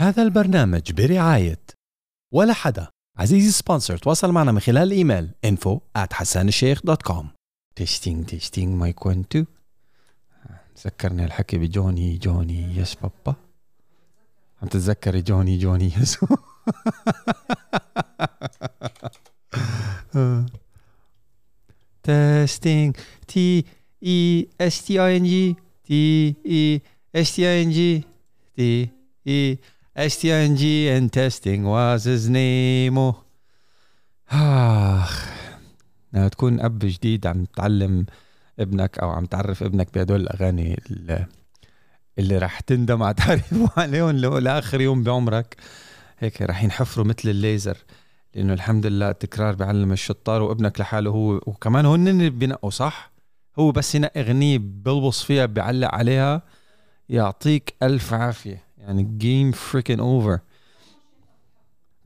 هذا 0.00 0.22
البرنامج 0.22 0.92
برعاية 0.92 1.60
ولا 2.34 2.52
حدا. 2.52 2.88
عزيزي 3.16 3.50
sponsor 3.50 3.96
تواصل 3.96 4.32
معنا 4.32 4.52
من 4.52 4.60
خلال 4.60 4.82
الإيميل 4.82 5.30
info 5.46 5.78
at 5.98 6.12
حسانالشيخ.com 6.12 7.26
testing 7.76 8.26
testing 8.26 8.74
mic 8.74 9.06
1 9.06 9.18
2 9.18 9.46
ذكرني 10.84 11.24
الحكي 11.24 11.58
ب 11.58 11.66
Johnny 11.66 12.16
Johnny 12.16 12.76
yes 12.76 12.94
papa. 12.94 13.36
عم 14.62 14.68
تتذكري 14.68 15.22
Johnny 15.22 15.58
Johnny 15.58 15.92
yes. 16.00 16.18
testing 22.02 22.96
T 23.28 23.64
E 24.02 24.48
S 24.60 24.84
T 24.84 25.00
I 25.00 25.16
N 25.16 25.24
G 25.24 25.56
T 25.84 26.34
E 26.46 26.82
S 27.14 27.36
T 27.36 27.48
I 27.48 27.62
N 27.62 27.70
G 27.70 28.04
T 28.56 28.88
E 29.26 29.58
G 29.98 31.00
and 31.00 31.10
testing 31.10 31.64
was 31.64 32.04
his 32.04 32.28
name. 32.28 33.14
اخ 34.30 35.28
لما 36.12 36.28
تكون 36.28 36.60
أب 36.60 36.78
جديد 36.78 37.26
عم 37.26 37.44
تعلم 37.44 38.06
ابنك 38.58 38.98
أو 38.98 39.10
عم 39.10 39.24
تعرف 39.26 39.62
ابنك 39.62 39.94
بهدول 39.94 40.20
الأغاني 40.20 40.80
اللي, 42.18 42.38
رح 42.38 42.60
تندم 42.60 43.02
على 43.02 43.14
تعريفه 43.14 43.70
عليهم 43.82 44.16
لآخر 44.16 44.80
يوم 44.80 45.02
بعمرك. 45.02 45.56
هيك 46.18 46.42
رح 46.42 46.64
ينحفروا 46.64 47.06
مثل 47.06 47.28
الليزر 47.28 47.76
لأنه 48.34 48.52
الحمد 48.52 48.86
لله 48.86 49.10
التكرار 49.10 49.54
بيعلم 49.54 49.92
الشطار 49.92 50.42
وابنك 50.42 50.80
لحاله 50.80 51.10
هو 51.10 51.34
وكمان 51.34 51.86
هن 51.86 52.30
بينقوا 52.30 52.70
صح؟ 52.70 53.12
هو 53.58 53.72
بس 53.72 53.94
ينقي 53.94 54.20
أغنية 54.20 54.58
بلبص 54.58 55.22
فيها 55.22 55.46
بيعلق 55.46 55.94
عليها 55.94 56.42
يعطيك 57.08 57.74
ألف 57.82 58.14
عافية. 58.14 58.67
يعني 58.78 59.02
game 59.02 59.52
freaking 59.52 60.00
over 60.00 60.38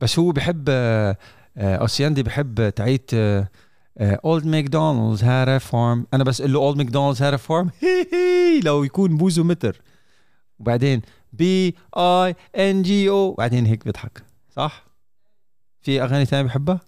بس 0.01 0.19
هو 0.19 0.31
بحب 0.31 0.65
آه، 0.69 1.17
آه، 1.57 1.75
أوسياندي 1.75 2.23
بحب 2.23 2.69
تعيت 2.69 3.11
Old 4.01 4.45
MacDonald's 4.45 5.23
had 5.23 5.49
a 5.49 5.57
farm 5.57 6.07
أنا 6.13 6.23
بس 6.23 6.41
أقول 6.41 6.53
له 6.53 6.59
Old 6.59 6.77
MacDonald's 6.77 7.21
had 7.23 7.33
a 7.33 7.37
farm 7.37 7.69
لو 8.65 8.83
يكون 8.83 9.17
بوزه 9.17 9.43
متر. 9.43 9.81
وبعدين 10.59 11.01
B 11.33 11.75
I 11.97 12.35
N 12.55 12.81
G 12.81 13.09
O 13.09 13.33
بعدين 13.33 13.65
هيك 13.65 13.85
بيضحك 13.85 14.23
صح؟ 14.55 14.85
في 15.81 16.03
أغاني 16.03 16.25
ثانية 16.25 16.47
بحبها؟ 16.47 16.79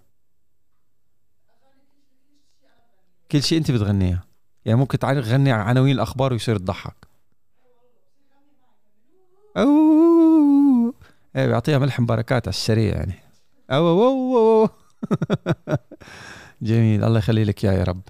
كل 3.31 3.43
شيء 3.43 3.57
أنت 3.57 3.71
بتغنيها. 3.71 4.23
يعني 4.65 4.79
ممكن 4.79 4.99
تعالي 4.99 5.21
تغني 5.21 5.51
عناوين 5.51 5.95
الأخبار 5.95 6.33
ويصير 6.33 6.57
تضحك 6.57 6.95
أوه. 9.57 10.93
إيه 11.35 11.47
بيعطيها 11.47 11.77
ملح 11.77 12.01
بركات 12.01 12.47
على 12.47 12.53
السريع 12.53 12.95
يعني. 12.95 13.13
أو 13.71 13.89
أو 13.89 14.03
أو 14.03 14.63
أو. 14.63 14.69
جميل. 16.61 17.03
الله 17.03 17.17
يخلي 17.17 17.43
لك 17.43 17.65
إياه 17.65 17.73
يا 17.73 17.83
رب. 17.83 18.01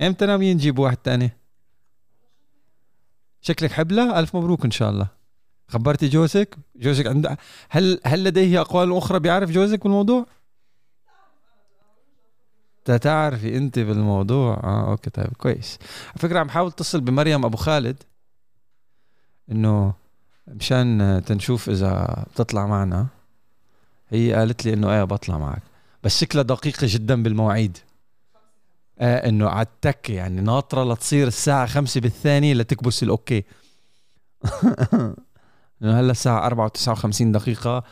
إمتى 0.00 0.26
ناويين 0.26 0.56
نجيب 0.56 0.78
واحد 0.78 0.96
تاني؟ 0.96 1.30
شكلك 3.40 3.72
حبلة. 3.72 4.18
ألف 4.18 4.36
مبروك 4.36 4.64
إن 4.64 4.70
شاء 4.70 4.90
الله. 4.90 5.08
خبرتي 5.68 6.08
جوزك؟ 6.08 6.56
جوزك 6.76 7.06
عنده 7.06 7.38
هل 7.68 8.00
هل 8.04 8.24
لديه 8.24 8.60
أقوال 8.60 8.96
أخرى 8.96 9.18
بيعرف 9.18 9.50
جوزك 9.50 9.82
بالموضوع؟ 9.82 10.26
تعرفي 12.84 13.56
أنت 13.56 13.78
بالموضوع. 13.78 14.54
آه 14.54 14.90
okay 14.90 15.10
طيب 15.10 15.32
كويس. 15.38 15.78
على 16.08 16.18
فكرة 16.18 16.38
عم 16.38 16.48
حاول 16.48 16.68
اتصل 16.68 17.00
بمريم 17.00 17.44
أبو 17.44 17.56
خالد. 17.56 18.02
إنه 19.50 19.99
مشان 20.46 21.22
تنشوف 21.26 21.68
إذا 21.68 22.24
بتطلع 22.32 22.66
معنا. 22.66 23.06
هي 24.08 24.32
قالت 24.32 24.64
لي 24.66 24.74
إنه 24.74 24.92
إيه 24.92 25.04
بطلع 25.04 25.38
معك. 25.38 25.62
بس 26.02 26.20
شكلها 26.20 26.42
دقيقة 26.42 26.86
جدا 26.90 27.22
بالمواعيد. 27.22 27.78
آه 28.98 29.28
إنه 29.28 29.48
على 29.48 29.66
يعني 30.08 30.40
ناطرة 30.40 30.92
لتصير 30.92 31.26
الساعة 31.26 31.66
خمسة 31.66 32.00
بالثانية 32.00 32.54
لتكبس 32.54 33.02
ال 33.02 33.09
okay. 33.09 33.44
إنه 35.82 36.00
هلأ 36.00 36.10
الساعة 36.10 36.46
4 36.46 36.68
و59 36.68 37.22
دقيقة 37.22 37.84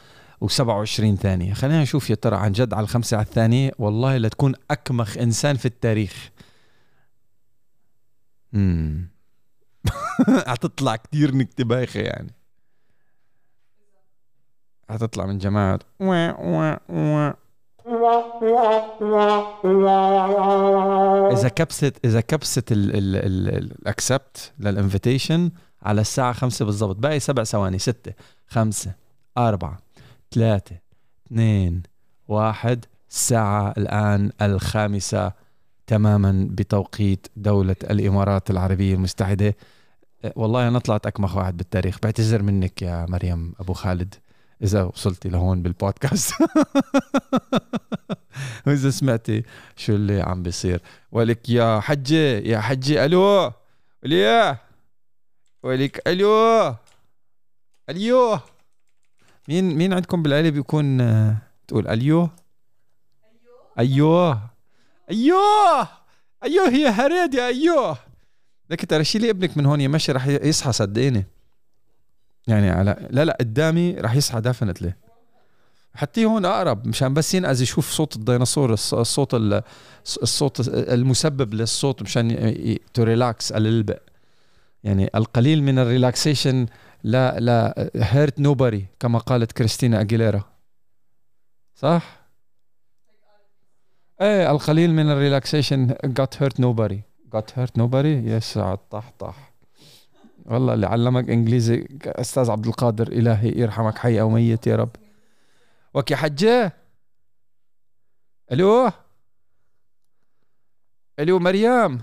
و27 0.45 1.15
ثانية. 1.15 1.55
خلينا 1.55 1.83
نشوف 1.83 2.11
يا 2.11 2.15
ترى 2.15 2.37
عن 2.37 2.53
جد 2.53 2.75
على 2.75 2.85
الخمسة 2.85 3.17
على 3.17 3.27
الثانية. 3.27 3.73
والله 3.79 4.17
لتكون 4.17 4.55
أكمخ 4.71 5.19
إنسان 5.19 5.57
في 5.57 5.67
التاريخ. 5.67 6.31
امم 8.55 9.09
حتطلع 10.47 10.97
كتير 11.07 11.35
نكتة 11.35 11.65
بايخة 11.65 12.01
يعني. 12.01 12.38
حتطلع 14.91 15.27
من 15.27 15.39
جماعة. 15.39 15.79
إذا 21.33 21.49
كبست 21.49 22.01
إذا 22.05 22.21
كبست 22.21 22.65
الأكسبت 22.73 24.53
للإنفيتيشن 24.61 25.51
على 25.83 26.01
الساعة 26.01 26.33
خمسة 26.33 26.65
بالضبط. 26.65 26.97
باقي 26.97 27.21
سبع 27.21 27.45
ثواني. 27.45 27.79
ستة 27.79 28.13
خمسة 28.47 28.93
أربعة 29.39 29.79
ثلاثة 30.33 30.77
اثنين 31.27 31.83
واحد. 32.29 32.85
الساعة 33.11 33.75
الآن 33.77 34.33
الخامسة 34.43 35.33
تماما 35.87 36.49
بتوقيت 36.51 37.27
دولة 37.37 37.77
الإمارات 37.91 38.51
العربية 38.51 38.95
المتحدة 38.95 39.57
والله 40.37 40.69
أنا 40.69 40.79
طلعت 40.79 41.07
أكمخ 41.07 41.37
واحد 41.37 41.57
بالتاريخ. 41.57 41.99
بعتذر 42.03 42.43
منك 42.43 42.83
يا 42.83 43.07
مريم 43.09 43.55
أبو 43.61 43.73
خالد. 43.73 44.15
إذا 44.63 44.83
وصلتي 44.83 45.29
لهون 45.29 45.63
بالبودكاست. 45.63 46.35
وإذا 48.67 48.91
سمعتي 48.91 49.43
شو 49.77 49.95
اللي 49.95 50.21
عم 50.21 50.43
بيصير. 50.43 50.81
ولك 51.13 51.51
يا 51.51 51.81
حجة 51.81 52.39
يا 52.39 52.61
حجة 52.61 53.05
ألو 53.05 53.53
وليا 54.03 54.59
ولك 55.63 56.09
ألو 56.09 56.75
أليو 57.91 58.39
مين 59.49 59.77
مين 59.77 59.93
عندكم 59.93 60.23
بالعيلة 60.23 60.51
بيكون 60.51 61.01
آه، 61.01 61.37
تقول 61.69 61.89
أليو 61.89 62.29
أيوه. 63.79 64.41
أيوه. 65.11 65.89
أيوه. 66.45 66.69
يا 66.69 66.91
هريد 66.91 67.35
يا 67.35 67.47
أيوه. 67.47 67.99
لك 68.71 68.85
ترى 68.85 69.05
شيلي 69.05 69.31
ابنك 69.31 69.57
من 69.57 69.67
هون 69.67 69.81
يا 69.81 69.89
مشي 69.89 70.13
رح 70.13 70.27
يصحى 70.27 70.73
صدقيني. 70.73 71.27
يعني 72.49 72.71
على 72.71 73.09
لا 73.11 73.25
لا 73.25 73.37
قدامي 73.41 73.93
رح 73.93 74.15
يصحى 74.15 74.41
دافنتلي 74.41 74.93
حتى 75.95 76.25
هون 76.25 76.45
أقرب 76.45 76.87
مشان 76.87 77.15
بس 77.15 77.35
ينقذ 77.35 77.63
يشوف 77.63 77.91
صوت 77.91 78.17
الديناصور 78.17 78.73
الصوت 78.73 79.35
الصوت 80.23 80.69
المسبب 80.69 81.55
للصوت 81.55 82.03
مشان 82.03 82.77
to 82.95 83.03
relax 83.03 83.53
يعني 84.85 85.11
القليل 85.15 85.63
من 85.63 85.79
ال 85.79 85.87
relaxation 85.87 86.67
لا 87.05 87.41
لا 87.41 87.91
hurt 87.97 88.41
nobody 88.41 88.87
كما 89.01 89.19
قالت 89.19 89.53
كريستينا 89.53 90.01
أجيليرا. 90.01 90.45
صح؟ 91.75 92.21
إيه 94.21 94.51
القليل 94.51 94.95
من 94.95 95.11
ال 95.11 95.18
relaxation 95.18 95.95
got 96.21 96.35
hurt 96.41 96.63
nobody. 96.63 96.99
got 97.37 97.51
hurt 97.57 97.81
nobody 97.81 98.07
يسعد 98.07 98.79
طح 98.91 99.13
طح 99.19 99.48
والله 100.49 100.75
اللي 100.75 100.87
علمك 100.87 101.31
إنجليزي 101.31 101.87
أستاذ 102.07 102.51
عبد 102.51 102.67
القادر 102.67 103.09
إلهي 103.09 103.53
يرحمك 103.57 103.99
حي 103.99 104.21
أو 104.21 104.31
ميت 104.31 104.67
يا 104.67 104.77
رب. 104.77 104.91
وكي 105.95 106.17
حجة؟ 106.17 106.73
ألو؟ 108.53 108.91
ألو 111.19 111.39
مريم؟ 111.39 112.01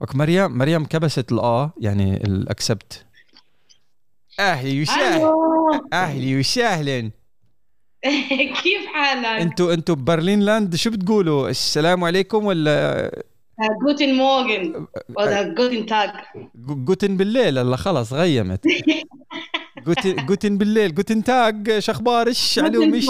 وك 0.00 0.16
مريم 0.16 0.58
مريم 0.58 0.84
كبست 0.84 1.32
الاه 1.32 1.72
يعني 1.80 2.16
ال 2.16 2.29
accept 2.29 3.06
أهلي 4.40 4.82
وسهلا 4.82 5.32
أهلي 5.92 6.40
وسهلا 6.40 7.00
كيف 8.62 8.86
حالك؟ 8.94 9.26
أنتوا 9.26 9.74
أنتوا 9.74 9.94
ببرلين 9.94 10.40
land 10.40 10.74
شو 10.76 10.90
بتقولوا؟ 10.90 11.48
السلام 11.48 12.04
عليكم 12.04 12.44
ولا 12.46 13.22
Guten 13.60 14.14
Morgen 14.14 14.86
ولا 15.16 15.42
Guten 15.42 15.86
Tag. 15.86 16.10
Guten 16.54 17.16
بالليل 17.16 17.58
هلا 17.58 17.76
خلص 17.76 18.12
غيمت. 18.12 18.64
جوتن 19.86 20.26
جوتن 20.26 20.58
بالليل 20.58 20.94
جوتن 20.94 21.24
تاج 21.24 21.78
شخبار 21.78 22.26
إيش 22.26 22.58
علوم 22.58 22.94
إيش 22.94 23.06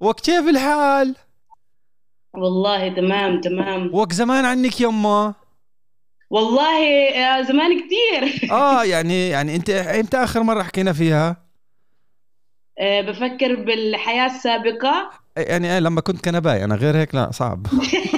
وك 0.00 0.20
كيف 0.20 0.48
الحال؟ 0.48 1.14
والله 2.34 2.88
تمام 2.94 3.40
تمام. 3.40 3.90
وك 3.94 4.12
زمان 4.12 4.44
عنك 4.44 4.80
يما؟ 4.80 5.34
والله 6.30 6.78
زمان 7.42 7.80
كثير 7.80 8.50
آه 8.52 8.84
يعني 8.84 9.28
يعني 9.28 9.56
أنت 9.56 9.70
إمتى 9.70 10.16
آخر 10.16 10.42
مرة 10.42 10.62
حكينا 10.62 10.92
فيها؟ 10.92 11.36
أه 12.78 13.00
بفكر 13.00 13.54
بالحياة 13.54 14.26
السابقة. 14.26 15.10
يعني 15.36 15.80
لما 15.80 16.00
كنت 16.00 16.24
كنباي 16.24 16.64
أنا 16.64 16.74
غير 16.74 16.96
هيك 16.96 17.14
لا 17.14 17.30
صعب. 17.30 17.66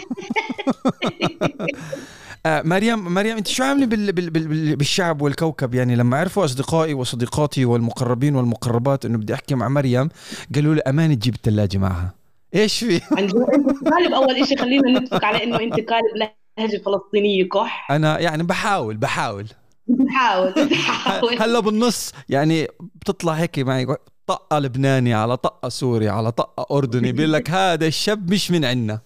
آه 2.47 2.63
مريم 2.63 3.15
مريم 3.15 3.37
انت 3.37 3.49
شو 3.49 3.65
عاملة 3.65 3.87
بال 3.87 4.13
بال 4.13 4.31
بال 4.31 4.77
بالشعب 4.77 5.23
والكوكب؟ 5.23 5.75
يعني 5.75 5.97
لما 5.97 6.17
عرفوا 6.17 6.45
أصدقائي 6.45 6.95
وصديقاتي 6.95 7.65
والمقربين 7.65 8.37
والمقربات 8.37 9.05
إنه 9.05 9.19
بدي 9.19 9.35
أحكي 9.35 9.55
مع 9.55 9.69
مريم 9.69 10.09
قالوا 10.55 10.75
لي 10.75 10.81
أمانة 10.81 11.15
تجيب 11.15 11.35
الثلاجه 11.35 11.79
معها. 11.79 12.15
إيش 12.55 12.85
في؟ 12.85 12.99
قالب 13.93 14.13
أول 14.15 14.47
شيء 14.47 14.59
خلينا 14.59 15.01
نتفق 15.01 15.25
على 15.25 15.45
إنه 15.45 15.61
إنت 15.61 15.75
قالب 15.75 16.31
لهجة 16.59 16.83
فلسطينية 16.87 17.49
كح؟ 17.49 17.91
أنا 17.91 18.19
يعني 18.19 18.43
بحاول 18.43 18.97
بحاول. 18.97 19.47
بحاول 19.89 20.53
بحاول 20.71 21.43
هلا 21.43 21.61
بالنص 21.61 22.13
يعني 22.29 22.69
بتطلع 22.95 23.33
هيك 23.33 23.59
معي 23.59 23.87
طقة 24.27 24.59
لبناني 24.59 25.15
على 25.15 25.37
طقة 25.37 25.69
سوري 25.69 26.09
على 26.09 26.33
طقة 26.33 26.77
أردني 26.77 27.13
بيقول 27.13 27.33
لك 27.33 27.51
هذا 27.51 27.87
الشاب 27.87 28.33
مش 28.33 28.51
من 28.51 28.65
عنا. 28.65 29.01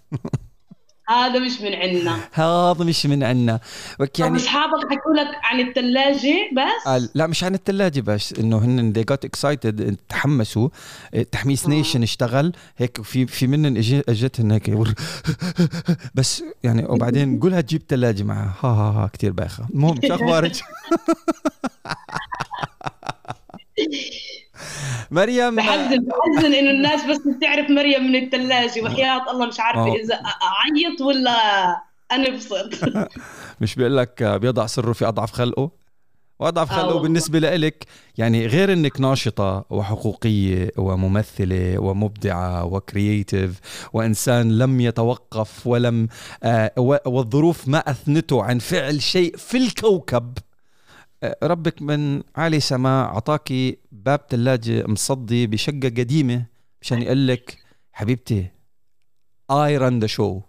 هذا 1.13 1.39
مش 1.39 1.61
من 1.61 1.75
عنا 1.75 2.19
هذا 2.43 2.85
مش 2.85 3.07
من 3.07 3.23
عنا 3.25 3.61
وك 4.01 4.19
يعني 4.19 4.37
أصحابك 4.37 4.91
حكوا 4.91 5.15
لك 5.15 5.29
عن 5.43 5.61
الثلاجه 5.61 6.51
بس؟ 6.57 6.87
قال 6.87 7.09
لا 7.15 7.27
مش 7.27 7.45
عن 7.45 7.55
الثلاجه 7.55 8.01
بس 8.01 8.33
إنه 8.33 8.59
هن 8.59 8.93
they 8.99 9.15
got 9.15 9.29
excited 9.29 9.95
تحمسوا. 10.09 10.69
تحميس 11.33 11.69
نيشن 11.69 12.01
آه. 12.01 12.05
اشتغل. 12.05 12.53
هيك 12.77 13.03
في 13.03 13.27
في 13.27 13.47
منن 13.47 13.77
اجتهن 14.09 14.53
هيك 14.53 14.71
بس 16.15 16.45
يعني 16.63 16.85
وبعدين 16.85 17.39
قولها 17.41 17.61
تجيب 17.61 17.83
ثلاجه 17.89 18.23
معها. 18.23 18.55
ها 18.63 18.69
ها 18.69 18.91
ها 19.05 19.11
كثير 19.13 19.33
بايخة. 19.33 19.67
المهم 19.75 20.01
شو 20.07 20.15
أخبارك؟ 20.15 20.53
مريم. 25.11 25.57
بحزن 25.57 26.05
بحزن 26.05 26.55
إنه 26.55 26.71
الناس 26.71 27.05
بس 27.05 27.19
بتعرف 27.37 27.71
مريم 27.71 28.05
من 28.05 28.17
الثلاجه 28.17 28.83
وحياة 28.85 29.31
الله 29.31 29.47
مش 29.47 29.61
عارفة 29.61 29.81
أوه. 29.81 29.97
إذا 29.97 30.15
أعيط 30.15 31.01
ولا 31.01 31.37
أنبسط. 32.13 32.71
مش 33.61 33.75
بيقول 33.75 33.97
لك 33.97 34.23
بيضع 34.23 34.67
سره 34.67 34.93
في 34.93 35.09
أضعف 35.09 35.33
خلقه؟ 35.33 35.83
وأضعف 36.41 36.71
خلقه 36.71 36.99
آه 36.99 37.03
بالنسبة 37.03 37.39
لإلك. 37.39 37.87
يعني 38.19 38.47
غير 38.47 38.73
إنك 38.73 39.01
ناشطة 39.01 39.65
وحقوقية 39.71 40.71
وممثلة 40.77 41.79
ومبدعة 41.79 42.65
وكرييتيف 42.65 43.61
وإنسان 43.93 44.59
لم 44.59 44.81
يتوقف 44.81 45.67
ولم 45.67 46.09
آه 46.43 46.73
والظروف 47.07 47.69
ما 47.69 47.79
أثنته 47.79 48.43
عن 48.43 48.59
فعل 48.59 49.03
شيء 49.03 49.37
في 49.37 49.57
الكوكب. 49.57 50.39
ربك 51.43 51.83
من 51.83 52.23
عالي 52.37 52.61
سماء 52.61 53.07
عطاكي 53.07 53.79
باب 53.93 54.21
ثلاجة 54.31 54.85
مصدي 54.87 55.47
بشقة 55.47 55.89
قديمة 55.89 56.47
مشان 56.83 57.03
يقول 57.03 57.29
لك 57.29 57.59
حبيبتي 57.93 58.47
I 59.53 59.77
run 59.77 60.01
the 60.01 60.09
show. 60.09 60.45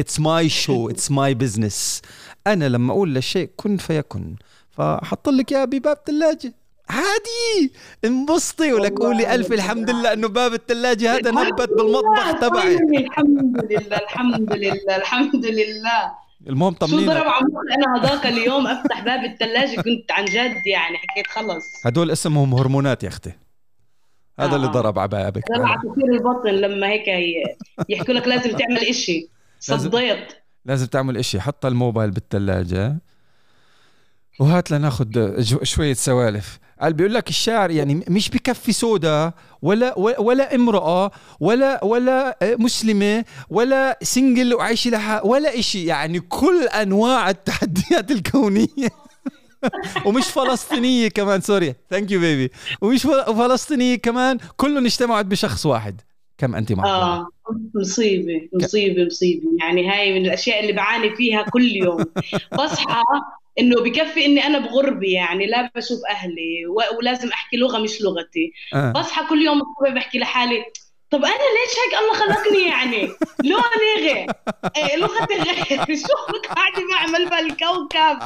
It's 0.00 0.18
my 0.18 0.48
show. 0.48 0.80
It's 0.92 1.10
my 1.10 1.34
business. 1.34 2.02
أنا 2.46 2.68
لما 2.68 2.92
أقول 2.92 3.14
للشيء 3.14 3.50
كن 3.56 3.76
فيكن. 3.76 4.36
فحط 4.70 5.28
لك 5.28 5.52
إياه 5.52 5.64
بباب 5.64 5.96
ثلاجة 6.06 6.54
عادي. 6.88 7.72
انبسطي 8.04 8.72
ولك 8.72 8.98
قولي 8.98 9.34
ألف 9.34 9.52
الحمد 9.52 9.90
لله 9.90 10.12
إنه 10.12 10.28
باب 10.28 10.54
الثلاجة 10.54 11.14
هذا 11.16 11.30
نبت 11.30 11.68
بالمطبخ 11.68 12.40
تبعي. 12.40 12.76
الحمد 12.98 13.72
لله 13.72 13.96
الحمد 13.96 14.52
لله 14.52 14.96
الحمد 14.96 15.46
لله. 15.46 16.27
المهم 16.46 16.72
طمنينا. 16.74 17.00
شو 17.00 17.06
ضرب 17.06 17.26
عمري 17.28 17.74
أنا 17.74 17.96
هذاك 17.98 18.26
اليوم 18.26 18.66
أفتح 18.66 19.04
باب 19.04 19.24
الثلاجة 19.24 19.80
كنت 19.80 20.12
عن 20.12 20.24
جد 20.24 20.66
يعني 20.66 20.98
حكيت 20.98 21.26
خلص. 21.26 21.86
هدول 21.86 22.10
اسمهم 22.10 22.54
هرمونات 22.54 23.02
يا 23.02 23.08
أختي. 23.08 23.32
هذا 24.40 24.52
آه. 24.52 24.56
اللي 24.56 24.66
ضرب 24.66 24.98
على 24.98 25.08
بابك. 25.08 25.42
ضرب 25.52 25.92
كثير 25.92 26.04
البطن 26.12 26.48
لما 26.50 26.88
هيك 26.88 27.04
يحكوا 27.88 28.14
لك 28.14 28.28
لازم 28.28 28.50
تعمل 28.58 28.78
إشي. 28.88 29.28
صديت. 29.60 30.32
لازم 30.64 30.86
تعمل 30.86 31.16
إشي. 31.16 31.40
حط 31.40 31.66
الموبايل 31.66 32.10
بالثلاجة. 32.10 32.98
وهات 34.40 34.70
لناخذ 34.70 35.06
شوية 35.64 35.94
سوالف. 35.94 36.58
قال 36.80 36.92
بيقول 36.92 37.14
لك 37.14 37.28
الشاعر 37.28 37.70
يعني 37.70 38.04
مش 38.08 38.30
بكفي 38.30 38.72
سودا 38.72 39.32
ولا 39.62 39.98
ولا 39.98 40.54
امرأة 40.54 41.10
ولا 41.40 41.84
ولا 41.84 42.38
مسلمة 42.42 43.24
ولا 43.50 43.98
سنجل 44.02 44.54
وعايشة 44.54 44.90
لها 44.90 45.22
ولا 45.22 45.58
إشي 45.58 45.84
يعني 45.84 46.20
كل 46.20 46.62
أنواع 46.68 47.30
التحديات 47.30 48.10
الكونية. 48.16 48.88
ومش 50.06 50.26
فلسطينية 50.26 51.08
كمان 51.08 51.40
sorry 51.40 51.74
thank 51.90 52.10
you 52.10 52.20
baby 52.20 52.50
ومش 52.80 53.02
فلسطينية 53.26 53.96
كمان 53.96 54.38
كلهم 54.56 54.84
اجتمعوا 54.84 55.22
بشخص 55.22 55.66
واحد. 55.66 56.00
كم 56.38 56.54
أنت 56.54 56.72
معقولة؟ 56.72 56.96
آه 56.96 57.28
مصيبة 57.74 58.48
مصيبة 58.54 59.04
مصيبة. 59.04 59.42
يعني 59.60 59.90
هاي 59.90 60.18
من 60.18 60.26
الأشياء 60.26 60.60
اللي 60.60 60.72
بعاني 60.72 61.16
فيها 61.16 61.42
كل 61.42 61.72
يوم. 61.76 62.04
بصحى 62.58 63.02
إنه 63.58 63.82
بكفي 63.82 64.24
إني 64.24 64.46
أنا 64.46 64.58
بغربه 64.58 65.08
يعني 65.08 65.46
لا 65.46 65.70
بشوف 65.74 66.00
أهلي 66.10 66.66
ولازم 66.98 67.28
أحكي 67.28 67.56
لغة 67.56 67.78
مش 67.78 68.02
لغتي. 68.02 68.52
آه. 68.74 68.92
بصحى 68.92 69.26
كل 69.28 69.42
يوم 69.42 69.60
الصبح 69.60 69.94
بحكي 69.94 70.18
لحالي 70.18 70.64
طب 71.10 71.24
أنا 71.24 71.32
ليش 71.32 71.74
هيك 71.78 71.98
الله 72.00 72.14
خلقني 72.14 72.68
يعني؟ 72.68 73.08
لوني 73.44 74.06
غير 74.06 74.26
إيه 74.76 74.96
لغتي 74.96 75.34
غير. 75.34 75.96
شو 76.06 76.38
قاعدة 76.54 76.82
بعمل 76.90 77.30
بالكوكب 77.30 78.18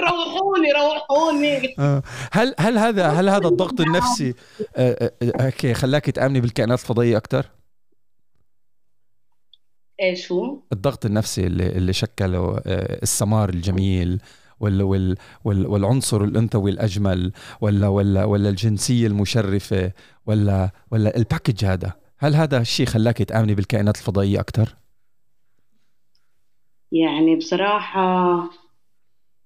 روحوني 0.00 0.72
روحوني. 0.72 1.74
آه. 1.78 2.02
هل 2.32 2.54
هل 2.58 2.78
هذا 2.78 3.08
هل 3.08 3.28
هذا 3.28 3.48
الضغط 3.48 3.80
النفسي 3.80 4.34
آه، 4.76 5.12
آه، 5.22 5.40
هيك 5.40 5.72
خلاك 5.72 6.10
تأمني 6.10 6.40
بالكائنات 6.40 6.78
الفضائية 6.78 7.16
أكثر 7.16 7.46
إيش 10.02 10.32
هو؟ 10.32 10.58
الضغط 10.72 11.06
النفسي 11.06 11.46
اللي 11.46 11.66
اللي 11.66 11.92
شكله 11.92 12.62
السمار 13.02 13.48
الجميل 13.48 14.20
ولا 14.60 14.84
وال 14.84 15.16
وال 15.44 15.66
والعنصر 15.66 16.24
الأنثوي 16.24 16.70
الأجمل 16.70 17.32
ولا 17.60 17.88
ولا 17.88 18.24
ولا 18.24 18.48
الجنسية 18.48 19.06
المشرفة 19.06 19.92
ولا 20.26 20.70
ولا 20.90 21.16
الباكج 21.16 21.64
هذا. 21.64 21.92
هل 22.18 22.34
هذا 22.34 22.60
الشيء 22.60 22.86
خلاك 22.86 23.18
تآمني 23.18 23.54
بالكائنات 23.54 23.96
الفضائية 23.96 24.40
أكثر 24.40 24.76
يعني 26.92 27.36
بصراحة 27.36 28.00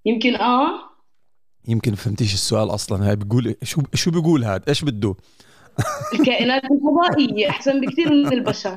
يمكن 0.04 0.34
آه. 0.34 0.68
يمكن 1.68 1.94
فهمتيش 1.94 2.34
السؤال 2.34 2.70
أصلا. 2.70 3.08
هاي 3.08 3.16
بيقول 3.16 3.54
شو 3.62 3.82
شو 3.94 4.10
بيقول 4.10 4.44
هذا 4.44 4.62
إيش 4.68 4.84
بده؟ 4.84 5.14
الكائنات 6.14 6.62
الفضائية 6.64 7.48
أحسن 7.48 7.80
بكثير 7.80 8.10
من 8.10 8.32
البشر. 8.32 8.74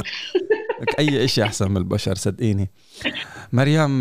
أي 1.00 1.28
شيء 1.28 1.44
أحسن 1.44 1.72
من 1.72 1.78
البشر 1.78 2.16
صدقيني. 2.16 2.70
مريم 3.54 4.00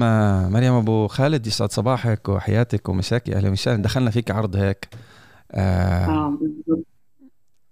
مريم 0.52 0.72
أبو 0.72 1.06
خالد 1.06 1.46
يسعد 1.46 1.72
صباحك 1.72 2.28
وحياتك 2.28 2.88
ومساكي 2.88 3.36
أهلا 3.36 3.50
وسهلا 3.50 3.82
دخلنا 3.82 4.10
فيك 4.10 4.30
عرض 4.30 4.56
هيك. 4.56 4.88
آه, 5.52 6.06
آه، 6.06 6.38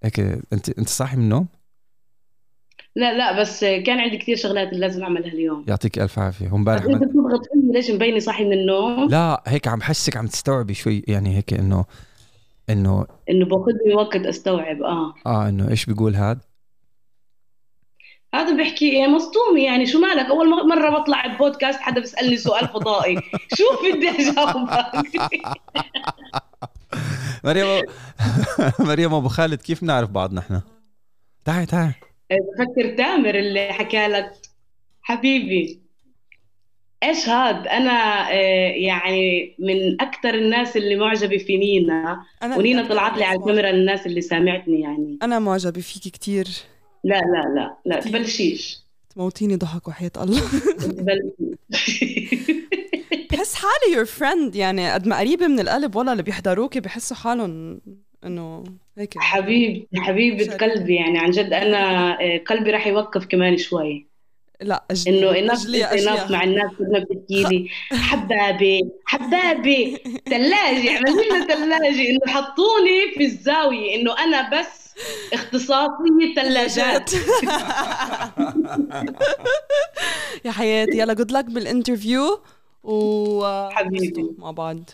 هيك 0.04 0.20
أنت 0.52 0.78
أنت 0.78 0.88
صاحي 0.88 1.16
من 1.16 1.22
النوم؟ 1.22 1.46
لا 2.96 3.18
لا 3.18 3.40
بس 3.40 3.60
كان 3.60 4.00
عندي 4.00 4.18
كثير 4.18 4.36
شغلات 4.36 4.72
لازم 4.72 5.02
أعملها 5.02 5.32
اليوم. 5.32 5.64
يعطيك 5.68 5.98
ألف 5.98 6.18
عافية. 6.18 6.48
هم 6.48 6.54
امبارح 6.54 6.84
انت 6.84 7.02
بتضغط 7.04 7.48
فيني 7.52 7.72
ليش 7.72 7.90
مبيني 7.90 8.20
صاحي 8.20 8.44
من 8.44 8.52
النوم؟ 8.52 9.08
لا 9.08 9.42
هيك 9.46 9.68
عم 9.68 9.82
حسك 9.82 10.16
عم 10.16 10.26
تستوعبي 10.26 10.74
شوي 10.74 11.04
يعني 11.08 11.36
هيك 11.36 11.54
إنه 11.54 11.84
إنه 12.70 13.06
إنه 13.30 13.46
باخذ 13.46 13.94
وقت 13.94 14.26
أستوعب 14.26 14.82
آه. 14.82 15.14
آه 15.26 15.48
إنه 15.48 15.70
إيش 15.70 15.86
بيقول 15.86 16.16
هذا 16.16 16.40
هذا 18.34 18.56
بيحكي 18.56 18.90
إيه 18.90 19.06
مصدوم 19.06 19.56
يعني 19.56 19.86
شو 19.86 20.00
مالك؟ 20.00 20.26
أول 20.26 20.68
مرة 20.68 20.90
بطلع 20.90 21.26
ببودكاست 21.26 21.80
حدا 21.80 22.00
بيسألني 22.00 22.36
سؤال 22.36 22.68
فضائي. 22.68 23.16
شو 23.56 23.64
بدي 23.82 24.08
أجاوبك؟ 24.08 24.92
مريم 27.44 27.82
مريم 28.88 29.14
أبو 29.14 29.28
خالد 29.28 29.60
كيف 29.62 29.82
نعرف 29.82 30.10
بعض 30.10 30.34
نحن 30.34 30.60
تعي 31.44 31.66
تعي. 31.66 31.94
بفكر 32.30 32.96
تامر 32.96 33.34
اللي 33.34 33.72
حكى 33.72 34.06
لك 34.06 34.32
حبيبي. 35.02 35.81
إيش 37.02 37.28
هاد 37.28 37.66
أنا 37.66 38.28
آه، 38.32 38.70
يعني 38.70 39.54
من 39.58 40.00
أكثر 40.00 40.34
الناس 40.34 40.76
اللي 40.76 40.96
معجبة 40.96 41.38
في 41.38 41.56
نينا. 41.56 42.22
أنا 42.42 42.56
ونينا 42.56 42.88
طلعت 42.88 43.18
لي 43.18 43.24
على 43.24 43.38
الكاميرا 43.38 43.70
الناس 43.70 44.06
اللي 44.06 44.20
سامعتني 44.20 44.80
يعني. 44.80 45.18
أنا 45.22 45.38
معجبة 45.38 45.80
فيكي 45.80 46.10
كثير 46.10 46.48
لا 47.04 47.20
لا 47.20 47.54
لا 47.54 47.76
لا 47.84 48.00
تبلشيش. 48.00 48.78
تموتيني 49.14 49.56
ضحك 49.56 49.88
وحياة 49.88 50.10
الله. 50.16 50.42
بحس 53.32 53.54
حالي 53.54 53.94
your 53.96 54.04
friend 54.04 54.56
يعني 54.56 54.92
قد 54.92 55.06
ما 55.06 55.18
قريبة 55.18 55.46
من 55.46 55.60
القلب 55.60 55.96
والله 55.96 56.12
اللي 56.12 56.22
بيحضروكي 56.22 56.80
بحسوا 56.80 57.16
حالهم 57.16 57.80
إنه 58.24 58.64
هيك. 58.98 59.14
حبيب 59.18 59.86
حبيبة 59.96 60.56
قلبي 60.56 60.94
يعني. 60.94 61.18
عن 61.18 61.30
جد 61.30 61.52
أنا 61.52 62.12
آه، 62.22 62.38
قلبي 62.38 62.70
راح 62.70 62.86
يوقف 62.86 63.26
كمان 63.26 63.56
شوي. 63.56 64.11
لا 64.62 64.84
إنه 65.06 65.30
الناس 65.38 65.66
الناس 65.66 66.30
مع 66.30 66.44
الناس 66.44 66.70
كلها 66.78 67.00
بتحكي 67.00 67.42
لي 67.44 67.68
حبابي 68.08 68.80
حبابي 69.04 69.96
ثلاجة 70.30 70.96
اعملوا 70.96 71.22
لنا 71.24 71.46
ثلاجة. 71.46 72.10
إنه 72.10 72.20
حطوني 72.26 73.12
في 73.14 73.24
الزاوية 73.24 73.94
إنه 73.94 74.18
أنا 74.18 74.60
بس 74.60 74.94
اختصاصي 75.32 76.34
ثلاجات. 76.36 77.10
يا 80.44 80.50
حياتي 80.50 80.98
يلا 80.98 81.12
good 81.14 81.32
luck 81.32 81.44
بال 81.44 81.62
interview 81.62 82.40
و 82.84 83.68
حبيبي. 83.70 84.30
مع 84.38 84.50
بعض. 84.50 84.90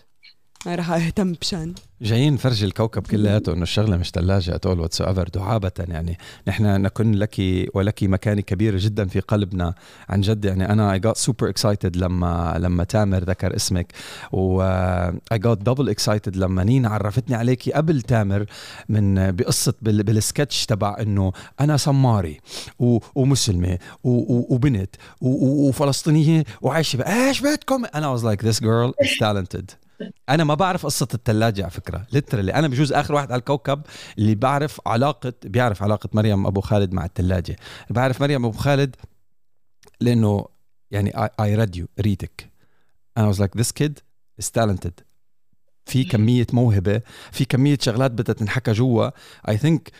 رح 0.67 0.91
أهتم 0.91 1.33
بشان. 1.33 1.75
جايين 2.03 2.35
نفرجي 2.35 2.65
الكوكب 2.65 3.07
كلياته 3.07 3.53
إنه 3.53 3.63
الشغلة 3.63 3.97
مش 3.97 4.11
ثلاجه 4.11 4.55
at 4.55 4.81
all 4.81 5.01
whatsoever 5.01 5.29
دعابة 5.29 5.73
يعني. 5.79 6.19
نحن 6.49 6.83
نكون 6.83 7.15
لك 7.15 7.41
ولك 7.75 8.03
مكانه 8.03 8.41
كبيره 8.41 8.77
جدا 8.81 9.09
في 9.09 9.21
قلبنا. 9.21 9.75
عن 10.09 10.21
جد 10.21 10.45
يعني 10.45 10.73
أنا 10.73 10.93
I 10.93 10.99
got 10.99 11.17
super 11.17 11.49
excited 11.49 11.97
لما 11.97 12.57
لما 12.59 12.85
تامر 12.85 13.25
ذكر 13.25 13.57
اسمك 13.57 13.93
و 14.33 14.63
I 15.33 15.39
got 15.39 15.59
double 15.59 15.89
excited 15.89 16.37
لما 16.37 16.65
نينا 16.65 16.89
عرفتني 16.89 17.37
عليكي 17.37 17.73
قبل 17.73 18.03
تامر 18.03 18.47
من 18.89 19.31
بقصة 19.31 19.75
بال 19.83 20.03
بالسكتش 20.03 20.67
تبع 20.67 20.97
إنه 21.01 21.33
أنا 21.61 21.77
سماري 21.77 22.41
و... 22.79 22.99
ومسلمة 23.15 23.79
و... 24.05 24.11
و... 24.11 24.47
وبنت 24.51 24.97
و... 25.21 25.29
وفلسطينية 25.69 26.45
وعايشة 26.63 27.03
إيش 27.03 27.41
بدكم؟ 27.41 27.85
أنا 27.95 28.09
was 28.09 28.25
like 28.25 28.45
this 28.45 28.61
girl 28.61 28.93
is 29.03 29.17
talented 29.21 29.71
أنا 30.29 30.45
ما 30.45 30.55
بعرف 30.55 30.87
قصة 30.87 31.09
الثلاجه 31.15 31.63
على 31.63 31.71
فكرة. 31.71 32.07
literally 32.13 32.55
أنا 32.55 32.69
بجوز 32.69 32.93
آخر 32.93 33.15
واحد 33.15 33.33
على 33.33 33.39
الكوكب 33.39 33.83
اللي 34.19 34.35
بعرف 34.35 34.81
علاقة 34.87 35.33
بيعرف 35.45 35.83
علاقة 35.83 36.09
مريم 36.13 36.47
أبو 36.47 36.61
خالد 36.61 36.93
مع 36.93 37.05
الثلاجه 37.05 37.57
بعرف 37.91 38.21
مريم 38.21 38.45
أبو 38.45 38.59
خالد 38.59 38.97
لأنه 40.01 40.47
يعني 40.91 41.13
I 41.41 41.55
read 41.57 41.77
you 41.77 41.87
ريدك 42.01 42.51
أنا 43.19 43.27
was 43.27 43.39
like 43.39 43.57
this 43.57 43.73
kid 43.73 43.99
is 44.39 44.51
talented 44.51 45.01
في 45.89 46.05
كمية 46.05 46.47
موهبة 46.53 47.01
في 47.33 47.45
كمية 47.45 47.79
شغلات 47.81 48.11
بدها 48.11 48.35
تنحكى 48.35 48.73
جوا. 48.73 49.11
اي 49.49 49.57
ثينك 49.57 49.91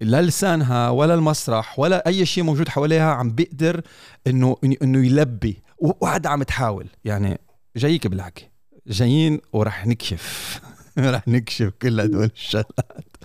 لا 0.00 0.22
لسانها 0.22 0.90
ولا 0.90 1.14
المسرح 1.14 1.78
ولا 1.78 2.06
أي 2.06 2.26
شيء 2.26 2.44
موجود 2.44 2.68
حواليها 2.68 3.12
عم 3.14 3.30
بيقدر 3.30 3.82
إنه 4.26 4.56
إنه 4.82 5.06
يلبي. 5.06 5.62
وقاعدة 5.78 6.30
عم 6.30 6.42
تحاول. 6.42 6.86
يعني 7.04 7.40
جايك 7.76 8.06
بالحكي 8.06 8.48
جايين 8.88 9.40
ورح 9.52 9.86
نكشف. 9.86 10.60
رح 10.98 11.28
نكشف 11.28 11.72
كل 11.82 12.00
هدول 12.00 12.30
الشغلات. 12.34 13.16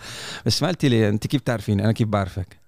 بس 0.45 0.63
ما 0.63 0.69
قلتي 0.69 0.89
لي 0.89 1.09
انت 1.09 1.27
كيف 1.27 1.41
تعرفيني 1.41 1.83
أنا 1.83 1.91
كيف 1.91 2.07
بعرفك؟ 2.07 2.63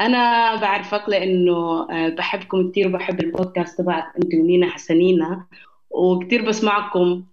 أنا 0.00 0.56
بعرفك 0.56 1.04
لأنه 1.08 1.86
آه، 1.90 2.08
بحبكم 2.08 2.70
كثير 2.70 2.88
وبحب 2.88 3.20
البودكاست 3.20 3.78
تبعك 3.78 4.04
انت 4.16 4.34
ونينا 4.34 4.70
حسنينا 4.70 5.46
وكثير 5.90 6.48
بسمعكم 6.48 7.24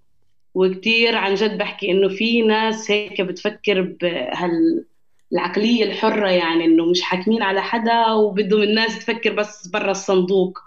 وكثير 0.53 1.15
عن 1.15 1.35
جد 1.35 1.57
بحكي 1.57 1.91
إنه 1.91 2.09
في 2.09 2.41
ناس 2.41 2.91
هيك 2.91 3.21
بتفكر 3.21 3.81
بهال 3.81 4.85
العقلية 5.33 5.83
الحرة 5.83 6.29
يعني 6.29 6.65
إنه 6.65 6.85
مش 6.85 7.01
حاكمين 7.01 7.43
على 7.43 7.61
حدا 7.61 8.11
وبدهم 8.11 8.61
الناس 8.61 8.99
تفكر 8.99 9.33
بس 9.33 9.67
برا 9.67 9.91
الصندوق. 9.91 10.59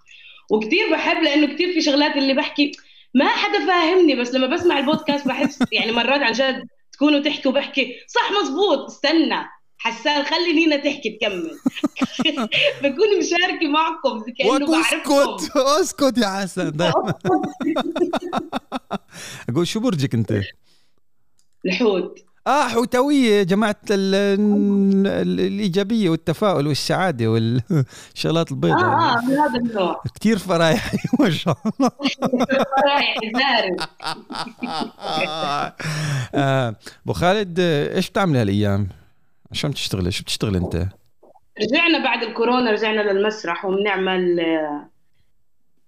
وكثير 0.50 0.92
بحب 0.92 1.23
لأنه 1.23 1.54
كثير 1.54 1.73
في 1.73 1.80
شغلات 1.80 2.16
اللي 2.16 2.35
بحكي 2.35 2.73
ما 3.14 3.28
حدا 3.28 3.66
فاهمني 3.66 4.14
بس 4.14 4.35
لما 4.35 4.47
بسمع 4.47 4.78
البودكاست 4.78 5.28
بحس 5.28 5.59
يعني 5.73 5.92
مرات 5.92 6.21
عن 6.21 6.33
جد 6.33 6.66
تكونوا 6.92 7.21
تحكوا 7.21 7.52
بحكي. 7.52 7.97
صح 8.09 8.31
مزبوط 8.42 8.78
استنى. 8.90 9.49
حسان 9.78 10.23
خلي 10.25 10.52
نينا 10.52 10.76
تحكي 10.76 11.11
تكمل. 11.11 11.59
بكون 12.83 13.19
مشاركة 13.19 13.69
معكم 13.69 14.25
كأنه 14.38 14.71
بعرفكم. 14.73 15.12
اسكت. 15.12 15.57
اسكت 15.57 16.19
يا 16.19 16.26
حسن. 16.28 16.73
أقول 19.49 19.66
شو 19.66 19.81
برجك 19.81 20.14
أنت؟ 20.14 20.40
الحوت 21.66 22.19
آه 22.47 22.69
حوتوية 22.69 23.43
جماعة 23.43 23.77
ال 23.91 24.15
ال 24.15 25.41
الإيجابية 25.41 26.11
والتفاؤل 26.11 26.67
والسعادة 26.67 27.31
والشغلات 27.31 28.51
البيضاء 28.51 28.85
آه 28.85 29.19
آه 29.19 29.25
من 29.25 29.39
هذا 29.39 29.59
النوع 29.59 30.03
كثير 30.21 30.39
فرايح 30.39 30.93
ما 31.21 31.31
شاء 31.31 31.57
الله 31.67 31.91
فرايح 32.83 33.17
زارب 33.35 33.77
آه، 36.35 36.77
أبو 37.05 37.13
خالد 37.13 37.61
إيش 37.61 38.11
بتعمل 38.11 38.37
هالأيام؟ 38.37 38.89
شو 39.53 39.67
عم 39.67 39.73
تشتغلي؟ 39.73 40.11
شو 40.11 40.23
بتشتغل 40.23 40.57
أنت؟ 40.57 40.87
رجعنا 41.63 42.05
بعد 42.05 42.23
الكورونا 42.23 42.71
رجعنا 42.71 43.01
للمسرح 43.01 43.65
وبنعمل 43.65 44.41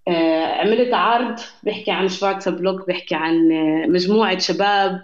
آه، 0.08 0.60
عملت 0.60 0.94
عرض 0.94 1.40
بيحكي 1.62 1.90
عن 1.90 2.08
schwarze 2.08 2.50
Block 2.50 2.86
بيحكي 2.86 3.14
عن 3.14 3.52
آه، 3.52 3.86
مجموعة 3.86 4.38
شباب 4.38 5.02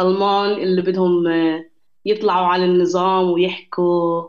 ألمان 0.00 0.50
اللي 0.50 0.82
بدهم 0.82 1.26
آه، 1.26 1.64
يطلعوا 2.04 2.46
على 2.46 2.64
النظام 2.64 3.30
ويحكوا 3.30 4.28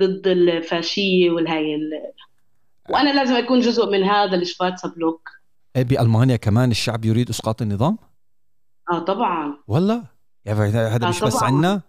ضد 0.00 0.26
الفاشية 0.26 1.30
والهاي 1.30 1.74
ال... 1.74 1.90
وأنا 2.90 3.10
لازم 3.10 3.34
أكون 3.34 3.60
جزء 3.60 3.90
من 3.90 4.02
هذا 4.02 4.36
ال 4.36 4.42
schwarze 4.42 4.88
Block 4.88 5.30
إيه 5.76 5.82
بألمانيا 5.82 6.36
كمان 6.36 6.70
الشعب 6.70 7.04
يريد 7.04 7.28
إسقاط 7.28 7.62
النظام؟ 7.62 7.98
آه 8.90 8.98
طبعا 8.98 9.58
والله؟ 9.68 10.02
يعني 10.44 10.60
هذا 10.60 11.06
آه 11.06 11.08
مش 11.08 11.20
بس. 11.20 11.42
عنا؟ 11.42 11.80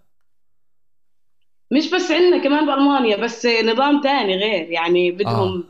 مش 1.72 1.90
بس 1.90 2.10
عندنا 2.10 2.44
كمان 2.44 2.66
بألمانيا 2.66 3.16
بس 3.16 3.46
نظام 3.46 4.00
تاني 4.00 4.36
غير 4.36 4.70
يعني 4.70 5.10
بدهم 5.10 5.64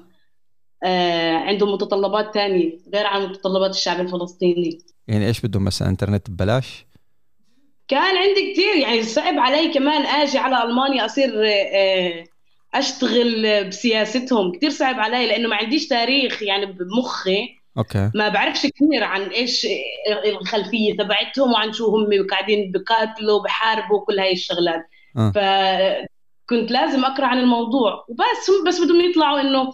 آه. 0.84 1.36
عندهم 1.36 1.72
متطلبات 1.72 2.34
تانية 2.34 2.78
غير 2.94 3.06
عن 3.06 3.22
متطلبات 3.22 3.70
الشعب 3.70 4.00
الفلسطيني 4.00 4.78
يعني 5.08 5.26
إيش 5.26 5.40
بدهم 5.40 5.64
مثلا 5.64 5.88
إنترنت 5.88 6.30
ببلاش؟ 6.30 6.85
كان 7.88 8.16
عندي 8.16 8.52
كتير 8.52 8.76
يعني 8.76 9.02
صعب 9.02 9.38
علي 9.38 9.68
كمان 9.68 10.06
آجي 10.06 10.38
على 10.38 10.64
ألمانيا 10.64 11.04
أصير 11.04 11.30
آه، 11.46 12.24
أشتغل 12.74 13.64
بسياستهم. 13.68 14.52
كتير 14.52 14.70
صعب 14.70 15.00
علي 15.00 15.26
لأنه 15.26 15.48
ما 15.48 15.56
عنديش 15.56 15.88
تاريخ 15.88 16.42
يعني 16.42 16.66
بمخي. 16.66 17.56
أوكي. 17.78 18.10
ما 18.14 18.28
بعرفش 18.28 18.66
كثير 18.66 19.04
عن 19.04 19.22
إيش 19.22 19.66
الخلفية 20.26 20.96
تبعتهم 20.96 21.52
وعن 21.52 21.72
شو 21.72 21.96
هم 21.96 22.26
قاعدين 22.30 22.72
بقاتلوا 22.72 23.42
بحاربوا 23.42 24.04
كل 24.04 24.18
هاي 24.18 24.32
الشغلات. 24.32 24.86
آه. 25.16 25.32
فكنت 25.34 26.70
لازم 26.70 27.04
أقرأ 27.04 27.26
عن 27.26 27.38
الموضوع. 27.38 28.04
وبس 28.08 28.50
هم 28.50 28.68
بس 28.68 28.80
بدهم 28.80 29.00
يطلعوا 29.00 29.40
إنه 29.40 29.72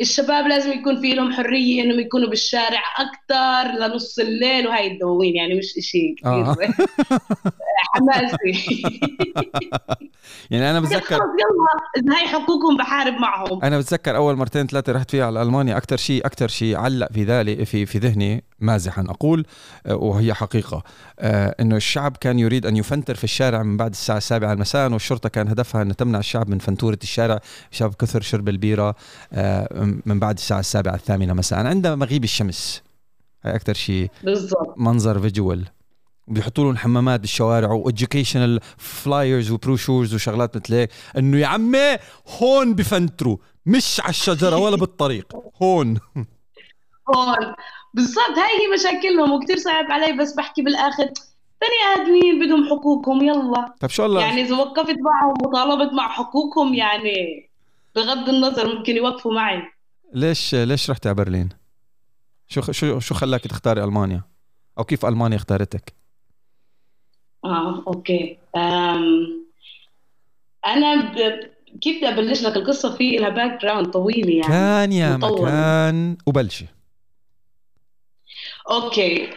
الشباب 0.00 0.46
لازم 0.46 0.72
يكون 0.72 1.00
في 1.00 1.14
لهم 1.14 1.32
حرية 1.32 1.82
إنهم 1.82 2.00
يكونوا 2.00 2.28
بالشارع 2.28 2.82
أكثر 2.98 3.78
لنص 3.78 4.18
الليل 4.18 4.68
وهاي 4.68 4.92
الدواوين 4.92 5.36
يعني 5.36 5.54
مش 5.54 5.78
إشي 5.78 6.14
كثير 6.18 6.32
آه. 6.32 6.56
حماسي. 7.94 8.82
يعني 10.50 10.70
أنا 10.70 10.80
بتذكر 10.80 11.14
يلا 11.14 12.02
اذا 12.04 12.18
هاي 12.18 12.28
حقوقهم 12.28 12.76
بحارب 12.76 13.14
معهم. 13.14 13.64
أنا 13.64 13.78
بتذكر 13.78 14.16
أول 14.16 14.36
مرتين 14.36 14.66
ثلاثة 14.66 14.92
رحت 14.92 15.10
فيها 15.10 15.26
على 15.26 15.42
المانيا 15.42 15.76
أكثر 15.76 15.96
شيء 15.96 16.26
أكثر 16.26 16.48
شيء 16.48 16.76
علق 16.76 17.12
في 17.12 17.24
ذلك 17.24 17.62
في 17.62 17.86
في 17.86 17.98
ذهني 17.98 18.44
مازحا. 18.62 19.04
أقول 19.08 19.46
آه، 19.86 19.94
وهي 19.94 20.34
حقيقة 20.34 20.82
آه، 21.18 21.56
إنه 21.60 21.76
الشعب 21.76 22.16
كان 22.16 22.38
يريد 22.38 22.66
أن 22.66 22.76
يفنتر 22.76 23.14
في 23.14 23.24
الشارع 23.24 23.62
من 23.62 23.76
بعد 23.76 23.90
الساعة 23.90 24.16
السابعة 24.16 24.54
مساء 24.54 24.92
والشرطة 24.92 25.28
كان 25.28 25.48
هدفها 25.48 25.82
أن 25.82 25.96
تمنع 25.96 26.18
الشعب 26.18 26.48
من 26.48 26.58
فنتورة 26.58 26.98
الشارع 27.02 27.40
بسبب 27.72 27.94
كثر 27.94 28.20
شرب 28.20 28.48
البيرة 28.48 28.94
آه، 29.32 29.68
من 30.06 30.18
بعد 30.18 30.34
الساعة 30.34 30.60
السابعة 30.60 30.94
الثامنة 30.94 31.32
مساء. 31.32 31.66
عند 31.66 31.86
مغيب 31.86 32.24
الشمس 32.24 32.82
هاي 33.44 33.54
أكثر 33.54 33.74
شيء 33.74 34.10
بالضبط. 34.24 34.74
منظر 34.76 35.20
visual 35.20 35.64
بيحطوا 36.28 36.64
لهم 36.64 36.76
حمامات 36.76 37.20
بالشوارع 37.20 37.70
و 37.70 37.77
educational 37.77 38.60
flyers 38.76 39.50
و 39.50 39.56
brochures 39.56 40.14
وشغلات 40.14 40.56
مثل 40.56 40.74
هيك. 40.74 40.90
إنه 41.18 41.38
يا 41.38 41.46
عمي 41.46 41.96
هون 42.40 42.74
بفنتروا 42.74 43.36
مش 43.66 44.00
على 44.00 44.10
الشجرة 44.10 44.56
ولا 44.56 44.76
بالطريق 44.76 45.36
هون. 45.62 45.98
هون. 47.16 47.36
بالضبط 47.94 48.38
هاي 48.38 48.66
هي 48.66 48.74
مشاكلهم 48.74 49.32
وكثير 49.32 49.56
صعب 49.56 49.84
علي 49.90 50.12
بس 50.12 50.34
بحكي 50.34 50.62
بالآخر 50.62 51.04
بني 51.62 52.02
آدمين 52.02 52.46
بدهم 52.46 52.64
حقوقهم 52.70 53.22
يلا. 53.24 53.74
طيب 53.80 53.90
شو 53.90 54.04
الله؟ 54.06 54.20
يعني 54.20 54.42
إذا 54.42 54.56
وقفت 54.56 54.96
معهم 55.00 55.34
وطالبت 55.42 55.92
مع 55.92 56.08
حقوقهم 56.08 56.74
يعني 56.74 57.48
بغض 57.96 58.28
النظر 58.28 58.76
ممكن 58.76 58.96
يوقفوا 58.96 59.34
معي. 59.34 59.62
ليش 60.12 60.54
ليش 60.54 60.90
رحت 60.90 61.06
على 61.06 61.14
برلين؟ 61.14 61.48
شو 62.48 62.60
شو 62.72 62.98
شو 62.98 63.14
خلاك 63.14 63.40
تختاري 63.40 63.84
ألمانيا؟ 63.84 64.22
أو 64.78 64.84
كيف 64.84 65.06
ألمانيا 65.06 65.36
اختارتك؟ 65.36 65.92
آه 67.44 67.84
أوكي. 67.86 68.38
أم 68.56 69.42
أنا 70.66 70.94
ب... 70.94 71.16
كيف 71.80 71.96
بدي 71.96 72.08
أبلش 72.08 72.42
لك 72.42 72.56
القصة؟ 72.56 72.96
في 72.96 73.16
لها 73.16 73.28
background 73.28 73.86
طويله 73.86 74.30
يعني. 74.30 74.48
كان 74.48 74.92
يا. 74.92 75.16
مكان 75.16 76.16
وبلشي. 76.26 76.66
okay. 78.70 79.28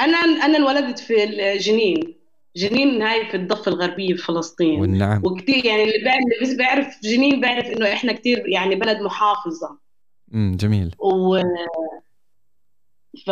أنا 0.00 0.16
أنا 0.18 0.56
انولدت 0.56 0.98
في 0.98 1.26
جنين. 1.60 2.14
جنين 2.56 3.02
هاي 3.02 3.26
في 3.30 3.36
الضفة 3.36 3.72
الغربية 3.72 4.14
في 4.14 4.22
فلسطين. 4.22 4.80
والنعم. 4.80 5.20
وكثير 5.24 5.66
يعني 5.66 5.82
اللي 5.84 5.98
بيعرف 5.98 6.24
بس 6.42 6.52
بيعرف 6.52 7.00
جنين 7.02 7.40
بيعرف 7.40 7.66
إنه 7.66 7.92
إحنا 7.92 8.12
كثير 8.12 8.48
يعني 8.48 8.74
بلد 8.74 9.00
محافظة. 9.00 9.78
امم 10.34 10.56
جميل. 10.56 10.94
و 10.98 11.38
ف 13.26 13.30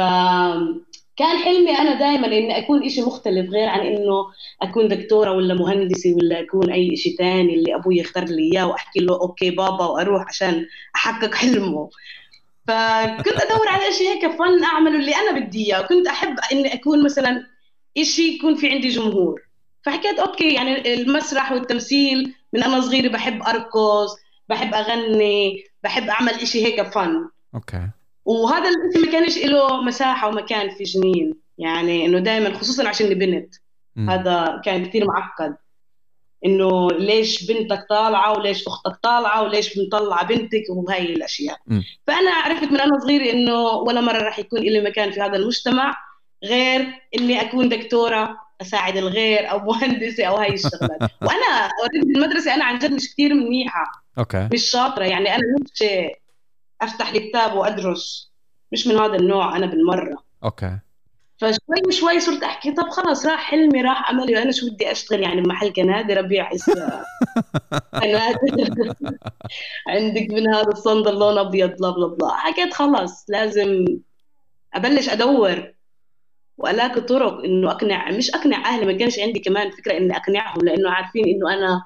كان 1.16 1.36
حلمي 1.44 1.70
أنا 1.78 1.98
دائما 1.98 2.26
اني 2.26 2.58
أكون 2.58 2.84
إشي 2.84 3.02
مختلف 3.02 3.50
غير 3.50 3.68
عن 3.68 3.80
إنه 3.80 4.26
أكون 4.62 4.88
دكتورة 4.88 5.32
ولا 5.32 5.54
مهندسة 5.54 6.14
ولا 6.14 6.40
أكون 6.40 6.70
أي 6.70 6.96
شيء 6.96 7.16
ثاني 7.16 7.54
اللي 7.54 7.74
أبوي 7.74 7.98
يختار 7.98 8.24
لي 8.24 8.52
إياه 8.52 8.66
وأحكي 8.68 9.00
له 9.00 9.14
okay 9.20 9.50
بابا 9.50 9.86
وأروح 9.86 10.28
عشان 10.28 10.66
أحقق 10.96 11.34
حلمه. 11.34 11.90
فكنت 12.66 13.42
أدور 13.42 13.68
على 13.68 13.92
شيء 13.92 14.08
هيك 14.08 14.26
فن 14.26 14.64
أعمله 14.64 14.96
اللي 14.96 15.14
أنا 15.14 15.40
بدي 15.40 15.66
إياه. 15.66 15.82
كنت 15.82 16.06
أحب 16.06 16.36
إني 16.52 16.74
أكون 16.74 17.04
مثلا 17.04 17.46
شيء 18.02 18.34
يكون 18.34 18.54
في 18.54 18.70
عندي 18.70 18.88
جمهور. 18.88 19.40
فحكيت 19.82 20.18
okay 20.18 20.54
يعني 20.54 20.94
المسرح 20.94 21.52
والتمثيل 21.52 22.34
من 22.52 22.62
أنا 22.62 22.80
صغيرة 22.80 23.08
بحب 23.08 23.42
أرقص 23.42 24.16
بحب 24.48 24.74
أغني 24.74 25.64
بحب 25.82 26.08
أعمل 26.08 26.32
إشي 26.32 26.66
هيك 26.66 26.82
فن. 26.82 27.28
okay. 27.54 27.88
وهذا 28.24 28.68
الإشي 28.68 29.06
ما 29.06 29.12
كانش 29.12 29.38
له 29.38 29.82
مساحة 29.82 30.28
ومكان 30.28 30.70
في 30.70 30.84
جنين. 30.84 31.34
يعني 31.58 32.06
إنه 32.06 32.18
دائما 32.18 32.58
خصوصا 32.58 32.88
عشان 32.88 33.14
بنت 33.14 33.54
مم. 33.96 34.10
هذا 34.10 34.60
كان 34.64 34.86
كثير 34.86 35.06
معقد. 35.06 35.56
إنه 36.46 36.88
ليش 36.90 37.44
بنتك 37.44 37.86
طالعة 37.88 38.38
وليش 38.38 38.66
أختك 38.66 38.96
طالعة 39.02 39.42
وليش 39.42 39.78
مطلعه 39.78 40.26
بنتك 40.26 40.64
وهي 40.70 41.02
الأشياء. 41.02 41.58
مم. 41.66 41.84
فأنا 42.06 42.30
عرفت 42.30 42.64
من 42.72 42.80
أنا 42.80 42.98
صغيرة 42.98 43.32
إنه 43.32 43.66
ولا 43.66 44.00
مرة 44.00 44.18
راح 44.22 44.38
يكون 44.38 44.60
لي 44.60 44.80
مكان 44.80 45.10
في 45.12 45.20
هذا 45.20 45.36
المجتمع 45.36 45.94
غير 46.44 46.86
إني 47.18 47.40
أكون 47.40 47.68
دكتورة 47.68 48.38
أساعد 48.60 48.96
الغير 48.96 49.50
أو 49.50 49.58
مهندسة 49.72 50.24
أو 50.24 50.36
هاي 50.36 50.54
الشغلات. 50.54 51.00
وأنا 51.26 51.70
already 51.82 52.12
بالمدرسة 52.12 52.54
أنا 52.54 52.64
عن 52.64 52.78
جد 52.78 52.92
مش 52.92 53.12
كثير 53.12 53.34
منيحة. 53.34 53.84
okay. 54.18 54.48
مش 54.52 54.70
شاطرة. 54.70 55.04
يعني 55.04 55.34
أنا 55.34 55.42
مش 55.60 55.84
أفتح 56.82 57.12
لي 57.12 57.20
كتاب 57.20 57.54
وأدرس. 57.54 58.32
مش 58.72 58.86
من 58.86 58.96
هذا 58.96 59.14
النوع 59.16 59.56
أنا 59.56 59.66
بالمرة. 59.66 60.16
okay. 60.44 60.78
فشوي 61.42 61.92
شوي 61.92 62.20
صرت 62.20 62.42
أحكي 62.42 62.72
طب 62.72 62.88
خلص 62.88 63.26
راح 63.26 63.40
حلمي 63.40 63.82
راح 63.82 64.10
أملي 64.10 64.42
أنا 64.42 64.52
شو 64.52 64.70
بدي 64.70 64.92
أشتغل؟ 64.92 65.20
يعني 65.20 65.40
بمحل 65.40 65.72
كنادر 65.72 66.18
ابيع 66.18 66.50
كنادر 68.00 68.94
عندك 69.88 70.26
من 70.30 70.54
هذا 70.54 70.68
الصندل 70.68 71.18
لون 71.18 71.38
أبيض 71.38 71.70
blah 71.70 71.90
blah 71.90 72.06
blah. 72.06 72.28
حكيت 72.28 72.74
خلص 72.74 73.24
لازم 73.28 73.84
أبلش 74.74 75.08
أدور. 75.08 75.72
وألاقي 76.58 77.00
طرق 77.00 77.44
إنه 77.44 77.70
أقنع 77.70 78.10
مش 78.10 78.30
أقنع 78.30 78.68
أهلي 78.68 78.86
ما 78.86 78.92
كانش 78.92 79.18
عندي 79.18 79.40
كمان 79.40 79.70
فكرة 79.70 79.96
إني 79.96 80.16
أقنعهم 80.16 80.64
لأنه 80.64 80.90
عارفين 80.90 81.24
إنه 81.24 81.54
أنا 81.54 81.82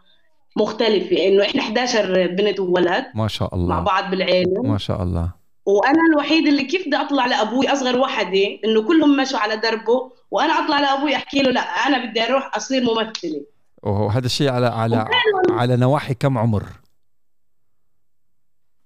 مختلفة. 0.56 1.26
إنه 1.28 1.44
إحنا 1.44 1.62
11 1.62 2.26
بنت 2.26 2.60
وولد 2.60 3.04
ما 3.14 3.28
شاء 3.28 3.62
الله 3.62 3.80
بعض 3.80 4.10
بالعيلة. 4.10 4.62
ما 4.62 4.78
شاء 4.78 5.02
الله. 5.02 5.45
وأنا 5.66 6.02
الوحيد 6.12 6.46
اللي 6.46 6.64
كيف 6.64 6.86
بدي 6.86 6.96
أطلع 6.96 7.26
لأبوي؟ 7.26 7.72
أصغر 7.72 7.98
وحده 7.98 8.58
إنه 8.64 8.82
كلهم 8.82 9.16
مشوا 9.16 9.38
على 9.38 9.56
دربه 9.56 10.12
وأنا 10.30 10.52
أطلع 10.52 10.80
لأبوي 10.80 11.16
أحكي 11.16 11.42
له 11.42 11.50
لا 11.50 11.60
أنا 11.60 12.04
بدي 12.04 12.22
أروح 12.22 12.56
أصير 12.56 12.82
ممثلة. 12.82 13.44
وهذا 13.82 14.26
الشيء 14.26 14.48
على 14.50 14.66
على 14.66 15.08
على 15.50 15.76
نواحي 15.76 16.14
كم 16.14 16.38
عمر؟ 16.38 16.64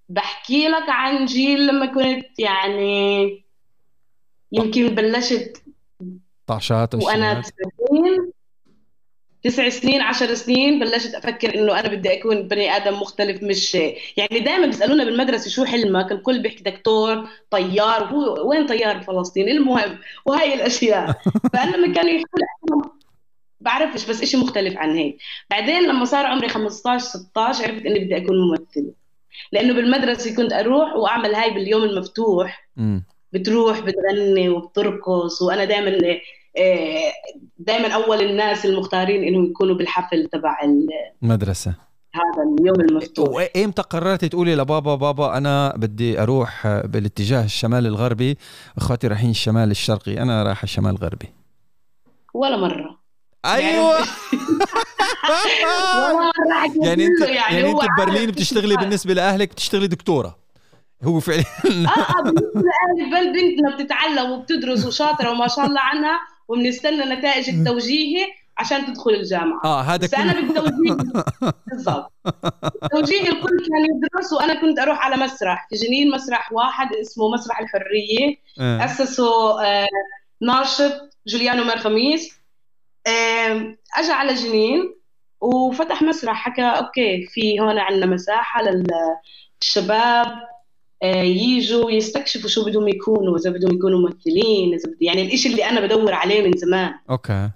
بحكي 0.08 0.68
لك 0.68 0.88
عن 0.88 1.24
جيل 1.24 1.66
لما 1.66 1.86
كنت 1.86 2.38
يعني 2.38 3.44
يمكن 4.52 4.94
بلشت 4.94 5.62
طعشات 6.46 6.94
وأنا 6.94 7.38
وشيات 7.38 8.29
تسع 9.44 9.68
سنين 9.68 10.00
عشر 10.00 10.34
سنين 10.34 10.78
بلشت 10.78 11.14
أفكر 11.14 11.54
إنه 11.54 11.80
أنا 11.80 11.88
بدي 11.88 12.12
أكون 12.20 12.48
بني 12.48 12.76
آدم 12.76 12.94
مختلف 12.94 13.42
مش 13.42 13.74
يعني 14.16 14.40
دائما 14.40 14.66
بيسألونا 14.66 15.04
بالمدرسة 15.04 15.50
شو 15.50 15.64
حلمك؟ 15.64 16.12
الكل 16.12 16.42
بيحكي 16.42 16.62
دكتور 16.62 17.28
طيار 17.50 18.04
هو 18.04 18.50
وين 18.50 18.66
طيار 18.66 19.00
فلسطين؟ 19.00 19.48
المهم 19.48 19.98
وهي 20.26 20.54
الأشياء. 20.54 21.20
فأنا 21.52 21.76
لما 21.76 21.94
كانوا 21.94 22.10
يحكوا 22.10 22.82
بعرفش 23.60 24.06
بس 24.06 24.22
إشي 24.22 24.36
مختلف 24.36 24.76
عن 24.76 24.96
هيك. 24.96 25.18
بعدين 25.50 25.82
لما 25.82 26.04
صار 26.04 26.26
عمري 26.26 26.48
15 26.48 27.04
16 27.04 27.64
عرفت 27.64 27.86
إني 27.86 27.98
بدي 27.98 28.16
أكون 28.16 28.36
ممثلة. 28.48 28.92
لأنه 29.52 29.74
بالمدرسة 29.74 30.36
كنت 30.36 30.52
أروح 30.52 30.96
وأعمل 30.96 31.34
هاي 31.34 31.50
باليوم 31.50 31.82
المفتوح. 31.82 32.68
بتروح 33.32 33.80
بتغني 33.80 34.48
وبترقص 34.48 35.42
وأنا 35.42 35.64
دائما 35.64 35.90
دائما 37.58 37.94
أول 37.94 38.20
الناس 38.22 38.66
المختارين 38.66 39.24
انهم 39.24 39.44
يكونوا 39.44 39.74
بالحفل 39.74 40.28
تبع 40.32 40.56
ال- 40.64 40.88
مدرسة. 41.22 41.74
هذا 42.14 42.42
اليوم 42.60 42.80
المفتوح. 42.80 43.28
وايمتى 43.28 43.82
قررتي 43.82 44.28
تقولي 44.28 44.54
لبابا 44.54 44.94
بابا 44.94 45.36
أنا 45.36 45.74
بدي 45.76 46.22
أروح 46.22 46.66
بالاتجاه 46.84 47.44
الشمال 47.44 47.86
الغربي؟ 47.86 48.38
اخواتي 48.78 49.06
رايحين 49.06 49.30
الشمال 49.30 49.70
الشرقي 49.70 50.22
أنا 50.22 50.42
رايح 50.42 50.62
الشمال 50.62 50.90
الغربي. 50.90 51.26
ولا 52.34 52.56
مرة. 52.56 52.98
أيوه. 53.44 53.98
حكيت 56.52 56.84
يعني 56.84 57.06
انت 57.06 57.20
له 57.20 57.26
يعني 57.28 57.70
أنت 57.70 57.80
ببرلين 57.98 58.30
بتشتغلي 58.30 58.76
بالنسبة 58.76 59.14
لأهلك 59.14 59.50
بتشتغلي 59.52 59.86
دكتورة. 59.86 60.38
هو 61.04 61.20
فعليا. 61.20 61.44
آه 61.64 61.88
آه 61.88 62.22
بالنسبة 62.22 62.60
لأهلي 62.60 63.10
بل 63.12 63.32
بنتنا 63.32 63.76
بتتعلم 63.76 64.30
وبتدرس 64.30 64.86
وشاطرة 64.86 65.30
وما 65.30 65.48
شاء 65.48 65.66
الله 65.66 65.80
عنها 65.80 66.20
وبنستنى 66.50 67.04
نتائج 67.14 67.48
التوجيهي 67.48 68.26
عشان 68.58 68.86
تدخل 68.86 69.10
الجامعة. 69.10 69.60
آه 69.64 69.80
هذا 69.82 69.96
بس 70.06 70.14
أنا 70.14 70.32
كله. 70.32 70.40
بالتوجيه 70.42 70.96
بالضبط. 71.72 72.12
توجيه 72.92 73.20
الكل 73.20 73.58
كان 73.68 73.84
يدرس 73.96 74.32
وأنا 74.32 74.60
كنت 74.60 74.78
أروح 74.78 75.06
على 75.06 75.16
مسرح. 75.16 75.66
في 75.70 75.76
جنين 75.76 76.10
مسرح 76.10 76.52
واحد 76.52 76.88
اسمه 76.94 77.28
مسرح 77.34 77.60
الحرية. 77.60 78.36
آه. 78.60 78.84
أسسه 78.84 79.62
آه، 79.64 79.86
ناشط 80.42 81.10
جوليانو 81.26 81.64
مار 81.64 81.78
خميس 81.78 82.40
آه، 83.06 83.76
أجى 83.96 84.12
على 84.12 84.34
جنين 84.34 84.94
وفتح 85.40 86.02
مسرح. 86.02 86.36
حكى 86.36 86.62
okay 86.62 87.26
في 87.26 87.60
هون 87.60 87.78
عندنا 87.78 88.06
مساحة 88.06 88.62
للشباب. 88.62 90.26
يجوا 91.02 91.90
يستكشفوا 91.90 92.48
شو 92.48 92.64
بدهم 92.64 92.88
يكونوا 92.88 93.38
إذا 93.38 93.50
بدهم 93.50 93.72
يكونوا 93.72 93.98
ممثلين 93.98 94.74
إذا 94.74 94.90
بدي 94.94 95.04
يعني 95.04 95.22
الإشي 95.22 95.48
اللي 95.48 95.64
أنا 95.64 95.80
بدور 95.80 96.12
عليه 96.12 96.42
من 96.42 96.52
زمان. 96.56 96.94
okay. 97.10 97.50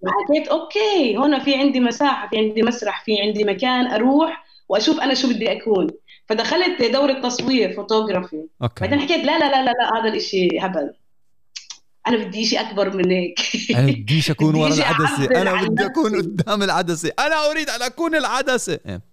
وحكيت 0.00 0.48
okay 0.48 1.16
هون 1.16 1.38
في 1.38 1.54
عندي 1.54 1.80
مساحة 1.80 2.28
في 2.28 2.38
عندي 2.38 2.62
مسرح 2.62 3.04
في 3.04 3.20
عندي 3.20 3.44
مكان 3.44 3.86
أروح 3.86 4.44
وأشوف 4.68 5.00
أنا 5.00 5.14
شو 5.14 5.28
بدي 5.28 5.52
أكون. 5.52 5.86
فدخلت 6.28 6.82
دورة 6.82 7.20
تصوير 7.20 7.72
فوتوغرافي. 7.72 8.44
بعدين 8.80 8.98
okay 8.98 9.14
حكيت 9.14 9.24
لا 9.24 9.38
لا 9.38 9.50
لا 9.50 9.64
لا, 9.64 9.70
لا 9.70 10.00
هذا 10.00 10.08
الإشي 10.08 10.48
هبل. 10.60 10.92
أنا 12.06 12.16
بدي 12.16 12.44
شيء 12.44 12.60
أكبر 12.60 12.96
من 12.96 13.10
هيك. 13.10 13.40
أنا 13.70 13.92
بديش 13.92 14.30
أكون 14.30 14.54
ورا 14.60 14.74
العدسة. 14.74 15.42
أنا 15.42 15.62
بدي 15.68 15.86
أكون. 15.86 16.16
قدام 16.16 16.62
العدسة. 16.62 17.12
أنا 17.18 17.50
أريد 17.50 17.70
أن 17.70 17.82
أكون 17.82 18.14
العدسة. 18.14 18.80
إيه. 18.86 19.07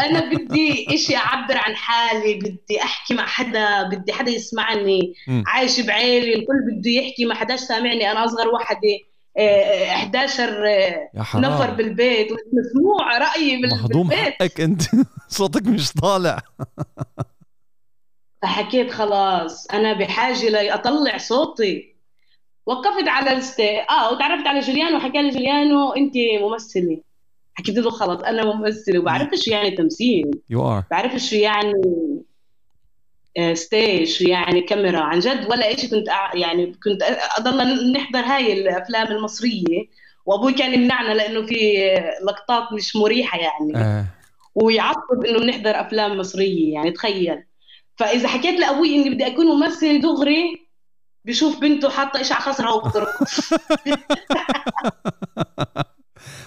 أنا 0.00 0.30
بدي 0.30 0.86
إشي 0.94 1.16
أعبر 1.16 1.56
عن 1.56 1.76
حالي 1.76 2.34
بدي 2.34 2.82
أحكي 2.82 3.14
مع 3.14 3.26
حدا 3.26 3.82
بدي 3.82 4.12
حدا 4.12 4.30
يسمعني. 4.30 5.14
عايش 5.46 5.80
بعيلي 5.80 6.34
الكل 6.34 6.54
بده 6.72 6.90
يحكي 6.90 7.24
ما 7.24 7.34
حداش 7.34 7.60
سامعني. 7.60 8.10
أنا 8.10 8.24
أصغر 8.24 8.48
وحدة 8.48 8.98
آه، 9.38 9.90
11 9.90 10.66
آه، 10.66 10.70
يا 10.70 11.08
نفر 11.34 11.64
حرام 11.64 11.76
بالبيت. 11.76 12.28
مسموع 12.32 13.18
رأيي 13.18 13.56
بال- 13.56 13.70
مهضوم 13.70 14.08
بالبيت. 14.08 14.34
حقك 14.34 14.60
أنت. 14.60 14.82
صوتك 15.28 15.66
مش 15.66 15.92
طالع. 15.92 16.40
فحكيت 18.42 18.90
خلاص 18.90 19.66
أنا 19.66 19.92
بحاجة 19.92 20.48
لاطلع 20.48 21.18
صوتي. 21.18 21.94
وقفت 22.66 23.08
على 23.08 23.32
ال 23.32 23.40
stage 23.40 23.80
آه 23.80 24.12
وتعرفت 24.12 24.46
على 24.46 24.60
جوليانو 24.60 25.00
حكى 25.00 25.22
لي 25.22 25.30
جوليانو 25.30 25.92
انت 25.92 26.14
ممثلة. 26.40 27.00
حكيت 27.54 27.78
له 27.78 27.90
خلص 27.90 28.20
أنا 28.22 28.54
ممثلة 28.54 28.98
وبعرف 28.98 29.28
شو 29.34 29.50
يعني 29.50 29.70
تمثيل. 29.70 30.30
you 30.50 30.68
are 30.68 30.82
بعرف 30.90 31.16
شو 31.16 31.36
يعني 31.36 31.72
آه، 33.38 33.54
ستيج 33.54 34.08
شو 34.08 34.24
يعني 34.24 34.60
كاميرا 34.60 35.00
عن 35.00 35.18
جد 35.18 35.46
ولا 35.50 35.76
شيء 35.76 35.90
كنت 35.90 36.08
أع- 36.08 36.36
يعني 36.36 36.66
كنت 36.84 37.02
أضل 37.38 37.92
نحضر 37.92 38.20
هاي 38.20 38.52
الأفلام 38.52 39.06
المصرية. 39.06 39.84
وأبوي 40.26 40.52
كان 40.52 40.74
يمنعنا 40.74 41.12
لأنه 41.14 41.46
في 41.46 41.78
لقطات 42.28 42.72
مش 42.72 42.96
مريحة 42.96 43.38
يعني. 43.38 43.76
آه. 43.76 44.04
ويعصب 44.54 45.24
إنه 45.28 45.38
بنحضر 45.38 45.80
أفلام 45.80 46.18
مصرية 46.18 46.74
يعني 46.74 46.90
تخيل. 46.90 47.42
فإذا 47.96 48.28
حكيت 48.28 48.60
لأبوي 48.60 48.94
إني 48.96 49.10
بدي 49.10 49.26
أكون 49.26 49.46
ممثل 49.46 50.00
دغري 50.00 50.66
بشوف 51.24 51.60
بنته 51.60 51.88
حاطة 51.88 52.18
إيش 52.18 52.32
على 52.32 52.40
خصرها 52.40 52.72
وبترقص 52.72 53.52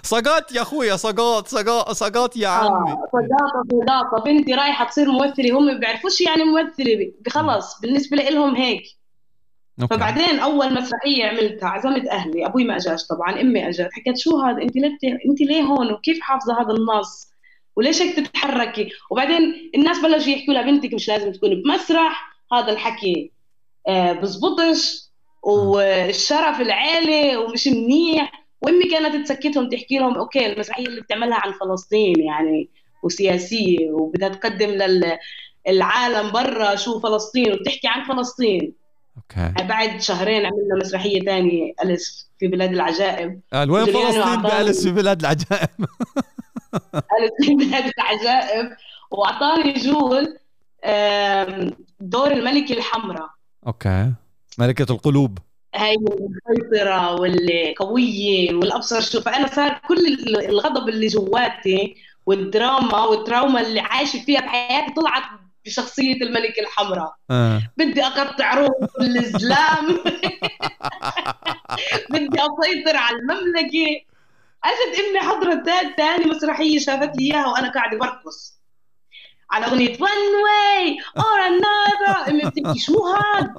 سقط 0.04 0.52
يا 0.52 0.62
أخويا 0.62 0.96
سقط 0.96 1.48
سقط 1.48 1.92
سقط 1.92 2.38
يا 2.38 2.48
عمي. 2.48 2.92
آه 2.92 3.08
صداقه 3.14 3.64
صداقه 3.72 4.24
بنتي 4.24 4.54
رايحة 4.54 4.86
تصير 4.86 5.12
ممثلة 5.12 5.58
هم 5.58 5.66
ما 5.66 5.74
بيعرفوش 5.74 6.22
يعني 6.22 6.44
ممثلة. 6.44 7.12
خلص 7.30 7.80
بالنسبة 7.82 8.18
لهم 8.18 8.56
هيك. 8.56 8.84
okay. 9.82 9.96
فبعدين 9.96 10.40
أول 10.40 10.74
مسرحية 10.74 11.26
عملتها 11.26 11.70
عزمت 11.70 12.08
أهلي 12.08 12.46
أبوي 12.46 12.64
ما 12.64 12.76
أجاش 12.76 13.08
طبعا 13.08 13.42
أمي 13.42 13.70
أجت. 13.70 13.90
حكيت 13.92 14.18
شو 14.18 14.38
هذا؟ 14.38 14.62
انت 14.62 14.76
ليه 14.76 14.98
انت 15.30 15.42
ليه 15.42 15.62
هون؟ 15.62 15.92
وكيف 15.92 16.20
حافظة 16.22 16.62
هذا 16.62 16.72
النص؟ 16.72 17.28
وليش 17.76 18.02
هيك 18.02 18.16
تتحركي؟ 18.16 18.90
وبعدين 19.12 19.72
الناس 19.76 20.00
بلشوا 20.00 20.32
يحكوا 20.32 20.54
لها 20.54 20.62
بنتك 20.62 20.94
مش 20.94 21.08
لازم 21.08 21.32
تكوني 21.32 21.56
بمسرح. 21.56 22.38
هذا 22.54 22.72
الحكي 22.72 23.32
آه 23.88 24.12
بزبطش. 24.12 25.08
والشرف 25.44 26.62
العيلة 26.62 27.40
ومش 27.40 27.68
منيح. 27.68 28.47
وامي 28.68 28.90
كانت 28.92 29.26
تسكتهم 29.26 29.70
تحكي 29.70 29.98
لهم 29.98 30.18
okay 30.18 30.54
المسرحيه 30.54 30.88
اللي 30.88 31.02
بتعملها 31.02 31.38
عن 31.38 31.52
فلسطين 31.52 32.20
يعني 32.20 32.70
وسياسية 33.04 33.92
وبدها 33.92 34.30
تقدم 34.30 34.70
لل 34.70 35.18
العالم 35.68 36.32
برا 36.32 36.76
شو 36.76 37.00
فلسطين 37.00 37.54
وتحكي 37.54 37.88
عن 37.88 38.16
فلسطين. 38.16 38.74
okay. 39.18 39.64
بعد 39.64 40.02
شهرين 40.02 40.46
عملنا 40.46 40.76
مسرحية 40.82 41.26
ثانية 41.26 41.74
أليس 41.84 42.30
في 42.40 42.48
بلاد 42.48 42.74
العجائب. 42.74 43.42
قال 43.54 43.72
وين 43.72 43.86
فلسطين؟ 43.86 44.42
بأليس 44.42 44.84
في 44.84 44.92
بلاد 44.92 45.20
العجائب؟ 45.20 45.70
أليس 47.20 47.32
في 47.48 47.56
بلاد 47.56 47.92
العجائب. 47.98 48.70
وأعطاني 49.12 49.74
جول 49.74 50.38
دور 52.00 52.32
الملكه 52.32 52.74
الحمراء. 52.74 53.30
okay. 53.68 54.14
ملكة 54.58 54.92
القلوب. 54.94 55.38
هاي 55.78 55.96
المسيطرة 55.96 57.22
والقوية 57.22 58.54
والأبصر 58.56 59.02
شو. 59.02 59.22
فأنا 59.22 59.48
صار 59.48 59.82
كل 59.88 60.08
الغضب 60.50 60.90
اللي 60.90 61.08
جواتي 61.08 61.96
والدراما 62.26 63.04
والتراوما 63.04 63.62
اللي 63.62 63.80
عايشة 63.80 64.20
فيها 64.20 64.42
بحياتي 64.42 64.94
طلعت 64.94 65.24
بشخصية 65.66 66.16
الملكة 66.22 66.62
الحمراء. 66.62 67.16
آه. 67.32 67.62
بدي 67.78 68.04
أقطع 68.04 68.54
روح 68.54 68.70
الإسلام. 69.02 69.88
بدي 72.12 72.38
أسيطر 72.40 72.96
على 72.96 73.18
المملكة. 73.18 74.02
أجت 74.64 75.00
إمي 75.00 75.20
حضرت 75.20 75.70
تاني 75.98 76.26
مسرحية 76.26 76.80
شافت 76.80 77.18
لي 77.18 77.26
إياها 77.26 77.48
وأنا 77.48 77.72
قاعدة 77.72 77.98
برقص. 77.98 78.57
على 79.52 79.66
أغنية 79.66 79.94
one 79.98 80.34
way 80.46 80.98
or 81.20 81.38
another. 81.50 82.30
أمي 82.30 82.42
بتبكي 82.42 82.80
شو 82.80 83.00
هاد. 83.06 83.54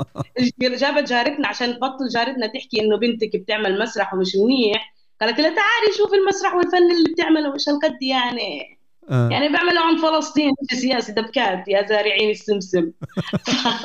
جابت 0.61 1.09
جارتنا 1.09 1.48
عشان 1.48 1.74
تبطل 1.74 2.09
جارتنا 2.09 2.46
تحكي 2.46 2.81
إنه 2.81 2.96
بنتك 2.96 3.37
بتعمل 3.37 3.79
مسرح 3.79 4.14
ومش 4.14 4.37
منيح. 4.37 4.94
قالت 5.20 5.40
لها 5.40 5.48
تعالي 5.48 5.96
شوفي 5.98 6.14
المسرح 6.16 6.55
والفن 6.55 6.90
اللي 6.90 7.12
بتعمله 7.12 7.55
مش 7.55 7.68
هالقد 7.68 8.03
يعني؟ 8.03 8.79
آه. 9.11 9.29
يعني 9.33 9.48
بيعملوا 9.48 9.83
عن 9.83 9.96
فلسطين 9.96 10.53
مش 10.70 10.79
سياسي 10.79 11.12
دبكات 11.12 11.68
يا 11.68 11.87
زارعين 11.87 12.31
السمسم. 12.31 12.92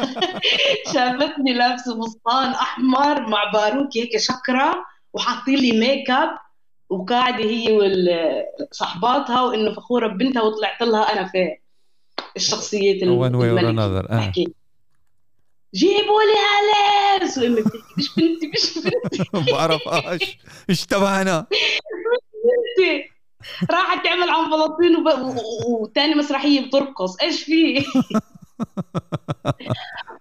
شافتني 0.94 1.54
لابسة 1.54 2.02
فستان 2.02 2.52
أحمر 2.52 3.30
مع 3.30 3.52
باروكي 3.54 4.02
هيك 4.02 4.18
شكرة 4.18 4.86
وحاطين 5.13 5.60
لي 5.60 5.80
make 5.80 6.10
up 6.10 6.30
وقاعدة 6.89 7.44
هي 7.44 7.78
وصحباتها 8.72 9.42
وإنه 9.42 9.74
فخورة 9.74 10.08
ببنتها 10.08 10.42
وطلعت 10.42 10.82
لها 10.82 11.13
أنا 11.13 11.28
في 11.28 11.58
الشخصيه 12.36 13.00
or 13.02 13.60
الملكة. 13.60 13.72
another. 13.72 14.12
آه. 14.12 14.34
جيبوا 15.76 16.22
لي 16.22 16.36
وامي 17.38 17.62
بتحكي 17.62 17.93
مش 17.98 18.10
بنتي 18.17 18.48
مش 18.48 18.84
بنتي. 18.84 19.24
بعرف 19.54 19.82
إيش 19.88 20.38
إيش 20.69 20.86
تبعنا؟ 20.86 21.46
بنتي. 22.78 23.10
راحت 23.72 24.06
تعمل 24.06 24.30
عن 24.30 24.52
فلسطين 24.52 24.96
وب... 24.96 25.06
و... 25.06 25.39
و... 25.39 25.82
وتاني 25.84 26.15
مسرحية 26.15 26.67
بترقص. 26.67 27.22
إيش 27.22 27.43
في؟ 27.43 27.74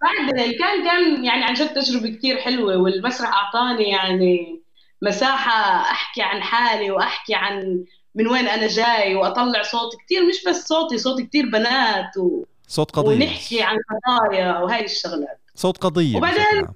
بعد 0.02 0.32
كان 0.58 0.84
كان 0.84 1.24
يعني 1.24 1.44
عن 1.44 1.54
جد 1.54 1.74
تجربة 1.74 2.08
كثير 2.08 2.36
حلوة. 2.36 2.76
والمسرح 2.76 3.28
أعطاني 3.28 3.90
يعني 3.90 4.62
مساحة 5.02 5.80
أحكي 5.90 6.22
عن 6.22 6.42
حالي 6.42 6.90
وأحكي 6.90 7.34
عن 7.34 7.84
من 8.14 8.28
وين 8.28 8.46
أنا 8.48 8.66
جاي 8.66 9.14
وأطلع 9.14 9.62
صوت 9.62 9.92
كثير 10.04 10.26
مش 10.26 10.44
بس 10.48 10.66
صوتي 10.66 10.98
صوت 10.98 11.20
كثير 11.22 11.46
بنات 11.46 12.16
و... 12.16 12.44
صوت 12.68 12.90
قضية. 12.90 13.14
ونحكي 13.16 13.62
عن 13.62 13.76
قضايا 13.90 14.58
وهي 14.58 14.84
الشغلات. 14.84 15.40
صوت 15.54 15.76
قضية 15.78 16.16
وبعدين-؟ 16.16 16.66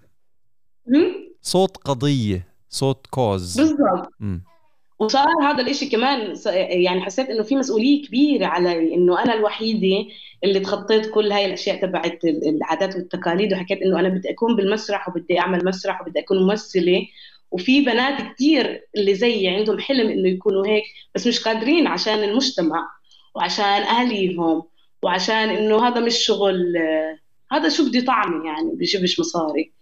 صوت 1.42 1.77
قضية 1.77 2.49
صوت 2.70 3.07
كوز 3.11 3.61
بالضبط. 3.61 4.09
وصار 4.99 5.27
هذا 5.42 5.61
الإشي 5.62 5.87
كمان 5.88 6.35
يعني 6.70 7.01
حسيت 7.01 7.29
إنه 7.31 7.42
في 7.42 7.57
مسؤولية 7.57 8.07
كبيرة 8.07 8.46
علي 8.46 8.94
إنه 8.94 9.22
أنا 9.22 9.35
الوحيدة 9.35 10.09
اللي 10.44 10.61
تخطيت 10.61 11.11
كل 11.11 11.33
هاي 11.33 11.46
الأشياء 11.46 11.83
تبعت 11.83 12.25
ال- 12.25 12.49
العادات 12.49 12.94
والتقاليد 12.96 13.53
وحكيت 13.53 13.83
إنه 13.83 14.01
أنا 14.01 14.09
بدي 14.09 14.31
أكون 14.31 14.57
بالمسرح 14.57 15.09
وبدي 15.09 15.40
أعمل 15.40 15.64
مسرح 15.64 16.01
وبدي 16.01 16.18
أكون 16.20 16.42
ممثلة 16.42 17.07
وفي 17.51 17.81
بنات 17.81 18.33
كتير 18.33 18.87
اللي 18.97 19.15
زيي 19.15 19.49
عندهم 19.49 19.79
حلم 19.79 20.09
إنه 20.09 20.29
يكونوا 20.29 20.67
هيك 20.67 20.85
بس 21.15 21.27
مش 21.27 21.41
قادرين 21.41 21.87
عشان 21.87 22.25
المجتمع 22.25 22.89
وعشان 23.35 23.65
أهاليهم 23.65 24.63
وعشان 25.03 25.35
إنه 25.51 25.89
هذا 25.89 26.01
مش 26.01 26.17
شغل 26.19 26.77
هذا 27.53 27.69
شو 27.69 27.89
بدي 27.89 28.03
طعمي 28.03 28.47
يعني 28.47 28.71
بجيبش 28.75 29.21
مصاري. 29.21 29.73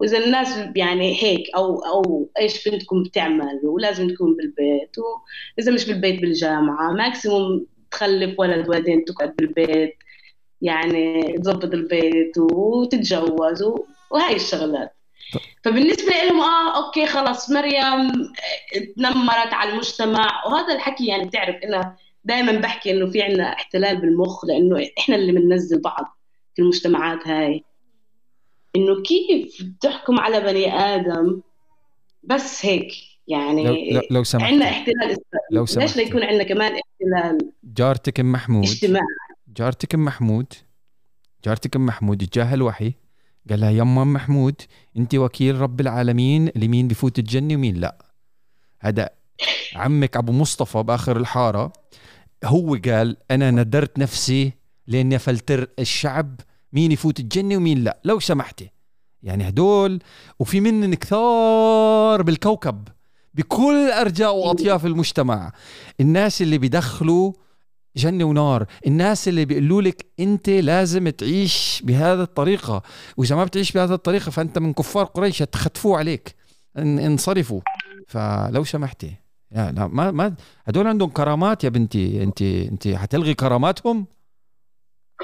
وإذا 0.00 0.24
الناس 0.24 0.48
يعني 0.76 1.22
هيك 1.22 1.42
أو 1.56 1.78
أو 1.78 2.30
إيش 2.38 2.68
بنتكم 2.68 3.02
بتعمل 3.02 3.60
ولازم 3.64 4.08
تكون 4.14 4.36
بالبيت 4.36 4.96
واذا 5.58 5.72
مش 5.72 5.86
بالبيت 5.86 6.20
بالجامعة 6.20 6.92
maximum 6.92 7.66
تخلف 7.90 8.40
ولد 8.40 8.68
ولدين 8.68 9.04
تقعد 9.04 9.36
بالبيت 9.36 9.94
يعني 10.62 11.32
تظبط 11.38 11.74
البيت 11.74 12.38
وتتجوز 12.38 13.64
وهاي 14.10 14.36
الشغلات. 14.36 14.99
طب. 15.32 15.40
فبالنسبة 15.64 16.12
لهم 16.12 16.40
آه 16.40 16.86
okay 16.86 17.06
خلص 17.06 17.50
مريم 17.50 18.12
تنمرت 18.96 19.52
على 19.52 19.70
المجتمع. 19.72 20.46
وهذا 20.46 20.74
الحكي 20.74 21.06
يعني 21.06 21.24
بتعرف 21.24 21.56
أنا 21.56 21.96
دائما 22.24 22.52
بحكي 22.52 22.90
إنه 22.90 23.10
في 23.10 23.22
عنا 23.22 23.52
احتلال 23.52 24.00
بالمخ 24.00 24.44
لأنه 24.44 24.86
إحنا 24.98 25.16
اللي 25.16 25.32
بننزل 25.32 25.80
بعض 25.80 26.18
في 26.54 26.62
المجتمعات 26.62 27.28
هاي. 27.28 27.64
إنه 28.76 29.02
كيف 29.02 29.64
تحكم 29.80 30.20
على 30.20 30.40
بني 30.40 30.74
آدم 30.74 31.40
بس 32.22 32.66
هيك؟ 32.66 32.92
يعني 33.28 33.64
لو 33.64 33.74
لو, 33.74 34.02
لو 34.10 34.24
سمحت. 34.24 34.44
عندنا 34.44 34.70
احتلال 34.70 35.16
لو 35.52 35.60
ليش 35.60 35.70
سمحت. 35.70 35.96
ليكون 35.96 36.22
عندنا 36.22 36.42
كمان 36.42 36.72
احتلال 36.72 37.52
جارتك 37.64 38.20
أم 38.20 38.32
محمود؟ 38.32 38.64
اجتماعي؟ 38.64 39.06
جارتك 39.56 39.94
أم 39.94 40.04
محمود؟ 40.04 40.52
جارتك 41.44 41.76
أم 41.76 41.86
محمود 41.86 42.18
جاها 42.18 42.54
الوحي 42.54 42.92
قال 43.50 43.60
لها 43.60 43.70
يما 43.70 44.02
أم 44.02 44.12
محمود 44.12 44.54
أنت 44.96 45.14
وكيل 45.14 45.60
رب 45.60 45.80
العالمين 45.80 46.50
لمين 46.56 46.88
بفوت 46.88 47.18
الجنة 47.18 47.54
ومين 47.54 47.76
لا. 47.76 48.04
هذا 48.80 49.10
عمك 49.74 50.16
أبو 50.16 50.32
مصطفى 50.32 50.82
بآخر 50.82 51.16
الحارة 51.16 51.72
هو 52.44 52.78
قال 52.84 53.16
أنا 53.30 53.50
ندرت 53.50 53.98
نفسي 53.98 54.52
لأني 54.86 55.18
فلتر 55.18 55.68
الشعب 55.78 56.40
مين 56.72 56.92
يفوت 56.92 57.20
الجنة 57.20 57.56
ومين 57.56 57.84
لا. 57.84 58.00
لو 58.04 58.20
سمحتي. 58.20 58.70
يعني 59.22 59.48
هدول 59.48 60.02
وفي 60.38 60.60
منن 60.60 60.94
كثار 60.94 62.22
بالكوكب 62.22 62.88
بكل 63.34 63.90
أرجاء 63.90 64.36
وأطياف 64.36 64.86
المجتمع. 64.86 65.52
الناس 66.00 66.42
اللي 66.42 66.58
بيدخلوا 66.58 67.32
جنة 67.96 68.24
ونار. 68.24 68.66
الناس 68.86 69.28
اللي 69.28 69.44
بيقولوا 69.44 69.82
لك 69.82 70.06
أنت 70.20 70.50
لازم 70.50 71.08
تعيش 71.08 71.82
بهذا 71.84 72.22
الطريقة 72.22 72.82
وإذا 73.16 73.36
ما 73.36 73.44
بتعيش 73.44 73.72
بهذا 73.72 73.94
الطريقة 73.94 74.30
فأنت 74.30 74.58
من 74.58 74.72
كفار 74.72 75.04
قريش 75.04 75.38
تخطفوا 75.38 75.98
عليك 75.98 76.34
ان 76.78 76.98
انصرفوا. 76.98 77.60
فلو 78.08 78.64
سمحتي 78.64 79.12
لا 79.50 79.72
لا 79.72 79.86
ما 79.86 80.10
ما 80.10 80.34
هدول 80.64 80.86
عندهم 80.86 81.10
كرامات 81.10 81.64
يا 81.64 81.68
بنتي. 81.68 82.22
انت 82.22 82.42
أنت 82.42 82.88
حتلغي 82.88 83.34
كراماتهم؟ 83.34 84.06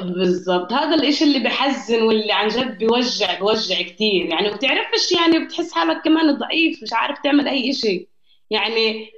بالضبط. 0.00 0.72
هذا 0.72 0.94
الإشي 0.94 1.24
اللي 1.24 1.38
بحزن 1.38 2.02
واللي 2.02 2.32
عن 2.32 2.48
جد 2.48 2.78
بيوجع 2.78 3.38
بيوجع 3.38 3.82
كثير 3.82 4.26
يعني 4.26 4.50
وبتعرفش 4.50 5.12
يعني 5.12 5.44
بتحس 5.44 5.72
حالك 5.72 6.04
كمان 6.04 6.38
ضعيف 6.38 6.82
مش 6.82 6.92
عارف 6.92 7.18
تعمل 7.24 7.48
أي 7.48 7.70
إشي. 7.70 8.08
يعني 8.50 9.10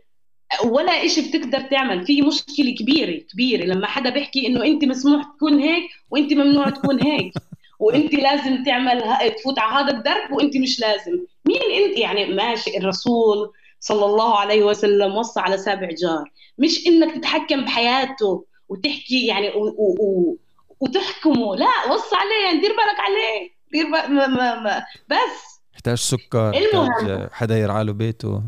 ولا 0.64 0.92
إشي 1.04 1.20
بتقدر 1.20 1.60
تعمل. 1.60 2.06
في 2.06 2.22
مشكلة 2.22 2.74
كبيرة 2.78 3.20
كبيرة. 3.32 3.64
لما 3.64 3.86
حدا 3.86 4.10
بيحكي 4.10 4.46
إنه 4.46 4.64
أنت 4.64 4.84
مسموح 4.84 5.24
تكون 5.36 5.58
هيك 5.58 5.90
وأنت 6.10 6.32
ممنوع 6.32 6.70
تكون 6.70 7.02
هيك 7.02 7.32
وأنت 7.78 8.14
لازم 8.14 8.64
تعمل 8.64 9.02
تفوت 9.38 9.58
على 9.58 9.84
هذا 9.84 9.96
الدرب 9.96 10.32
وأنت 10.32 10.56
مش 10.56 10.80
لازم. 10.80 11.12
مين 11.44 11.84
أنت؟ 11.84 11.98
يعني 11.98 12.26
ماشي 12.26 12.78
الرسول 12.78 13.52
صلى 13.80 14.04
الله 14.04 14.36
عليه 14.36 14.62
وسلم 14.62 15.16
وصى 15.16 15.40
على 15.40 15.58
سابع 15.58 15.88
جار. 15.88 16.30
مش 16.58 16.86
إنك 16.86 17.14
تتحكم 17.14 17.64
بحياته 17.64 18.44
وتحكي 18.68 19.26
يعني 19.26 19.48
و 19.48 19.64
و 19.64 19.96
و 20.00 20.36
وتحكمه. 20.80 21.56
لا 21.56 21.92
وصى 21.92 22.16
عليه 22.16 22.44
يعني 22.46 22.60
دير 22.60 22.70
بالك 22.70 23.00
عليه. 23.00 23.50
دير 23.72 23.90
بالك 23.90 24.10
ما 24.10 24.26
ما 24.26 24.60
ما. 24.60 24.84
بس. 25.08 25.60
يحتاج 25.74 25.98
سكر 25.98 26.54
المهم. 26.56 27.28
حدا 27.32 27.58
يرعى 27.58 27.84
له 27.84 27.92
بيته. 27.92 28.42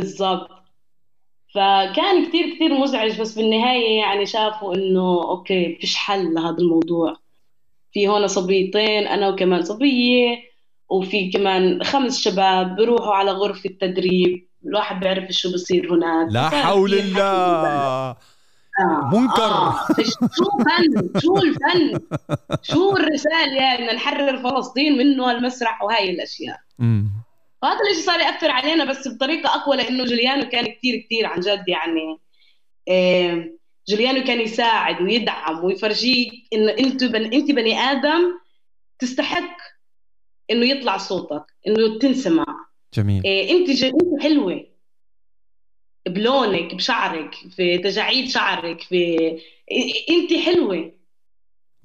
بالضبط. 0.00 0.50
فكان 1.54 2.28
كتير 2.28 2.54
كتير 2.54 2.74
مزعج 2.74 3.20
بس 3.20 3.34
بالنهاية 3.34 3.98
يعني 3.98 4.26
شافوا 4.26 4.74
إنه 4.74 5.22
okay 5.22 5.78
فيش 5.80 5.96
حل 5.96 6.34
لهذا 6.34 6.56
الموضوع. 6.58 7.16
في 7.92 8.08
هون 8.08 8.26
صبيتين 8.26 9.06
أنا 9.06 9.28
وكمان 9.28 9.62
صبية 9.62 10.38
وفي 10.88 11.30
كمان 11.30 11.84
خمس 11.84 12.20
شباب 12.20 12.76
بيروحوا 12.76 13.14
على 13.14 13.30
غرفة 13.30 13.70
تدريب 13.80 14.48
الواحد 14.66 15.00
بيعرف 15.00 15.30
شو 15.30 15.52
بصير 15.52 15.94
هناك. 15.94 16.32
لا 16.32 16.48
حول 16.48 16.94
الله. 16.94 18.16
منكر. 19.12 19.42
آه. 19.42 19.74
شو 20.36 20.44
فن 20.44 21.20
شو 21.20 21.36
الفن؟ 21.36 22.00
شو 22.62 22.96
الرسالة؟ 22.96 23.56
يعني 23.56 23.86
نحرر 23.86 24.38
فلسطين 24.38 24.98
منه 24.98 25.30
المسرح 25.30 25.82
وهاي 25.82 26.10
الأشياء. 26.10 26.60
أمم. 27.64 27.72
فهذا 27.72 27.80
الإشي 27.86 28.00
صار 28.00 28.20
يأثر 28.20 28.50
علينا 28.50 28.84
بس 28.84 29.08
بطريقة 29.08 29.54
أقوى 29.54 29.76
لأنه 29.76 30.04
جوليانو 30.04 30.48
كان 30.48 30.66
كتير 30.66 30.96
كتير 30.96 31.26
عن 31.26 31.40
جد 31.40 31.64
يعني 31.68 32.18
آه، 32.88 33.50
جوليانو 33.88 34.24
كان 34.24 34.40
يساعد 34.40 35.02
ويدعم 35.02 35.64
ويفرجيك 35.64 36.32
إنه 36.52 36.72
أنت 36.72 37.04
بني 37.04 37.36
أنت 37.36 37.50
بني 37.50 37.78
آدم 37.78 38.38
تستحق 38.98 39.56
إنه 40.50 40.66
يطلع 40.66 40.96
صوتك 40.96 41.44
إنه 41.66 41.98
تنسمع. 41.98 42.44
جميل. 42.94 43.22
إيه 43.24 43.50
أنت 43.50 43.70
ج... 43.70 43.84
أنت 43.84 44.22
حلوة. 44.22 44.66
بلونك 46.08 46.74
بشعرك 46.74 47.34
في 47.56 47.78
تجاعيد 47.78 48.30
شعرك 48.30 48.80
في 48.80 49.16
أنت 50.10 50.32
حلوة. 50.46 50.92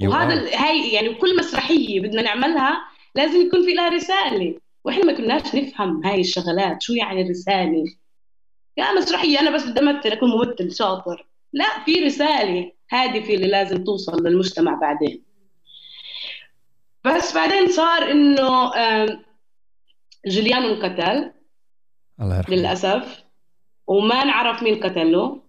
وهذا 0.04 0.56
هاي 0.56 0.92
يعني 0.94 1.14
كل 1.14 1.38
مسرحية 1.38 2.00
بدنا 2.00 2.22
نعملها 2.22 2.82
لازم 3.16 3.42
يكون 3.42 3.66
في 3.66 3.74
لها 3.74 3.90
رسالة. 3.90 4.56
وإحنا 4.84 5.06
ما 5.06 5.14
كناش 5.14 5.56
نفهم 5.56 6.06
هاي 6.06 6.22
الشغلات 6.22 6.82
شو 6.82 6.94
يعني 6.94 7.22
الرساله 7.22 7.86
يا 8.78 8.94
مسرحية 8.94 9.40
أنا 9.40 9.52
بس 9.56 9.66
بدي 9.66 9.80
أمثل 9.80 10.10
أكون 10.10 10.30
ممثل 10.30 10.76
شاطر. 10.76 11.28
لا 11.54 11.66
في 11.86 11.94
رسالة 11.94 12.72
هادفة 12.92 13.34
اللي 13.34 13.48
لازم 13.48 13.84
توصل 13.84 14.24
للمجتمع 14.24 14.74
بعدين. 14.74 15.24
بس 17.06 17.36
بعدين 17.36 17.68
صار 17.68 18.12
إنه 18.12 18.72
جوليانو 20.28 20.68
انقتل. 20.68 21.32
الله 22.22 22.38
يرحمه. 22.38 22.56
للأسف. 22.56 23.24
وما 23.88 24.24
نعرف 24.24 24.64
مين 24.64 24.84
قتله. 24.84 25.42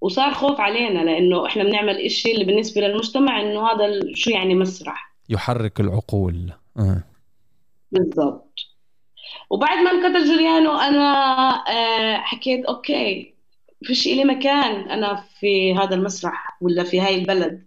وصار 0.00 0.34
خوف 0.34 0.60
علينا 0.60 1.04
لإنه 1.04 1.46
إحنا 1.46 1.64
بنعمل 1.64 1.96
إشي 1.96 2.32
اللي 2.32 2.44
بالنسبة 2.44 2.80
للمجتمع 2.80 3.40
إنه 3.40 3.66
هذا 3.66 4.00
شو 4.14 4.30
يعني 4.30 4.54
مسرح. 4.54 5.14
يحرك 5.28 5.80
العقول. 5.80 6.52
أه. 6.78 7.13
بالضبط. 7.94 8.54
وبعد 9.50 9.78
ما 9.78 9.90
انقتل 9.90 10.24
جوليانو 10.24 10.76
أنا 10.76 11.04
آه، 11.68 12.16
حكيت 12.16 12.64
okay 12.64 13.34
فيش 13.84 14.06
إلي 14.06 14.24
مكان 14.24 14.90
أنا 14.90 15.24
في 15.40 15.74
هذا 15.74 15.94
المسرح 15.94 16.58
ولا 16.60 16.84
في 16.84 17.00
هاي 17.00 17.14
البلد. 17.14 17.64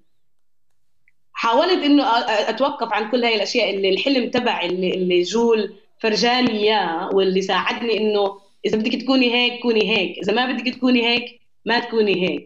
حاولت 1.33 1.83
إنه 1.83 2.03
أتوقف 2.49 2.93
عن 2.93 3.11
كل 3.11 3.23
هاي 3.25 3.35
الأشياء 3.35 3.75
اللي 3.75 3.89
الحلم 3.89 4.29
تبعي 4.29 4.65
اللي, 4.65 4.93
اللي 4.93 5.21
جول 5.21 5.75
فرجاني 5.99 6.51
إياه 6.51 7.09
واللي 7.15 7.41
ساعدني 7.41 7.97
إنه 7.97 8.41
إذا 8.65 8.77
بدك 8.77 9.01
تكوني 9.01 9.33
هيك 9.33 9.61
كوني 9.61 9.97
هيك 9.97 10.17
إذا 10.17 10.33
ما 10.33 10.51
بدك 10.51 10.73
تكوني 10.75 11.07
هيك 11.07 11.41
ما 11.65 11.79
تكوني 11.79 12.29
هيك. 12.29 12.43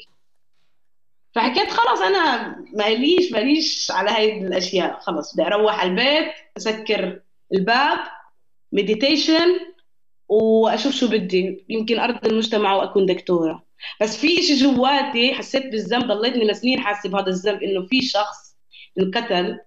فحكيت 1.36 1.70
خلص 1.72 2.02
أنا 2.02 2.56
ماليش 2.74 3.32
ماليش 3.32 3.92
على 3.92 4.10
هاي 4.10 4.38
الأشياء 4.42 5.00
خلص 5.00 5.34
بدي 5.34 5.44
أروح 5.44 5.80
على 5.80 5.90
البيت 5.90 6.34
أسكر 6.58 7.20
الباب 7.54 8.00
مديتيشن 8.72 9.60
وأشوف 10.30 10.96
شو 10.96 11.08
بدي. 11.08 11.66
يمكن 11.70 12.00
أرض 12.00 12.26
المجتمع 12.26 12.76
وأكون 12.76 13.06
دكتورة. 13.06 13.64
بس 14.02 14.18
في 14.18 14.40
إشي 14.40 14.56
جواتي 14.56 15.34
حسيت 15.34 15.72
بالذنب 15.72 16.12
ضليتني 16.12 16.48
لسنين 16.48 16.80
حاسة 16.80 17.10
بهذا 17.10 17.28
الذنب 17.28 17.64
إنه 17.64 17.86
في 17.86 18.02
شخص 18.02 18.56
انقتل 19.00 19.60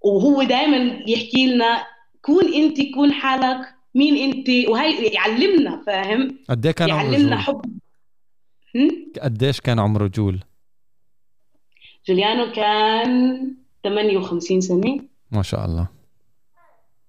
وهو 0.00 0.42
دائما 0.42 1.02
يحكي 1.06 1.46
لنا 1.46 1.86
كون 2.22 2.54
أنت 2.54 2.78
كون 2.94 3.12
حالك 3.12 3.74
مين 3.94 4.32
أنت. 4.32 4.68
وهي 4.68 5.06
يعلمنا 5.06 5.82
فاهم؟ 5.86 6.38
قد 6.48 6.66
إيه 6.66 6.72
كان 6.72 6.88
يعلمنا 6.88 7.36
حب. 7.36 7.62
قديش 9.22 9.60
كان 9.60 9.78
عمره 9.78 10.06
جول؟ 10.06 10.40
جوليانو 12.08 12.52
كان 12.52 13.54
58 13.84 14.60
سنة. 14.60 15.00
ما 15.30 15.42
شاء 15.42 15.64
الله. 15.64 15.99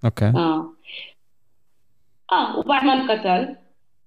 okay. 0.06 0.26
آه. 0.26 0.74
آه 2.32 2.60
وبعد 2.60 2.84
ما 2.84 2.94
انقتل 2.94 3.56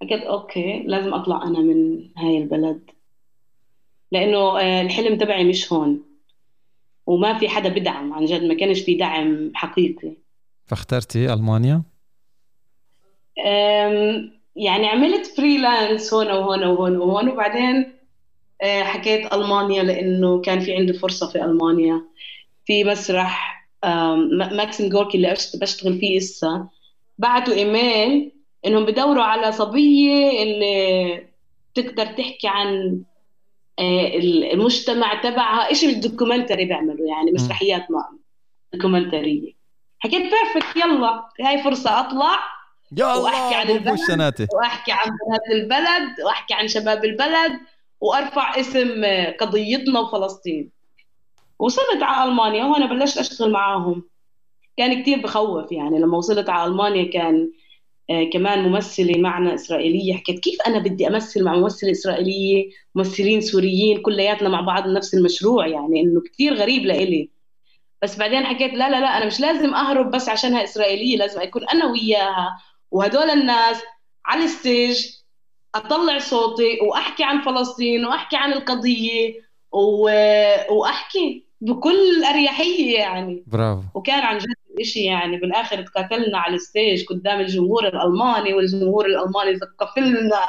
قلت 0.03 0.23
okay 0.23 0.83
لازم 0.87 1.15
أطلع 1.15 1.43
أنا 1.43 1.59
من 1.59 2.09
هاي 2.17 2.39
البلد. 2.39 2.91
لأنه 4.13 4.61
آه، 4.61 4.83
الحلم 4.83 5.19
تبعي 5.19 5.45
مش 5.45 5.73
هون. 5.73 6.03
وما 7.07 7.39
في 7.39 7.49
حدا 7.49 7.69
بدعم 7.69 8.13
عن 8.13 8.25
جد 8.25 8.43
ما 8.43 8.55
كانش 8.55 8.81
في 8.81 8.95
دعم 8.95 9.53
حقيقي. 9.55 10.13
فاخترتي 10.67 11.33
ألمانيا؟ 11.33 11.83
يعني 14.57 14.87
عملت 14.87 15.27
freelance 15.27 16.15
هون 16.15 16.27
وهون 16.27 16.65
وهون 16.65 16.97
وهون 16.97 17.29
وبعدين 17.29 17.93
آه، 18.63 18.83
حكيت 18.83 19.33
ألمانيا 19.33 19.83
لأنه 19.83 20.41
كان 20.41 20.61
في 20.61 20.77
عندي 20.77 20.93
فرصة 20.93 21.31
في 21.31 21.45
ألمانيا. 21.45 22.03
في 22.65 22.85
مسرح 22.85 23.64
ماكسيم 24.53 24.89
جوركي 24.89 25.17
اللي 25.17 25.35
بشتغل 25.55 25.99
فيه 25.99 26.19
هسه 26.19 26.69
بعتوا 27.19 27.55
إيميل 27.55 28.33
إنهم 28.67 28.85
بدوروا 28.85 29.23
على 29.23 29.53
صبية 29.53 30.43
اللي 30.43 31.27
تقدر 31.75 32.07
تحكي 32.07 32.49
عن 32.49 33.03
آه، 33.79 34.17
المجتمع 34.53 35.23
تبعها 35.23 35.73
شيء 35.75 35.93
بال 35.93 36.04
documentary 36.04 36.65
بيعملوا 36.65 37.09
يعني 37.09 37.33
مسرحيات 37.33 37.87
documentary 38.73 39.36
ية. 39.36 39.53
حكيت 39.99 40.23
perfect 40.23 40.77
يلا 40.77 41.29
هاي 41.41 41.63
فرصة 41.63 42.01
أطلع 42.01 42.39
يا 42.99 43.15
وأحكي 43.15 43.55
عن 43.55 43.71
البلد 43.71 43.89
وأحكي 44.55 44.93
عن 44.93 45.09
بنات 45.09 45.41
البلد 45.53 46.21
وأحكي 46.25 46.55
عن 46.55 46.69
شباب 46.69 47.05
البلد 47.05 47.53
وأرفع 48.01 48.61
اسم 48.61 49.05
قضيتنا 49.41 50.01
وفلسطين. 50.01 50.71
وصلت 51.59 52.03
على 52.03 52.31
ألمانيا 52.31 52.65
وهنا 52.65 52.87
بلشت 52.87 53.19
أشتغل 53.19 53.53
معاهم. 53.53 54.09
كان 54.77 55.03
كتير 55.03 55.21
بخوف 55.23 55.73
يعني 55.73 55.99
لما 55.99 56.19
وصلت 56.19 56.49
على 56.49 56.71
ألمانيا 56.71 57.11
كان 57.13 57.53
آه 58.11 58.25
كمان 58.33 58.69
ممثلة 58.69 59.19
معنا 59.21 59.55
إسرائيلية 59.55 60.15
حكيت 60.15 60.39
كيف 60.41 60.59
أنا 60.67 60.79
بدي 60.79 61.09
أمثل 61.09 61.45
مع 61.45 61.55
ممثلة 61.57 61.91
إسرائيلية 61.91 62.71
ممثلين 62.95 63.41
سوريين 63.41 64.03
كلياتنا 64.03 64.49
مع 64.49 64.61
بعض 64.61 64.89
نفس 64.89 65.15
المشروع 65.15 65.67
يعني 65.67 66.01
إنه 66.01 66.21
كتير 66.21 66.55
غريب 66.55 66.83
لإلي. 66.83 67.31
بس 68.03 68.19
بعدين 68.19 68.45
حكيت 68.47 68.73
لا 68.75 68.91
لا 68.91 69.01
لا 69.01 69.17
أنا 69.17 69.27
مش 69.27 69.41
لازم 69.41 69.75
أهرب 69.75 70.11
بس 70.11 70.29
عشانها 70.29 70.65
إسرائيلية 70.65 71.17
لازم 71.17 71.41
أكون 71.41 71.69
أنا 71.69 71.87
وياها 71.87 72.59
وهدول 72.91 73.31
الناس 73.31 73.83
على 74.27 74.45
ال 74.45 74.55
stage 74.55 75.07
أطلع 75.75 76.19
صوتي 76.19 76.79
وأحكي 76.83 77.25
عن 77.25 77.43
فلسطين 77.43 78.05
وأحكي 78.07 78.37
عن 78.37 78.53
القضية 78.53 79.35
و... 79.73 80.11
وأحكي. 80.71 81.44
بكل 81.65 82.25
أريحية 82.25 82.99
يعني. 82.99 83.45
برافو. 83.47 83.83
وكان 83.95 84.23
عن 84.23 84.39
جد 84.39 84.83
شيء 84.83 85.07
يعني 85.07 85.37
بالآخر 85.37 85.83
تقاتلنا 85.83 86.39
على 86.39 86.55
ال 86.55 86.63
stage 86.63 87.05
قدام 87.05 87.41
الجمهور 87.41 87.89
الألماني 87.89 88.55
والجمهور 88.55 89.07
الألماني 89.07 89.59
سقف 89.59 89.99
لنا 89.99 90.47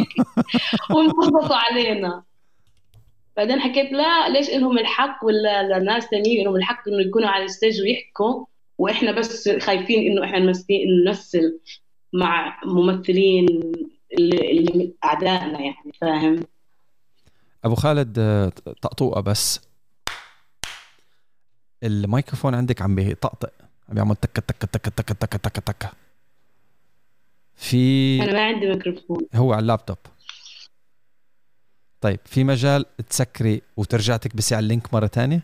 وانبسطوا 0.94 1.56
علينا. 1.56 2.22
بعدين 3.36 3.60
حكيت 3.60 3.92
لا 3.92 4.28
ليش 4.28 4.50
لهم 4.50 4.78
الحق 4.78 5.24
ولا 5.24 5.78
لناس 5.78 6.04
ثانيين 6.04 6.44
لهم 6.44 6.56
الحق 6.56 6.88
إنه 6.88 7.00
يكونوا 7.00 7.28
على 7.28 7.44
ال 7.44 7.50
stage 7.50 7.80
ويحكوا؟ 7.80 8.44
وإحنا 8.78 9.12
بس 9.12 9.48
خايفين 9.48 10.12
إنه 10.12 10.24
إحنا 10.24 10.52
نمثل 11.06 11.60
مع 12.12 12.60
ممثلين 12.64 13.46
اللي, 14.18 14.50
اللي 14.50 14.94
أعدائنا 15.04 15.60
يعني 15.60 15.92
فاهم؟ 16.00 16.40
أبو 17.64 17.74
خالد 17.74 18.18
طقطوقه 18.82 19.20
بس. 19.20 19.71
الميكروفون 21.82 22.54
عندك 22.54 22.82
عم 22.82 22.94
بيطقطق 22.94 23.52
عم 23.88 23.94
بيعمل 23.94 24.16
تك 24.16 24.30
تك 24.30 24.56
تك 24.56 24.88
تك 24.88 25.12
تك 25.12 25.36
تك 25.36 25.60
تك 25.60 25.90
في 27.56 28.22
أنا 28.22 28.32
ما 28.32 28.44
عندي 28.44 28.68
ميكروفون 28.68 29.26
هو 29.34 29.52
على 29.52 29.60
اللابتوب 29.60 29.96
طيب 32.00 32.20
في 32.24 32.44
مجال 32.44 32.84
تسكري 33.10 33.62
وترجع 33.76 34.16
تكبسي 34.16 34.54
على 34.54 34.62
ال 34.62 34.68
link 34.68 34.94
مره 34.94 35.06
تانية 35.06 35.40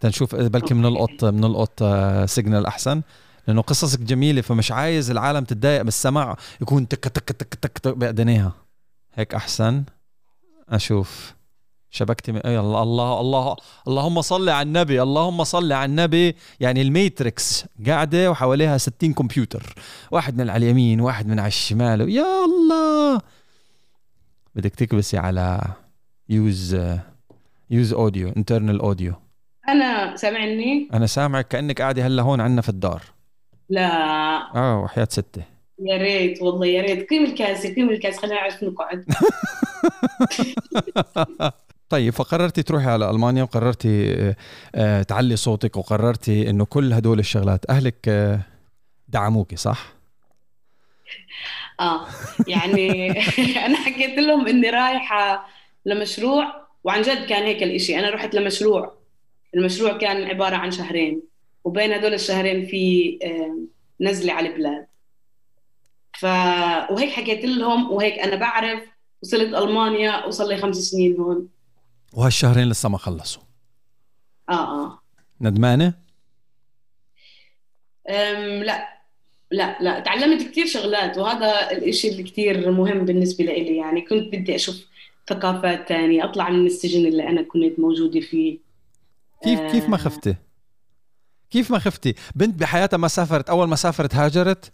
تنشوف 0.00 0.34
بلكي 0.34 0.74
بنلقط 0.74 1.24
بنلقط 1.24 1.82
signal 2.28 2.66
احسن 2.66 3.02
لأنه 3.48 3.62
قصصك 3.62 4.00
جميله 4.00 4.40
فمش 4.40 4.72
عايز 4.72 5.10
العالم 5.10 5.44
تتضايق 5.44 5.82
بالسمع 5.82 6.36
يكون 6.60 6.88
تك 6.88 6.98
تك 7.04 7.32
تك 7.32 7.54
تك, 7.54 7.78
تك 7.78 7.88
باذنيها 7.88 8.52
هيك 9.14 9.34
احسن 9.34 9.84
أشوف 10.68 11.34
شبكتي 11.90 12.32
من... 12.32 12.40
الله 12.46 12.82
الله 12.82 13.20
الله 13.20 13.56
اللهم 13.88 14.20
صل 14.20 14.48
على 14.48 14.66
النبي 14.66 15.02
اللهم 15.02 15.44
صل 15.44 15.72
على 15.72 15.84
النبي. 15.90 16.36
يعني 16.60 16.82
ال 16.82 16.94
matrix 16.94 17.64
قاعدة 17.86 18.30
وحواليها 18.30 18.78
60 18.78 19.12
كمبيوتر. 19.14 19.74
واحد 20.10 20.36
من 20.36 20.50
على 20.50 20.66
اليمين 20.66 21.00
واحد 21.00 21.26
من 21.26 21.38
على 21.38 21.48
الشمال. 21.48 22.00
يا 22.10 22.44
الله! 22.44 23.20
بدك 24.54 24.74
تكبسي 24.74 25.18
على 25.18 25.60
use 26.28 26.76
use 27.70 27.92
audio 27.92 28.28
internal 28.36 28.80
audio. 28.80 29.14
أنا 29.68 30.16
سامعني 30.16 30.88
أنا 30.94 31.06
سامعك 31.06 31.48
كأنك 31.48 31.82
قاعدة 31.82 32.06
هلا 32.06 32.22
هون 32.22 32.40
عندنا 32.40 32.62
في 32.62 32.68
الدار. 32.68 33.02
لا. 33.68 33.88
آه 34.56 34.80
وحياة 34.80 35.08
ستي. 35.10 35.42
يا 35.78 35.96
ريت 35.96 36.42
والله 36.42 36.66
يا 36.66 36.82
ريت. 36.82 37.08
قيم 37.10 37.24
الكاسة 37.24 37.74
قيم 37.74 37.90
الكاسة 37.90 38.18
خلينا 38.20 38.36
نعرف 38.40 38.62
نقعد 38.62 39.04
طيب 41.88 42.12
فقررتي 42.12 42.62
تروحي 42.62 42.86
على 42.86 43.10
ألمانيا 43.10 43.42
وقررتي 43.42 44.14
آه، 44.14 44.36
آه، 44.74 45.02
تعلي 45.02 45.36
صوتك 45.36 45.76
وقررتي 45.76 46.50
إنه 46.50 46.64
كل 46.64 46.92
هدول 46.92 47.18
الشغلات 47.18 47.70
أهلك 47.70 48.08
آه، 48.08 48.40
دعموكي 49.08 49.56
صح؟ 49.56 49.92
آه 51.80 52.06
يعني 52.46 53.10
أنا 53.66 53.76
حكيت 53.76 54.18
لهم 54.18 54.48
إني 54.48 54.70
رايحة 54.70 55.48
لمشروع 55.86 56.66
وعن 56.84 57.02
جد 57.02 57.26
كان 57.26 57.42
هيك 57.42 57.62
الإشي. 57.62 57.98
أنا 57.98 58.10
رحت 58.10 58.34
لمشروع. 58.34 58.98
المشروع 59.54 59.98
كان 59.98 60.24
عبارة 60.24 60.56
عن 60.56 60.70
شهرين 60.70 61.22
وبين 61.64 61.92
هدول 61.92 62.14
الشهرين 62.14 62.66
في 62.66 63.18
نزلة 64.00 64.32
على 64.32 64.48
البلاد. 64.48 64.86
ف 66.12 66.24
وهيك 66.90 67.10
حكيت 67.10 67.44
لهم 67.44 67.92
وهيك 67.92 68.18
أنا 68.18 68.36
بعرف 68.36 68.82
وصلت 69.22 69.54
ألمانيا 69.54 70.26
وصل 70.26 70.48
لي 70.48 70.56
خمس 70.56 70.76
سنين 70.76 71.16
هون. 71.16 71.48
وهالشهرين 72.12 72.68
لسه 72.68 72.88
ما 72.88 72.98
خلصوا 72.98 73.42
آه 74.48 74.52
آه 74.84 75.02
ندمانة؟ 75.40 75.94
أم 78.08 78.62
لا 78.62 78.98
لا 79.50 79.78
لا 79.80 80.00
تعلمت 80.00 80.50
كثير 80.50 80.66
شغلات 80.66 81.18
وهذا 81.18 81.70
الإشي 81.70 82.08
اللي 82.08 82.22
كثير 82.22 82.70
مهم 82.70 83.04
بالنسبة 83.04 83.44
لي 83.44 83.76
يعني 83.76 84.00
كنت 84.00 84.34
بدي 84.34 84.54
أشوف 84.54 84.84
ثقافات 85.28 85.88
تانية 85.88 86.24
أطلع 86.24 86.50
من 86.50 86.66
السجن 86.66 87.06
اللي 87.06 87.28
أنا 87.28 87.42
كنت 87.42 87.78
موجودة 87.78 88.20
فيه 88.20 88.58
كيف 89.44 89.60
كيف 89.60 89.88
ما. 89.88 89.96
خفتي؟ 89.96 90.34
كيف 91.50 91.70
ما 91.70 91.78
خفتي؟ 91.78 92.14
بنت 92.34 92.60
بحياتها 92.60 92.96
ما 92.96 93.08
سافرت 93.08 93.50
أول 93.50 93.68
ما 93.68 93.76
سافرت 93.76 94.14
هاجرت 94.14 94.72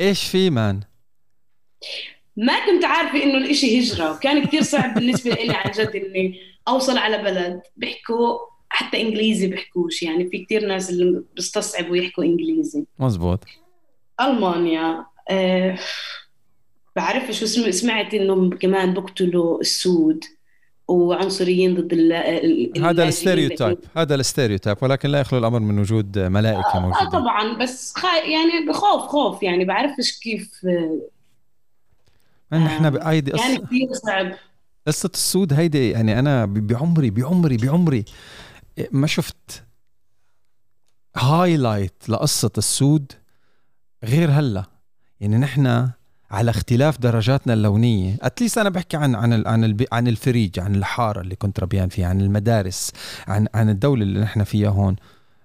إيش 0.00 0.28
في 0.28 0.50
مان؟ 0.50 0.80
ما 2.36 2.66
كنت 2.66 2.84
عارفة 2.84 3.22
إنه 3.22 3.38
الإشي 3.38 3.80
هجرة. 3.80 4.12
وكان 4.12 4.44
كثير 4.44 4.62
صعب 4.62 4.94
بالنسبة 4.94 5.30
لي 5.30 5.54
عن 5.54 5.70
جد 5.70 5.90
إني 5.96 6.40
أوصل 6.68 6.98
على 6.98 7.18
بلد 7.18 7.60
بيحكوا 7.76 8.38
حتى 8.68 9.00
إنجليزي 9.00 9.46
بيحكوش. 9.46 10.02
يعني 10.02 10.28
في 10.30 10.44
كثير 10.44 10.66
ناس 10.66 10.90
اللي 10.90 11.22
بيستصعبوا 11.36 11.96
يحكوا 11.96 12.24
إنجليزي. 12.24 12.84
مزبوط. 12.98 13.44
ألمانيا 14.20 15.04
أه 15.30 15.78
بعرف 16.96 17.30
شو 17.30 17.46
سم- 17.46 17.70
سمعت 17.70 18.14
إنهم 18.14 18.50
كمان 18.50 18.94
بقتلوا 18.94 19.60
السود 19.60 20.24
وعنصريين 20.88 21.74
ضد 21.74 21.92
ال 21.92 22.12
هذا. 22.84 23.08
ال 23.08 23.14
stereotype. 23.14 23.78
هذا 23.96 24.14
ال 24.14 24.19
stereotype. 24.19 24.76
ولكن 24.82 25.08
لا 25.08 25.20
يخلو 25.20 25.38
الأمر 25.38 25.58
من 25.60 25.78
وجود 25.78 26.18
ملائكة 26.18 26.74
آه 26.74 26.80
موجودين 26.80 27.08
طبعا. 27.08 27.58
بس 27.58 27.94
خا 27.96 28.16
يعني 28.16 28.66
بخوف 28.68 29.02
خوف. 29.02 29.42
يعني 29.42 29.64
بعرفش 29.64 30.18
كيف 30.18 30.50
نحن 32.52 32.84
آه، 32.84 33.10
هيدي 33.10 33.30
كان 33.30 33.56
قصة 33.56 33.66
كثير 33.66 33.88
صعب. 34.06 34.32
قصة 34.86 35.10
السود 35.14 35.52
هيدي 35.52 35.90
يعني 35.90 36.18
أنا 36.18 36.44
ب- 36.44 36.66
بعمري 36.66 37.10
بعمري 37.10 37.56
بعمري 37.56 38.04
ما 38.92 39.06
شفت 39.06 39.62
highlight 41.16 41.92
لقصة 42.08 42.50
السود 42.58 43.12
غير 44.04 44.30
هلأ. 44.30 44.64
يعني 45.20 45.36
نحن 45.36 45.88
على 46.30 46.50
اختلاف 46.50 46.98
درجاتنا 46.98 47.52
اللونية 47.54 48.16
at 48.22 48.32
least 48.32 48.58
أنا 48.58 48.68
بحكي 48.68 48.96
عن 48.96 49.14
عن 49.14 49.46
عن 49.46 49.76
عن 49.92 50.08
الفريج 50.08 50.60
عن 50.60 50.74
الحارة 50.74 51.20
اللي 51.20 51.36
كنت 51.36 51.60
ربيان 51.60 51.88
فيها 51.88 52.08
عن 52.08 52.20
المدارس 52.20 52.92
عن 53.28 53.46
عن 53.54 53.70
الدولة 53.70 54.02
اللي 54.02 54.20
نحن 54.20 54.44
فيها 54.44 54.68
هون. 54.68 54.96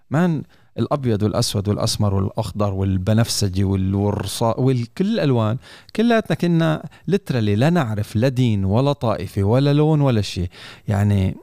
من 0.10 0.44
الأبيض 0.80 1.24
والأسود 1.24 1.68
والأسمر 1.70 2.14
والأخضر 2.14 2.74
والبنفسجي 2.74 3.64
وال- 3.64 3.96
والرصاص 3.96 4.56
وكل 4.58 4.86
الالوان 5.14 5.58
كلياتنا 5.96 6.36
كنا 6.36 6.90
لترالي 7.08 7.56
لا 7.56 7.70
نعرف 7.70 8.16
لا 8.16 8.28
دين 8.28 8.66
ولا 8.66 8.94
طائفة 8.94 9.44
ولا 9.44 9.74
لون 9.74 10.02
ولا 10.02 10.22
شيء. 10.22 10.50
يعني 10.88 11.36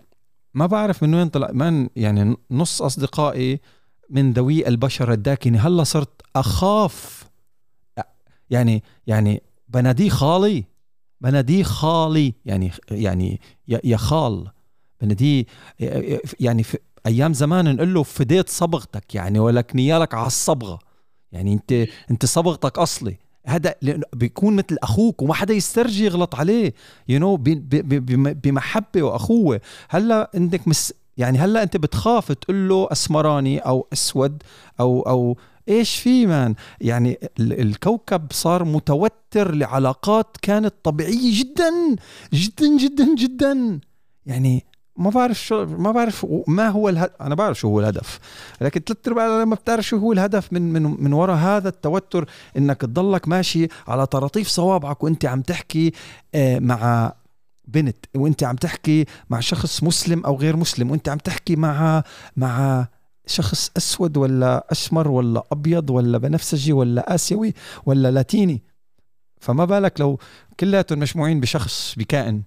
ما 0.54 0.66
بعرف 0.66 1.02
من 1.02 1.14
وين 1.14 1.28
طلع 1.28 1.50
من 1.52 1.88
يعني 1.96 2.36
نص 2.50 2.82
أصدقائي 2.82 3.60
من 4.10 4.32
ذوي 4.32 4.68
البشره 4.68 5.14
الداكنة. 5.14 5.66
هلأ 5.66 5.84
صرت 5.84 6.22
أخاف. 6.36 7.24
يعني 8.50 8.82
يعني 9.06 9.42
بناديه 9.68 10.08
خالي. 10.10 10.64
بناديه 11.20 11.62
خالي. 11.62 12.34
يعني 12.44 12.70
يعني 12.90 13.40
يا 13.84 13.96
خال 13.96 14.48
بناديه 15.00 15.44
يعني 16.40 16.64
أيام 17.06 17.32
زمان 17.34 17.76
نقول 17.76 17.94
له 17.94 18.02
فديت 18.02 18.48
صبغتك 18.48 19.14
يعني 19.14 19.38
ولك 19.38 19.76
نيالك 19.76 20.14
على 20.14 20.26
الصبغة. 20.26 20.78
يعني 21.32 21.52
أنت 21.52 21.88
أنت 22.10 22.26
صبغتك 22.26 22.78
أصلي. 22.78 23.16
هذا 23.46 23.74
بيكون 24.12 24.56
مثل 24.56 24.76
أخوك 24.82 25.22
وما 25.22 25.34
حدا 25.34 25.54
يسترجي 25.54 26.04
يغلط 26.04 26.34
عليه. 26.34 26.74
يو 27.08 27.36
know, 27.36 27.40
بمحبة 28.44 29.02
وأخوة. 29.02 29.60
هلأ 29.88 30.30
عندك 30.34 30.68
مس 30.68 30.92
يعني 31.16 31.38
هلأ 31.38 31.62
أنت 31.62 31.76
بتخاف 31.76 32.32
تقول 32.32 32.68
له 32.68 32.88
أسمراني 32.92 33.58
أو 33.58 33.86
أسود 33.92 34.42
أو 34.80 35.00
أو 35.02 35.36
إيش 35.68 35.96
في 35.96 36.26
مان؟ 36.26 36.54
يعني 36.80 37.18
ال- 37.40 37.60
الكوكب 37.60 38.26
صار 38.32 38.64
متوتر 38.64 39.54
لعلاقات 39.54 40.36
كانت 40.42 40.74
طبيعية 40.84 41.40
جدا 41.40 41.96
جدا 42.32 42.78
جدا 42.78 43.14
جدا. 43.14 43.80
يعني 44.26 44.64
ما 44.96 45.10
بعرف 45.10 45.44
شو 45.44 45.66
ما 45.66 45.92
بعرف 45.92 46.26
ما 46.46 46.68
هو 46.68 46.88
الهدف 46.88 47.12
أنا 47.20 47.34
بعرف 47.34 47.58
شو 47.58 47.68
هو 47.68 47.80
الهدف. 47.80 48.18
لكن 48.60 48.80
ثلاث 48.80 49.08
ارباع 49.08 49.44
ما 49.44 49.54
بتعرف 49.54 49.84
شو 49.84 49.96
هو 49.96 50.12
الهدف 50.12 50.52
من 50.52 50.72
من 50.72 50.82
من 50.82 51.12
وراء 51.12 51.36
هذا 51.36 51.68
التوتر 51.68 52.28
إنك 52.56 52.80
تضلك 52.80 53.28
ماشي 53.28 53.68
على 53.88 54.06
طراطيف 54.06 54.48
صوابعك 54.48 55.04
وأنت 55.04 55.24
عم 55.24 55.42
تحكي 55.42 55.92
آه، 56.34 56.58
مع 56.58 57.12
بنت 57.68 57.96
وأنت 58.16 58.44
عم 58.44 58.56
تحكي 58.56 59.04
مع 59.30 59.40
شخص 59.40 59.82
مسلم 59.82 60.24
أو 60.24 60.36
غير 60.36 60.56
مسلم 60.56 60.90
وأنت 60.90 61.08
عم 61.08 61.18
تحكي 61.18 61.56
مع 61.56 62.02
مع 62.36 62.86
شخص 63.26 63.70
أسود 63.76 64.16
ولا 64.16 64.66
أسمر 64.72 65.08
ولا 65.08 65.42
أبيض 65.52 65.90
ولا 65.90 66.18
بنفسجي 66.18 66.72
ولا 66.72 67.14
آسيوي 67.14 67.54
ولا 67.86 68.10
لاتيني. 68.10 68.62
فما 69.40 69.64
بالك 69.64 70.00
لو 70.00 70.18
كلياتهم 70.60 70.98
مجموعين 70.98 71.40
بشخص 71.40 71.94
بكائن. 71.96 72.42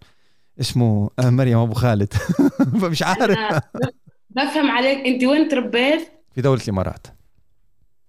اسمه 0.59 1.09
آه، 1.19 1.29
مريم 1.29 1.57
أبو 1.57 1.73
خالد. 1.73 2.13
فمش 2.81 3.03
عارف. 3.03 3.61
بفهم 4.29 4.71
عليك 4.71 5.07
أنت 5.07 5.23
وين 5.23 5.47
تربيت؟ 5.47 6.07
في 6.35 6.41
دولة 6.41 6.61
الإمارات. 6.63 7.07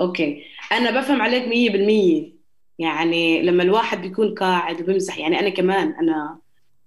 أوكي. 0.00 0.42
أنا 0.72 1.00
بفهم 1.00 1.22
عليك 1.22 1.48
مية 1.48 1.70
بالمية. 1.70 2.36
يعني 2.78 3.42
لما 3.42 3.62
الواحد 3.62 4.02
بيكون 4.02 4.34
قاعد 4.34 4.80
وبمزح 4.80 5.18
يعني 5.18 5.40
أنا 5.40 5.48
كمان 5.48 5.94
أنا 6.00 6.38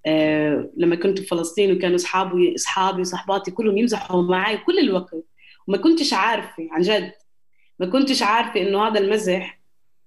آه 0.06 0.70
لما 0.78 0.96
كنت 0.96 1.20
في 1.20 1.26
فلسطين 1.28 1.72
وكانوا 1.76 1.96
أصحابي 1.96 2.56
أصحابي 2.56 3.02
وصحباتي 3.02 3.52
كلهم 3.52 3.78
يمزحوا 3.78 4.22
معي 4.22 4.58
كل 4.58 4.80
الوقت. 4.80 5.26
وما 5.68 5.78
كنتش 5.78 6.14
عارفة 6.14 6.68
عن 6.72 6.82
جد. 6.82 7.12
ما 7.80 7.86
كنتش 7.86 8.24
عارفة 8.24 8.62
إنه 8.62 8.88
هذا 8.88 9.00
المزح 9.00 9.60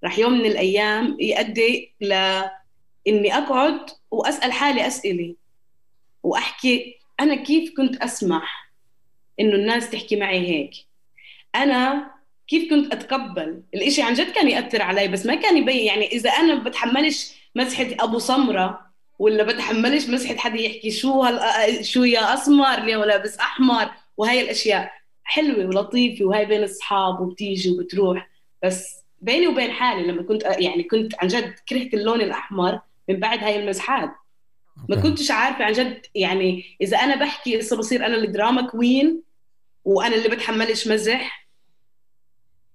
رح 0.04 0.18
يوم 0.18 0.32
من 0.32 0.46
الأيام 0.46 1.16
يؤدي 1.20 1.94
ل 2.00 2.12
إني 3.08 3.38
أقعد 3.38 3.80
وأسأل 4.10 4.52
حالي 4.52 4.86
أسئلة. 4.86 5.34
وأحكي 6.22 6.98
أنا 7.20 7.35
كيف 7.35 7.72
كنت 7.76 7.96
أسمح 7.96 8.72
إنه 9.40 9.54
الناس 9.54 9.90
تحكي 9.90 10.16
معي 10.16 10.48
هيك. 10.48 10.72
أنا 11.54 12.11
كيف 12.48 12.70
كنت 12.70 12.92
أتقبل؟ 12.92 13.62
الإشي 13.74 14.02
عن 14.02 14.14
جد 14.14 14.30
كان 14.30 14.48
يأثر 14.48 14.82
علي 14.82 15.08
بس 15.08 15.26
ما 15.26 15.35
كان 15.35 15.56
يبين 15.56 15.87
يعني 15.87 16.06
إذا 16.06 16.30
أنا 16.30 16.54
بتحملش 16.54 17.32
مسحة 17.54 17.87
أبو 18.00 18.18
سمرة 18.18 18.80
ولا 19.18 19.44
بتحملش 19.44 20.08
مسحة 20.08 20.37
حدا 20.37 20.61
يحكي 20.61 20.90
شو 20.90 21.22
هال 21.22 21.87
شو 21.87 22.04
يا 22.04 22.35
أسمر 22.35 22.80
ليه 22.80 22.96
لابس 22.96 23.38
أحمر 23.38 23.90
وهي 24.16 24.40
الأشياء 24.40 24.92
حلوة 25.24 25.66
ولطيفة 25.66 26.24
وهي 26.24 26.44
بين 26.44 26.64
أصحاب 26.64 27.20
وبتيجي 27.20 27.70
وبتروح. 27.70 28.30
بس 28.62 29.04
بيني 29.20 29.46
وبين 29.46 29.70
حالي 29.70 30.06
لما 30.06 30.22
كنت 30.22 30.42
يعني 30.58 30.82
كنت 30.82 31.14
عن 31.18 31.28
جد 31.28 31.54
كرهت 31.68 31.94
اللون 31.94 32.20
الأحمر 32.20 32.80
من 33.08 33.20
بعد 33.20 33.38
هاي 33.44 33.61
المزحات 33.61 34.11
ما. 34.88 34.96
كنتش 35.00 35.30
عارفة 35.30 35.64
عن 35.64 35.72
جد 35.72 36.06
يعني 36.14 36.64
إذا 36.80 36.96
أنا 36.96 37.16
بحكي 37.16 37.61
هسه 37.61 37.76
بصير 37.76 38.06
أنا 38.06 38.16
الدراما 38.16 38.62
كوين 38.66 39.22
وأنا 39.85 40.14
اللي 40.16 40.28
بتحملش 40.28 40.88
مزح 40.88 41.42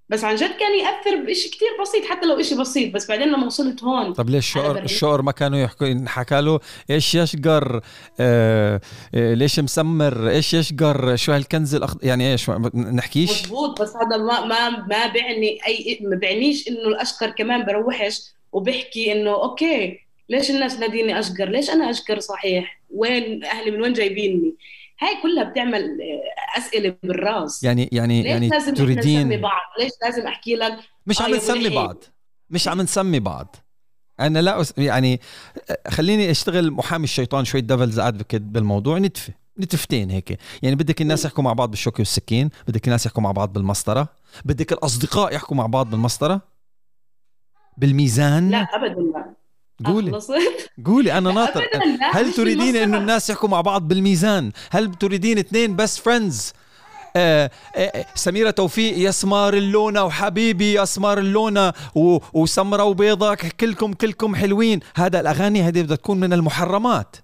بس 0.10 0.24
عن 0.24 0.36
جد 0.36 0.52
كان 0.52 0.80
يأثر 0.80 1.16
بشيء 1.26 1.52
كتير 1.52 1.68
بسيط 1.82 2.06
حتى 2.06 2.26
لو 2.28 2.42
شيء 2.42 2.60
بسيط 2.62 2.94
بس 2.94 3.08
بعدين 3.10 3.28
لما 3.28 3.46
وصلت 3.46 3.84
هون 3.84 4.14
طب 4.14 4.30
ليش 4.30 4.46
الشعر. 4.48 4.78
الشعر 4.84 5.22
ما 5.22 5.32
كانوا 5.32 5.60
يحكوا 5.60 5.88
انحكى 5.88 6.42
له 6.42 6.60
إيش 6.90 7.16
يشقر 7.16 7.82
آه 8.20 8.82
آه 9.16 9.34
ليش 9.34 9.60
مسمر 9.60 10.30
إيش 10.30 10.54
يشقر 10.54 11.16
شو 11.16 11.32
هالكنز 11.32 11.76
الاخضر 11.76 12.06
يعني 12.06 12.32
إيش 12.32 12.50
ما- 12.50 12.72
نحكيش 12.76 13.44
مضبوط 13.46 13.82
بس 13.82 13.96
هذا 13.96 14.18
ما 14.18 14.46
ما 14.46 14.70
ما 14.70 15.08
بعني 15.08 15.60
اي 15.68 16.00
ما 16.02 16.16
بعنيش 16.16 16.68
إنه 16.68 16.88
الأشقر 16.88 17.30
كمان 17.30 17.66
بروحش 17.66 18.22
وبحكي 18.52 19.12
إنه 19.12 19.32
okay 19.32 20.07
ليش 20.30 20.50
الناس 20.52 20.80
ناديني 20.80 21.20
أشقر؟ 21.20 21.50
ليش 21.50 21.70
أنا 21.70 21.90
أشقر 21.90 22.20
صحيح؟ 22.20 22.82
وين 22.90 23.44
أهلي 23.44 23.72
من 23.72 23.82
وين 23.82 23.94
جايبيني 23.94 24.56
هاي 25.00 25.22
كلها 25.24 25.44
بتعمل 25.44 25.82
آه، 26.02 26.58
أسئلة 26.60 26.96
بالراس. 27.04 27.64
يعني 27.64 27.90
يعني 27.92 28.22
ليش 28.22 28.32
يعني 28.32 28.50
لازم 28.50 28.74
تريدين 28.74 29.20
نسمي 29.20 29.38
بعض؟ 29.38 29.62
ليش 29.80 29.92
لازم 30.04 30.28
أحكي 30.28 30.56
لك؟ 30.56 30.80
مش 31.08 31.22
آه 31.22 31.24
عم 31.26 31.32
يا 31.32 31.38
نسمي. 31.38 31.70
بعض. 31.70 32.04
مش 32.50 32.68
عم 32.68 32.82
نسمي 32.82 33.20
بعض. 33.20 33.56
أنا 34.20 34.40
لا 34.40 34.62
أس... 34.62 34.74
يعني 34.78 35.20
خليني 35.88 36.32
أشتغل 36.32 36.72
محامي 36.72 37.04
الشيطان 37.04 37.46
شوي 37.46 37.62
devil's 37.62 38.00
advocate 38.00 38.42
بالموضوع 38.42 38.98
نتفه. 38.98 39.34
نتفتين 39.60 40.10
هيك. 40.12 40.40
يعني 40.62 40.76
بدك 40.76 41.02
الناس 41.02 41.26
يحكوا 41.26 41.44
مع 41.44 41.54
بعض 41.54 41.70
بالشوكة 41.70 42.02
والسكين 42.02 42.50
بدك 42.68 42.88
الناس 42.88 43.06
يحكوا 43.06 43.24
مع 43.24 43.32
بعض 43.32 43.54
بالمسطرة 43.54 44.08
بدك 44.46 44.72
الأصدقاء 44.72 45.36
يحكوا 45.36 45.58
مع 45.58 45.66
بعض 45.66 45.90
بالمسطرة؟ 45.90 46.42
بالميزان؟ 47.78 48.50
لا 48.50 48.58
ابدا 48.58 49.02
لا. 49.02 49.34
قولي. 49.86 50.20
قولي 50.86 51.18
أنا 51.18 51.32
ناطر. 51.40 51.64
هل 52.14 52.34
تريدين 52.34 52.76
إنه. 52.76 52.98
الناس 52.98 53.30
يحكوا 53.30 53.50
مع 53.50 53.62
بعض 53.62 53.88
بالميزان؟ 53.88 54.52
هل 54.72 54.94
تريدين 54.96 55.38
اثنين 55.38 55.76
بس 55.76 55.98
friends 56.00 56.54
آه 57.16 57.52
آه 57.76 58.06
سميرة 58.16 58.50
توفيق 58.52 59.10
يا 59.10 59.21
اسمر 59.21 59.54
اللون 59.54 60.04
وحبيبي 60.04 60.74
يا 60.82 60.91
اسمر 60.91 61.18
اللون 61.18 61.74
و- 61.96 62.18
وسمرة 62.34 62.84
وبيضة 62.84 63.36
كلكم 63.36 63.94
كلكم 63.94 64.36
حلوين. 64.36 64.80
هذا 64.96 65.20
الأغاني 65.20 65.62
هذه 65.62 65.82
بدها 65.82 65.96
تكون 65.96 66.20
من 66.20 66.34
المحرمات. 66.34 67.16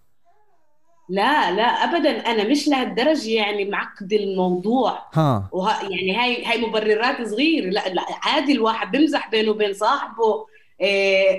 لا 1.10 1.52
لا 1.52 1.64
ابدا. 1.64 2.10
أنا 2.32 2.44
مش 2.44 2.68
لهالدرجة 2.68 3.30
يعني 3.30 3.66
معقد 3.66 4.14
الموضوع. 4.14 5.00
ها. 5.14 5.50
وها 5.52 5.82
يعني 5.84 6.18
هاي 6.18 6.46
هاي 6.46 6.62
مبررات 6.62 7.28
صغيرة. 7.28 7.70
لا 7.70 7.88
لا 7.90 8.06
عادي 8.24 8.52
الواحد 8.52 8.92
بيمزح 8.92 9.30
بينه 9.32 9.52
وبين 9.52 9.74
صاحبه. 9.74 10.46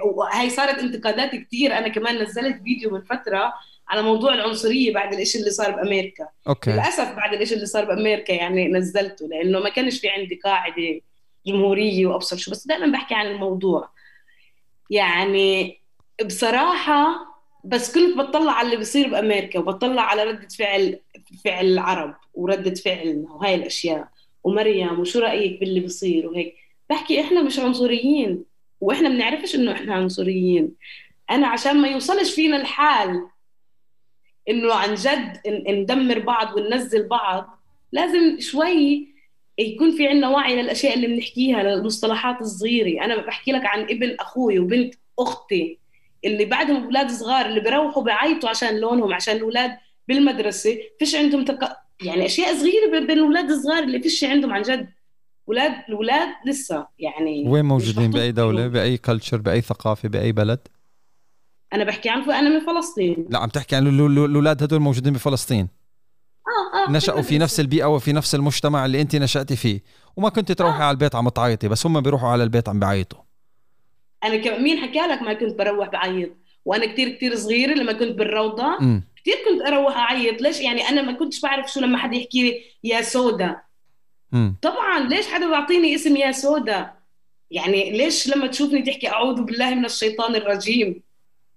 وهي 0.04 0.50
صارت 0.50 0.78
انتقادات 0.78 1.30
كثير 1.36 1.78
أنا 1.78 1.88
كمان 1.88 2.22
نزلت 2.22 2.62
فيديو 2.62 2.90
من 2.90 3.02
فترة 3.02 3.52
على 3.88 4.02
موضوع 4.02 4.34
العنصرية 4.34 4.94
بعد 4.94 5.14
الإشي 5.14 5.38
اللي 5.38 5.50
صار 5.50 5.70
بأمريكا. 5.70 6.28
أوكي. 6.48 6.72
للأسف 6.72 7.12
بعد 7.12 7.34
الإشي 7.34 7.54
اللي 7.54 7.66
صار 7.66 7.84
بأمريكا 7.84 8.32
يعني 8.32 8.68
نزلته 8.68 9.26
لأنه 9.26 9.60
ما 9.60 9.68
كانش 9.68 10.00
في 10.00 10.08
عندي 10.08 10.40
قاعدة 10.44 11.00
جمهورية 11.46 12.06
وأبصر 12.06 12.36
شو 12.36 12.50
بس 12.50 12.66
دائما 12.66 12.86
بحكي 12.86 13.14
عن 13.14 13.26
الموضوع. 13.26 13.88
يعني 14.90 15.80
بصراحة 16.26 17.34
بس 17.64 17.94
كنت 17.94 18.18
بطلع 18.18 18.52
على 18.52 18.66
اللي 18.66 18.76
بيصير 18.76 19.08
بأمريكا 19.08 19.58
وبطلع 19.58 20.02
على 20.02 20.24
ردة 20.24 20.48
فعل 20.58 21.00
فعل 21.44 21.66
العرب 21.66 22.16
وردة 22.34 22.74
فعلنا 22.74 23.32
وهاي 23.32 23.54
الأشياء 23.54 24.08
ومريم 24.44 25.00
وشو 25.00 25.18
رأيك 25.18 25.60
باللي 25.60 25.80
بيصير 25.80 26.26
وهيك. 26.26 26.54
بحكي 26.90 27.20
إحنا 27.20 27.42
مش 27.42 27.58
عنصريين. 27.58 28.53
وإحنا 28.84 29.08
بنعرفش 29.08 29.54
انه 29.54 29.72
إحنا 29.72 29.94
عنصريين. 29.94 30.74
أنا 31.30 31.46
عشان 31.46 31.76
ما 31.76 31.88
يوصلش 31.88 32.34
فينا 32.34 32.56
الحال 32.56 33.28
انه 34.48 34.74
عن 34.74 34.94
جد 34.94 35.40
ندمر 35.68 36.18
بعض 36.18 36.56
وننزل 36.56 37.08
بعض 37.08 37.58
لازم 37.92 38.40
شوي 38.40 39.08
يكون 39.58 39.96
في 39.96 40.08
عندنا 40.08 40.28
وعي 40.28 40.62
للأشياء 40.62 40.94
اللي 40.94 41.06
بنحكيها 41.06 41.62
للمصطلحات 41.62 42.40
الصغيرة. 42.40 43.04
أنا 43.04 43.16
بحكي 43.16 43.52
لك 43.52 43.66
عن 43.66 43.80
ابن 43.80 44.16
أخوي 44.20 44.58
وبنت 44.58 44.94
أختي 45.18 45.78
اللي 46.24 46.44
بعدهم 46.44 46.84
أولاد 46.84 47.10
صغار 47.10 47.46
اللي 47.46 47.60
بيروحوا 47.60 48.02
بيعيطوا 48.02 48.48
عشان 48.48 48.76
لونهم 48.80 49.14
عشان 49.14 49.36
الأولاد 49.36 49.76
بالمدرسة 50.08 50.78
فيش 50.98 51.14
عندهم 51.14 51.44
تك... 51.44 51.76
يعني 52.02 52.26
أشياء 52.26 52.54
صغيرة 52.54 52.98
بين 52.98 53.10
الاولاد 53.10 53.50
الصغار 53.50 53.82
اللي 53.82 54.00
فيش 54.00 54.24
عندهم 54.24 54.52
عن 54.52 54.62
جد. 54.62 54.88
أولاد 55.48 55.72
الاولاد 55.88 56.28
لسه 56.46 56.86
يعني 56.98 57.44
وين 57.48 57.64
موجودين 57.64 58.34
دولة 58.34 58.60
فيهم. 58.62 58.72
بأي 58.72 58.96
كلتشر 58.96 59.36
بأي 59.36 59.60
ثقافة 59.60 60.08
بأي 60.08 60.32
بلد؟ 60.32 60.58
أنا 61.72 61.84
بحكي 61.84 62.08
عن 62.08 62.30
أنا 62.30 62.48
من 62.58 62.66
فلسطين. 62.66 63.26
لا 63.30 63.38
عم 63.38 63.48
تحكي 63.48 63.76
عن 63.76 63.86
ال- 63.86 64.00
ال- 64.00 64.24
الأولاد 64.24 64.62
هدول 64.62 64.80
موجودين 64.80 65.12
بفلسطين. 65.12 65.68
آه 66.46 66.88
آه 66.88 66.90
نشأوا 66.90 67.22
في 67.22 67.38
نفس 67.38 67.60
البيئة 67.60 67.84
وفي 67.84 68.12
نفس 68.12 68.34
المجتمع 68.34 68.86
اللي 68.86 69.00
أنت 69.00 69.16
نشأتي 69.16 69.56
فيه. 69.56 69.80
وما 70.16 70.28
كنت 70.28 70.52
تروحي 70.52 70.82
على 70.82 70.90
البيت 70.90 71.14
عم 71.14 71.28
تعيطي 71.28 71.68
بس 71.68 71.86
هم 71.86 72.00
بيروحوا 72.00 72.28
على 72.28 72.42
البيت 72.44 72.68
عم 72.68 72.80
بيعيطوا 72.80 73.18
أنا 74.24 74.36
كم... 74.36 74.62
مين 74.62 74.78
حكى 74.78 74.98
لك 74.98 75.22
ما 75.22 75.32
كنت 75.32 75.58
بروح 75.58 75.88
بعيط؟ 75.88 76.30
وأنا 76.64 76.92
كتير 76.92 77.08
كتير 77.08 77.34
صغيرة 77.36 77.74
لما 77.74 77.92
كنت 77.92 78.18
بالروضة 78.18 78.78
امم 78.80 79.04
كتير 79.16 79.34
كنت 79.34 79.66
أروح 79.66 79.96
أعيط. 79.96 80.40
ليش؟ 80.42 80.60
يعني 80.60 80.88
أنا 80.88 81.02
ما 81.02 81.12
كنتش 81.12 81.40
بعرف 81.40 81.72
شو 81.72 81.80
لما 81.80 81.98
حدا 81.98 82.16
يحكي 82.16 82.42
لي 82.42 82.60
يا 82.84 83.02
سودا 83.02 83.56
طبعا 84.62 85.08
ليش 85.08 85.26
حدا 85.26 85.48
بيعطيني 85.48 85.94
اسم 85.94 86.16
يا 86.16 86.32
سودا 86.32 86.90
يعني 87.50 87.90
ليش 87.90 88.28
لما 88.28 88.46
تشوفني 88.46 88.82
تحكي 88.82 89.08
أعوذ 89.08 89.42
بالله 89.42 89.74
من 89.74 89.84
الشيطان 89.84 90.36
الرجيم؟ 90.36 91.02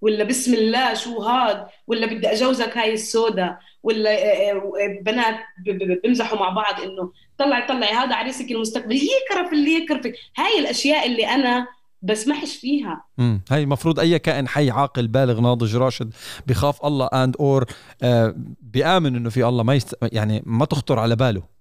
ولا 0.02 0.24
بسم 0.24 0.54
الله 0.54 0.94
شو 0.94 1.22
هاد؟ 1.22 1.68
ولا 1.88 2.06
بدي 2.08 2.28
أجوزك 2.32 2.78
هاي 2.78 2.94
السودا 2.94 3.58
ولا 3.84 4.10
آه، 4.12 4.52
آه، 4.52 5.02
بنات 5.02 5.36
ب- 5.66 5.70
ب- 5.70 6.02
بيمزحوا 6.04 6.40
مع 6.40 6.50
بعض 6.50 6.82
إنه 6.82 7.12
طلعي 7.38 7.68
طلعي 7.68 7.94
هذا 7.94 8.16
عريسك 8.16 8.52
المستقبل. 8.52 8.96
يكرف 8.96 9.54
اللي 9.54 9.72
يكرفك 9.74 10.14
هاي 10.38 10.60
الأشياء 10.60 11.06
اللي 11.08 11.28
أنا 11.28 11.68
بسمحش 12.02 12.56
فيها. 12.56 13.04
امم 13.20 13.42
هاي 13.52 13.64
المفروض 13.64 14.00
أي 14.00 14.20
كائن 14.20 14.48
حي 14.48 14.70
عاقل 14.70 15.08
بالغ 15.08 15.42
ناضج 15.42 15.76
راشد 15.76 16.14
بخاف 16.48 16.86
الله 16.86 17.06
and 17.14 17.36
or 17.40 17.66
آه 18.02 18.36
بيآمن 18.62 19.16
إنه 19.16 19.30
في 19.30 19.46
الله 19.48 19.64
ما 19.64 19.76
يست... 19.76 19.96
يعني 20.12 20.44
ما 20.46 20.66
تخطر 20.66 21.00
على 21.00 21.16
باله. 21.16 21.57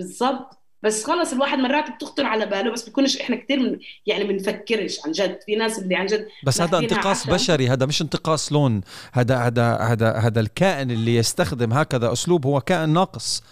بالضبط. 0.00 0.60
بس 0.82 1.04
خلص 1.04 1.32
الواحد 1.32 1.58
مرات 1.58 1.90
بتخطر 1.90 2.26
على 2.26 2.46
باله 2.46 2.72
بس 2.72 2.88
بكونش 2.88 3.16
إحنا 3.16 3.36
كتير 3.36 3.60
من 3.60 3.78
يعني 4.06 4.24
بنفكرش 4.24 5.00
عن 5.06 5.12
جد. 5.12 5.38
في 5.46 5.56
ناس 5.56 5.78
اللي 5.78 5.96
عن 5.96 6.06
جد 6.06 6.26
بس 6.46 6.60
هذا 6.60 6.78
انتقاص 6.78 7.26
بشري 7.26 7.68
هذا 7.68 7.86
مش 7.86 8.02
انتقاص 8.02 8.52
لون. 8.52 8.80
هذا 9.12 9.36
هذا 9.36 9.76
هذا 9.76 10.12
هذا 10.12 10.40
الكائن 10.40 10.90
اللي 10.90 11.16
يستخدم 11.16 11.72
هكذا 11.72 12.12
أسلوب 12.12 12.46
هو 12.46 12.60
كائن 12.60 12.88
ناقص. 12.88 13.42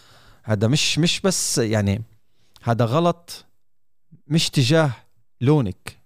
هذا 0.45 0.69
مش 0.69 0.99
مش 0.99 1.21
بس 1.21 1.59
يعني 1.59 2.03
هذا 2.63 2.85
غلط 2.85 3.47
مش 4.27 4.51
تجاه 4.51 4.91
لونك. 5.41 5.99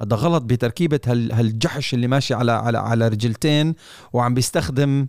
هذا 0.00 0.16
غلط 0.16 0.42
بتركيبة 0.42 1.00
هال 1.06 1.32
هالجحش 1.32 1.94
اللي 1.94 2.06
ماشي 2.08 2.34
على 2.34 2.52
على 2.52 2.78
على 2.78 3.08
رجلتين 3.08 3.74
وعم 4.12 4.34
بيستخدم 4.34 5.06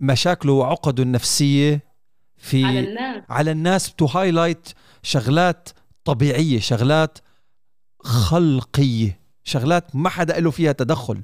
مشاكله 0.00 0.52
وعقده 0.52 1.02
النفسية 1.02 1.91
في 2.42 2.64
على 2.64 2.80
الناس. 2.80 3.22
على 3.30 3.50
الناس 3.50 3.94
to 3.94 4.04
highlight 4.06 4.68
شغلات 5.02 5.68
طبيعية 6.04 6.60
شغلات 6.60 7.18
خلقية 8.00 9.18
شغلات 9.44 9.96
ما 9.96 10.08
حدا 10.08 10.40
له 10.40 10.50
فيها 10.50 10.72
تدخل. 10.72 11.20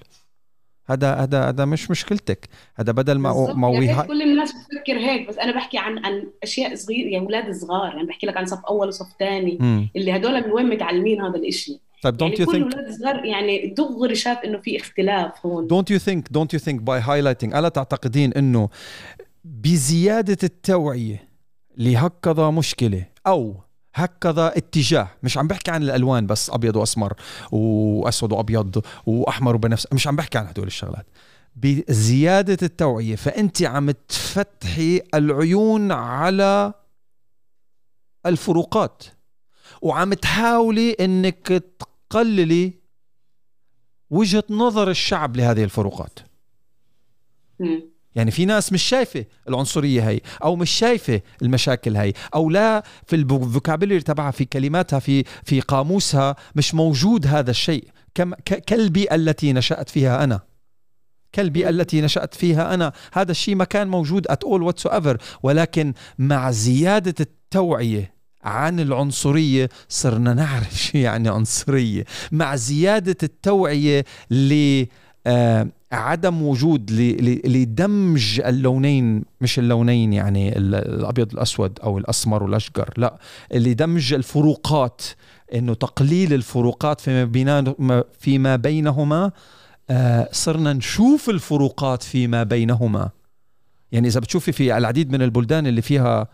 هذا 0.86 1.14
هذا 1.14 1.48
هذا 1.48 1.64
مش 1.64 1.90
مشكلتك. 1.90 2.48
هذا 2.76 2.92
بدل 2.92 3.18
ما. 3.18 3.52
ما 3.54 3.68
ويها- 3.68 4.02
كل 4.02 4.22
الناس 4.22 4.52
بتفكر 4.52 4.98
هيك 4.98 5.28
بس 5.28 5.38
أنا 5.38 5.52
بحكي 5.54 5.78
عن 5.78 5.98
عن 6.06 6.30
أشياء 6.42 6.74
صغيرة 6.74 7.08
يعني 7.08 7.24
أولاد 7.24 7.52
صغار. 7.54 7.94
يعني 7.94 8.06
بحكي 8.08 8.26
لك 8.26 8.36
عن 8.36 8.46
صف 8.46 8.64
أول 8.64 8.88
وصف 8.88 9.06
ثاني. 9.18 9.58
اللي 9.96 10.16
هدول 10.16 10.46
من 10.46 10.52
وين 10.52 10.66
متعلمين 10.66 11.20
هذا 11.20 11.36
الإشي؟ 11.36 11.80
طيب 12.02 12.20
يعني 12.22 12.36
don't 12.36 12.38
you 12.38 12.44
كل 12.44 12.94
صغار 13.00 13.24
يعني 13.24 13.66
دغري 13.66 14.14
شاف 14.14 14.38
إنه 14.38 14.58
في 14.58 14.76
اختلاف 14.76 15.46
هون. 15.46 15.68
Don't 15.68 15.94
you 15.94 15.98
think 15.98 16.38
don't 16.38 16.58
you 16.58 16.62
think 16.64 16.76
by 16.76 17.06
highlighting 17.06 17.56
ألا 17.56 17.68
تعتقدين 17.68 18.32
إنه 18.32 18.68
بزيادة 19.48 20.38
التوعية 20.42 21.28
لهكذا 21.76 22.50
مشكلة 22.50 23.06
أو 23.26 23.60
هكذا 23.94 24.56
اتجاه. 24.56 25.08
مش 25.22 25.38
عم 25.38 25.46
بحكي 25.48 25.70
عن 25.70 25.82
الألوان 25.82 26.26
بس 26.26 26.50
أبيض 26.50 26.76
وأسمر 26.76 27.12
وأسود 27.52 28.32
وأبيض 28.32 28.84
وأحمر 29.06 29.54
وبنفس 29.54 29.86
مش 29.92 30.06
عم 30.06 30.16
بحكي 30.16 30.38
عن 30.38 30.46
هدول 30.46 30.66
الشغلات. 30.66 31.06
بزيادة 31.56 32.58
التوعية 32.62 33.16
فأنت 33.16 33.62
عم 33.62 33.90
تفتحي 33.90 35.00
العيون 35.14 35.92
على 35.92 36.72
الفروقات 38.26 39.02
وعم 39.82 40.14
تحاولي 40.14 40.92
إنك 40.92 41.62
تقللي 42.10 42.72
وجهة 44.10 44.44
نظر 44.50 44.90
الشعب 44.90 45.36
لهذه 45.36 45.64
الفروقات. 45.64 46.18
يعني 48.18 48.30
في 48.30 48.44
ناس 48.44 48.72
مش 48.72 48.82
شايفة 48.82 49.24
العنصرية 49.48 50.08
هي 50.08 50.20
أو 50.44 50.56
مش 50.56 50.70
شايفة 50.70 51.20
المشاكل 51.42 51.96
هي 51.96 52.12
أو 52.34 52.50
لا 52.50 52.82
في 53.06 53.16
الفوكابيلري 53.16 54.00
تبعها 54.00 54.30
في 54.30 54.44
كلماتها 54.44 54.98
في 54.98 55.24
في 55.44 55.60
قاموسها 55.60 56.36
مش 56.56 56.74
موجود 56.74 57.26
هذا 57.26 57.50
الشيء. 57.50 57.84
كم 58.14 58.34
ك- 58.34 58.64
كالبيئة 58.64 59.14
التي 59.14 59.52
نشأت 59.52 59.88
فيها 59.90 60.24
أنا. 60.24 60.40
كالبيئة 61.32 61.68
التي 61.68 62.00
نشأت 62.00 62.34
فيها 62.34 62.74
أنا. 62.74 62.92
هذا 63.12 63.30
الشيء 63.30 63.54
ما 63.54 63.64
كان 63.64 63.88
موجود 63.88 64.26
at 64.32 64.46
all 64.48 64.72
whatsoever. 64.72 65.16
ولكن 65.42 65.92
مع 66.18 66.50
زيادة 66.50 67.14
التوعية 67.20 68.14
عن 68.44 68.80
العنصرية 68.80 69.68
صرنا 69.88 70.34
نعرف 70.34 70.76
شو 70.82 70.98
يعني 70.98 71.28
عنصرية. 71.28 72.04
مع 72.32 72.56
زيادة 72.56 73.16
التوعية 73.22 74.04
ل 74.30 74.84
آه، 75.26 75.68
عدم 75.92 76.42
وجود 76.42 76.90
لدمج 77.46 78.40
اللونين 78.40 79.24
مش 79.40 79.58
اللونين 79.58 80.12
يعني 80.12 80.58
ال- 80.58 80.74
الأبيض 80.74 81.32
الأسود 81.32 81.78
أو 81.82 81.98
الأسمر 81.98 82.42
والاشقر 82.42 82.94
لا 82.96 83.18
لدمج 83.54 84.12
الفروقات 84.14 85.02
إنه 85.54 85.74
تقليل 85.74 86.34
الفروقات 86.34 87.00
فيما 87.00 87.24
بيننا 87.24 87.74
فيما 88.18 88.56
بينهما 88.56 89.32
آه، 89.90 90.28
صرنا 90.32 90.72
نشوف 90.72 91.30
الفروقات 91.30 92.02
فيما 92.02 92.42
بينهما. 92.42 93.10
يعني 93.92 94.08
إذا 94.08 94.20
بتشوفي 94.20 94.52
في 94.52 94.76
العديد 94.76 95.12
من 95.12 95.22
البلدان 95.22 95.66
اللي 95.66 95.82
فيها 95.82 96.28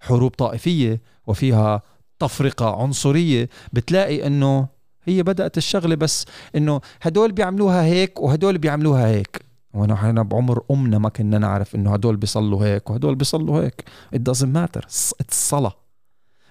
حروب 0.00 0.30
طائفية 0.30 1.00
وفيها 1.26 1.82
تفرقة 2.18 2.82
عنصرية 2.82 3.48
بتلاقي 3.72 4.26
إنه 4.26 4.68
هي 5.06 5.22
بدأت 5.22 5.58
الشغلة 5.58 5.94
بس 5.94 6.24
إنه 6.56 6.80
هدول 7.02 7.32
بيعملوها 7.32 7.84
هيك 7.84 8.20
وهدول 8.20 8.58
بيعملوها 8.58 9.06
هيك. 9.06 9.46
ونحن 9.74 10.22
بعمر 10.22 10.62
أمنا 10.70 10.98
ما 10.98 11.08
كنا 11.08 11.38
نعرف 11.38 11.74
إنه 11.74 11.92
هدول 11.94 12.16
بيصلوا 12.16 12.64
هيك 12.66 12.90
وهدول 12.90 13.14
بيصلوا 13.14 13.62
هيك. 13.62 13.84
It 14.14 14.18
doesn't 14.18 14.56
matter. 14.56 14.86
الصلاه 15.28 15.76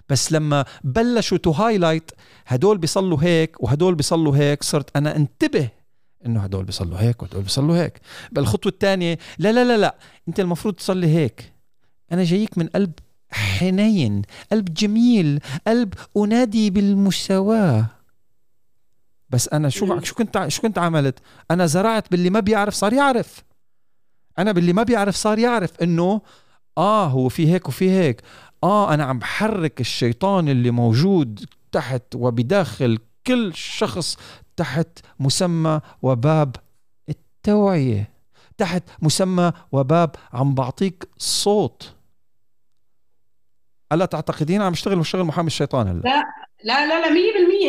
بس 0.09 0.31
لما 0.31 0.65
بلشوا 0.83 1.37
to 1.37 1.51
highlight 1.51 2.11
هدول 2.47 2.77
بيصلوا 2.77 3.17
هيك 3.21 3.63
وهدول 3.63 3.95
بيصلوا 3.95 4.37
هيك 4.37 4.63
صرت 4.63 4.97
أنا 4.97 5.15
انتبه 5.15 5.69
إنه 6.25 6.39
هدول 6.39 6.63
بيصلوا 6.65 6.99
هيك 6.99 7.21
وهدول 7.23 7.43
بيصلوا 7.43 7.77
هيك. 7.77 8.01
بالخطوه 8.31 8.71
الثانية 8.71 9.17
لا 9.37 9.51
لا 9.51 9.63
لا 9.63 9.77
لا 9.77 9.95
أنت 10.27 10.39
المفروض 10.39 10.73
تصلي 10.73 11.07
هيك. 11.07 11.53
أنا 12.11 12.23
جايك 12.23 12.57
من 12.57 12.67
قلب 12.67 12.91
حنين 13.29 14.21
قلب 14.51 14.73
جميل 14.73 15.39
قلب 15.67 15.93
أنادي 16.17 16.69
بالمساواه 16.69 17.85
بس 19.35 19.49
أنا 19.49 19.69
شو 19.69 19.99
شو 19.99 20.15
كنت 20.15 20.45
شو 20.47 20.61
كنت 20.61 20.77
عملت؟ 20.77 21.19
أنا 21.51 21.65
زرعت 21.65 22.11
باللي 22.11 22.29
ما 22.29 22.39
بيعرف 22.39 22.73
صار 22.73 22.93
يعرف. 22.93 23.43
أنا 24.39 24.51
باللي 24.51 24.73
ما 24.73 24.83
بيعرف 24.83 25.15
صار 25.15 25.39
يعرف 25.39 25.81
إنه 25.81 26.21
آه 26.77 27.05
هو 27.05 27.29
في 27.29 27.53
هيك 27.53 27.67
وفي 27.67 27.89
هيك. 27.89 28.21
آه 28.63 28.93
أنا 28.93 29.03
عم 29.03 29.19
بحرك 29.19 29.81
الشيطان 29.81 30.49
اللي 30.49 30.71
موجود 30.71 31.45
تحت 31.71 32.03
وبداخل 32.15 32.99
كل 33.27 33.51
شخص 33.55 34.17
تحت 34.55 34.99
مسمى 35.19 35.81
وباب 36.01 36.55
التوعية. 37.09 38.09
تحت 38.57 38.83
مسمى 39.01 39.51
وباب 39.71 40.15
عم 40.33 40.53
بعطيك 40.53 41.09
صوت. 41.17 41.93
ألا 43.91 44.05
تعتقدين 44.05 44.61
عم 44.61 44.71
اشتغل 44.71 44.95
مشتغل 44.95 45.23
محامي 45.23 45.47
الشيطان 45.47 45.87
هلأ؟ 45.87 46.01
لا 46.01 46.23
لا 46.63 46.87
لا 46.87 47.07
لا 47.07 47.13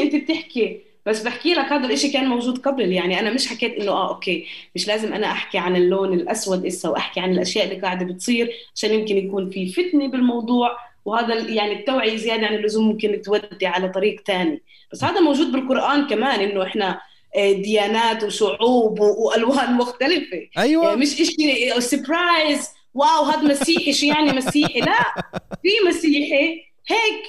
100% 0.00 0.02
أنت 0.02 0.24
بتحكي. 0.24 0.85
بس 1.06 1.22
بحكي 1.22 1.54
لك 1.54 1.72
هذا 1.72 1.86
الإشي 1.86 2.08
كان 2.10 2.26
موجود 2.26 2.58
قبل 2.58 2.92
يعني 2.92 3.20
أنا 3.20 3.30
مش 3.30 3.46
حكيت 3.48 3.74
إنه 3.74 3.92
آه 3.92 4.08
أوكي 4.08 4.46
مش 4.74 4.88
لازم 4.88 5.12
أنا 5.12 5.26
أحكي 5.26 5.58
عن 5.58 5.76
اللون 5.76 6.12
الأسود 6.12 6.66
إسا 6.66 6.88
وأحكي 6.88 7.20
عن 7.20 7.32
الأشياء 7.32 7.64
اللي 7.64 7.80
قاعدة 7.80 8.06
بتصير 8.06 8.50
عشان 8.74 8.90
يمكن 8.94 9.16
يكون 9.16 9.50
في 9.50 9.72
فتنة 9.72 10.08
بالموضوع 10.08 10.78
وهذا 11.04 11.34
يعني 11.34 11.72
التوعية 11.72 12.16
زيادة 12.16 12.46
عن 12.46 12.54
اللزوم 12.54 12.88
ممكن 12.88 13.22
تودي 13.22 13.66
على 13.66 13.88
طريق 13.88 14.22
ثاني 14.26 14.62
بس 14.92 15.04
هذا 15.04 15.20
موجود 15.20 15.52
بالقرآن 15.52 16.06
كمان 16.06 16.40
إنه 16.40 16.62
إحنا 16.62 17.00
آه، 17.36 17.52
ديانات 17.52 18.24
وشعوب 18.24 19.00
وألوان 19.00 19.72
مختلفة. 19.74 20.48
أيوه. 20.58 20.84
يعني 20.84 20.96
مش 20.96 21.20
إشي 21.20 21.80
سربرايز 21.80 22.68
واو 22.94 23.24
هذا 23.24 23.42
مسيحي 23.42 23.92
شو 23.92 24.06
يعني 24.06 24.32
مسيحي؟ 24.32 24.80
لا 24.80 25.14
في 25.62 25.88
مسيحي 25.88 26.64
هيك. 26.88 27.22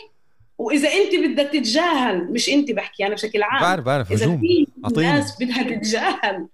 وإذا 0.58 0.90
أنت 0.90 1.16
بدها 1.16 1.46
تتجاهل 1.46 2.32
مش 2.32 2.50
أنت 2.50 2.72
بحكي 2.72 3.06
أنا 3.06 3.14
بشكل 3.14 3.44
عام. 3.44 3.62
بعرف 3.62 3.86
بعرف 3.86 4.12
إذا 4.12 4.38
في. 4.38 4.68
ناس 4.96 5.44
بدها 5.44 5.64
تتجاهل 5.64 6.48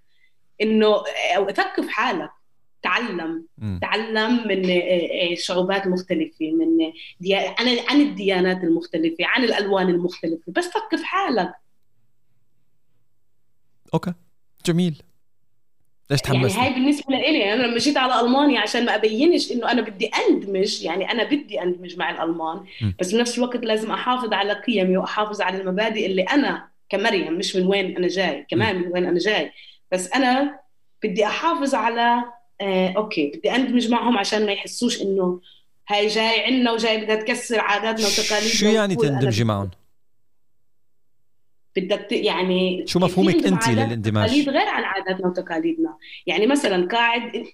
إنه 0.62 1.04
أو 1.38 1.51
ثقف 1.51 1.88
حالك. 1.88 2.30
تعلم. 2.82 3.45
مم. 3.58 3.80
تعلم 3.82 4.47
من 4.47 4.70
آه، 4.70 5.32
آه، 5.32 5.36
شعوبات 5.36 5.88
مختلفة 5.88 6.51
من 6.51 6.91
دي... 7.20 7.36
عن 7.36 7.80
عن 7.89 8.01
الديانات 8.01 8.64
المختلفة 8.64 9.26
عن 9.26 9.43
الألوان 9.43 9.89
المختلفة. 9.89 10.51
بس 10.51 10.66
ثقف 10.66 11.04
حالك. 11.04 11.54
Okay. 13.93 14.14
جميل. 14.66 15.01
ليش 16.10 16.20
يعني 16.26 16.39
تحمست 16.39 16.58
هاي 16.58 16.74
بالنسبة 16.74 17.16
لإلي 17.16 17.54
أنا 17.54 17.64
لما 17.64 17.78
جيت 17.78 17.97
على 17.97 18.22
ألمانيا 18.22 18.60
عشان 18.60 18.86
ما 18.86 18.95
أبينش 18.95 19.51
إنه 19.51 19.72
أنا 19.72 19.82
بدي 19.82 20.12
أندمج 20.30 20.84
يعني 20.84 21.12
أنا 21.12 21.24
بدي 21.24 21.62
أندمج 21.62 21.97
مع 21.97 22.12
الألمان 22.12 22.58
م. 22.82 22.91
بس 22.99 23.12
بنفس 23.16 23.38
الوقت 23.38 23.66
لازم 23.66 23.91
أحافظ 23.91 24.34
على 24.34 24.54
قيمي 24.54 24.97
وأحافظ 24.97 25.41
على 25.41 25.62
المبادئ 25.62 26.06
اللي 26.06 26.22
أنا 26.24 26.68
كمريم 26.89 27.34
مش 27.34 27.56
من 27.56 27.68
وين 27.68 27.97
أنا 27.97 28.08
جاي 28.08 28.45
كمان 28.49 28.76
من 28.76 28.88
وين 28.88 29.06
أنا 29.06 29.20
جاي. 29.20 29.51
بس 29.91 30.12
أنا 30.12 30.60
بدي 31.04 31.26
أحافظ 31.26 31.76
على 31.76 32.24
آه 32.62 32.93
أوكي 32.97 33.32
بدي 33.36 33.56
أندمج 33.56 33.89
معهم 33.89 34.18
عشان 34.18 34.45
ما 34.45 34.51
يحسوش 34.51 35.01
إنه 35.01 35.39
هاي 35.89 36.08
جاي 36.08 36.45
عنا 36.45 36.72
وجاي 36.72 36.97
بدها 37.01 37.16
تكسر 37.16 37.60
عاداتنا 37.60 38.08
وتقاليدنا 38.08 38.54
شو 38.54 38.66
يعني 38.66 38.95
تندمجي 38.95 39.43
معهم؟ 39.43 39.70
بدك 41.76 42.11
يعني 42.11 42.84
شو 42.88 42.99
مفهومك 42.99 43.36
عادات 43.36 43.67
للإندماج؟ 43.67 44.49
غير 44.49 44.67
عن 44.67 44.84
عاداتنا 44.84 45.28
وتقاليدنا. 45.28 45.97
يعني 46.28 46.47
مثلا 46.47 46.88
قاعد 46.88 47.45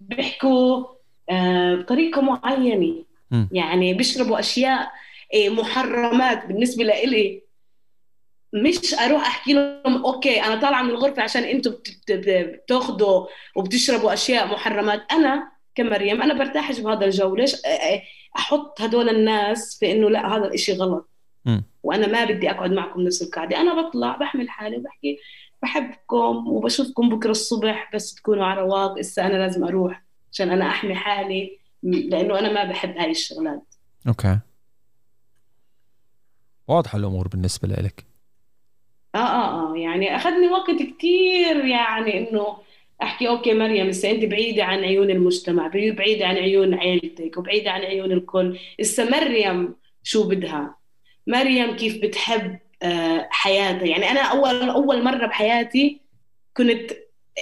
بيحكوا 0.00 0.84
آه، 1.30 1.74
بطريقة 1.74 2.20
معينة. 2.22 3.04
م. 3.30 3.46
يعني 3.52 3.94
بيشربوا 3.94 4.38
أشياء 4.40 4.90
آه، 5.34 5.48
محرمات 5.48 6.46
بالنسبة 6.46 6.84
لإلي. 6.84 7.42
مش 8.52 8.94
أروح 8.94 9.26
أحكي 9.26 9.52
لهم 9.52 10.04
أوكي 10.04 10.42
أنا 10.42 10.60
طالعة 10.60 10.82
من 10.82 10.90
الغرفة 10.90 11.22
عشان 11.22 11.42
أنتم 11.42 11.70
بت- 11.70 12.10
بت- 12.12 12.60
بتاخذوا 12.64 13.26
وبتشربوا 13.56 14.12
أشياء 14.12 14.46
محرمات. 14.46 15.02
أنا 15.12 15.52
كمريم 15.74 16.22
أنا 16.22 16.34
برتاحش 16.34 16.78
بهذا 16.80 17.04
الجو. 17.04 17.36
ليش؟ 17.36 17.54
آه، 17.54 17.68
آه، 17.68 18.02
أحط 18.36 18.80
هدول 18.80 19.08
الناس 19.08 19.78
في 19.80 19.92
إنه 19.92 20.10
لا 20.10 20.36
هذا 20.36 20.44
الإشي 20.44 20.72
غلط. 20.72 21.10
م. 21.46 21.60
وأنا 21.82 22.06
ما 22.06 22.24
بدي 22.24 22.50
أقعد 22.50 22.72
معكم 22.72 23.00
نفس 23.00 23.22
القعده 23.22 23.60
أنا 23.60 23.82
بطلع 23.82 24.16
بحمل 24.16 24.50
حالي 24.50 24.76
وبحكي 24.76 25.18
بحبكم 25.62 26.48
وبشوفكم 26.48 27.08
بكرة 27.08 27.30
الصبح 27.30 27.90
بس 27.94 28.14
تكونوا 28.14 28.44
على 28.44 28.60
رواق 28.60 28.98
إسا 28.98 29.26
أنا 29.26 29.36
لازم 29.36 29.64
أروح 29.64 30.02
عشان 30.32 30.50
أنا 30.50 30.68
أحمي 30.68 30.94
حالي 30.94 31.58
لأنه 31.82 32.38
أنا 32.38 32.52
ما 32.52 32.64
بحب 32.64 32.96
هاي 32.98 33.10
الشغلات. 33.10 33.74
Okay. 34.08 34.38
واضحة 36.68 36.98
الأمور 36.98 37.28
بالنسبة 37.28 37.68
لك 37.68 38.04
آه 39.14 39.18
آه 39.18 39.72
آه. 39.72 39.76
يعني 39.76 40.16
أخذني 40.16 40.48
وقت 40.48 40.82
كتير 40.82 41.64
يعني 41.64 42.18
إنه 42.30 42.56
أحكي 43.02 43.28
okay 43.28 43.54
مريم 43.54 43.88
هسه 43.88 44.10
أنت 44.10 44.24
بعيدة 44.24 44.64
عن 44.64 44.78
عيون 44.84 45.10
المجتمع 45.10 45.66
بعي- 45.66 45.90
بعيدة 45.90 46.26
عن 46.26 46.36
عيون 46.36 46.74
عيلتك 46.74 47.36
وبعيدة 47.36 47.70
عن 47.70 47.80
عيون 47.80 48.12
الكل 48.12 48.58
هسه 48.80 49.10
مريم 49.10 49.74
شو 50.02 50.28
بدها؟ 50.28 50.76
مريم 51.26 51.76
كيف 51.76 52.02
بتحب 52.02 52.58
آه، 52.82 53.28
حياتها 53.30 53.86
يعني 53.86 54.10
أنا 54.10 54.20
أول 54.20 54.70
أول 54.70 55.02
مرة 55.04 55.26
بحياتي 55.26 56.00
كنت 56.56 56.92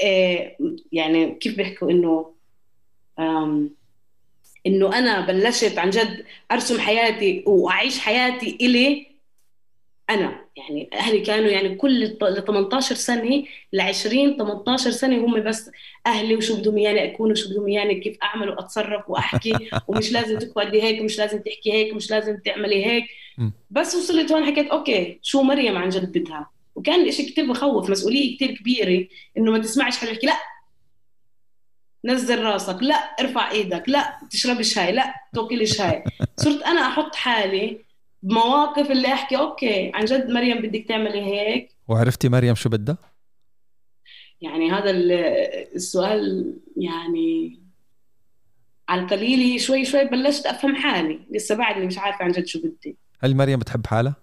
آه، 0.05 0.57
يعني 0.93 1.35
كيف 1.35 1.57
بيحكوا 1.57 1.91
إنه 1.91 2.35
إنه 4.67 4.99
أنا 4.99 5.21
بلشت 5.21 5.79
عن 5.79 5.91
جد 5.91 6.25
أرسم 6.53 6.81
حياتي 6.81 7.45
وأعيش 7.47 7.99
حياتي 7.99 8.59
إلي 8.61 9.07
أنا 10.11 10.45
يعني 10.57 10.91
أهلي 10.93 11.21
كانوا 11.21 11.51
يعني 11.51 11.75
كل 11.75 12.03
ال 12.03 12.45
18 12.45 12.95
سنة 12.95 13.45
ل 13.73 13.81
20 13.81 14.37
18 14.37 14.91
سنة 14.91 15.17
هم 15.17 15.41
بس 15.41 15.71
أهلي 16.07 16.37
وشو 16.37 16.57
بدهم 16.57 16.77
إياني 16.79 17.05
أكون 17.05 17.31
وشو 17.31 17.51
بدهم 17.51 17.67
إياني 17.67 18.01
كيف 18.01 18.17
أعمل 18.23 18.49
وأتصرف 18.49 19.11
وأحكي 19.11 19.71
ومش 19.89 20.13
لازم 20.13 20.39
تقعدي 20.39 20.83
هيك 20.83 21.01
ومش 21.01 21.19
لازم 21.19 21.39
تحكي 21.39 21.73
هيك 21.73 21.93
ومش 21.93 22.11
لازم 22.11 22.37
تعملي 22.37 22.87
هيك. 22.87 23.05
بس 23.71 23.95
وصلت 23.95 24.33
هون 24.33 24.45
حكيت 24.45 24.67
أوكي 24.67 25.19
شو 25.23 25.43
مريم 25.43 25.77
عن 25.77 25.89
جد 25.89 26.19
بدها؟ 26.19 26.51
وكان 26.75 27.01
الاشي 27.01 27.23
كتير 27.23 27.51
بخوف 27.51 27.91
مسؤولية 27.91 28.37
كتير 28.37 28.55
كبيرة 28.57 29.07
إنه 29.39 29.53
ما 29.53 29.59
تسمعش 29.59 29.99
حدا 29.99 30.11
يحكي 30.11 30.27
لا 30.27 30.37
نزل 32.05 32.43
راسك 32.43 32.79
لا 32.83 32.95
ارفع 32.95 33.51
إيدك 33.51 33.89
لا 33.89 34.19
تشربش 34.31 34.79
هاي 34.79 34.93
لا 34.93 35.15
تاكلش 35.35 35.81
هاي. 35.81 36.05
صرت 36.37 36.63
أنا 36.63 36.81
أحط 36.89 37.15
حالي 37.15 37.79
بمواقف 38.23 38.91
اللي 38.91 39.09
أحكي 39.13 39.37
okay 39.37 39.93
عن 39.95 40.05
جد 40.05 40.31
مريم 40.31 40.63
بدك 40.63 40.85
تعملي 40.89 41.23
هيك. 41.23 41.71
وعرفتي 41.89 42.29
مريم 42.29 42.55
شو 42.55 42.69
بدها؟ 42.69 42.99
يعني 44.41 44.71
هذا 44.71 44.91
ال- 44.91 45.13
السؤال 45.75 46.55
يعني 46.77 47.61
على 48.89 49.01
القليل 49.03 49.61
شوي 49.61 49.85
شوي 49.85 50.05
بلشت 50.05 50.47
أفهم 50.47 50.77
حالي 50.77 51.21
لسه 51.31 51.55
بعدني 51.55 51.87
مش 51.87 51.99
عارفة 51.99 52.25
عن 52.25 52.31
جد 52.33 52.47
شو 52.47 52.59
بدي. 52.59 52.97
هل 53.25 53.37
مريم 53.37 53.59
بتحب 53.59 53.87
حالها؟ 53.87 54.15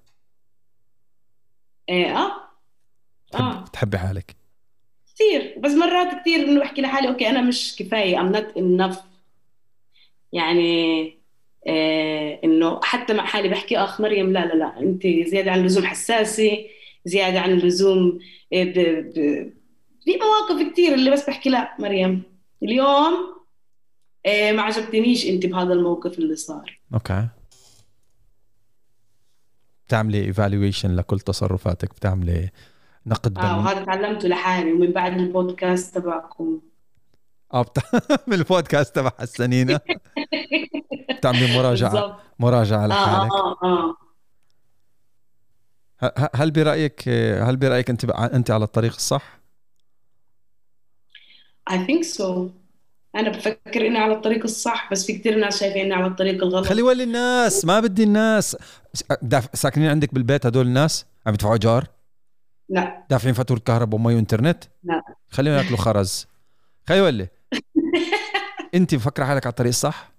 إيه 1.90 2.18
آه. 2.18 2.32
بتحب 3.28 3.42
آه. 3.42 3.62
بتحبي 3.62 3.98
حالك؟ 3.98 4.36
كثير. 5.16 5.56
بس 5.60 5.72
مرات 5.72 6.22
كثير 6.22 6.40
إنه 6.40 6.60
بحكي 6.60 6.82
لحالي 6.82 7.08
okay 7.08 7.30
أنا 7.30 7.42
مش 7.42 7.76
كفاية. 7.80 8.18
I'm 8.18 8.36
not 8.36 8.58
enough. 8.58 9.00
يعني 10.34 11.06
آه 11.68 12.40
إنه 12.44 12.80
حتى 12.84 13.14
مع 13.14 13.26
حالي 13.26 13.50
بحكي 13.50 13.78
آخ 13.78 14.02
مريم 14.02 14.34
لا 14.34 14.46
لا 14.46 14.54
لا. 14.54 14.80
أنت 14.80 15.08
زيادة 15.08 15.52
عن 15.52 15.60
اللزوم 15.60 15.86
حساسة 15.86 16.66
زيادة 17.06 17.40
عن 17.40 17.52
اللزوم. 17.52 18.20
ب... 18.52 18.74
في 20.06 20.18
مواقف 20.22 20.72
كثير 20.72 20.94
اللي 20.94 21.12
بس 21.12 21.30
بحكي 21.30 21.50
لا 21.50 21.76
مريم. 21.80 22.24
اليوم 22.64 23.14
آه 24.26 24.52
ما 24.52 24.62
عجبتنيش 24.62 25.28
أنت 25.28 25.46
بهذا 25.46 25.74
الموقف 25.74 26.20
اللي 26.20 26.36
صار. 26.36 26.80
Okay. 26.94 27.28
بتعملي 29.92 30.26
evaluation 30.26 30.96
لكل 30.96 31.20
تصرفاتك 31.20 31.90
بتعملي 31.90 32.50
نقد 33.06 33.38
آه. 33.38 33.58
وهذا 33.58 33.86
تعلمته 33.86 34.28
لحالي 34.28 34.74
ومن 34.74 34.92
بعد 34.92 35.20
البودكاست 35.20 35.96
تبعكم. 35.98 36.62
آه 37.54 37.62
بت... 37.62 37.78
من 38.28 38.34
البودكاست 38.34 38.96
تبع 38.96 39.12
حسنينة. 39.20 39.80
بتعملي 41.18 41.58
مراجعة 41.58 42.20
مراجعة 42.40 42.84
آه 42.84 42.88
لحالك. 42.88 43.32
آه 43.32 43.58
آه. 43.64 43.96
ه- 46.04 46.26
ه- 46.26 46.30
هل 46.36 46.52
برأيك 46.52 47.10
هل 47.44 47.58
برأيك 47.58 47.90
أنت 47.90 48.06
أنت 48.10 48.52
على 48.52 48.64
الطريق 48.64 48.94
الصح؟ 48.94 49.40
I 51.70 51.74
think 51.74 52.04
so. 52.18 52.61
أنا 53.16 53.30
بفكر 53.30 53.88
إني 53.88 53.98
على 53.98 54.14
الطريق 54.14 54.44
الصح 54.44 54.92
بس 54.92 55.06
في 55.06 55.14
كتير 55.14 55.40
ناس 55.40 55.60
شايفين 55.60 55.82
إني 55.86 55.94
على 55.94 56.06
الطريق 56.06 56.44
الغلط. 56.44 56.66
خلي 56.66 56.82
ولي 56.82 57.04
الناس 57.04 57.66
ما 57.66 57.80
بدي 57.80 58.04
الناس. 58.04 58.58
ساكنين 59.54 59.90
عندك 59.90 60.14
بالبيت 60.14 60.46
هدول 60.46 60.68
الناس؟ 60.68 61.06
عم 61.26 61.34
يدفعوا 61.34 61.54
إيجار؟ 61.54 61.88
لا. 62.70 63.06
دافعين 63.10 63.34
فاتورة 63.34 63.60
كهرباء 63.60 64.00
ومي 64.00 64.16
وإنترنت؟ 64.16 64.64
لا. 64.84 65.02
خليهم 65.30 65.54
ياكلوا 65.54 65.78
خرز. 65.78 66.28
خي 66.88 67.02
ولا 67.02 67.28
أنت 68.76 68.96
مفكرة 68.96 69.26
حالك 69.26 69.46
على 69.46 69.52
الطريق 69.52 69.70
الصح؟ 69.70 70.12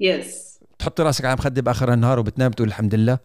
يس 0.00 0.58
تحطي 0.78 1.02
راسك 1.02 1.24
على 1.24 1.34
مخدة 1.34 1.62
بآخر 1.62 1.92
النهار 1.92 2.18
وبتنام 2.18 2.50
بتقول 2.50 2.68
الحمد 2.68 2.94
لله؟ 2.94 3.18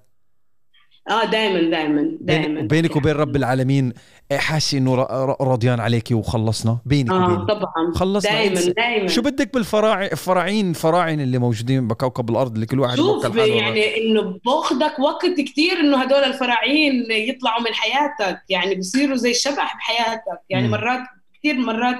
آه 1.09 1.25
دائما 1.25 1.69
دائما 1.69 2.17
دائما 2.21 2.61
بينك 2.61 2.95
وبين 2.95 3.11
رب 3.15 3.35
العالمين 3.35 3.93
حاسه 4.33 4.77
إنه 4.77 4.95
راضيان 5.41 5.79
عليكي 5.79 6.13
وخلصنا؟ 6.13 6.77
بينك 6.85 7.09
آه 7.11 7.23
وبينه. 7.23 7.45
طبعا. 7.45 7.91
خلصنا. 7.95 8.31
دائما 8.31 8.61
دائما 8.61 9.07
شو 9.07 9.21
بدك 9.21 9.53
بالفراعي 9.53 10.11
الفراعين 10.11 10.73
فراعين 10.73 11.21
اللي 11.21 11.37
موجودين 11.37 11.87
بكوكب 11.87 12.29
الأرض 12.29 12.53
اللي 12.53 12.65
كل 12.65 12.79
واحد 12.79 12.97
شوف 12.97 13.35
يعني 13.35 13.97
إنه 13.97 14.39
بأخذك 14.45 14.99
وقت 14.99 15.25
كثير 15.25 15.79
إنه 15.79 15.97
هدول 15.97 16.23
الفراعين 16.23 17.05
يطلعوا 17.11 17.61
من 17.61 17.73
حياتك. 17.73 18.39
يعني 18.49 18.75
بصيروا 18.75 19.15
زي 19.15 19.31
الشبح 19.31 19.75
بحياتك. 19.75 20.39
يعني 20.49 20.65
مم. 20.65 20.71
مرات 20.71 20.99
كثير 21.39 21.55
مرات 21.55 21.97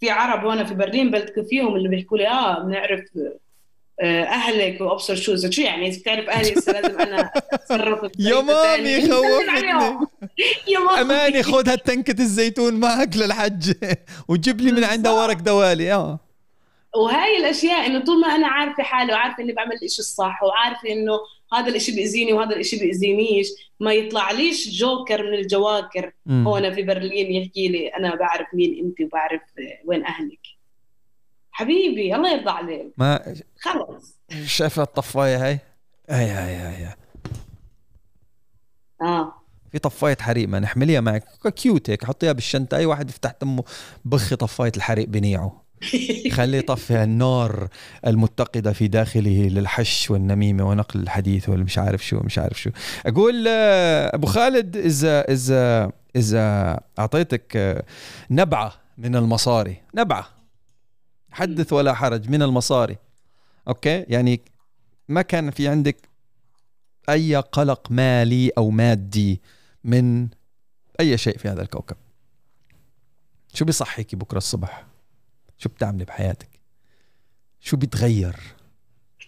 في 0.00 0.10
عرب 0.10 0.44
وأنا 0.44 0.64
في 0.64 0.74
برلين 0.74 1.10
بلتقي 1.10 1.44
فيهم 1.44 1.76
اللي 1.76 1.88
بيحكوا 1.88 2.18
لي 2.18 2.28
آه 2.28 2.62
بنعرف 2.64 3.00
أهلك 4.02 4.80
وأبصر 4.80 5.14
شو 5.14 5.36
شو 5.50 5.62
يعني؟ 5.62 5.88
إذا 5.88 5.98
بتعرف 5.98 6.28
أهلي 6.28 6.50
لازم 6.54 7.00
أنا 7.00 7.30
أتصرف 7.52 8.10
يا 8.18 8.40
مامي. 8.40 9.00
خوفتني 9.10 9.68
يا 10.72 10.78
مامي. 10.78 11.00
أماني 11.00 11.42
خذ 11.42 11.68
هالتنكة 11.68 12.20
الزيتون 12.22 12.74
معك 12.74 13.16
للحج. 13.16 13.72
وجيب 14.28 14.60
لي 14.60 14.72
من 14.72 14.84
عندها 14.84 15.12
ورق 15.12 15.36
دوالي. 15.36 15.92
آه. 15.92 16.18
وهاي 16.96 17.36
الأشياء 17.36 17.86
إنه 17.86 18.04
طول 18.04 18.20
ما 18.20 18.28
أنا 18.28 18.46
عارفة 18.46 18.82
حالي 18.82 19.12
وعارفة 19.12 19.42
إني 19.42 19.52
بعمل 19.52 19.72
الإشي 19.72 19.98
الصح 19.98 20.42
وعارفة 20.42 20.88
إنه 20.92 21.12
هذا 21.54 21.68
الإشي 21.68 21.92
بيأذيني 21.92 22.32
وهذا 22.32 22.54
الإشي 22.54 22.78
بيأذينيش 22.78 23.48
ما 23.80 23.92
يطلعليش 23.92 24.68
جوكر 24.80 25.22
من 25.30 25.34
الجواكر. 25.34 26.12
هون 26.30 26.74
في 26.74 26.82
برلين 26.82 27.32
يحكي 27.32 27.68
لي 27.68 27.88
أنا 27.88 28.14
بعرف 28.14 28.46
مين 28.54 28.84
أنت 28.84 29.00
وبعرف 29.00 29.40
وين 29.84 30.04
أهلك. 30.04 30.59
حبيبي 31.52 32.14
الله 32.16 32.32
يرضى 32.32 32.50
عليك. 32.50 32.86
ما 32.96 33.34
خلص. 33.60 34.16
شايفة 34.46 34.82
الطفاية 34.82 35.46
هاي؟ 35.46 35.58
هاي 36.10 36.26
هاي 36.30 36.54
هاي, 36.54 36.84
هاي. 36.84 36.94
آه. 39.02 39.32
في 39.72 39.78
طفاية 39.78 40.16
حريق 40.20 40.48
احمليها 40.48 41.00
معك. 41.00 41.24
cute 41.56 41.90
هيك 41.90 42.04
حطيها 42.04 42.32
بالشنطة. 42.32 42.76
أي 42.76 42.86
واحد 42.86 43.10
يفتح 43.10 43.30
تمه 43.30 43.64
بخي 44.04 44.36
طفاية 44.36 44.72
الحريق 44.76 45.08
بنيعه. 45.08 45.64
خليه 46.36 46.58
يطفي 46.58 47.02
النار 47.02 47.68
المتقدة 48.06 48.72
في 48.72 48.88
داخله 48.88 49.48
للحش 49.48 50.10
والنميمة 50.10 50.68
ونقل 50.68 51.00
الحديث 51.00 51.48
والمش 51.48 51.78
عارف 51.78 52.06
شو 52.06 52.20
مش 52.20 52.38
عارف 52.38 52.60
شو. 52.60 52.70
أقول 53.06 53.44
آه، 53.48 54.14
أبو 54.14 54.26
خالد 54.26 54.76
إذا 54.76 55.20
إذا 55.20 55.90
إذا 56.16 56.80
أعطيتك 56.98 57.56
آه، 57.56 57.82
نبعة 58.30 58.72
من 58.98 59.16
المصاري. 59.16 59.76
نبعة. 59.94 60.39
حدث 61.32 61.72
ولا 61.72 61.94
حرج 61.94 62.28
من 62.28 62.42
المصاري. 62.42 62.96
Okay؟ 63.68 64.04
يعني 64.08 64.40
ما 65.08 65.22
كان 65.22 65.50
في 65.50 65.68
عندك 65.68 66.08
أي 67.08 67.36
قلق 67.36 67.90
مالي 67.90 68.50
أو 68.58 68.70
مادي 68.70 69.40
من 69.84 70.28
أي 71.00 71.18
شيء 71.18 71.38
في 71.38 71.48
هذا 71.48 71.62
الكوكب؟ 71.62 71.96
شو 73.54 73.64
بيصحيكي 73.64 74.16
بكرة 74.16 74.38
الصبح؟ 74.38 74.86
شو 75.58 75.68
بتعملي 75.68 76.04
بحياتك؟ 76.04 76.48
شو 77.60 77.76
بيتغير 77.76 78.36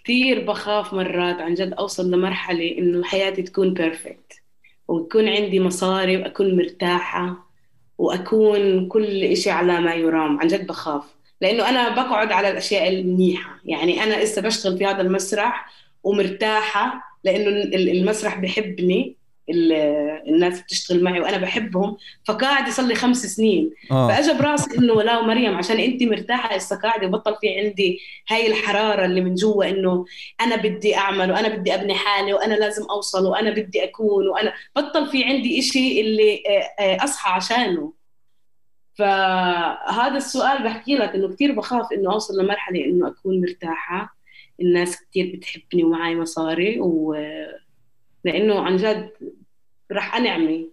كثير 0.04 0.46
بخاف 0.46 0.94
مرات 0.94 1.40
عن 1.40 1.54
جد 1.54 1.72
أوصل 1.72 2.10
لمرحلة 2.10 2.78
إنه 2.78 3.04
حياتي 3.04 3.42
تكون 3.42 3.74
بيرفكت 3.74 4.42
ويكون 4.88 5.28
عندي 5.28 5.60
مصاري 5.60 6.16
وأكون 6.16 6.56
مرتاحة 6.56 7.46
وأكون 7.98 8.88
كل 8.88 9.24
إشي 9.24 9.50
على 9.50 9.80
ما 9.80 9.94
يرام. 9.94 10.40
عن 10.40 10.46
جد 10.46 10.66
بخاف. 10.66 11.04
لأنه 11.42 11.68
أنا 11.68 11.88
بقعد 11.88 12.32
على 12.32 12.48
الأشياء 12.50 12.88
المنيحة. 12.88 13.60
يعني 13.64 14.02
أنا 14.02 14.22
لسه 14.22 14.42
بشتغل 14.42 14.78
في 14.78 14.86
هذا 14.86 15.00
المسرح 15.00 15.66
ومرتاحة 16.04 17.02
لأنه 17.24 17.48
ال- 17.48 17.88
المسرح 17.88 18.38
بحبني 18.38 19.16
ال- 19.50 19.72
الناس 20.28 20.60
بتشتغل 20.60 21.02
معي 21.04 21.20
وأنا 21.20 21.36
بحبهم 21.36 21.96
فقاعد 22.24 22.68
صار 22.70 22.86
لي 22.86 22.94
خمس 22.94 23.26
سنين. 23.26 23.70
آه. 23.90 24.08
فأجى 24.08 24.38
براسي 24.38 24.78
إنه 24.78 25.02
لا 25.02 25.22
مريم 25.22 25.54
عشان 25.54 25.76
أنت 25.80 26.02
مرتاحة 26.02 26.56
لسه 26.56 26.76
قاعدة 26.76 27.06
وبطل 27.06 27.36
في 27.40 27.58
عندي 27.58 28.00
هاي 28.30 28.46
الحرارة 28.46 29.04
اللي 29.04 29.20
من 29.20 29.34
جوا 29.34 29.64
إنه 29.70 30.04
أنا 30.40 30.56
بدي 30.56 30.96
أعمل 30.96 31.32
وأنا 31.32 31.48
بدي 31.48 31.74
أبني 31.74 31.94
حالي 31.94 32.32
وأنا 32.34 32.54
لازم 32.54 32.82
أوصل 32.90 33.26
وأنا 33.26 33.50
بدي 33.50 33.84
أكون 33.84 34.28
وأنا 34.28 34.52
بطل 34.76 35.06
في 35.10 35.24
عندي 35.24 35.58
إشي 35.58 36.00
اللي 36.00 36.42
آه، 36.48 36.82
آه، 36.82 37.04
أصحى 37.04 37.30
عشانه. 37.32 37.92
فهذا 38.94 40.16
السؤال 40.16 40.64
بحكي 40.64 40.94
لك 40.94 41.14
إنه 41.14 41.28
كثير 41.28 41.52
بخاف 41.52 41.92
إنه 41.92 42.12
أوصل 42.12 42.42
لمرحلة 42.42 42.84
إنه 42.84 43.08
أكون 43.08 43.40
مرتاحة. 43.40 44.16
الناس 44.60 45.00
كثير 45.02 45.36
بتحبني 45.36 45.84
ومعي 45.84 46.14
مصاري 46.14 46.80
و 46.80 47.14
لإنه 48.24 48.60
عن 48.60 48.76
جد 48.76 49.10
راح 49.92 50.16
أنعمي 50.16 50.68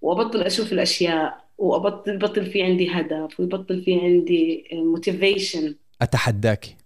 وأبطل 0.00 0.42
أشوف 0.42 0.72
الأشياء 0.72 1.44
وأبطل 1.58 2.18
بطل 2.18 2.46
في 2.46 2.62
عندي 2.62 2.90
هدف 2.90 3.40
ويبطل 3.40 3.82
في 3.82 4.00
عندي 4.00 4.68
موتيفيشن 4.72 5.74
اتحداكي 6.02 6.76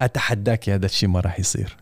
اتحداكي 0.00 0.74
هذا 0.74 0.86
الشيء 0.86 1.08
ما 1.08 1.20
راح 1.20 1.40
يصير. 1.40 1.76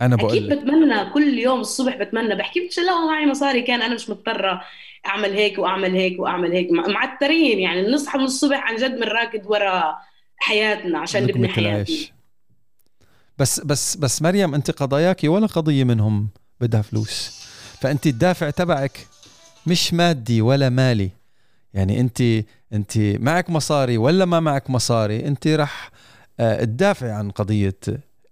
أنا 0.00 0.14
أكيد 0.14 0.26
بقول 0.26 0.48
لك 0.48 0.58
بتمنى 0.58 1.10
كل 1.10 1.38
يوم 1.38 1.60
الصبح 1.60 1.96
بتمنى. 1.96 2.34
بحكي 2.34 2.68
بس 2.68 2.78
لو 2.78 3.06
معي 3.06 3.26
مصاري 3.26 3.62
كان 3.62 3.82
أنا 3.82 3.94
مش 3.94 4.10
مضطرة. 4.10 4.62
أعمل 5.06 5.32
هيك 5.32 5.58
وأعمل 5.58 5.94
هيك 5.94 6.20
وأعمل 6.20 6.52
هيك. 6.52 6.72
مع- 6.72 6.86
معترين 6.86 7.58
يعني 7.58 7.82
نصحى 7.88 8.18
من 8.18 8.24
الصبح 8.24 8.56
عن 8.70 8.76
جد 8.76 8.94
بنراكد 8.96 9.46
ورا 9.46 9.96
حياتنا 10.36 10.98
عشان 10.98 11.22
نبني 11.22 11.48
حياتنا. 11.48 11.96
بس 13.38 13.60
بس 13.60 13.96
بس 13.96 14.22
مريم 14.22 14.54
أنت 14.54 14.70
قضاياكي 14.70 15.28
ولا 15.28 15.46
قضية 15.46 15.84
منهم 15.84 16.28
بدها 16.60 16.82
فلوس؟ 16.82 17.42
فأنت 17.80 18.06
الدافع 18.06 18.50
تبعك 18.50 19.06
مش 19.66 19.94
مادي 19.94 20.40
ولا 20.42 20.68
مالي. 20.68 21.10
يعني 21.74 22.00
أنت 22.00 22.22
أنت 22.72 22.98
معك 22.98 23.50
مصاري 23.50 23.98
ولا 23.98 24.24
ما 24.24 24.40
معك 24.40 24.70
مصاري؟ 24.70 25.26
أنت 25.26 25.46
راح 25.46 25.90
آه، 26.40 26.64
تدافع 26.64 27.12
عن 27.12 27.30
قضية 27.30 27.76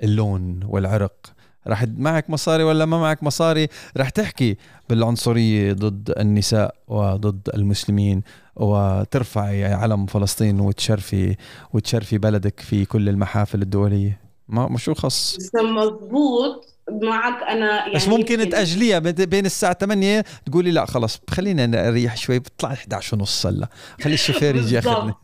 اللون 0.03 0.61
والعرق. 0.69 1.33
راح 1.67 1.85
معك 1.97 2.31
مصاري 2.31 2.65
ولا 2.65 2.85
ما 2.85 2.99
معك 3.01 3.23
مصاري 3.23 3.69
راح 3.97 4.09
تحكي 4.09 4.57
بالعنصرية 4.89 5.73
ضد 5.73 6.15
النساء 6.19 6.75
وضد 6.89 7.49
المسلمين 7.55 8.23
وترفعي 8.57 9.65
علم 9.65 10.07
فلسطين 10.07 10.61
وتشرفي 10.61 11.37
وتشرفي 11.73 12.19
بلدك 12.19 12.61
في 12.61 12.85
كل 12.85 13.09
المحافل 13.09 13.63
الدولية. 13.63 14.21
ما 14.49 14.79
شو 14.79 14.95
خص؟ 14.95 15.39
مضبوط 15.55 16.76
معك 16.91 17.43
أنا 17.43 17.77
يعني 17.77 17.95
بس 17.95 18.09
ممكن 18.09 18.35
يمكن- 18.41 18.49
تأجليها 18.51 18.99
بين- 18.99 19.47
الساعة 19.47 19.73
8 19.73 20.25
تقولي 20.47 20.71
لا 20.71 20.85
خلص 20.87 21.21
خلينا 21.31 21.67
نريح 21.67 22.17
شوي 22.17 22.39
بتطلع 22.39 22.73
11 22.73 23.17
ونص 23.17 23.47
هلا. 23.47 23.69
خلي 24.05 24.15
الشوفير 24.15 24.57
يجي 24.57 24.75
ياخذني. 24.75 25.15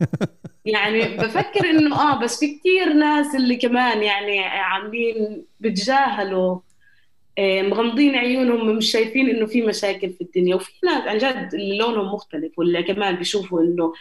يعني 0.65 1.17
بفكر 1.17 1.69
إنه 1.69 1.95
آه 2.01 2.19
بس 2.23 2.39
في 2.39 2.55
كتير 2.59 2.93
ناس 2.93 3.35
اللي 3.35 3.55
كمان 3.55 4.03
يعني 4.03 4.39
عاملين 4.39 5.45
بتجاهلوا 5.59 6.59
آه، 7.37 7.61
مغمضين 7.61 8.15
عيونهم 8.15 8.75
مش 8.77 8.91
شايفين 8.91 9.29
إنه 9.29 9.45
في 9.45 9.61
مشاكل 9.61 10.09
في 10.13 10.21
الدنيا. 10.21 10.55
وفي 10.55 10.71
ناس 10.85 11.07
عن 11.07 11.17
جد 11.17 11.49
اللي 11.53 11.77
لونهم 11.77 12.13
مختلف 12.13 12.59
ولا 12.59 12.81
كمان 12.81 13.15
بيشوفوا 13.15 13.61
إنه 13.61 13.93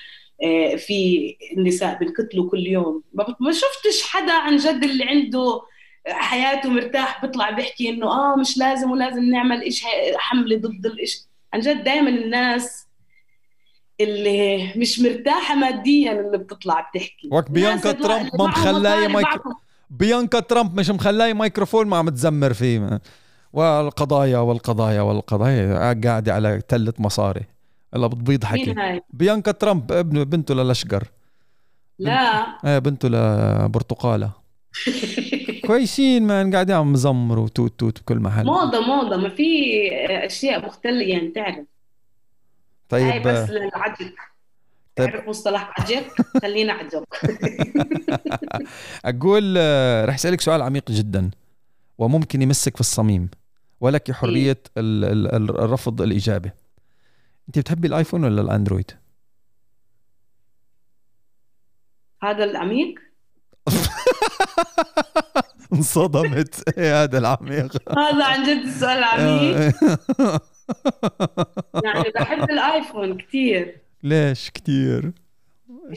آه، 0.45 0.77
في 0.77 1.37
النساء 1.57 1.99
بنقتلوا 2.01 2.51
كل 2.51 2.67
يوم. 2.67 3.03
ما 3.41 3.53
شفتش 3.53 4.03
حدا 4.03 4.33
عن 4.33 4.57
جد 4.57 4.85
اللي 4.85 5.05
عنده 5.05 5.61
حياته 6.09 6.69
مرتاح 6.71 7.23
بيطلع 7.25 7.51
بيحكي 7.51 7.89
إنه 7.89 8.07
آه 8.07 8.37
مش 8.37 8.59
لازم 8.59 8.91
ولازم 8.91 9.25
نعمل 9.25 9.63
إيش 9.63 9.85
حملة 10.17 10.57
ضد 10.57 10.87
الإيش 10.87 11.23
عن 11.55 11.61
جد 11.61 11.85
دائما 11.85 12.09
الناس 12.11 12.87
اللي 14.01 14.73
مش 14.77 15.01
مرتاحة 15.01 15.55
ماديا 15.55 16.13
اللي 16.13 16.39
بتطلع 16.39 16.81
بتحكي. 16.95 17.29
وك 17.33 17.51
بيانكا 17.51 17.93
ترامب 17.93 18.31
ما 18.39 18.47
مصاري 18.47 19.09
مايك- 19.09 19.29
بيانكا 19.91 20.41
ترامب 20.41 20.81
مش 20.81 20.91
مخلاي 20.91 21.35
ميكروفون 21.35 21.87
ما 21.87 21.97
عم 21.97 22.09
تزمر 22.09 22.53
فيه. 22.53 23.01
والقضايا 23.53 24.39
والقضايا 24.39 25.01
والقضايا 25.01 26.01
قاعدة 26.05 26.35
على 26.35 26.61
تلة 26.69 26.93
مصاري. 26.99 27.43
هلا 27.95 28.07
بتبيض 28.07 28.45
حكي؟ 28.45 29.01
بيانكا 29.11 29.51
ترامب 29.53 29.93
ابن 29.93 30.25
بنته 30.25 30.55
للأشقر. 30.55 31.05
لا. 31.99 32.47
إيه 32.65 32.79
بنته 32.79 33.09
لبرتقالة. 33.09 34.31
كويسين 35.77 36.27
مان 36.27 36.53
قاعدين 36.55 36.77
عم 36.77 36.93
مزمروا 36.93 37.49
توت 37.49 37.81
توت 37.81 38.01
بكل 38.01 38.19
محل. 38.19 38.45
موضة 38.47 38.81
موضة 38.81 39.17
ما 39.17 39.29
في 39.29 39.45
أشياء 40.27 40.67
مختلفة 40.67 41.07
يعني 41.07 41.29
تعرف. 41.29 41.67
هاي 42.93 43.13
طيب. 43.13 43.23
بس 43.29 43.51
للعجب. 43.51 44.13
طيب. 44.97 45.11
تعرف 45.11 45.29
مصطلح 45.29 45.81
عجب؟ 45.81 46.03
خلينا 46.43 46.73
عجب. 46.73 47.05
أقول 49.05 49.55
آه، 49.59 50.05
رح 50.05 50.15
أسألك 50.15 50.41
سؤال 50.41 50.63
عميق 50.63 50.91
جدا 50.91 51.31
وممكن 51.99 52.43
يمسك 52.43 52.75
في 52.75 52.81
الصميم 52.81 53.31
ولك 53.81 54.13
حرية 54.13 54.59
ال- 54.79 55.35
ال- 55.35 55.51
الرفض 55.51 56.03
الإجابة. 56.03 56.53
أنت 57.49 57.59
بتحبي 57.59 57.89
الآيفون 57.89 58.25
ولا 58.25 58.41
الأندرويد؟ 58.43 58.91
هذا 62.23 62.45
العميق؟ 62.45 62.95
انصدمت. 65.73 66.63
إيه 66.79 67.03
هذا 67.03 67.19
العميق؟ 67.19 67.99
هذا 67.99 68.25
عن 68.25 68.43
جد 68.43 68.65
السؤال 68.67 68.99
العميق. 68.99 69.57
يعني 71.85 72.11
بحب 72.15 72.51
الآيفون 72.51 73.19
كثير 73.19 73.77
ليش 74.03 74.51
كثير 74.51 75.13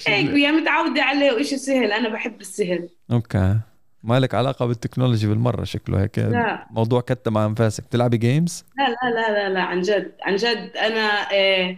هيك 0.07 0.29
يعني 0.29 0.51
متعودة 0.51 1.03
عليه 1.03 1.31
وإشي 1.31 1.57
سهل. 1.57 1.91
أنا 1.91 2.09
بحب 2.09 2.41
السهل. 2.41 2.89
okay. 3.11 3.59
مالك 4.03 4.35
علاقة 4.35 4.65
بال 4.65 4.76
technology 4.76 5.27
بالمرة 5.27 5.63
شكله 5.63 6.01
هيك؟ 6.03 6.19
لا. 6.19 6.67
موضوع 6.71 7.01
كتم 7.01 7.37
على 7.37 7.47
أنفاسك. 7.47 7.83
بتلعبي 7.83 8.17
جيمز؟ 8.17 8.65
لا 8.77 8.89
لا 8.89 9.15
لا 9.15 9.31
لا 9.33 9.53
لا. 9.53 9.61
عن 9.61 9.81
جد 9.81 10.11
عن 10.21 10.35
جد. 10.35 10.71
أنا 10.77 11.33
آه 11.33 11.77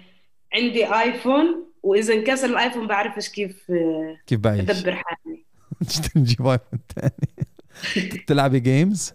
عندي 0.54 0.86
آيفون 0.86 1.66
وإذا 1.84 2.14
انكسر 2.14 2.48
الآيفون 2.50 2.88
بعرفش 2.88 3.30
كيف 3.30 3.72
آه 3.72 4.18
كيف 4.28 4.40
بعيش؟ 4.40 4.70
أدبر 4.70 4.96
حالي. 4.96 5.46
نجيب 6.16 6.48
آيفون 6.48 6.80
ثاني 6.96 7.48
بتلعبي 8.14 8.60
games؟ 8.60 9.14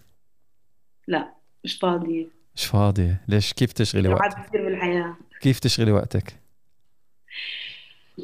لا 1.08 1.32
مش 1.64 1.74
فاضية. 1.76 2.26
مش 2.56 2.66
فاضية. 2.66 3.20
ليش؟ 3.28 3.52
كيف 3.52 3.72
تشغلي 3.72 4.08
وقتك؟ 4.08 4.46
كثير 4.48 4.64
بالحياة. 4.64 5.16
كيف 5.40 5.58
تشغلي 5.58 5.92
وقتك؟ 5.92 6.42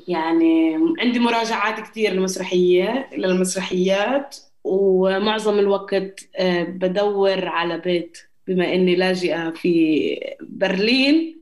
يعني 0.09 0.79
عندي 0.99 1.19
مراجعات 1.19 1.81
كثير 1.81 2.13
للمسرحية 2.13 3.09
للمسرحيات 3.17 4.37
ومعظم 4.65 5.59
الوقت 5.59 6.29
آه، 6.37 6.63
بدور 6.63 7.49
على 7.49 7.79
بيت. 7.79 8.19
بما 8.47 8.75
إني 8.75 8.97
لاجئة 8.97 9.51
في 9.51 10.21
برلين 10.41 11.41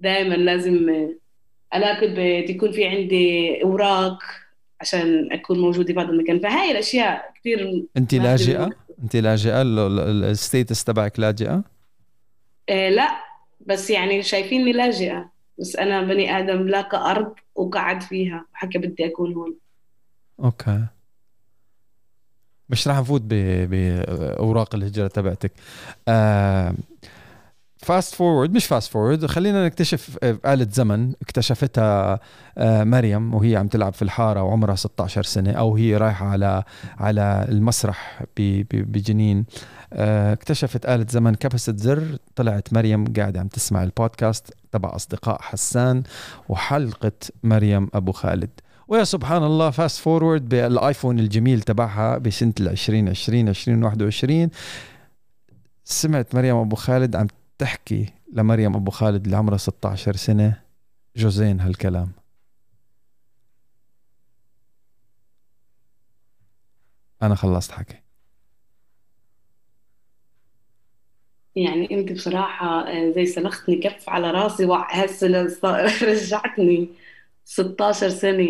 دائما 0.00 0.34
لازم 0.34 0.88
آه، 0.88 1.14
ألاقي 1.76 2.14
بيت 2.14 2.50
يكون 2.50 2.72
في 2.72 2.84
عندي 2.84 3.62
أوراق 3.62 4.18
عشان 4.80 5.32
أكون 5.32 5.58
موجودة 5.58 5.94
في 5.94 6.00
هذا 6.00 6.10
المكان. 6.10 6.40
فهاي 6.40 6.70
الأشياء 6.70 7.32
كثير 7.46 7.84
أنت 7.96 8.14
لاجئة؟ 8.14 8.70
أنت 9.02 9.16
لاجئة 9.16 9.62
ال 9.62 9.79
status 9.79 10.84
تبعك 10.84 11.20
لاجئة؟ 11.20 11.64
آه 12.68 12.88
لا 12.88 13.08
بس 13.66 13.90
يعني 13.90 14.22
شايفيني 14.22 14.72
لاجئة 14.72 15.30
بس 15.58 15.76
أنا 15.76 16.02
بني 16.02 16.38
آدم 16.38 16.68
لاقى 16.68 17.10
ارض 17.10 17.34
وقعد 17.54 18.02
فيها. 18.02 18.46
وحكى 18.54 18.78
بدي 18.78 19.06
أكون 19.06 19.34
هون. 19.34 19.54
okay. 20.40 20.86
مش 22.68 22.88
رح 22.88 22.98
نفوت 22.98 23.22
بأوراق 23.24 24.74
الهجرة 24.74 25.06
تبعتك. 25.06 25.52
fast 27.86 28.14
forward 28.14 28.54
مش 28.54 28.66
fast 28.66 28.92
forward 28.92 29.26
خلينا 29.26 29.66
نكتشف 29.66 30.18
آلة 30.22 30.66
زمن 30.70 31.12
اكتشفتها 31.22 32.20
آه، 32.58 32.84
مريم 32.84 33.34
وهي 33.34 33.56
عم 33.56 33.68
تلعب 33.68 33.92
في 33.92 34.02
الحارة 34.02 34.42
وعمرها 34.42 34.74
16 34.74 35.22
سنة 35.22 35.52
أو 35.52 35.76
هي 35.76 35.96
رايحة 35.96 36.26
على 36.26 36.62
على 36.98 37.46
المسرح 37.48 38.24
بجنين. 38.70 39.44
آه، 39.92 40.32
اكتشفت 40.32 40.86
آلة 40.86 41.06
زمن 41.10 41.34
كبست 41.34 41.78
زر 41.78 42.18
طلعت 42.36 42.72
مريم 42.72 43.12
قاعدة 43.12 43.40
عم 43.40 43.48
تسمع 43.48 43.82
البودكاست 43.82 44.54
تبع 44.72 44.96
أصدقاء 44.96 45.42
حسان 45.42 46.02
وحلقة 46.48 47.12
مريم 47.44 47.88
أبو 47.94 48.12
خالد. 48.12 48.50
ويا 48.88 49.04
سبحان 49.04 49.44
الله 49.44 49.70
fast 49.70 50.00
forward 50.00 50.48
بالآيفون 50.48 51.18
الجميل 51.18 51.62
تبعها 51.62 52.18
بسنة 52.18 52.52
ال 52.60 52.68
2020 52.68 53.48
2021 53.48 54.50
سمعت 55.84 56.34
مريم 56.34 56.56
أبو 56.56 56.76
خالد 56.76 57.16
عم 57.16 57.26
تحكي 57.58 58.06
لمريم 58.32 58.74
أبو 58.76 58.90
خالد 58.90 59.24
اللي 59.24 59.36
عمرها 59.36 59.56
16 59.58 60.16
سنة 60.16 60.62
جوزين 61.16 61.60
هالكلام؟ 61.60 62.12
أنا 67.22 67.34
خلصت 67.34 67.72
حكي. 67.72 67.96
يعني 71.56 71.90
أنت 71.90 72.12
بصراحة 72.12 72.66
آه، 72.88 73.12
زي 73.12 73.26
سلختني 73.26 73.76
كف 73.76 74.08
على 74.10 74.30
راسي 74.30 74.64
وهسه 74.64 75.28
رجعتني 76.02 76.88
16 77.44 78.08
سنة. 78.08 78.48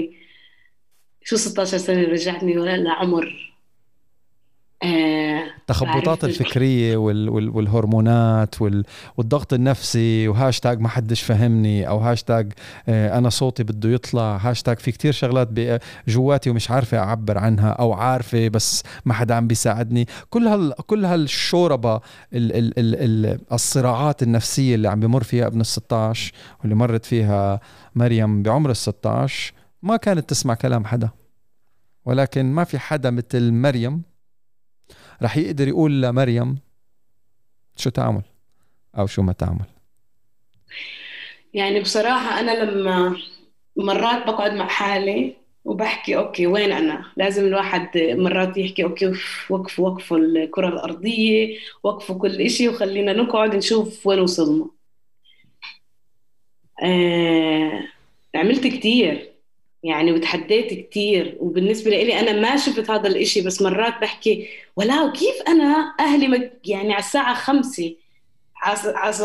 شو 1.22 1.36
16 1.36 1.78
سنة 1.78 2.02
رجعتني؟ 2.02 2.58
ولا 2.58 2.76
لعمر 2.76 3.55
التخبطات 4.84 6.24
الفكرية 6.24 6.96
وال 6.96 7.28
وال 7.28 7.48
والهرمونات 7.48 8.62
وال 8.62 8.84
والضغط 9.16 9.52
النفسي 9.52 10.28
وهاشتاج 10.28 10.80
ما 10.80 10.88
حدش 10.88 11.22
فهمني 11.22 11.88
أو 11.88 11.98
هاشتاج 11.98 12.52
آه، 12.88 13.18
أنا 13.18 13.28
صوتي 13.28 13.62
بده 13.62 13.88
يطلع 13.88 14.36
هاشتاج 14.36 14.78
في 14.78 14.92
كتير 14.92 15.12
شغلات 15.12 15.48
جواتي 16.08 16.50
ومش 16.50 16.70
عارفة 16.70 16.98
أعبر 16.98 17.38
عنها 17.38 17.70
أو 17.70 17.92
عارفة 17.92 18.48
بس 18.48 18.82
ما 19.04 19.14
حدا 19.14 19.34
عم 19.34 19.46
بيساعدني. 19.46 20.06
كل 20.30 20.46
هال 20.46 20.74
كل 20.86 21.04
هالشوربة 21.04 21.94
ال 21.96 22.02
ال 22.32 22.78
ال 22.78 22.94
ال 23.26 23.38
الصراعات 23.52 24.22
النفسية 24.22 24.74
اللي 24.74 24.88
عم 24.88 25.00
بمر 25.00 25.22
فيها 25.22 25.46
ابن 25.46 25.60
ال 25.60 25.66
16 25.66 26.32
واللي 26.60 26.74
مرت 26.74 27.04
فيها 27.04 27.60
مريم 27.94 28.42
بعمر 28.42 28.70
ال 28.70 28.76
16 28.76 29.52
ما 29.82 29.96
كانت 29.96 30.30
تسمع 30.30 30.54
كلام 30.54 30.84
حدا 30.84 31.10
ولكن 32.04 32.46
ما 32.46 32.64
في 32.64 32.78
حدا 32.78 33.10
مثل 33.10 33.52
مريم 33.52 34.02
رح 35.22 35.36
يقدر 35.36 35.68
يقول 35.68 36.02
لمريم 36.02 36.58
شو 37.76 37.90
تعمل 37.90 38.22
أو 38.98 39.06
شو 39.06 39.22
ما 39.22 39.32
تعمل. 39.32 39.66
يعني 41.54 41.80
بصراحة 41.80 42.40
أنا 42.40 42.64
لما 42.64 43.16
مرات 43.76 44.26
بقعد 44.26 44.52
مع 44.52 44.68
حالي 44.68 45.36
وبحكي 45.64 46.16
okay 46.16 46.46
وين 46.46 46.72
أنا؟ 46.72 47.04
لازم 47.16 47.44
الواحد 47.46 47.88
مرات 47.96 48.56
يحكي 48.56 48.84
okay 48.84 49.12
وقفوا 49.50 49.88
وقفوا 49.88 50.18
الكرة 50.18 50.68
الأرضية 50.68 51.58
وقفوا 51.82 52.18
كل 52.18 52.40
إشي 52.40 52.68
وخلينا 52.68 53.12
نقعد 53.12 53.56
نشوف 53.56 54.06
وين 54.06 54.20
وصلنا. 54.20 54.66
آه 56.82 57.82
عملت 58.34 58.66
كتير. 58.66 59.35
يعني 59.86 60.12
وتحديت 60.12 60.74
كتير. 60.74 61.36
وبالنسبة 61.40 61.90
لي 61.90 62.20
أنا 62.20 62.32
ما 62.32 62.56
شفت 62.56 62.90
هذا 62.90 63.08
الإشي 63.08 63.40
بس 63.40 63.62
مرات 63.62 64.00
بحكي 64.00 64.48
ولا 64.76 65.12
كيف 65.12 65.42
أنا 65.48 65.94
أهلي 66.00 66.50
يعني 66.64 66.92
على 66.92 66.98
الساعة 67.02 67.34
خمسة 67.34 67.96
عص... 68.56 68.86
عص... 68.86 69.22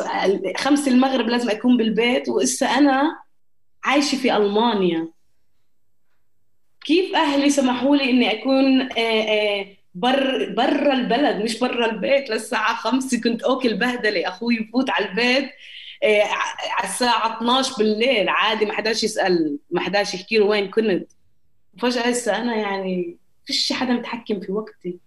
خمسة 0.58 0.92
المغرب 0.92 1.28
لازم 1.28 1.50
أكون 1.50 1.78
بالبيت 1.78 2.30
وإسا 2.30 2.66
أنا 2.66 3.20
عايشة 3.84 4.16
في 4.16 4.38
ألمانيا. 4.38 5.08
كيف 6.86 7.16
أهلي 7.16 7.50
سمحوا 7.50 7.96
لي 7.96 8.32
آه، 8.98 9.02
آه، 9.02 9.68
بر 9.96 10.54
برا 10.58 10.94
البلد 10.94 11.44
مش 11.44 11.60
برا 11.60 11.86
البيت؟ 11.92 12.30
للساعة 12.30 12.76
خمسة 12.76 13.22
كنت 13.22 13.44
أكل 13.44 13.74
بهدلة 13.74 14.28
أخوي 14.28 14.56
يفوت 14.56 14.90
على 14.90 15.10
البيت. 15.10 15.50
على 16.04 16.90
الساعة 16.90 17.38
12 17.38 17.76
بالليل 17.78 18.30
عادي 18.30 18.66
ما 18.66 18.74
حداش 18.74 19.04
يسأل 19.04 19.60
ما 19.72 19.82
حداش 19.82 20.14
يحكي 20.14 20.38
له 20.38 20.46
وين 20.46 20.70
كنت. 20.72 21.08
فجأة 21.80 22.02
هسه 22.02 22.38
أنا 22.38 22.56
يعني 22.56 23.18
فيش 23.46 23.74
حدا 23.74 23.94
متحكم 23.94 24.40
في 24.40 24.52
وقتي. 24.52 25.00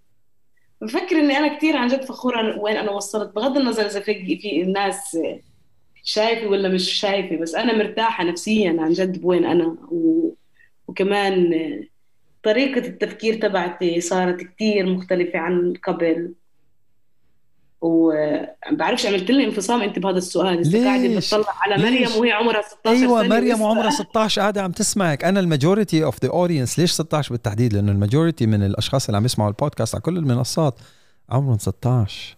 بفكر 0.81 1.17
إني 1.19 1.39
أنا 1.39 1.57
كثير 1.59 1.77
عن 1.77 1.89
جد 1.89 2.05
فخورة 2.05 2.59
وين 2.59 2.77
أنا 2.77 2.91
وصلت 2.91 3.35
بغض 3.35 3.57
النظر 3.59 3.87
إذا 3.87 4.01
في 4.01 4.39
في 4.39 4.63
الناس 4.63 5.19
شايفة 6.05 6.47
ولا 6.49 6.69
مش 6.69 6.93
شايفة 6.93 7.37
بس 7.37 7.55
أنا 7.55 7.77
مرتاحة 7.79 8.25
نفسيا 8.25 8.77
عن 8.81 8.93
جد 8.93 9.21
بوين 9.21 9.45
أنا. 9.45 9.67
و... 9.91 10.35
وكمان 10.89 11.51
طريقة 12.43 12.87
التفكير 12.89 13.35
تبعتي 13.35 14.01
صارت 14.01 14.43
كثير 14.43 14.87
مختلفة 14.87 15.39
عن 15.39 15.75
قبل. 15.85 16.35
وبعرفش 17.85 19.07
عملت 19.07 19.31
لي 19.31 19.45
انفصام 19.45 19.83
انت 19.83 19.99
بهذا 19.99 20.19
السؤال. 20.19 20.57
ليش؟ 20.57 20.77
قاعدة 20.85 21.17
بتطلع 21.17 21.55
على 21.61 21.83
مريم 21.83 21.95
ليش؟ 21.95 22.17
وهي 22.17 22.33
عمرها 22.33 22.63
16 22.63 22.97
أيوه 22.97 23.23
سنة 23.23 23.37
مريم 23.37 23.61
وعمرها 23.61 23.91
16 23.91 24.41
قاعدة 24.41 24.63
عم 24.63 24.73
تسمعك. 24.73 25.25
أنا 25.25 25.41
ال 25.41 25.48
majority 25.48 26.05
of 26.05 26.25
the 26.25 26.31
audience 26.31 26.79
ليش 26.79 26.91
16 26.93 27.33
بالتحديد؟ 27.33 27.73
لأنه 27.73 27.93
ال 27.93 27.99
majority 27.99 28.47
من 28.47 28.63
الأشخاص 28.63 29.07
اللي 29.07 29.17
عم 29.17 29.25
يسمعوا 29.25 29.51
البودكاست 29.51 29.95
على 29.95 30.03
كل 30.03 30.17
المنصات 30.17 30.75
عمرهم 31.31 31.59
16 31.59 32.37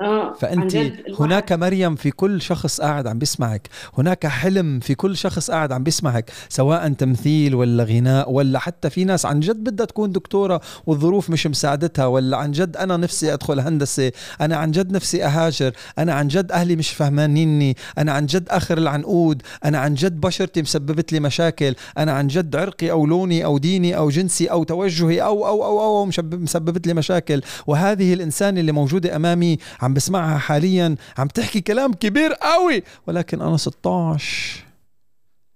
آه 0.00 0.32
فانت 0.32 0.76
هناك 1.20 1.52
مريم 1.52 1.94
في 1.94 2.10
كل 2.10 2.42
شخص 2.42 2.80
قاعد 2.80 3.06
عم 3.06 3.18
بيسمعك. 3.18 3.68
هناك 3.98 4.26
حلم 4.26 4.80
في 4.80 4.94
كل 4.94 5.16
شخص 5.16 5.50
قاعد 5.50 5.72
عم 5.72 5.82
بيسمعك 5.84 6.30
سواء 6.48 6.88
تمثيل 6.92 7.54
ولا 7.54 7.84
غناء 7.84 8.30
ولا 8.30 8.58
حتى 8.58 8.90
في 8.90 9.04
ناس 9.04 9.26
عن 9.26 9.40
جد 9.40 9.56
بدها 9.56 9.86
تكون 9.86 10.12
دكتورة 10.12 10.60
والظروف 10.86 11.30
مش 11.30 11.46
مساعدتها 11.46 12.06
ولا 12.06 12.36
عن 12.36 12.50
جد 12.52 12.76
أنا 12.76 12.96
نفسي 12.96 13.32
أدخل 13.34 13.60
هندسة 13.60 14.12
أنا 14.40 14.56
عن 14.56 14.70
جد 14.70 14.92
نفسي 14.92 15.24
أهاجر 15.24 15.72
أنا 15.98 16.14
عن 16.14 16.28
جد 16.28 16.52
أهلي 16.52 16.76
مش 16.76 16.90
فهمانيني 16.90 17.76
أنا 17.98 18.12
عن 18.12 18.26
جد 18.26 18.48
آخر 18.48 18.78
العنقود 18.78 19.42
أنا 19.64 19.78
عن 19.78 19.94
جد 19.94 20.20
بشرتي 20.20 20.62
مسببت 20.62 21.12
لي 21.12 21.20
مشاكل 21.20 21.74
أنا 21.98 22.12
عن 22.12 22.26
جد 22.26 22.56
عرقي 22.56 22.90
أو 22.90 23.06
لوني 23.06 23.44
أو 23.44 23.58
ديني 23.58 23.96
أو 23.96 24.10
جنسي 24.10 24.46
أو 24.46 24.64
توجهي 24.64 25.22
أو 25.22 25.46
أو 25.46 25.64
أو 25.64 25.80
أو, 25.80 25.98
أو 25.98 26.06
مسببت 26.32 26.86
لي 26.86 26.94
مشاكل. 26.94 27.42
وهذه 27.66 28.14
الإنسان 28.14 28.58
اللي 28.58 28.72
موجودة 28.72 29.16
أمامي 29.16 29.58
عم 29.88 29.94
بسمعها 29.94 30.38
حاليا 30.38 30.96
عم 31.18 31.26
تحكي 31.26 31.60
كلام 31.60 31.92
كبير 31.92 32.32
قوي. 32.32 32.82
ولكن 33.06 33.42
أنا 33.42 33.56
16 33.56 34.64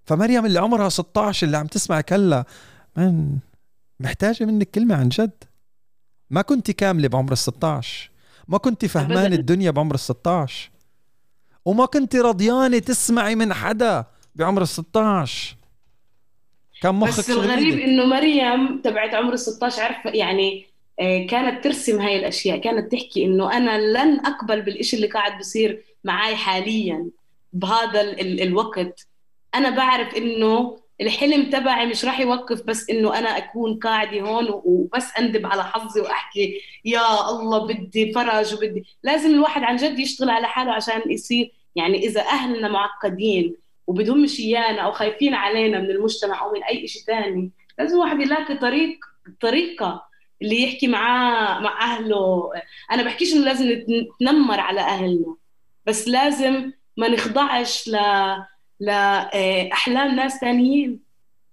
فمريم 0.04 0.46
اللي 0.46 0.58
عمرها 0.58 0.88
16 0.88 1.46
اللي 1.46 1.56
عم 1.56 1.66
تسمعك 1.66 2.12
هلا 2.12 2.44
من 2.96 3.38
محتاجة 4.00 4.44
منك 4.44 4.70
كلمة 4.70 4.94
عن 4.94 5.08
جد. 5.08 5.44
ما 6.30 6.42
كنت 6.42 6.70
كاملة 6.70 7.08
بعمر 7.08 7.32
ال 7.32 7.38
16 7.38 8.10
ما 8.48 8.58
كنت 8.58 8.84
فهمان 8.84 9.32
الدنيا 9.32 9.70
بعمر 9.70 9.94
ال 9.94 10.00
16 10.00 10.70
وما 11.64 11.86
كنت 11.86 12.16
رضيانة 12.16 12.78
تسمعي 12.78 13.34
من 13.34 13.52
حدا 13.52 14.04
بعمر 14.34 14.62
ال 14.62 14.68
16 14.68 15.56
كان 16.82 16.94
مخك 16.94 17.18
بس 17.18 17.30
الغريب 17.30 17.78
إنه 17.78 18.04
مريم 18.04 18.80
تبعت 18.84 19.14
عمر 19.14 19.32
ال 19.32 19.38
16 19.38 19.82
عرف 19.82 20.04
يعني 20.04 20.66
كانت 21.30 21.64
ترسم 21.64 22.00
هاي 22.00 22.18
الأشياء 22.18 22.58
كانت 22.58 22.92
تحكي 22.92 23.24
إنه 23.24 23.56
أنا 23.56 23.78
لن 23.80 24.20
أقبل 24.26 24.62
بالإشي 24.62 24.96
اللي 24.96 25.06
قاعد 25.06 25.38
بصير 25.38 25.84
معي 26.04 26.36
حاليا 26.36 27.06
بهذا 27.52 28.00
ال 28.00 28.42
الوقت. 28.42 29.06
أنا 29.54 29.70
بعرف 29.70 30.16
إنه 30.16 30.78
الحلم 31.00 31.50
تبعي 31.50 31.86
مش 31.86 32.04
راح 32.04 32.20
يوقف 32.20 32.62
بس 32.62 32.90
إنه 32.90 33.18
أنا 33.18 33.28
أكون 33.38 33.78
قاعدة 33.78 34.20
هون 34.20 34.46
وبس 34.50 35.16
أندب 35.18 35.46
على 35.46 35.64
حظي 35.64 36.00
وأحكي 36.00 36.60
يا 36.84 37.30
الله 37.30 37.66
بدي 37.66 38.12
فرج 38.12 38.54
وبدي. 38.54 38.84
لازم 39.02 39.30
الواحد 39.30 39.62
عن 39.62 39.76
جد 39.76 39.98
يشتغل 39.98 40.30
على 40.30 40.46
حاله 40.46 40.72
عشان 40.72 41.02
يصير 41.06 41.52
يعني 41.76 41.98
إذا 41.98 42.20
أهلنا 42.20 42.68
معقدين 42.68 43.56
وبدهمش 43.86 44.40
إيانا 44.40 44.82
أو 44.82 44.92
خايفين 44.92 45.34
علينا 45.34 45.78
من 45.78 45.90
المجتمع 45.90 46.44
أو 46.44 46.52
من 46.52 46.62
أي 46.62 46.88
شيء 46.88 47.02
ثاني 47.02 47.50
لازم 47.78 47.94
الواحد 47.94 48.20
يلاقي 48.20 48.56
طريق 48.56 48.98
طريقة 49.40 50.11
اللي 50.42 50.62
يحكي 50.62 50.88
معاه 50.88 51.60
مع 51.60 51.82
أهله. 51.82 52.50
أنا 52.92 53.02
بحكيش 53.02 53.34
إنه 53.34 53.44
لازم 53.44 53.68
نتنمر 53.70 54.60
على 54.60 54.80
أهلنا 54.80 55.36
بس 55.86 56.08
لازم 56.08 56.72
ما 56.96 57.08
نخضعش 57.08 57.88
ل 57.88 57.96
لاحلام 58.80 60.16
ناس 60.16 60.38
ثانيين 60.38 61.00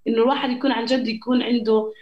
إنه 0.08 0.18
الواحد 0.18 0.50
يكون 0.50 0.72
عن 0.72 0.86
جد 0.86 1.08
يكون 1.08 1.44
عنده 1.44 1.94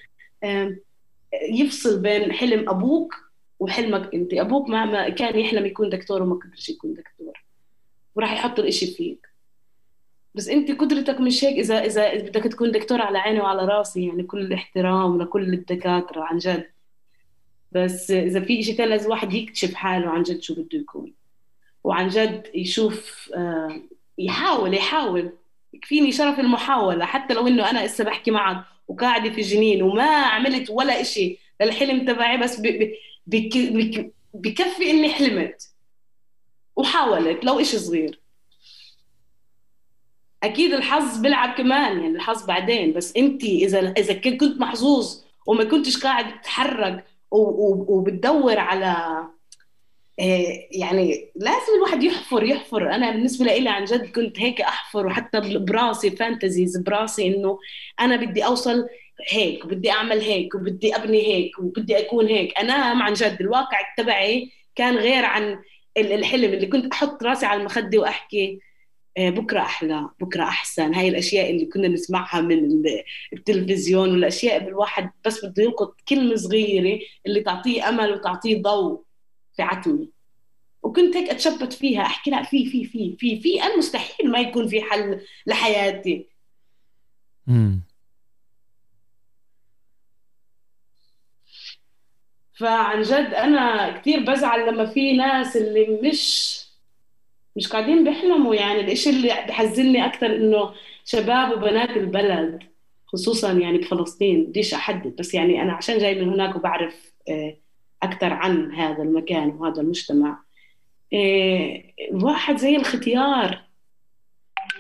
يفصل 1.52 2.00
بين 2.02 2.32
حلم 2.32 2.70
أبوك 2.70 3.16
وحلمك 3.60 4.14
أنت. 4.14 4.34
أبوك 4.34 4.70
ما 4.70 5.10
كان 5.10 5.40
يحلم 5.40 5.66
يكون 5.66 5.90
دكتور 5.90 6.22
وما 6.22 6.36
قدرش 6.36 6.70
يكون 6.70 6.94
دكتور 6.94 7.44
وراح 8.16 8.34
يحط 8.34 8.60
الإشي 8.60 8.88
فيك. 8.88 9.28
بس 10.36 10.48
أنت 10.48 10.72
قدرتك 10.72 11.20
مش 11.20 11.44
هيك؟ 11.44 11.58
إذا 11.58 11.86
إذا 11.86 12.16
بدك 12.16 12.44
تكون 12.44 12.72
دكتور 12.72 13.02
على 13.02 13.18
عيني 13.18 13.40
وعلى 13.40 13.66
راسي 13.66 14.08
يعني 14.08 14.24
كل 14.24 14.40
الاحترام 14.42 15.22
لكل 15.22 15.54
الدكاترة 15.54 16.24
عن 16.24 16.38
جد. 16.38 16.70
بس 17.72 18.12
إذا 18.12 18.40
في 18.40 18.64
شيء 18.64 18.76
ثاني 18.76 18.90
لازم 18.90 19.06
الواحد 19.06 19.34
يكتشف 19.34 19.74
حاله 19.74 20.10
عن 20.10 20.24
جد 20.24 20.42
شو 20.42 20.54
بده 20.56 20.80
يكون. 20.80 21.14
وعن 21.84 22.08
جد 22.10 22.48
يشوف 22.56 23.30
آه، 23.36 23.82
يحاول 24.18 24.74
يحاول. 24.74 25.32
يكفيني 25.74 26.12
شرف 26.12 26.40
المحاولة 26.40 27.06
حتى 27.06 27.34
لو 27.34 27.48
إنه 27.48 27.70
أنا 27.70 27.86
لسه 27.86 28.04
بحكي 28.04 28.32
معك 28.32 28.64
وقاعدة 28.88 29.30
في 29.30 29.42
جنين 29.42 29.84
وما 29.84 30.04
عملت 30.04 30.70
ولا 30.70 31.02
إشي 31.02 31.38
للحلم 31.62 32.06
تبعي 32.06 32.38
بس 32.38 32.62
بكفي 34.34 34.90
إني 34.92 35.10
حلمت 35.10 35.70
وحاولت 36.76 37.46
لو 37.46 37.60
إشي 37.60 37.80
صغير. 37.80 38.20
أكيد 40.44 40.74
الحظ 40.74 41.18
بيلعب 41.18 41.58
كمان 41.58 42.00
يعني 42.00 42.16
الحظ 42.16 42.46
بعدين 42.46 42.94
بس 42.94 43.18
انت 43.18 43.44
إذا 43.44 43.92
إذا 43.92 44.14
كنت 44.14 44.62
محظوظ 44.62 45.22
وما 45.46 45.64
كنتش 45.64 45.98
قاعد 46.04 46.42
تتحرك 46.42 47.06
وبتدور 47.32 48.60
على 48.60 49.24
إيه، 50.20 50.68
يعني 50.72 51.32
لازم 51.36 51.74
الواحد 51.78 52.04
يحفر 52.04 52.44
يحفر. 52.44 52.96
أنا 52.96 53.12
بالنسبة 53.12 53.46
لي 53.46 53.70
عن 53.70 53.86
جد 53.86 54.12
كنت 54.12 54.40
هيك 54.40 54.62
أحفر 54.62 55.06
وحتى 55.06 55.40
براسي 55.58 56.12
فانتزيز 56.12 56.78
براسي 56.78 57.28
إنه 57.28 57.60
أنا 58.00 58.16
بدي 58.16 58.46
أوصل 58.46 58.88
هيك 59.30 59.66
وبدي 59.66 59.92
أعمل 59.92 60.22
هيك 60.22 60.56
وبدي 60.56 60.96
أبني 60.96 61.28
هيك 61.28 61.60
وبدي 61.60 62.00
أكون 62.00 62.28
هيك. 62.28 62.58
أنام 62.58 63.02
عن 63.02 63.14
جد. 63.14 63.38
الواقع 63.42 63.78
تبعي 63.98 64.52
كان 64.76 64.96
غير 64.96 65.26
عن 65.26 65.60
الحلم 65.98 66.54
اللي 66.54 66.68
كنت 66.68 66.94
أحط 66.94 67.24
راسي 67.24 67.46
على 67.46 67.60
المخدة 67.60 68.00
وأحكي. 68.00 68.60
بكرة 69.18 69.60
أحلى 69.60 70.10
بكرة 70.20 70.44
أحسن. 70.44 70.94
هاي 70.94 71.08
الأشياء 71.10 71.52
اللي 71.52 71.66
كنا 71.66 71.88
نسمعها 71.88 72.42
من 72.42 72.84
التلفزيون 73.34 74.12
والأشياء 74.12 74.60
بالواحد 74.66 75.12
بس 75.26 75.46
بده 75.46 75.64
يلقط 75.64 76.02
كلمة 76.10 76.36
صغيرة 76.36 77.00
اللي 77.26 77.42
تعطيه 77.42 77.90
أمل 77.90 78.12
وتعطيه 78.12 78.62
ضوء 78.62 79.04
في 79.56 79.62
عتمي 79.62 80.10
وكنت 80.84 81.18
هيك 81.18 81.30
أتشبت 81.30 81.74
فيها 81.74 82.02
أحكي 82.02 82.32
لا 82.32 82.44
في 82.44 82.66
في 82.66 82.86
في 82.86 83.16
في 83.20 83.42
في 83.42 83.64
أنا 83.64 83.78
مستحيل 83.78 84.32
ما 84.32 84.40
يكون 84.40 84.68
في 84.68 84.82
حل 84.82 85.22
لحياتي. 85.48 86.30
امم 87.50 87.82
فعن 92.54 93.02
جد 93.02 93.34
أنا 93.34 93.92
كثير 93.98 94.20
بزعل 94.20 94.68
لما 94.68 94.86
في 94.86 95.14
ناس 95.14 95.58
اللي 95.58 96.00
مش 96.04 96.58
مش 97.58 97.68
قاعدين 97.68 98.04
بيحلموا 98.04 98.56
يعني. 98.56 98.80
الإشي 98.80 99.10
اللي 99.10 99.28
بحزني 99.48 100.06
أكثر 100.06 100.36
إنه 100.36 100.74
شباب 101.06 101.52
وبنات 101.52 101.90
البلد 101.90 102.64
خصوصا 103.06 103.52
يعني 103.52 103.78
بفلسطين 103.78 104.46
بديش 104.46 104.74
أحدد 104.74 105.16
بس 105.16 105.34
يعني 105.34 105.62
أنا 105.62 105.74
عشان 105.74 105.98
جاي 105.98 106.26
من 106.26 106.34
هناك 106.34 106.56
وبعرف 106.56 107.14
آه 107.30 107.58
أكثر 108.04 108.34
عن 108.34 108.72
هذا 108.74 109.04
المكان 109.04 109.50
وهذا 109.50 109.82
المجتمع. 109.82 110.40
إيه 111.14 111.94
واحد 112.12 112.58
زي 112.58 112.76
الختيار 112.76 113.64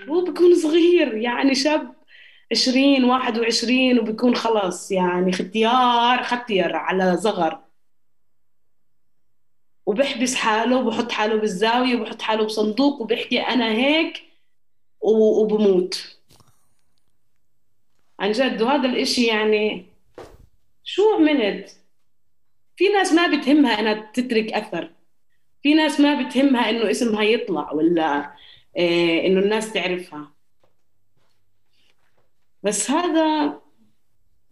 هو 0.10 0.24
بيكون 0.24 0.56
صغير 0.56 1.14
يعني 1.16 1.56
شاب 1.56 1.94
عشرين 2.52 3.04
واحد 3.04 3.40
وعشرين 3.40 4.00
وبيكون 4.00 4.36
خلص 4.36 4.92
يعني 4.92 5.32
ختيار 5.32 6.24
ختير 6.24 6.76
على 6.76 7.18
صغر 7.18 7.67
وبحبس 9.88 10.36
حاله 10.36 10.78
وبحط 10.78 11.12
حاله 11.12 11.36
بالزاوية 11.36 11.96
وبحط 11.96 12.22
حاله 12.22 12.44
بصندوق 12.44 13.02
وبحكي 13.02 13.40
أنا 13.40 13.72
هيك 13.72 14.24
وبموت. 15.02 16.18
عن 18.20 18.32
جد 18.32 18.62
وهذا 18.62 18.90
الإشي 18.90 19.26
يعني 19.26 19.86
شو 20.84 21.16
عملت 21.16 21.78
في 22.76 22.90
ناس 22.90 23.14
ما 23.14 23.38
بتهمها 23.38 23.80
إنها 23.80 24.12
تترك 24.14 24.54
أثر. 24.54 24.92
في 25.64 25.74
ناس 25.74 26.00
ما 26.00 26.22
بتهمها 26.22 26.70
إنه 26.70 26.92
اسمها 26.92 27.24
يطلع 27.24 27.72
ولا 27.72 28.32
إيه 28.78 29.28
إنه 29.28 29.40
الناس 29.40 29.74
تعرفها. 29.74 30.32
بس 32.64 32.92
هذا 32.92 33.60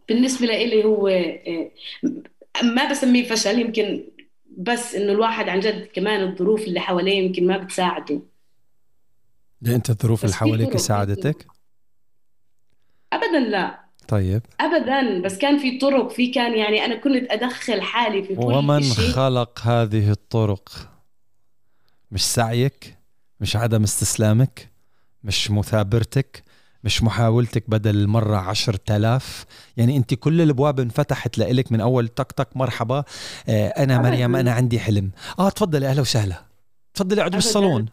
بالنسبة 0.07 0.47
لي 0.47 0.83
هو 0.83 1.07
إيه 1.07 1.71
ما 2.63 2.89
بسميه 2.89 3.23
فشل 3.23 3.59
يمكن 3.59 4.14
بس 4.57 4.95
إنه 4.95 5.11
الواحد 5.11 5.49
عن 5.49 5.59
جد 5.59 5.85
كمان 5.93 6.23
الظروف 6.29 6.63
اللي 6.63 6.79
حواليه 6.79 7.25
يمكن 7.25 7.47
ما 7.47 7.57
بتساعده. 7.57 8.21
أنت 9.67 9.89
الظروف 9.89 10.23
اللي 10.23 10.35
حواليك 10.35 10.77
ساعدتك؟ 10.77 11.47
ابدا 13.13 13.39
لا. 13.39 13.85
طيب. 14.07 14.41
ابدا. 14.59 15.21
بس 15.21 15.37
كان 15.37 15.57
في 15.57 15.77
طرق 15.77 16.11
في 16.11 16.27
كان 16.27 16.57
يعني 16.57 16.85
أنا 16.85 16.95
كنت 16.95 17.31
أدخل 17.31 17.81
حالي 17.81 18.23
في 18.23 18.35
كل 18.35 18.41
ومن 18.43 18.81
شيء. 18.81 19.11
خلق 19.11 19.59
هذه 19.59 20.11
الطرق؟ 20.11 20.69
مش 22.11 22.25
سعيك؟ 22.25 22.97
مش 23.39 23.55
عدم 23.55 23.83
استسلامك؟ 23.83 24.69
مش 25.23 25.51
مثابرتك؟ 25.51 26.43
مش 26.85 27.03
محاولتك 27.03 27.63
بدل 27.69 27.95
المرة 27.95 28.37
عشر 28.37 28.73
تلاف. 28.73 29.45
يعني 29.77 29.97
انت 29.97 30.13
كل 30.13 30.41
الابواب 30.41 30.79
انفتحت 30.79 31.37
لإلك 31.37 31.71
من 31.71 31.81
أول 31.81 32.07
تك 32.07 32.31
تك 32.31 32.57
مرحبا. 32.57 33.03
آه 33.49 33.67
أنا 33.67 34.01
مريم 34.01 34.35
أنا 34.35 34.51
عندي 34.51 34.79
حلم. 34.79 35.11
آه 35.39 35.49
تفضلي 35.49 35.87
أهلا 35.87 36.01
وسهلا. 36.01 36.45
تفضلي 36.93 37.21
اقعدي 37.21 37.35
بالصالون. 37.37 37.85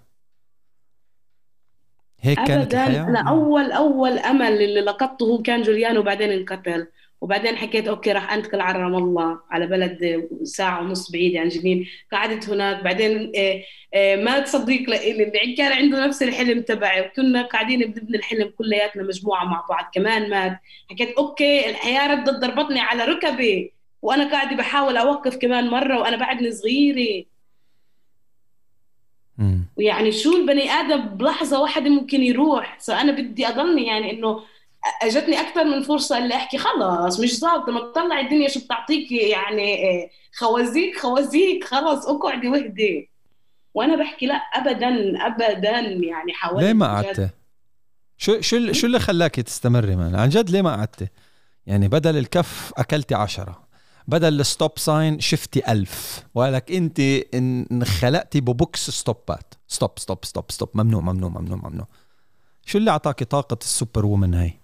هيك 2.20 2.38
كانت 2.38 2.74
الحياة؟ 2.74 3.02
أنا 3.02 3.28
أول 3.28 3.72
أول 3.72 4.18
أمل 4.18 4.62
اللي 4.62 4.80
لقطته 4.80 5.42
كان 5.42 5.62
جوليان 5.62 5.98
وبعدين 5.98 6.30
انقتل. 6.30 6.86
وبعدين 7.22 7.56
حكيت 7.56 7.88
okay 7.88 8.12
راح 8.12 8.32
أنتقل 8.32 8.60
على 8.60 8.78
رام 8.78 8.94
الله 8.94 9.40
على 9.50 9.66
بلد 9.66 10.28
ساعة 10.42 10.80
ونص 10.80 11.10
بعيدة 11.10 11.40
عن 11.40 11.48
جنين 11.48 11.86
قعدت 12.12 12.48
هناك. 12.48 12.84
بعدين 12.84 13.30
إيه 13.34 13.64
إيه 13.94 14.24
ما 14.24 14.38
تصدق 14.38 14.74
اللي 14.74 15.54
كان 15.56 15.72
عنده 15.72 16.06
نفس 16.06 16.22
الحلم 16.22 16.62
تبعي. 16.62 17.00
وكنا 17.00 17.42
قاعدين 17.42 17.80
بنبني 17.92 18.16
الحلم 18.16 18.52
كلياتنا 18.58 19.02
مجموعة 19.02 19.44
مع 19.44 19.66
بعض 19.68 19.90
كمان 19.94 20.30
مات. 20.30 20.58
حكيت 20.90 21.14
أوكي 21.18 21.70
الحياة 21.70 22.14
ردت 22.14 22.30
ضربتني 22.30 22.80
على 22.80 23.04
ركبي 23.04 23.72
وأنا 24.02 24.30
قاعدة 24.30 24.56
بحاول 24.56 24.96
أوقف 24.96 25.36
كمان 25.36 25.70
مرة 25.70 26.00
وأنا 26.00 26.16
بعدني 26.16 26.52
صغيرة 26.52 27.24
ويعني 29.76 30.12
شو 30.12 30.36
البني 30.36 30.70
آدم 30.70 31.00
بلحظة 31.00 31.62
واحدة 31.62 31.90
ممكن 31.90 32.22
يروح؟ 32.22 32.78
فانا 32.80 33.12
بدي 33.12 33.48
أضلني 33.48 33.86
يعني 33.86 34.10
إنه 34.10 34.42
أجتني 35.06 35.40
أكثر 35.40 35.64
من 35.64 35.82
فرصة 35.82 36.18
اللي 36.18 36.34
أحكي 36.34 36.58
خلص 36.58 37.20
مش 37.20 37.38
ظابطه 37.38 37.72
ما 37.72 37.80
تطلع 37.80 38.20
الدنيا 38.20 38.48
شو 38.48 38.60
بتعطيكي 38.60 39.16
يعني 39.16 40.10
خوازيك 40.36 40.98
خوازيك 40.98 41.64
خلص 41.64 42.06
اقعدي 42.06 42.48
وهدي 42.48 43.10
وأنا 43.74 43.96
بحكي 43.96 44.26
لا 44.26 44.34
ابدا 44.34 44.88
ابدا 45.26 45.78
يعني 45.80 46.32
حاولت 46.32 46.64
ليه 46.64 46.72
ما. 46.72 46.86
قعدتي؟ 46.86 47.28
شو 48.18 48.40
شو 48.40 48.72
شو 48.72 48.86
اللي 48.86 48.98
خلاكي 48.98 49.42
تستمري 49.42 49.96
man 49.96 50.14
عن 50.14 50.28
جد 50.28 50.50
ليه 50.50 50.62
ما 50.62 50.76
قعدتي؟ 50.76 51.08
يعني 51.66 51.88
بدل 51.88 52.16
الكف 52.16 52.72
أكلتي 52.76 53.14
عشرة 53.14 53.62
بدل 54.08 54.40
ال 54.40 54.48
stop 54.48 54.78
sign 54.78 55.20
شفتي 55.20 55.72
ألف 55.72 56.24
ولك 56.34 56.72
أنت 56.72 57.00
انخلقتي 57.34 58.40
ب 58.40 58.53
box 58.53 58.90
ستوبات 58.90 59.54
stop 59.68 59.98
stop 59.98 60.24
stop 60.24 60.50
stop 60.50 60.68
ممنوع 60.74 61.00
ممنوع 61.00 61.30
ممنوع 61.30 61.56
ممنوع 61.56 61.86
شو 62.66 62.78
اللي 62.78 62.90
أعطاكي 62.90 63.24
طاقة 63.24 63.58
ال 63.62 64.06
superwoman 64.06 64.34
هاي؟ 64.34 64.61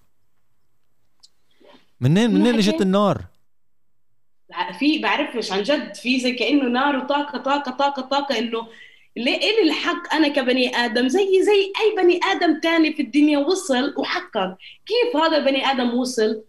منين 2.01 2.31
منين 2.33 2.55
اجت 2.55 2.69
حكيت. 2.69 2.81
النار؟ 2.81 3.25
في 4.79 4.97
بعرفش 4.99 5.51
عن 5.51 5.63
جد 5.63 5.95
في 5.95 6.19
زي 6.19 6.31
كأنه 6.31 6.63
نار 6.69 6.97
وطاقة 6.97 7.37
طاقة 7.37 7.71
طاقة 7.71 8.01
طاقة 8.01 8.39
إنه 8.39 8.67
ليه 9.17 9.37
إلي 9.37 9.61
الحق 9.63 10.13
أنا 10.13 10.27
كبني 10.27 10.75
آدم؟ 10.75 11.07
زي 11.07 11.43
زي 11.43 11.73
أي 11.81 12.03
بني 12.03 12.19
آدم 12.23 12.59
تاني 12.59 12.93
في 12.93 13.01
الدنيا 13.01 13.37
وصل 13.37 13.93
وحقق. 13.97 14.57
كيف 14.85 15.15
هذا 15.15 15.37
البني 15.37 15.65
آدم 15.65 15.93
وصل 15.93 16.43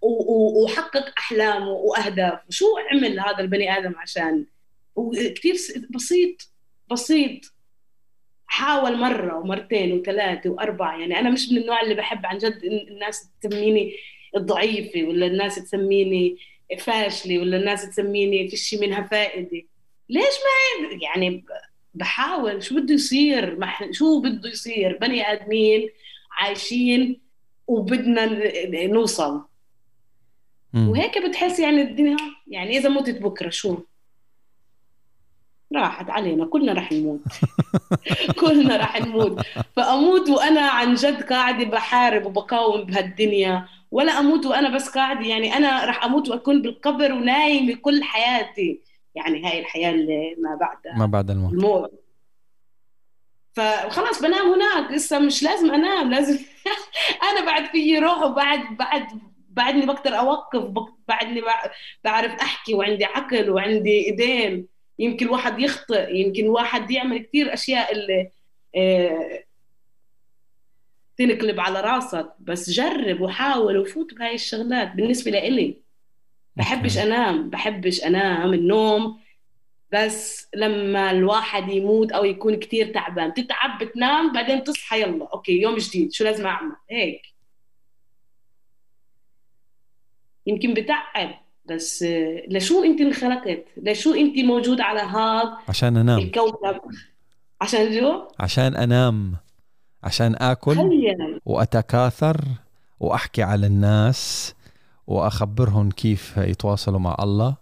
وحقق 0.00 1.12
أحلامه 1.18 1.70
وأهدافه؟ 1.70 2.42
شو 2.50 2.66
عمل 2.90 3.20
هذا 3.20 3.40
البني 3.40 3.78
آدم 3.78 3.94
عشان؟ 3.96 4.46
وكثير 4.94 5.54
بسيط 5.90 6.50
بسيط. 6.90 7.52
حاول 8.46 8.96
مرة 8.96 9.38
ومرتين 9.38 9.92
وثلاثة 9.92 10.50
وأربعة. 10.50 10.98
يعني 10.98 11.18
أنا 11.18 11.30
مش 11.30 11.52
من 11.52 11.58
النوع 11.58 11.82
اللي 11.82 11.94
بحب 11.94 12.26
عن 12.26 12.38
جد 12.38 12.60
الناس 12.64 13.28
تسميني 13.40 13.94
ضعيفة 14.38 15.02
ولا 15.02 15.26
الناس 15.26 15.54
تسميني 15.54 16.36
فاشلة 16.78 17.38
ولا 17.38 17.56
الناس 17.56 17.90
تسميني 17.90 18.48
فيش 18.48 18.74
منها 18.74 19.02
فائدة. 19.02 19.62
ليش 20.08 20.24
ما 20.24 20.88
يعني 21.02 21.44
بحاول. 21.94 22.62
شو 22.62 22.74
بده 22.80 22.94
يصير. 22.94 23.58
شو 23.90 24.20
بده 24.20 24.48
يصير؟ 24.50 24.98
بني 24.98 25.32
آدمين 25.32 25.88
عايشين 26.32 27.20
وبدنا 27.66 28.26
نوصل. 28.86 29.42
مم. 30.72 30.88
وهيك 30.88 31.18
بتحس 31.18 31.58
يعني 31.60 31.82
الدنيا. 31.82 32.16
يعني 32.46 32.78
إذا 32.78 32.88
متت 32.88 33.22
بكرة 33.22 33.50
شو؟ 33.50 33.78
راحت 35.74 36.10
علينا. 36.10 36.46
كلنا 36.46 36.72
رح 36.72 36.92
نموت. 36.92 37.20
كلنا 38.40 38.76
رح 38.76 39.00
نموت. 39.00 39.40
فأموت 39.76 40.30
وأنا 40.30 40.60
عن 40.60 40.94
جد 40.94 41.22
قاعدة 41.22 41.64
بحارب 41.64 42.26
وبقاوم 42.26 42.84
بهالدنيا. 42.84 43.68
ولا 43.92 44.12
أموت 44.18 44.46
وأنا 44.46 44.68
بس 44.74 44.88
قاعدة 44.88 45.26
يعني 45.26 45.56
أنا 45.56 45.84
رح 45.84 46.04
أموت 46.04 46.28
وأكون 46.28 46.62
بالقبر 46.62 47.12
ونايمة 47.12 47.74
كل 47.74 48.02
حياتي. 48.04 48.80
يعني 49.14 49.46
هاي 49.46 49.58
الحياة 49.60 49.90
اللي 49.90 50.34
ما 50.38 50.54
بعدها. 50.54 50.98
ما 50.98 51.06
بعد 51.06 51.30
الموت. 51.30 51.52
الموت. 51.52 52.02
فخلاص 53.54 54.22
بنام 54.22 54.52
هناك. 54.52 54.90
لسه 54.92 55.18
مش 55.18 55.42
لازم 55.42 55.74
أنام. 55.74 56.10
لازم 56.10 56.38
أنا 57.30 57.46
بعد 57.46 57.64
فيي 57.66 57.98
روح 57.98 58.22
وبعد 58.22 58.76
بعد 58.76 59.06
بعدني 59.48 59.86
بقدر 59.86 60.18
أوقف. 60.18 60.64
بعدني 61.08 61.42
بع- 61.42 61.70
بعرف 62.04 62.32
أحكي. 62.32 62.74
وعندي 62.74 63.04
عقل 63.04 63.50
وعندي 63.50 64.06
إيدين. 64.06 64.66
يمكن 64.98 65.28
واحد 65.28 65.58
يخطئ. 65.60 66.14
يمكن 66.16 66.48
واحد 66.48 66.90
يعمل 66.90 67.18
كثير 67.18 67.54
أشياء 67.54 67.92
اللي 67.92 68.30
آه، 68.76 69.44
تنقلب 71.16 71.60
على 71.60 71.80
راسك 71.80 72.32
بس 72.40 72.70
جرب 72.70 73.20
وحاول 73.20 73.78
وفوت 73.78 74.14
بهاي 74.14 74.34
الشغلات 74.34 74.92
بالنسبة 74.92 75.30
لإلي. 75.30 75.76
بحبش. 76.56 76.98
أنام 76.98 77.50
بحبش 77.50 78.04
أنام 78.04 78.54
النوم 78.54 79.20
بس 79.92 80.48
لما 80.54 81.10
الواحد 81.10 81.68
يموت 81.68 82.12
أو 82.12 82.24
يكون 82.24 82.56
كتير 82.56 82.86
تعبان 82.94 83.34
تتعب 83.34 83.78
بتنام 83.78 84.32
بعدين 84.32 84.64
تصحى 84.64 85.02
يلا 85.02 85.28
okay 85.32 85.60
يوم 85.60 85.76
جديد 85.76 86.12
شو 86.12 86.24
لازم 86.24 86.46
أعمل؟ 86.46 86.72
هيك. 86.90 87.22
يمكن 90.46 90.74
بتعب 90.74 91.34
بس 91.64 92.04
لشو 92.48 92.84
أنت 92.84 93.00
انخلقت 93.00 93.64
لشو 93.76 94.14
أنت 94.14 94.38
موجود 94.38 94.80
على 94.80 95.00
هذا 95.00 95.58
عشان 95.68 95.96
أنام. 95.96 96.18
الكوكب؟ 96.18 96.80
عشان 97.60 98.00
جو 98.00 98.28
عشان 98.40 98.76
أنام. 98.76 99.36
عشان 100.02 100.36
آكل 100.38 100.76
وأتكاثر 101.44 102.44
وأحكي 103.00 103.42
على 103.42 103.66
الناس 103.66 104.54
وأخبرهم 105.06 105.90
كيف 105.90 106.36
يتواصلوا 106.36 106.98
مع 106.98 107.16
الله 107.20 107.56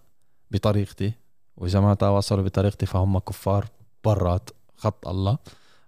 بطريقتي. 0.51 1.11
وإذا 1.57 1.79
ما 1.79 1.93
تواصلوا 1.93 2.43
بطريقتي 2.43 2.85
فهم 2.85 3.19
كفار 3.19 3.65
برات 4.03 4.49
خط 4.77 5.07
الله 5.07 5.37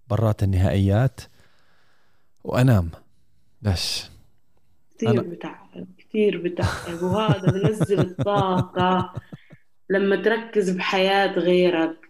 برات 0.09 0.43
النهائيات. 0.43 1.21
وأنام. 2.43 2.89
بس. 3.61 4.09
كثير 4.97 5.21
بتعب 5.21 5.87
كثير 5.97 6.41
بتعب. 6.43 7.03
وهذا 7.03 7.51
بنزل 7.51 7.99
الطاقة. 7.99 9.13
لما 9.89 10.15
تركز 10.15 10.69
بحياة 10.69 11.27
غيرك 11.27 12.02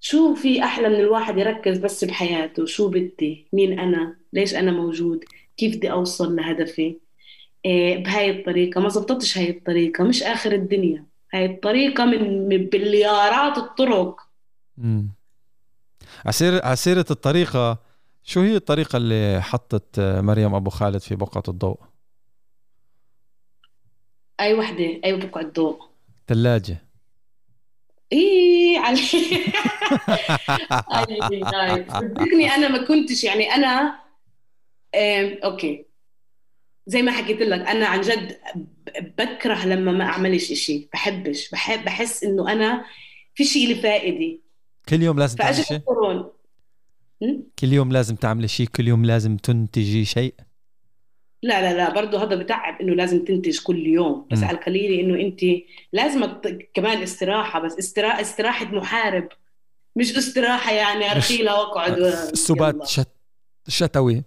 شو 0.00 0.34
في 0.34 0.64
أحلى 0.64 0.88
من 0.88 0.94
الواحد 0.94 1.38
يركز 1.38 1.78
بس 1.78 2.04
بحياته؟ 2.04 2.66
شو 2.66 2.88
بدي؟ 2.88 3.48
مين 3.52 3.78
أنا؟ 3.78 4.16
ليش 4.32 4.54
أنا 4.54 4.72
موجود؟ 4.72 5.24
كيف 5.56 5.76
بدي 5.76 5.90
أوصل 5.92 6.36
لهدفي؟ 6.36 6.96
إيه 7.64 8.04
بهاي 8.04 8.30
الطريقة. 8.30 8.80
ما 8.80 8.88
زبطتش 8.88 9.38
هاي 9.38 9.50
الطريقة. 9.50 10.04
مش 10.04 10.22
آخر 10.22 10.52
الدنيا. 10.52 11.04
هاي 11.32 11.46
الطريقة 11.46 12.04
من 12.04 12.48
بليارات 12.66 13.58
الطرق. 13.58 14.20
مم. 14.78 15.08
عسير 16.24 16.64
عسيرة 16.64 17.06
الطريقة 17.10 17.78
شو 18.24 18.40
هي 18.40 18.56
الطريقة 18.56 18.96
اللي 18.96 19.42
حطت 19.42 20.00
مريم 20.00 20.54
أبو 20.54 20.70
خالد 20.70 20.98
في 20.98 21.14
بقعة 21.14 21.42
الضوء؟ 21.48 21.80
أي 24.40 24.54
وحدة 24.54 25.00
أي 25.04 25.16
بقعة 25.16 25.44
ضوء. 25.44 25.80
ثلاجة. 26.28 26.89
إيه 28.12 28.78
علي 28.78 29.00
أي 30.94 31.40
هاي 31.54 31.86
صدقني 31.90 32.50
أنا 32.54 32.68
ما 32.68 32.84
كنتش 32.84 33.24
يعني 33.24 33.54
أنا 33.54 34.00
إيه 34.94 35.44
أوكي. 35.44 35.86
زي 36.86 37.02
ما 37.02 37.12
حكيت 37.12 37.40
لك 37.40 37.60
أنا 37.68 37.86
عن 37.86 38.00
جد 38.00 38.38
بكره 39.18 39.66
لما 39.66 39.92
ما 39.92 40.04
أعملش 40.04 40.52
إشي. 40.52 40.88
بحبش. 40.92 41.50
بحب 41.50 41.84
بحس 41.84 42.24
إنه 42.24 42.52
أنا 42.52 42.84
في 43.34 43.44
شيء 43.44 43.68
لي 43.68 43.74
فائدة. 43.74 44.38
كل 44.88 45.02
يوم 45.02 45.18
لازم 45.18 45.36
تعملي 45.36 45.62
شيء? 45.62 45.80
كل 47.58 47.72
يوم 47.72 47.92
لازم 47.92 48.16
تعملي 48.16 48.48
شيء 48.48 48.66
كل 48.66 48.88
يوم 48.88 49.04
لازم 49.04 49.36
تنتجي 49.36 50.04
شيء؟ 50.04 50.34
لا 51.42 51.62
لا 51.62 51.76
لا 51.76 51.94
برضه 51.94 52.22
هذا 52.22 52.36
بتعب 52.36 52.80
إنه 52.80 52.94
لازم 52.94 53.24
تنتج 53.24 53.58
كل 53.60 53.86
يوم. 53.86 54.26
بس 54.30 54.38
مم. 54.38 54.44
على 54.44 54.56
القليل 54.58 55.00
إنه 55.00 55.20
انت 55.20 55.40
لازم 55.92 56.32
كمان 56.74 57.02
استراحة 57.02 57.60
بس 57.60 57.78
استرا... 57.78 58.20
استراحة 58.20 58.64
محارب. 58.64 59.28
مش 59.96 60.16
استراحة 60.16 60.72
يعني 60.72 61.12
ارخيلها 61.12 61.54
وأقعد 61.54 61.98
يلا. 61.98 62.84
شت 62.84 63.08
شتوي. 63.68 64.22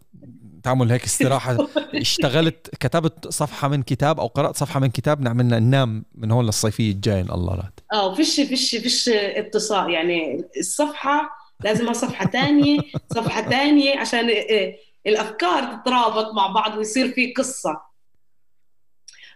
تعمل 0.63 0.91
هيك 0.91 1.03
استراحة. 1.03 1.57
اشتغلت 1.95 2.69
كتبت 2.79 3.27
صفحة 3.27 3.67
من 3.67 3.83
كتاب 3.83 4.19
أو 4.19 4.27
قرأت 4.27 4.57
صفحة 4.57 4.79
من 4.79 4.87
كتاب 4.87 5.21
نعمل 5.21 5.45
ننام 5.45 6.05
من 6.15 6.31
هون 6.31 6.45
للصيفية 6.45 6.91
الجاي 6.91 7.21
إن 7.21 7.31
الله 7.31 7.55
راد. 7.55 7.79
آه 7.93 8.13
فيش 8.15 8.35
فيش 8.35 8.75
فيش 8.75 9.09
اتصال. 9.09 9.89
يعني 9.89 10.45
الصفحة 10.57 11.29
لازمها 11.63 11.93
صفحة 11.93 12.25
تانية 12.25 12.79
صفحة 13.13 13.41
تانية 13.49 13.99
عشان 13.99 14.27
إيه، 14.27 14.77
الأفكار 15.07 15.75
تترابط 15.75 16.33
مع 16.33 16.47
بعض 16.47 16.77
ويصير 16.77 17.11
في 17.11 17.33
قصة. 17.33 17.81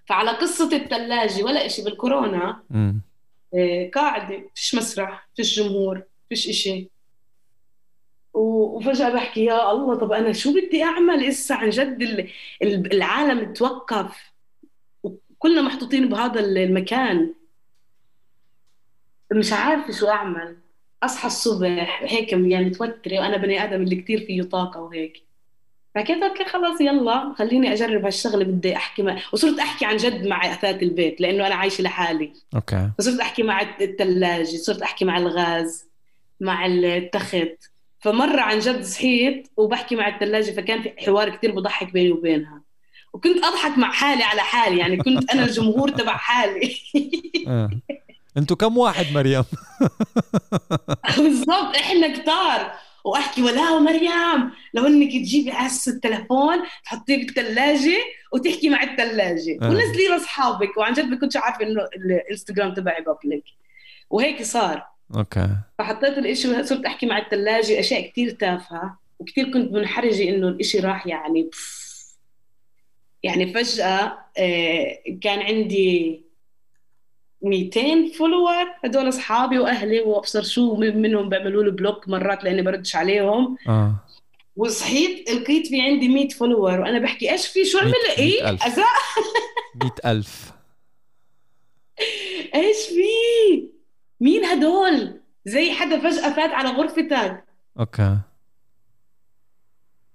فعلى 0.05 0.31
قصة 0.31 0.75
الثلاجه 0.75 1.43
ولا 1.43 1.65
إشي 1.65 1.81
بالكورونا. 1.81 2.63
إيه، 3.53 3.91
قاعدة 3.91 4.49
فيش 4.55 4.75
مسرح 4.75 5.29
فيش 5.35 5.59
جمهور 5.59 6.01
فيش 6.29 6.49
إشي. 6.49 6.89
وفجأة 8.33 9.09
بحكي 9.09 9.45
يا 9.45 9.71
الله 9.71 9.95
طب 9.95 10.11
أنا 10.11 10.33
شو 10.33 10.53
بدي 10.53 10.83
أعمل 10.83 11.23
إسا؟ 11.25 11.53
عن 11.53 11.69
جد 11.69 12.01
ال- 12.01 12.29
ال- 12.61 12.93
العالم 12.93 13.53
توقف. 13.53 14.31
وكلنا 15.03 15.61
محطوطين 15.61 16.09
بهذا 16.09 16.39
المكان. 16.39 17.33
مش 19.33 19.53
عارفة 19.53 19.93
شو 19.99 20.07
أعمل. 20.07 20.57
أصحى 21.03 21.27
الصبح 21.27 21.99
هيك 22.03 22.33
يعني 22.33 22.65
متوترة 22.65 23.19
وأنا 23.19 23.37
بني 23.37 23.63
آدم 23.63 23.81
اللي 23.81 23.95
كتير 23.95 24.19
فيه 24.19 24.41
طاقة 24.43 24.81
وهيك. 24.81 25.26
فحكيت 25.95 26.23
okay 26.23 26.45
خلاص 26.45 26.81
يلا 26.81 27.33
خليني 27.37 27.73
أجرب 27.73 28.05
هالشغلة 28.05 28.43
بدي 28.43 28.75
أحكي 28.75 29.03
مع 29.03 29.17
وصرت 29.33 29.59
أحكي 29.59 29.85
عن 29.85 29.97
جد 29.97 30.27
مع 30.27 30.51
أثاث 30.51 30.83
البيت 30.83 31.21
لأنه 31.21 31.47
أنا 31.47 31.55
عايشة 31.55 31.81
لحالي. 31.81 32.33
okay. 32.55 32.89
فصرت 32.99 33.19
أحكي 33.19 33.43
مع 33.43 33.61
الثلاجه 33.81 34.57
صرت 34.57 34.81
أحكي 34.81 35.05
مع 35.05 35.17
الغاز 35.17 35.85
مع 36.39 36.65
التخت. 36.65 37.57
فمرة 37.99 38.41
عن 38.41 38.59
جد 38.59 38.83
صحيت 38.83 39.47
وبحكي 39.57 39.95
مع 39.95 40.07
الثلاجه 40.07 40.51
فكان 40.51 40.81
في 40.81 40.93
حوار 40.97 41.29
كتير 41.29 41.51
بضحك 41.51 41.93
بيني 41.93 42.11
وبينها. 42.11 42.61
وكنت 43.13 43.43
أضحك 43.43 43.77
مع 43.77 43.91
حالي 43.91 44.23
على 44.23 44.41
حالي 44.41 44.77
يعني 44.77 44.97
كنت 44.97 45.31
أنا 45.31 45.45
الجمهور 45.45 45.89
تبع 45.89 46.17
حالي. 46.17 46.75
آه. 47.47 47.69
أنتوا 48.37 48.57
كم 48.57 48.77
واحد 48.77 49.05
مريم؟ 49.13 49.43
بالضبط 51.17 51.75
إحنا 51.75 52.17
كتار. 52.17 52.71
وأحكي 53.07 53.41
ولا 53.41 53.79
مريم 53.79 54.51
لو 54.73 54.87
إنك 54.87 55.11
تجيبي 55.11 55.51
اس 55.53 55.87
التليفون 55.87 56.57
تحطيه 56.83 57.17
بالثلاجه 57.17 57.97
وتحكي 58.33 58.69
مع 58.69 58.83
الثلاجه 58.83 59.57
آه. 59.61 59.69
ونزليه 59.69 60.09
لأصحابك 60.09 60.77
وعن 60.77 60.93
جد 60.93 61.05
ما 61.05 61.19
كنتش 61.19 61.37
عارفه 61.37 61.65
انه 61.65 61.81
الإنستغرام 61.95 62.73
تبعي 62.73 63.01
public 63.01 63.43
وهيك 64.09 64.43
صار. 64.43 64.85
okay. 65.15 65.47
فحطيت 65.79 66.17
الإشي 66.17 66.63
صرت 66.63 66.85
أحكي 66.85 67.05
مع 67.05 67.17
الثلاجه 67.17 67.79
أشياء 67.79 68.09
كتير 68.09 68.29
تافهة 68.29 68.99
وكتير 69.19 69.51
كنت 69.53 69.71
منحرجة 69.71 70.29
إنه 70.29 70.47
الإشي 70.47 70.79
راح 70.79 71.07
يعني 71.07 71.43
بف 71.43 71.87
يعني 73.23 73.53
فجأة 73.53 74.17
آه، 74.37 74.97
كان 75.21 75.39
عندي 75.39 76.21
200 77.41 78.11
follower. 78.17 78.65
هدول 78.85 79.09
أصحابي 79.09 79.59
وأهلي 79.59 79.99
وابصر 79.99 80.43
شو 80.43 80.75
منهم 80.75 81.29
بيعملوا 81.29 81.63
لي 81.63 81.71
block 81.71 82.07
مرات 82.09 82.43
لأني 82.43 82.61
بردش 82.61 82.95
عليهم. 82.95 83.57
آه. 83.67 83.95
وصحيت 84.55 85.31
لقيت 85.31 85.67
في 85.67 85.81
عندي 85.81 86.07
100 86.09 86.29
follower. 86.29 86.79
وأنا 86.79 86.99
بحكي 86.99 87.31
إيش 87.31 87.47
في 87.47 87.65
شو 87.65 87.77
عمل 87.79 87.93
إيه؟ 88.17 88.43
مئة 88.43 88.57
ألف. 90.11 90.51
إيش 92.55 92.77
في؟ 92.87 93.69
مين 94.19 94.45
هدول؟ 94.45 95.21
زي 95.45 95.71
حدا 95.71 95.99
فجأة 95.99 96.33
فات 96.33 96.49
على 96.51 96.69
غرفتك. 96.69 97.43
okay. 97.79 98.17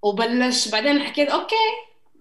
وبلش 0.03 0.69
بعدين 0.69 0.99
حكيت 1.03 1.29
okay. 1.29 1.55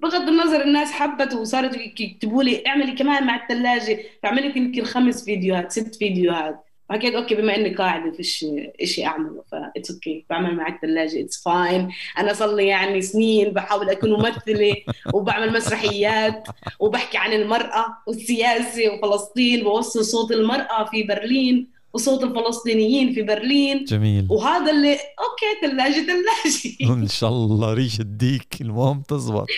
بغض 0.01 0.29
النظر 0.29 0.61
الناس 0.61 0.91
حبت 0.91 1.33
وصارت 1.33 1.99
يكتبوا 1.99 2.43
لي 2.43 2.63
اعملي 2.67 2.91
كمان 2.91 3.25
مع 3.27 3.43
الثلاجه 3.43 3.99
فعملت 4.23 4.55
يمكن 4.55 4.83
خمس 4.83 5.25
فيديوهات 5.25 5.71
ست 5.71 5.95
فيديوهات. 5.95 6.65
فحكيت 6.89 7.15
okay 7.15 7.35
بما 7.35 7.55
إني 7.55 7.75
قاعدة 7.75 8.11
فيش 8.11 8.45
شيء 8.83 9.05
أعمله 9.05 9.43
that's 9.51 9.91
okay 9.91 10.25
بعمل 10.29 10.55
مع 10.55 10.67
الثلاجه 10.67 11.21
it's 11.21 11.43
fine 11.43 11.89
أنا 12.17 12.33
صار 12.33 12.55
لي 12.55 12.67
يعني 12.67 13.01
سنين 13.01 13.49
بحاول 13.49 13.89
أكون 13.89 14.11
ممثلة 14.11 14.75
وبعمل 15.13 15.53
مسرحيات 15.53 16.47
وبحكي 16.79 17.17
عن 17.17 17.33
المرأة 17.33 17.85
والسياسة 18.07 18.93
وفلسطين 18.93 19.63
بوصل 19.63 20.05
صوت 20.05 20.31
المرأة 20.31 20.83
في 20.83 21.03
برلين. 21.03 21.80
وصوت 21.93 22.23
الفلسطينيين 22.23 23.13
في 23.13 23.21
برلين. 23.21 23.83
جميل. 23.83 24.27
وهذا 24.29 24.71
اللي 24.71 24.91
okay 24.93 25.61
ثلاجه 25.61 26.05
ثلاجه 26.05 26.93
إن 26.93 27.07
شاء 27.07 27.29
الله 27.29 27.73
ريش 27.73 27.99
الديك 27.99 28.61
المهم 28.61 29.01
تزبط. 29.01 29.47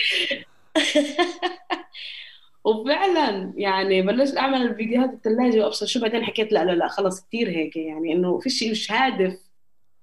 وفعلا 2.64 3.52
يعني 3.56 4.02
بلشت 4.02 4.36
أعمل 4.36 4.62
الفيديوهات 4.62 5.10
الثلاجه 5.10 5.64
وأبصر 5.64 5.86
شو 5.86 6.00
بعدين 6.00 6.24
حكيت. 6.24 6.52
لا 6.52 6.64
لا 6.64 6.72
لا 6.72 6.88
خلص 6.88 7.26
كثير 7.26 7.50
هيك 7.50 7.76
يعني 7.76 8.12
إنه 8.12 8.38
في 8.38 8.50
شيء 8.50 8.70
مش 8.70 8.92
هادف. 8.92 9.38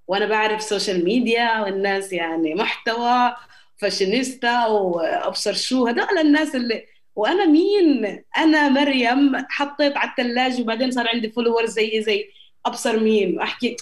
وأنا 0.07 0.25
بعرف 0.25 0.61
social 0.61 1.05
media 1.05 1.61
والناس 1.61 2.13
يعني 2.13 2.55
محتوى 2.55 3.35
فاشينيستا 3.77 4.67
وأبصر 4.67 5.53
شو 5.53 5.87
هدول 5.87 6.17
الناس 6.17 6.55
اللي 6.55 6.85
وأنا 7.21 7.45
مين؟ 7.45 8.23
أنا 8.37 8.69
مريم 8.69 9.31
حطيت 9.49 9.97
على 9.97 10.09
الثلاجه 10.09 10.61
وبعدين 10.61 10.91
صار 10.91 11.07
عندي 11.07 11.29
followers 11.29 11.69
زي 11.69 12.01
زي 12.01 12.29
أبصر 12.65 12.99
مين؟ 12.99 13.37
وأحكي 13.37 13.75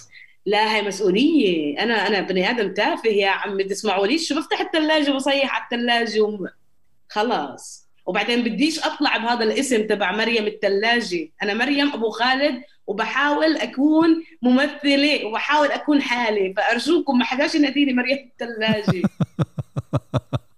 لا 0.46 0.76
هي 0.76 0.82
مسؤولية. 0.82 1.82
أنا 1.82 2.06
أنا 2.06 2.20
بني 2.20 2.50
آدم 2.50 2.74
تافه 2.74 3.10
يا 3.10 3.28
عمي 3.28 3.64
تسمعوا 3.64 4.06
لي 4.06 4.18
شو 4.18 4.34
بفتح 4.34 4.60
الثلاجه 4.60 5.10
وبصيح 5.10 5.54
على 5.54 5.64
الثلاجه 5.64 6.20
وم... 6.20 6.48
خلاص. 7.08 7.88
وبعدين 8.06 8.42
بديش 8.44 8.78
أطلع 8.78 9.16
بهذا 9.16 9.44
الاسم 9.44 9.86
تبع 9.86 10.12
مريم 10.12 10.46
الثلاجه 10.46 11.28
أنا 11.42 11.54
مريم 11.54 11.92
أبو 11.92 12.10
خالد 12.10 12.62
وبحاول 12.86 13.56
أكون 13.56 14.24
ممثلة 14.42 15.24
وبحاول 15.26 15.68
أكون 15.68 16.02
حالي 16.02 16.54
فأرجوكم 16.56 17.18
ما 17.18 17.24
حداش 17.24 17.54
يناديني 17.54 17.92
مريم 17.92 18.30
الثلاجه 18.32 19.02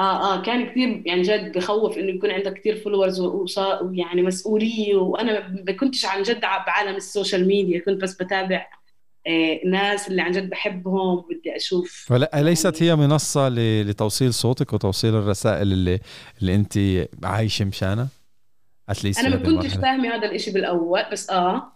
آه 0.00 0.34
آه 0.34 0.42
كان 0.42 0.66
كثير 0.70 1.02
يعني 1.06 1.22
جد 1.22 1.52
بخوف 1.58 1.98
إنه 1.98 2.08
يكون 2.12 2.30
عندك 2.30 2.52
كثير 2.54 2.76
followers 2.76 3.20
ويعني 3.20 4.22
مسؤولية. 4.22 4.94
وأنا 4.96 5.48
ما 5.66 5.72
كنتش 5.72 6.04
عن 6.04 6.22
جد 6.22 6.40
بعالم 6.40 6.96
ال 6.96 7.03
social 7.03 7.46
media. 7.46 7.80
كنت 7.80 8.02
بس 8.02 8.14
بتابع 8.14 8.66
آه 9.26 9.60
ناس 9.66 10.08
اللي 10.08 10.22
عن 10.22 10.30
جد 10.32 10.50
بحبهم. 10.50 11.18
وبدي 11.18 11.56
أشوف. 11.56 12.04
ف 12.08 12.15
at 12.15 12.30
least 12.34 12.82
هي 12.82 12.96
منصة 12.96 13.48
ل- 13.48 13.88
لتوصيل 13.90 14.34
صوتك 14.34 14.72
وتوصيل 14.72 15.14
الرسائل 15.14 15.72
اللي 15.72 16.00
اللي 16.40 16.54
أنت 16.54 16.78
عايشة 17.24 17.64
مشانها؟ 17.64 18.08
at 18.88 18.97
least 18.97 19.20
أنا 19.20 19.36
ما 19.36 19.42
كنتش 19.42 19.74
فاهمة 19.74 20.08
هذا 20.08 20.26
الإشي 20.26 20.50
بالأول 20.50 21.02
بس 21.12 21.30
آه. 21.30 21.72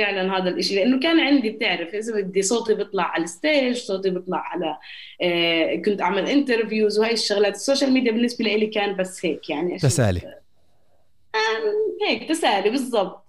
فعلا 0.00 0.36
هذا 0.38 0.48
الإشي. 0.48 0.74
لأنه 0.76 1.00
كان 1.00 1.20
عندي 1.20 1.50
بتعرف 1.50 1.94
إذا 1.94 2.14
بدي 2.20 2.42
صوتي 2.42 2.74
بيطلع 2.74 3.02
على 3.04 3.24
ال 3.24 3.33
stage 3.33 3.76
صوتي 3.76 4.10
بيطلع 4.10 4.38
على 4.38 4.78
آه 5.22 5.74
كنت 5.76 6.00
أعمل 6.00 6.28
interviews 6.28 6.98
وهي 6.98 7.12
الشغلات. 7.12 7.54
ال 7.54 7.59
social 7.59 7.92
media 7.92 8.12
بالنسبة 8.12 8.44
لي 8.44 8.66
كان 8.66 8.96
بس 8.96 9.26
هيك 9.26 9.50
يعني 9.50 9.78
تسالي. 9.78 10.20
آه 11.34 12.08
هيك 12.08 12.28
تسالي 12.28 12.70
بالضبط. 12.70 13.24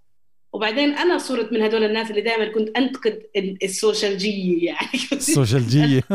وبعدين 0.53 0.93
أنا 0.93 1.17
صرت 1.17 1.53
من 1.53 1.61
هدول 1.61 1.84
الناس 1.84 2.09
اللي 2.11 2.22
دائما 2.22 2.45
كنت 2.45 2.78
أنتقد 2.78 3.24
ال- 3.36 3.57
السوشيالجيه 3.63 4.65
يعني. 4.65 4.88
كنت 5.09 5.13
السوشيالجية 5.13 6.01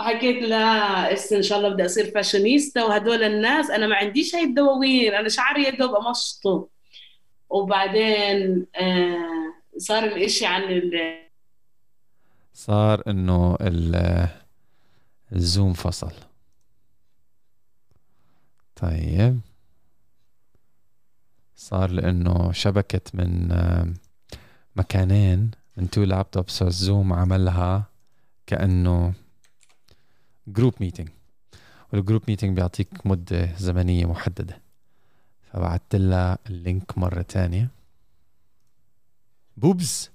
حكيت 0.00 0.42
لا 0.42 1.12
إن 1.32 1.42
شاء 1.42 1.58
الله 1.58 1.68
بدي 1.68 1.84
أصير 1.86 2.10
فاشونيستا 2.10 2.84
وهدول 2.84 3.22
الناس 3.22 3.70
أنا 3.70 3.86
ما 3.86 3.96
عنديش 3.96 4.34
هاي 4.34 4.42
الدواوين 4.44 5.14
أنا 5.14 5.28
شعري 5.28 5.62
يا 5.64 5.70
دوب 5.70 5.94
أمشطه. 5.94 6.68
وبعدين 7.52 8.66
آه 8.76 9.54
صار 9.78 10.04
الإشي 10.04 10.46
عن 10.46 10.62
ال- 10.62 11.22
صار 12.54 13.02
ال- 13.60 14.28
الزوم 15.32 15.72
فصل. 15.72 16.12
طيب. 18.76 19.40
صار 21.56 21.90
لإنه 21.90 22.52
شبكت 22.52 23.14
من 23.14 23.52
آم، 23.52 23.94
مكانين 24.76 25.50
من 25.76 25.90
two 25.90 26.04
laptops 26.04 26.62
الزوم 26.62 27.12
عملها 27.12 27.84
كأنه 28.46 29.12
group 30.46 30.74
meeting 30.80 31.08
وال 31.92 32.01
group 32.01 32.22
meeting 32.28 32.56
بيعطيك 32.56 33.06
مدة 33.06 33.56
زمنية 33.56 34.06
محددة. 34.06 34.61
فبعثت 35.52 35.96
لها 35.96 36.38
ال 36.46 36.56
link 36.56 36.98
مرة 36.98 37.22
تانية. 37.22 37.68
بوبز 39.56 40.10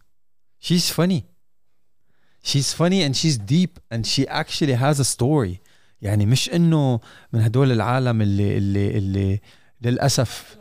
she's 0.66 0.90
funny. 0.92 1.22
She's 2.44 2.74
funny 2.74 3.04
and 3.04 3.16
she's 3.16 3.38
deep 3.38 3.80
and 3.92 4.06
she 4.06 4.28
actually 4.28 4.74
has 4.74 5.00
a 5.00 5.06
story. 5.06 5.58
يعني 6.02 6.26
مش 6.26 6.50
إنه 6.50 7.00
من 7.34 7.42
هدول 7.42 7.72
العالم 7.72 8.22
اللي 8.22 8.58
اللي 8.58 8.98
اللي 8.98 9.42
للأسف. 9.82 10.58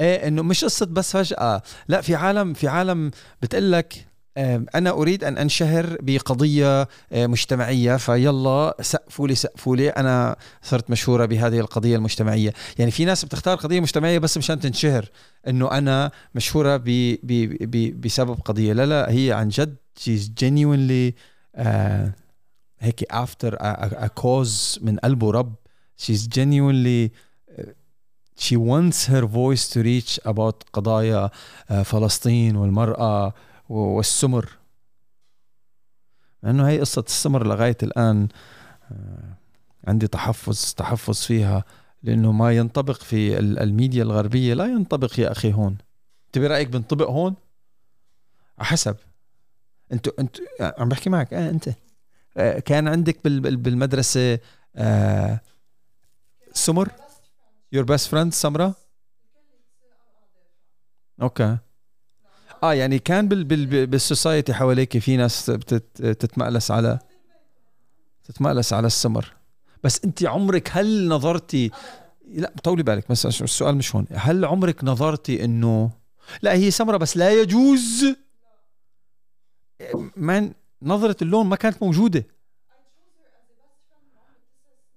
إيه 0.00 0.28
إنه 0.28 0.42
مش 0.42 0.64
قصة 0.64 0.86
بس 0.86 1.16
فجأة. 1.16 1.62
لا 1.88 2.00
في 2.00 2.14
عالم 2.14 2.54
في 2.54 2.68
عالم 2.68 3.10
بتقول 3.42 3.72
لك 3.72 4.06
آم، 4.36 4.66
أنا 4.74 4.90
أريد 4.90 5.24
أن 5.24 5.38
أنشهر 5.38 5.96
بقضية 6.00 6.88
آه، 7.12 7.26
مجتمعية 7.26 7.96
فيلا 7.96 8.76
سقفوا 8.80 9.28
لي 9.28 9.34
سقفوا 9.34 9.76
لي 9.76 9.88
أنا 9.88 10.36
صرت 10.62 10.90
مشهورة 10.90 11.24
بهذه 11.26 11.60
القضية 11.60 11.96
المجتمعية. 11.96 12.52
يعني 12.78 12.90
في 12.90 13.04
ناس 13.04 13.24
بتختار 13.24 13.56
قضية 13.56 13.80
مجتمعية 13.80 14.18
بس 14.18 14.38
مشان 14.38 14.60
تنشهر 14.60 15.08
إنه 15.48 15.70
أنا 15.70 16.10
مشهورة 16.34 16.76
ب 16.76 16.84
ب 17.22 17.56
ب 17.60 18.00
بسبب 18.00 18.38
قضية. 18.44 18.72
لا 18.72 18.86
لا 18.86 19.10
هي 19.10 19.32
عن 19.32 19.48
جد 19.48 19.76
she's 20.00 20.28
genuinely 20.44 21.12
آه 21.56 22.12
هيك 22.78 23.12
after 23.12 23.50
a, 23.54 23.56
a, 23.56 24.04
a 24.04 24.08
cause 24.22 24.82
من 24.82 24.96
قلبه 24.98 25.30
رب 25.30 25.54
she's 26.02 26.26
genuinely 26.38 27.10
she 28.40 28.56
wants 28.56 29.06
her 29.06 29.24
voice 29.26 29.68
to 29.74 29.78
reach 29.82 30.18
about 30.26 30.64
قضايا 30.72 31.30
آه، 31.70 31.82
فلسطين 31.82 32.56
والمرأة 32.56 33.34
والسمر. 33.68 34.58
لأنه 36.42 36.68
هي 36.68 36.80
قصة 36.80 37.04
السمر 37.06 37.46
لغاية 37.46 37.76
الآن 37.82 38.28
آه، 38.92 39.36
عندي 39.88 40.06
تحفظ 40.06 40.72
تحفظ 40.74 41.18
فيها 41.22 41.64
لأنه 42.02 42.32
ما 42.32 42.52
ينطبق 42.52 43.02
في 43.02 43.38
ال- 43.38 43.58
الميديا 43.58 44.02
الغربية 44.02 44.54
لا 44.54 44.64
ينطبق 44.66 45.20
يا 45.20 45.32
أخي 45.32 45.52
هون. 45.52 45.78
أنت 46.26 46.38
برأيك 46.38 46.68
بنطبق 46.68 47.10
هون؟ 47.10 47.34
حسب. 48.58 48.96
أنتوا 49.92 50.12
أنتوا 50.20 50.44
عم 50.80 50.88
بحكي 50.88 51.10
معك. 51.10 51.34
آه 51.34 51.50
أنت. 51.50 51.68
آه، 52.36 52.58
كان 52.58 52.88
عندك 52.88 53.24
بال- 53.24 53.40
بال- 53.40 53.56
بالمدرسة 53.56 54.38
آه، 54.76 55.40
سمر؟ 56.52 56.88
your 57.72 57.84
best 57.84 58.08
friend 58.10 58.32
سمرة؟ 58.34 58.74
okay 61.22 61.56
آه 62.64 62.74
يعني 62.74 62.98
كان 62.98 63.28
بال 63.28 63.44
بال 63.44 63.86
بال 63.86 64.01
society 64.01 64.54
حواليك 64.54 64.98
في 64.98 65.16
ناس 65.16 65.50
بتت- 65.50 66.02
تتمألس 66.02 66.70
على 66.70 66.98
تتمألس 68.24 68.72
على 68.72 68.86
السمر. 68.86 69.32
بس 69.84 70.04
انت 70.04 70.24
عمرك 70.24 70.68
هل 70.72 71.08
نظرتي 71.08 71.70
لا 72.28 72.52
طولي 72.64 72.82
بالك 72.82 73.08
بس 73.10 73.26
السؤال 73.26 73.76
مش 73.76 73.94
هون. 73.96 74.06
هل 74.12 74.44
عمرك 74.44 74.84
نظرتي 74.84 75.44
انه 75.44 75.90
لا 76.42 76.52
هي 76.52 76.70
سمرة 76.70 76.96
بس 76.96 77.16
لا 77.16 77.40
يجوز؟ 77.40 78.04
مان 80.16 80.52
نظرة 80.82 81.16
اللون 81.22 81.46
ما 81.46 81.56
كانت 81.56 81.82
موجودة. 81.82 82.26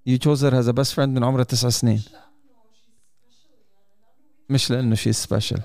You 0.09 0.17
chose 0.17 0.39
her 0.41 0.53
as 0.53 0.67
a 0.67 0.73
best 0.73 0.93
friend 0.95 0.99
من 1.09 1.23
عمرها 1.23 1.43
تسع 1.43 1.69
سنين. 1.69 2.03
مش 4.49 4.71
لأنه 4.71 4.95
شيء 4.95 5.13
سبيشل 5.13 5.61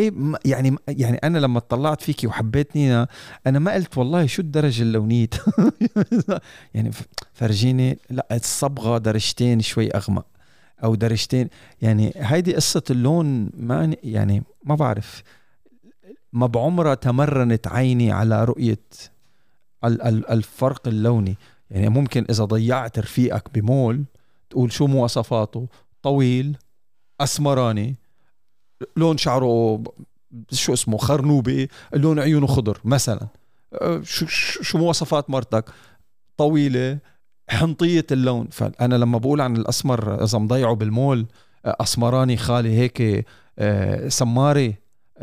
إيه 0.00 0.12
يعني 0.44 0.76
يعني 0.88 1.16
أنا 1.16 1.38
لما 1.38 1.58
اطلعت 1.58 2.02
فيكي 2.02 2.26
وحبيت 2.26 2.76
نينا 2.76 3.08
أنا 3.46 3.58
ما 3.58 3.74
قلت 3.74 3.98
والله 3.98 4.26
شو 4.26 4.42
الدرجة 4.42 4.82
اللونيه 4.82 5.28
يعني 6.74 6.90
فرجيني 7.32 7.98
لا 8.10 8.26
الصبغة 8.32 8.98
درجتين 8.98 9.60
شوي 9.60 9.90
أغمق 9.90 10.26
أو 10.84 10.94
درجتين. 10.94 11.48
يعني 11.82 12.12
هيدي 12.16 12.54
قصة 12.54 12.82
اللون 12.90 13.50
ما 13.56 13.96
يعني 14.02 14.42
ما 14.64 14.74
بعرف. 14.74 15.22
ما 16.32 16.46
بعمرها 16.46 16.94
تمرنت 16.94 17.68
عيني 17.68 18.12
على 18.12 18.44
رؤية 18.44 18.80
الفرق 20.30 20.88
اللوني. 20.88 21.36
يعني 21.70 21.88
ممكن 21.88 22.26
إذا 22.30 22.44
ضيعت 22.44 22.98
رفيقك 22.98 23.50
بمول 23.54 24.04
تقول 24.50 24.72
شو 24.72 24.86
مواصفاته؟ 24.86 25.68
طويل 26.02 26.56
أسمراني. 27.20 27.96
لون 28.96 29.16
شعره 29.16 29.82
شو 30.52 30.72
اسمه 30.72 30.98
خرنوبي 30.98 31.68
لون 31.94 32.18
عيونه 32.18 32.46
خضر 32.46 32.78
مثلا. 32.84 33.26
أه، 33.74 34.00
شو 34.04 34.26
شو 34.62 34.78
مواصفات 34.78 35.30
مرتك؟ 35.30 35.64
طويلة 36.36 36.98
حنطية 37.48 38.06
اللون. 38.12 38.48
فأنا 38.48 38.94
لما 38.94 39.18
بقول 39.18 39.40
عن 39.40 39.56
الأسمر 39.56 40.24
إذا 40.24 40.38
مضيعه 40.38 40.74
بالمول 40.74 41.26
أه، 41.66 41.76
أسمراني 41.80 42.36
خالي 42.36 42.78
هيك 42.78 43.26
أه، 43.58 44.08
سماري 44.08 44.74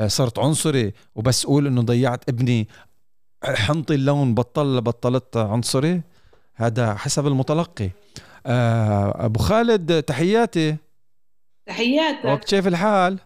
صرت 0.08 0.40
عنصري 0.40 0.94
وبس 1.16 1.46
أقول 1.46 1.68
إنه 1.68 1.82
ضيعت 1.82 2.30
ابني. 2.30 2.68
حنطي 3.44 3.96
اللون 3.96 4.34
بطل 4.34 4.82
بطلت 4.82 5.38
عنصري. 5.38 6.02
هذا 6.56 6.96
حسب 6.96 7.28
المتلقي. 7.28 7.90
أبو 8.46 9.40
خالد 9.40 10.04
تحياتي. 10.04 10.76
تحياتك. 11.66 12.26
وقت 12.26 12.50
كيف 12.50 12.68
الحال؟ 12.68 13.20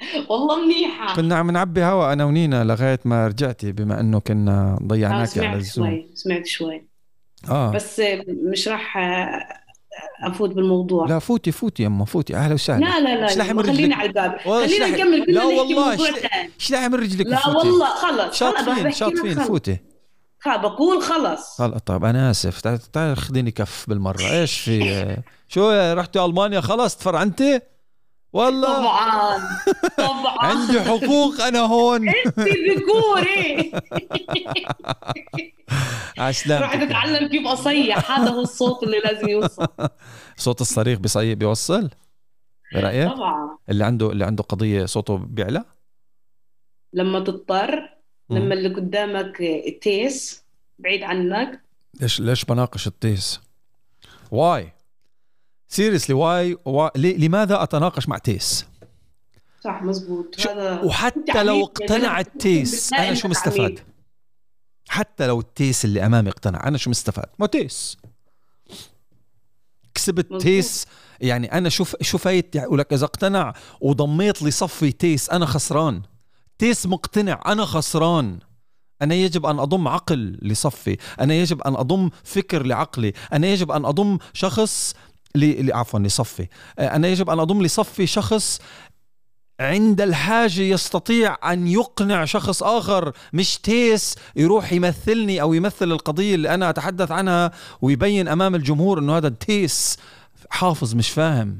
والله 0.30 0.64
منيحة. 0.64 1.16
كنا 1.16 1.36
عم 1.36 1.50
نعبي 1.50 1.84
هوا 1.84 2.12
أنا 2.12 2.24
ونينا 2.24 2.64
لغاية 2.64 3.00
ما 3.04 3.26
رجعتي 3.26 3.72
بما 3.72 4.00
إنه 4.00 4.20
كنا 4.20 4.78
ضيعناك 4.82 5.38
على 5.38 5.56
الزوم. 5.56 5.86
شوي 5.86 6.10
سمعت 6.14 6.46
شوي. 6.46 6.88
آه. 7.48 7.72
بس 7.72 8.02
مش 8.28 8.68
راح 8.68 8.98
أفوت 10.22 10.50
بالموضوع. 10.50 11.06
لا 11.06 11.18
فوتي 11.18 11.52
فوتي 11.52 11.82
يما 11.82 12.04
فوتي. 12.04 12.36
أهلا 12.36 12.54
وسهلا. 12.54 12.84
لا 12.84 13.00
لا 13.00 13.34
لا 13.34 13.62
خلينا 13.62 13.96
على 13.96 14.08
الباب 14.08 14.38
خلينا 14.38 14.88
نكمل. 14.88 15.34
لا 15.34 15.44
والله 15.44 15.98
اشلحي 16.60 16.88
من 16.88 16.94
رجلك 16.94 17.26
لا 17.26 17.38
وفوتي. 17.38 17.68
والله 17.68 17.94
خلص 17.94 18.38
شاطفين 18.38 18.92
شاطفين 18.92 19.34
فوتي. 19.34 19.76
بقول 20.46 21.02
خلص. 21.02 21.58
خلص 21.58 21.80
طيب 21.86 22.04
أنا 22.04 22.30
آسف. 22.30 22.60
تعال 22.92 23.16
خذيني 23.16 23.50
كف 23.50 23.84
بالمرة. 23.88 24.30
إيش 24.30 24.60
في؟ 24.60 25.16
شو 25.52 25.70
رحتي 25.92 26.24
ألمانيا؟ 26.24 26.60
خلص 26.60 26.96
تفرعنتي؟ 26.96 27.60
والله. 28.32 28.78
طبعا. 28.78 29.38
طبعا. 30.08 30.38
عندي 30.38 30.80
حقوق 30.80 31.40
أنا 31.40 31.58
هون. 31.58 32.08
انت 32.08 32.38
ذكوري 32.38 33.72
عسلامتك 36.18 36.64
رح 36.64 36.74
اتعلم 36.82 37.28
كيف 37.28 37.46
أصيح. 37.46 38.10
هذا 38.10 38.30
هو 38.30 38.40
الصوت 38.40 38.82
اللي 38.82 38.98
لازم 38.98 39.28
يوصل. 39.28 39.66
صوت 40.36 40.60
الصريخ 40.60 40.98
بيصيح 40.98 41.32
بيوصل؟ 41.34 41.90
برأيك؟ 42.74 43.08
طبعا. 43.12 43.58
اللي 43.68 43.84
عنده 43.84 44.10
اللي 44.12 44.24
عنده 44.24 44.42
قضية 44.42 44.84
صوته 44.86 45.16
بيعلى؟ 45.16 45.64
لما 46.92 47.20
تضطر 47.20 47.90
لما 48.30 48.54
اللي 48.54 48.68
قدامك 48.74 49.42
تيس 49.82 50.44
بعيد 50.78 51.02
عنك. 51.02 51.60
ليش 52.00 52.20
ليش 52.20 52.44
بناقش 52.44 52.86
التيس؟ 52.86 53.40
why 54.30 54.72
seriously 55.70 56.14
why 56.14 56.58
لماذا 56.96 57.62
أتناقش 57.62 58.08
مع 58.08 58.18
تيس؟ 58.18 58.66
صح 59.64 59.82
مزبوط 59.82 60.40
هذا 60.46 60.80
وحتى 60.80 61.42
لو 61.42 61.64
اقتنع 61.64 62.20
التيس 62.20 62.92
أنا 62.92 63.14
شو 63.14 63.28
مستفاد؟ 63.28 63.80
حتى 64.88 65.26
لو 65.26 65.40
التيس 65.40 65.84
اللي 65.84 66.06
أمامي 66.06 66.30
اقتنع 66.30 66.68
أنا 66.68 66.78
شو 66.78 66.90
مستفاد؟ 66.90 67.26
ما 67.38 67.46
تيس. 67.46 67.96
كسبت 69.94 70.24
مزبوط. 70.24 70.42
تيس 70.42 70.86
يعني 71.20 71.52
أنا 71.52 71.68
شوف 71.68 71.96
شو 72.02 72.18
فايت؟ 72.18 72.56
يقول 72.56 72.78
لك 72.78 72.92
إذا 72.92 73.04
اقتنع 73.04 73.54
وضميت 73.80 74.42
لي 74.42 74.50
صفي 74.50 74.92
تيس 74.92 75.30
أنا 75.30 75.46
خسران. 75.46 76.02
تيس 76.58 76.86
مقتنع 76.86 77.42
أنا 77.46 77.64
خسران. 77.64 78.38
أنا 79.02 79.14
يجب 79.14 79.46
أن 79.46 79.58
أضم 79.58 79.88
عقل 79.88 80.38
لصفي. 80.42 80.96
أنا 81.20 81.34
يجب 81.34 81.62
أن 81.62 81.76
أضم 81.76 82.10
فكر 82.24 82.66
لعقلي. 82.66 83.12
أنا 83.32 83.46
يجب 83.46 83.70
أن 83.70 83.84
أضم 83.84 84.18
شخص 84.32 84.94
لي 85.34 85.72
عفوا 85.72 86.00
لصفي. 86.00 86.46
آه، 86.78 86.96
أنا 86.96 87.08
يجب 87.08 87.30
أن 87.30 87.38
أضم 87.40 87.62
لصفي 87.62 88.06
شخص 88.06 88.60
عند 89.60 90.00
الحاجة 90.00 90.60
يستطيع 90.60 91.52
أن 91.52 91.66
يقنع 91.66 92.24
شخص 92.24 92.62
آخر 92.62 93.12
مش 93.32 93.58
تيس 93.58 94.16
يروح 94.36 94.72
يمثلني 94.72 95.40
أو 95.40 95.54
يمثل 95.54 95.92
القضية 95.92 96.34
اللي 96.34 96.54
أنا 96.54 96.70
أتحدث 96.70 97.10
عنها 97.12 97.50
ويبين 97.82 98.28
أمام 98.28 98.54
الجمهور 98.54 98.98
أنه 98.98 99.16
هذا 99.16 99.28
تيس. 99.28 99.96
حافظ 100.50 100.94
مش 100.94 101.10
فاهم. 101.10 101.58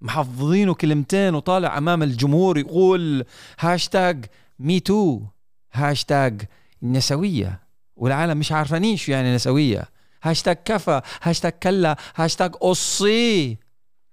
محافظينه 0.00 0.74
كلمتين 0.74 1.34
وطالع 1.34 1.78
أمام 1.78 2.02
الجمهور 2.02 2.58
يقول 2.58 3.24
hashtag 3.58 4.24
me 4.58 4.80
too 4.80 5.20
hashtag 5.72 6.42
نسوية. 6.82 7.60
والعالم 7.96 8.38
مش 8.38 8.52
عارفانين 8.52 8.96
شو 8.96 9.12
يعني 9.12 9.34
نسوية. 9.34 9.93
هاشتاج 10.24 10.56
كفى 10.64 11.00
هاشتاج 11.22 11.52
كلا 11.52 11.96
هاشتاج 12.16 12.54
قصي 12.54 13.58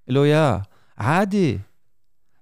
لو 0.07 0.23
يا 0.23 0.63
عادي 0.97 1.59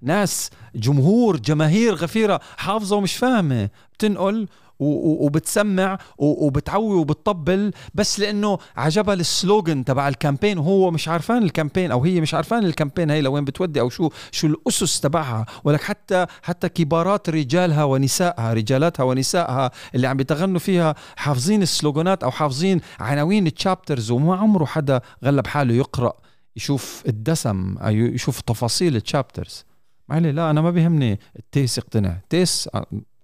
ناس 0.01 0.49
جمهور 0.75 1.37
جماهير 1.37 1.93
غفيره 1.95 2.39
حافظه 2.57 2.95
ومش 2.95 3.15
فاهمه 3.15 3.69
بتنقل 3.93 4.47
وبتسمع 4.79 5.97
وبتعوي 6.17 6.95
وبتطبل 6.95 7.71
بس 7.93 8.19
لأنه 8.19 8.57
عجبها 8.77 9.13
ال 9.13 9.23
slogan 9.23 9.85
تبع 9.85 10.07
ال 10.07 10.13
campaign 10.13 10.57
وهو 10.57 10.91
مش 10.91 11.07
عارفان 11.07 11.43
ال 11.43 11.48
campaign 11.48 11.91
أو 11.91 12.03
هي 12.03 12.21
مش 12.21 12.33
عارفان 12.33 12.65
ال 12.65 12.70
campaign 12.70 13.09
هي 13.09 13.21
لوين 13.21 13.45
بتودي 13.45 13.79
أو 13.81 13.89
شو 13.89 14.09
شو 14.31 14.47
الأسس 14.47 14.99
تبعها. 14.99 15.45
ولك 15.63 15.81
حتى 15.81 16.25
حتى 16.41 16.69
كبارات 16.69 17.29
رجالها 17.29 17.83
ونسائها 17.83 18.53
رجالاتها 18.53 19.03
ونسائها 19.03 19.71
اللي 19.95 20.07
عم 20.07 20.17
بيتغنوا 20.17 20.59
فيها 20.59 20.95
حافظين 21.15 21.61
السلوغانات 21.61 22.23
أو 22.23 22.31
حافظين 22.31 22.81
عناوين 22.99 23.47
ال 23.47 23.54
chapters 23.54 24.11
وما 24.11 24.35
عمره 24.35 24.65
حدا 24.65 25.01
غلب 25.25 25.47
حاله 25.47 25.73
يقرأ 25.73 26.13
يشوف 26.55 27.03
الدسم 27.07 27.77
أو 27.77 27.89
يشوف 27.91 28.41
تفاصيل 28.41 28.95
ال 28.95 29.03
chapters 29.03 29.65
معلي 30.09 30.31
لا 30.31 30.49
أنا 30.49 30.61
ما 30.61 30.71
بيهمني 30.71 31.19
التيس 31.39 31.77
يقتنع 31.77 32.17
تيس 32.29 32.69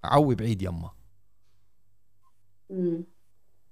عوي 0.04 0.34
بعيد 0.34 0.62
يما. 0.62 0.95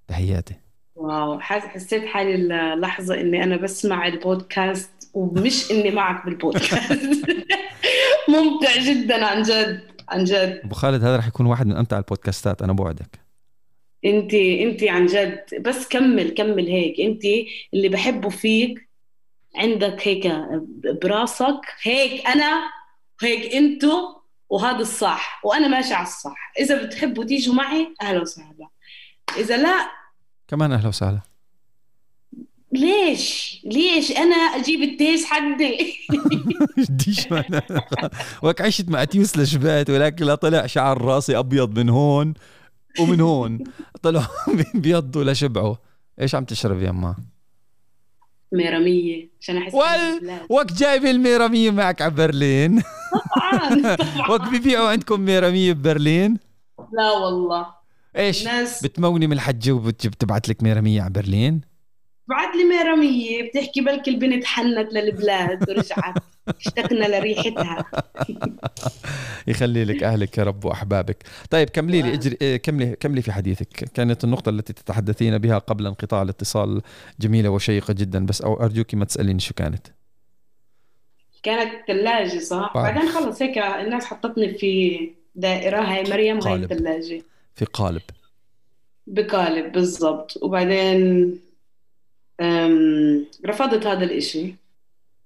تحياتي. 0.07 0.55
wow. 0.95 1.39
حسيت 1.39 2.05
حالي 2.05 2.35
اللحظة 2.35 3.21
إني 3.21 3.43
أنا 3.43 3.57
بسمع 3.57 4.07
البودكاست 4.07 5.09
ومش 5.13 5.71
إني 5.71 5.91
معك 5.91 6.25
بالبودكاست. 6.25 7.25
ممتع 8.29 8.77
جدا 8.77 9.25
عن 9.25 9.41
جد 9.41 9.81
عن 10.09 10.23
جد. 10.23 10.61
أبو 10.63 10.75
خالد 10.75 11.03
هذا 11.03 11.17
رح 11.17 11.27
يكون 11.27 11.45
واحد 11.45 11.67
من 11.67 11.75
أمتع 11.75 11.97
البودكاستات 11.97 12.61
أنا 12.61 12.73
بوعدك. 12.73 13.19
أنت 14.05 14.33
أنت 14.33 14.83
عن 14.83 15.05
جد. 15.05 15.45
بس 15.61 15.87
كمل 15.87 16.29
كمل 16.29 16.67
هيك. 16.67 16.99
أنت 16.99 17.21
اللي 17.73 17.89
بحبه 17.89 18.29
فيك 18.29 18.89
عندك 19.55 20.07
هيك 20.07 20.27
براسك 21.03 21.61
هيك 21.81 22.27
أنا 22.27 22.71
هيك 23.21 23.53
أنتو 23.53 24.15
وهذا 24.49 24.79
الصح. 24.79 25.41
وأنا 25.45 25.67
ماشي 25.67 25.93
على 25.93 26.07
الصح. 26.07 26.53
إذا 26.59 26.85
بتحبوا 26.85 27.23
تيجوا 27.23 27.55
معي 27.55 27.95
أهلا 28.01 28.21
وسهلا. 28.21 28.67
إذا 29.37 29.57
لا 29.57 29.91
كمان 30.47 30.71
أهلا 30.71 30.87
وسهلا. 30.87 31.21
ليش؟ 32.71 33.57
ليش؟ 33.65 34.11
أنا 34.11 34.35
أجيب 34.35 34.81
التيس 34.81 35.25
حدي 35.25 35.93
ديش 36.89 37.27
وك 38.43 38.61
عشت 38.61 38.89
مع 38.89 39.03
تيوس 39.03 39.37
لشبات 39.37 39.89
ولكن 39.89 40.25
لا 40.25 40.35
طلع 40.35 40.65
شعر 40.65 41.01
راسي 41.01 41.37
أبيض 41.39 41.79
من 41.79 41.89
هون 41.89 42.33
ومن 42.99 43.21
هون. 43.21 43.63
طلعوا 44.03 44.25
بيضوا 44.73 45.23
لشبعوا 45.23 45.75
إيش 46.21 46.35
عم 46.35 46.45
تشرب 46.45 46.81
يا 46.81 46.89
اما 46.89 47.15
ميرامية 48.51 49.29
عشان 49.41 49.57
أحس 49.57 49.73
وال 49.73 50.39
وك 50.49 50.73
جايب 50.73 51.05
الميرامية 51.05 51.71
معك 51.71 52.01
على 52.01 52.11
برلين. 52.13 52.81
طبعا 53.35 53.95
طبعا. 53.95 54.31
وك 54.31 54.49
بيبيعوا 54.49 54.89
عندكم 54.89 55.19
ميرامية 55.21 55.73
ببرلين؟ 55.73 56.37
لا 56.93 57.11
والله. 57.11 57.67
إيش؟ 58.17 58.41
الناس 58.47 58.83
بتموني 58.83 59.27
من 59.27 59.33
الحجه 59.33 59.71
وبتبعت 59.71 60.49
لك 60.49 60.63
ميراميه 60.63 61.01
على 61.01 61.13
برلين؟ 61.13 61.61
بعد 62.27 62.55
لي 62.55 62.63
ميرامية 62.63 63.49
بتحكي 63.49 63.81
بلكي 63.81 64.11
البنت 64.11 64.45
حنت 64.45 64.93
للبلاد 64.93 65.69
ورجعت. 65.69 66.15
اشتقنا 66.59 67.17
لريحتها. 67.17 67.85
يخلي 69.47 69.85
لك 69.85 70.03
أهلك 70.03 70.37
يا 70.37 70.43
رب 70.43 70.65
وأحبابك. 70.65 71.23
طيب 71.49 71.69
كملي 71.69 72.01
لي 72.01 72.13
اجري 72.13 72.37
إيه، 72.41 72.57
كملي 72.57 72.95
كملي 72.95 73.21
في 73.21 73.31
حديثك. 73.31 73.67
كانت 73.67 74.23
النقطة 74.23 74.49
التي 74.49 74.73
تتحدثين 74.73 75.37
بها 75.37 75.57
قبل 75.57 75.87
انقطاع 75.87 76.21
الاتصال 76.21 76.81
جميلة 77.19 77.49
وشيقة 77.49 77.93
جدا 77.93 78.25
بس 78.25 78.41
أو 78.41 78.63
أرجوك 78.63 78.95
ما 78.95 79.05
تسأليني 79.05 79.39
شو 79.39 79.53
كانت. 79.53 79.87
كانت 81.43 81.71
ثلاجة 81.87 82.39
صح؟ 82.39 82.73
آه. 82.75 82.81
بعدين 82.81 83.09
خلص 83.09 83.41
هيك 83.41 83.57
الناس 83.57 84.05
حطتني 84.05 84.53
في 84.53 84.99
دائرة 85.35 85.81
هاي 85.81 86.03
مريم 86.03 86.39
هاي 86.39 86.55
الثلاجة. 86.55 87.23
في 87.55 87.65
قالب. 87.65 88.01
بقالب 89.07 89.71
بالضبط. 89.71 90.39
وبعدين 90.41 91.39
رفضت 93.45 93.87
هذا 93.87 94.03
الإشي. 94.03 94.55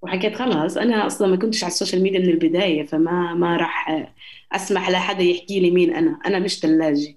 وحكيت 0.02 0.36
خلاص 0.36 0.76
أنا 0.76 1.06
أصلا 1.06 1.28
ما 1.28 1.36
كنتش 1.36 1.64
على 1.64 1.70
السوشيال 1.70 2.02
ميديا 2.02 2.18
من 2.20 2.28
البداية 2.28 2.86
فما 2.86 3.34
ما 3.34 3.56
راح 3.56 4.06
أسمح 4.52 4.90
لحدا 4.90 5.22
يحكي 5.22 5.60
لي 5.60 5.70
مين 5.70 5.94
أنا. 5.94 6.18
أنا 6.26 6.38
مش 6.38 6.58
ثلاجة. 6.58 7.14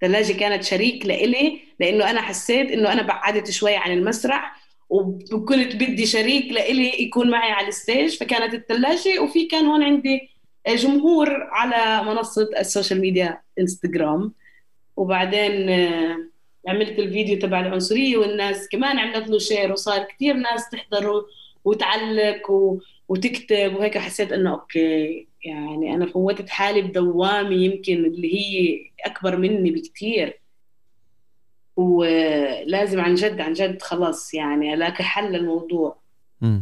ثلاجة 0.00 0.32
كانت 0.32 0.64
شريك 0.64 1.06
لإلي 1.06 1.60
لأنه 1.80 2.10
أنا 2.10 2.20
حسيت 2.20 2.70
إنه 2.70 2.92
أنا 2.92 3.02
بعدت 3.02 3.50
شوي 3.50 3.76
عن 3.76 3.92
المسرح 3.92 4.60
وكنت 5.32 5.76
بدي 5.76 6.06
شريك 6.06 6.52
لإلي 6.52 7.02
يكون 7.02 7.30
معي 7.30 7.50
على 7.50 7.68
ال 7.68 7.76
stage 7.76 8.16
فكانت 8.16 8.54
الثلاجة 8.54 9.20
وفي 9.22 9.46
كان 9.46 9.66
هون 9.66 9.82
عندي 9.82 10.28
جمهور 10.68 11.48
على 11.50 12.04
منصة 12.10 12.48
السوشيال 12.58 13.00
ميديا 13.00 13.40
انستغرام 13.58 14.32
وبعدين 14.96 15.68
آه، 15.68 16.16
عملت 16.68 16.98
الفيديو 16.98 17.38
تبع 17.38 17.60
العنصرية 17.60 18.16
والناس 18.16 18.68
كمان 18.68 18.98
عملت 18.98 19.28
له 19.28 19.38
share 19.38 19.72
وصار 19.72 20.04
كثير 20.04 20.34
ناس 20.34 20.70
تحضره 20.70 21.26
وتعلق. 21.64 22.50
وتكتب 23.10 23.74
وهيك 23.74 23.98
حسيت 23.98 24.32
إنه 24.32 24.50
okay 24.50 25.28
يعني 25.44 25.94
أنا 25.94 26.06
فوتت 26.06 26.48
حالي 26.48 26.82
بدوامة 26.82 27.56
يمكن 27.56 28.04
اللي 28.04 28.34
هي 28.34 28.80
أكبر 29.04 29.36
مني 29.36 29.70
بكثير 29.70 30.40
ولازم 31.76 33.00
عن 33.00 33.14
جد 33.14 33.40
عن 33.40 33.52
جد 33.52 33.82
خلاص 33.82 34.34
يعني 34.34 34.74
ألاقي 34.74 35.04
حل 35.04 35.32
للموضوع 35.32 35.96
م. 36.40 36.60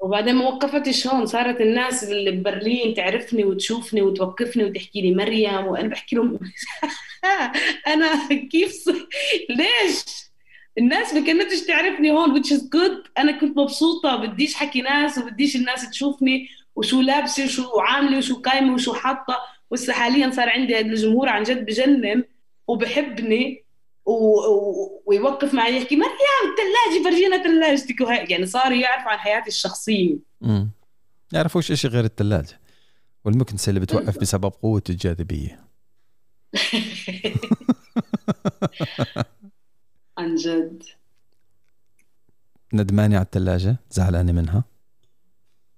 وبعدين 0.00 0.34
ما 0.34 0.44
وقفتش 0.48 1.06
هون 1.06 1.26
صارت 1.26 1.60
الناس 1.60 2.04
اللي 2.04 2.30
ببرلين 2.30 2.94
تعرفني 2.94 3.44
وتشوفني 3.44 4.02
وتوقفني 4.02 4.64
وتحكي 4.64 5.00
لي 5.02 5.14
مريم 5.14 5.66
وأنا 5.66 5.88
بحكي 5.88 6.16
لهم 6.16 6.38
أنا 7.86 8.28
كيف 8.52 8.72
ص... 8.72 8.88
ليش؟ 9.50 10.04
الناس 10.78 11.14
ما 11.14 11.26
كانتش 11.26 11.60
تعرفني 11.66 12.10
هون 12.10 12.42
which 12.42 12.46
is 12.46 12.60
good. 12.60 13.10
أنا 13.18 13.32
كنت 13.40 13.58
مبسوطة 13.58 14.16
بديش 14.16 14.54
حكي 14.54 14.80
ناس 14.82 15.18
وبديش 15.18 15.56
الناس 15.56 15.90
تشوفني 15.90 16.48
وشو 16.76 17.00
لابسة 17.00 17.44
وشو 17.44 17.80
عاملة 17.80 18.18
وشو 18.18 18.42
قايمة 18.42 18.74
وشو 18.74 18.94
حاطة. 18.94 19.38
وهسه 19.70 19.92
حاليا 19.92 20.30
صار 20.30 20.48
عندي 20.48 20.80
الجمهور 20.80 21.28
عن 21.28 21.42
جد 21.42 21.66
بجنن 21.66 22.24
وبحبني. 22.68 23.64
و... 24.12 24.40
و... 24.50 25.02
ويوقف 25.06 25.54
معي 25.54 25.76
يحكي 25.76 25.96
مريم 25.96 26.12
الثلاجة؟ 26.50 27.04
فرجينا 27.04 27.42
ثلاجتك. 27.42 28.00
وهي 28.00 28.24
يعني 28.24 28.46
صار 28.46 28.72
يعرف 28.72 29.06
عن 29.08 29.18
حياتي 29.18 29.48
الشخصية. 29.48 30.16
امم 30.44 30.70
يعرفوش 31.32 31.72
شيء 31.72 31.90
غير 31.90 32.04
الثلاجة. 32.04 32.60
والمكنسة 33.24 33.70
اللي 33.70 33.80
بتوقف 33.80 34.18
بسبب 34.18 34.52
قوة 34.62 34.82
الجاذبية. 34.90 35.60
عن 40.18 40.34
جد. 40.34 40.82
ندمانة 42.72 43.16
على 43.16 43.24
الثلاجة. 43.24 43.76
زعلانة 43.90 44.32
منها. 44.32 44.64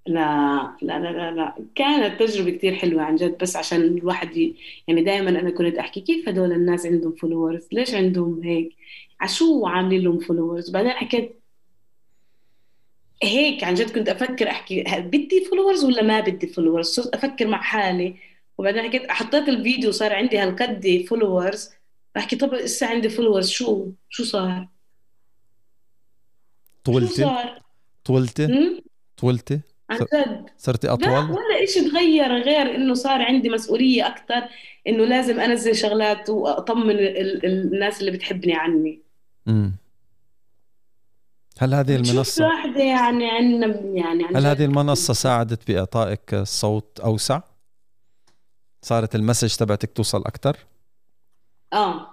لا 0.06 0.76
لا 0.82 0.98
لا 0.98 1.12
لا 1.12 1.30
لا 1.30 1.54
كانت 1.74 2.22
تجربة 2.22 2.50
كتير 2.50 2.74
حلوة 2.74 3.02
عن 3.02 3.16
جد 3.16 3.38
بس 3.38 3.56
عشان 3.56 3.80
الواحد 3.80 4.36
ي... 4.36 4.56
يعني 4.88 5.02
دائما 5.04 5.30
أنا 5.30 5.50
كنت 5.50 5.78
أحكي 5.78 6.00
كيف 6.00 6.28
هدول 6.28 6.52
الناس 6.52 6.86
عندهم 6.86 7.12
فولورز 7.12 7.68
ليش 7.72 7.94
عندهم 7.94 8.42
هيك 8.42 8.76
عشو 9.20 9.66
عاملين 9.66 10.02
لهم 10.02 10.18
followers 10.18 10.70
بعدين 10.70 10.90
حكيت 10.90 11.40
هيك 13.22 13.64
عن 13.64 13.74
جد 13.74 13.90
كنت 13.90 14.08
أفكر 14.08 14.50
أحكي 14.50 14.84
بدي 14.98 15.44
followers 15.44 15.84
ولا 15.84 16.02
ما 16.02 16.20
بدي 16.20 16.46
followers 16.46 16.86
صرت 16.86 17.14
أفكر 17.14 17.46
مع 17.46 17.62
حالي 17.62 18.16
وبعدين 18.58 18.82
حكيت 18.82 19.10
حطيت 19.10 19.48
الفيديو 19.48 19.90
صار 19.90 20.12
عندي 20.12 20.38
هالقد 20.38 21.04
followers 21.08 21.70
بحكي 22.14 22.36
طب 22.36 22.54
لسه 22.54 22.86
عندي 22.86 23.08
followers 23.08 23.48
شو 23.48 23.90
شو 24.08 24.24
صار؟ 24.24 24.68
طولتي؟ 26.84 27.08
شو 27.08 27.14
صار؟ 27.14 27.62
طولتي؟ 28.04 28.82
طولتي؟ 29.16 29.60
عن 29.90 29.98
جد 29.98 30.50
صرتي 30.58 30.88
أطول؟ 30.88 31.08
لا 31.08 31.18
ولا 31.18 31.66
شيء 31.66 31.90
تغير 31.90 32.32
غير 32.32 32.74
إنه 32.74 32.94
صار 32.94 33.22
عندي 33.22 33.50
مسؤولية 33.50 34.06
أكثر 34.06 34.48
إنه 34.86 35.04
لازم 35.04 35.40
أنزل 35.40 35.76
شغلات 35.76 36.30
وأطمن 36.30 36.96
الناس 37.44 38.00
اللي 38.00 38.10
بتحبني 38.10 38.54
عني 38.54 39.00
امم 39.48 39.72
هل 41.58 41.74
هذه 41.74 41.96
المنصة 41.96 42.44
واحدة 42.46 42.80
يعني 42.82 43.30
عندنا 43.30 43.66
يعني 43.80 44.24
هل 44.24 44.46
هذه 44.46 44.64
المنصة 44.64 45.14
ساعدت 45.14 45.70
بإعطائك 45.70 46.34
صوت 46.42 47.00
أوسع؟ 47.00 47.40
صارت 48.82 49.14
المسج 49.14 49.56
تبعتك 49.56 49.92
توصل 49.92 50.20
أكثر؟ 50.20 50.56
آه 51.72 52.10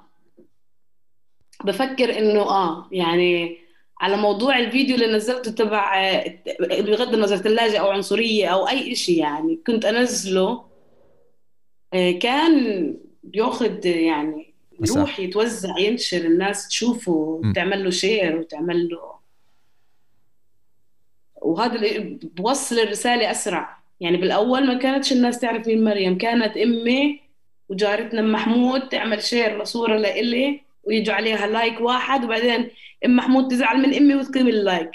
بفكر 1.64 2.18
إنه 2.20 2.42
آه 2.42 2.88
يعني 2.92 3.58
على 4.02 4.18
موضوع 4.18 4.60
الفيديو 4.60 4.96
اللي 4.96 5.16
نزلته 5.16 5.52
تبع 5.52 6.14
بغض 6.60 7.14
النظر 7.14 7.38
ثلاجة 7.38 7.78
أو 7.78 7.88
عنصرية 7.88 8.48
أو 8.48 8.68
أي 8.68 8.92
إشي 8.92 9.16
يعني 9.16 9.60
كنت 9.68 9.86
أنزله 9.86 10.66
آه، 11.94 12.12
كان 12.12 12.98
بياخذ 13.24 13.86
يعني 13.86 14.54
يروح 14.86 15.20
يتوزع 15.20 15.78
ينشر 15.80 16.18
الناس 16.18 16.68
تشوفه 16.68 17.12
وتعمل 17.12 17.84
له 17.84 17.90
share 17.90 18.38
وتعمل 18.38 18.90
له. 18.90 19.18
وهذا 21.36 21.80
بوصل 22.24 22.80
الرسالة 22.80 23.32
أسرع. 23.32 23.78
يعني 24.00 24.18
بالأول 24.18 24.68
ما 24.68 24.74
كانتش 24.74 25.12
الناس 25.12 25.40
تعرف 25.40 25.68
مين 25.68 25.84
مريم 25.84 26.18
كانت 26.18 26.58
أمي 26.58 27.20
وجارتنا 27.70 28.13
إم 28.13 28.22
محمود 28.22 28.90
تعمل 28.90 29.24
share 29.24 29.62
لصورة 29.64 29.98
لإلي. 29.98 30.62
ويجوا 30.88 31.16
عليها 31.16 31.48
like 31.48 31.82
واحد 31.82 32.24
وبعدين 32.24 32.70
إم 33.06 33.16
محمود 33.16 33.48
تزعل 33.52 33.78
من 33.78 33.94
إمي 33.94 34.16
وتقيم 34.16 34.48
ال 34.58 34.64
like 34.64 34.92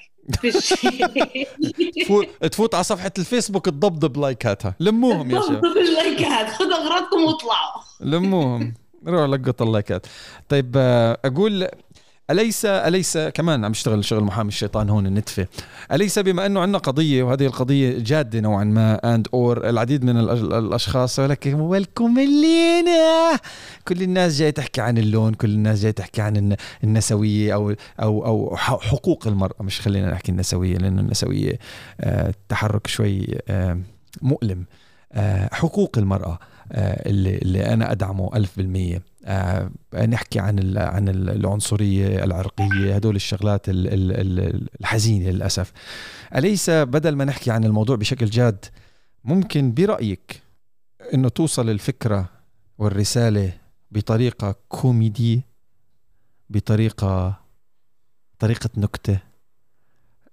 تفوت 2.51 2.75
على 2.75 2.85
صفحة 2.85 3.13
الفيسبوك 3.19 3.65
تضبضب 3.67 4.19
لايكاتها 4.21 4.75
لموهم 4.81 5.31
يا 5.31 5.41
شباب 5.41 5.61
تضبضب 5.61 5.77
اللايكات 5.77 6.49
خذ 6.49 6.73
أغراضكم 6.73 7.25
واطلعوا. 7.25 7.83
لموهم. 8.01 8.75
روح 9.07 9.29
لقط 9.29 9.63
اللايكات 9.63 10.07
طيب 10.49 10.75
آه، 10.77 11.19
أقول 11.25 11.69
أليس 12.31 12.65
أليس 12.65 13.19
كمان 13.19 13.65
عم 13.65 13.71
يشتغل 13.71 14.05
شغل 14.05 14.25
محامي 14.25 14.49
الشيطان 14.49 14.91
هون 14.91 15.07
النتفة. 15.07 15.47
أليس 15.93 16.19
بما 16.19 16.47
أنه 16.47 16.61
عندنا 16.61 16.79
قضية 16.79 17.23
وهذه 17.23 17.47
القضية 17.47 17.99
جادة 17.99 18.41
نوعا 18.41 18.65
ما 18.65 19.15
and 19.15 19.29
or 19.35 19.69
العديد 19.69 20.05
من 20.05 20.17
الأشخاص 20.19 21.19
ولكن 21.19 21.55
ولكم 21.55 22.19
اللينا 22.19 23.39
كل 23.89 24.03
الناس 24.03 24.39
جاي 24.39 24.53
تحكي 24.53 24.81
عن 24.81 24.99
اللون 24.99 25.35
كل 25.35 25.51
الناس 25.51 25.81
جاي 25.81 25.93
تحكي 25.93 26.23
عن 26.23 26.57
النسوية 26.85 27.55
أو 27.55 27.75
أو 28.03 28.27
أو 28.27 28.57
حقوق 28.57 29.27
المرأة. 29.27 29.63
مش 29.63 29.81
خلينا 29.81 30.11
نحكي 30.11 30.33
النسوية 30.33 30.77
لأن 30.79 30.99
النسوية 30.99 31.59
آه، 32.01 32.35
تحرك 32.49 32.87
شوي 32.87 33.27
آه، 33.49 33.79
مؤلم. 34.23 34.65
آه، 35.13 35.49
حقوق 35.53 35.99
المرأة 35.99 36.39
اللي, 36.73 37.39
اللي 37.39 37.67
أنا 37.67 37.93
أدعمه 37.93 38.31
ألف 38.37 38.57
بالمية. 38.57 39.12
آه 39.25 39.71
نحكي 39.95 40.41
عن 40.41 40.79
عن 40.79 41.09
العنصرية 41.09 42.25
العرقية 42.25 42.95
هدول 42.95 43.17
الشغلات 43.17 43.63
الحزينة 43.69 45.31
للأسف. 45.31 45.73
أليس 46.37 46.71
بدل 46.71 47.17
ما 47.17 47.25
نحكي 47.25 47.51
عن 47.51 47.65
الموضوع 47.65 47.97
بشكل 47.97 48.27
جاد 48.27 48.65
ممكن 49.25 49.75
برأيك 49.75 50.43
إنه 51.15 51.29
توصل 51.29 51.71
الفكرة 51.71 52.29
والرسالة 52.79 53.53
بطريقة 53.91 54.55
كوميدي 54.69 55.43
بطريقة 56.51 57.41
طريقة 58.39 58.71
نكتة؟ 58.77 59.19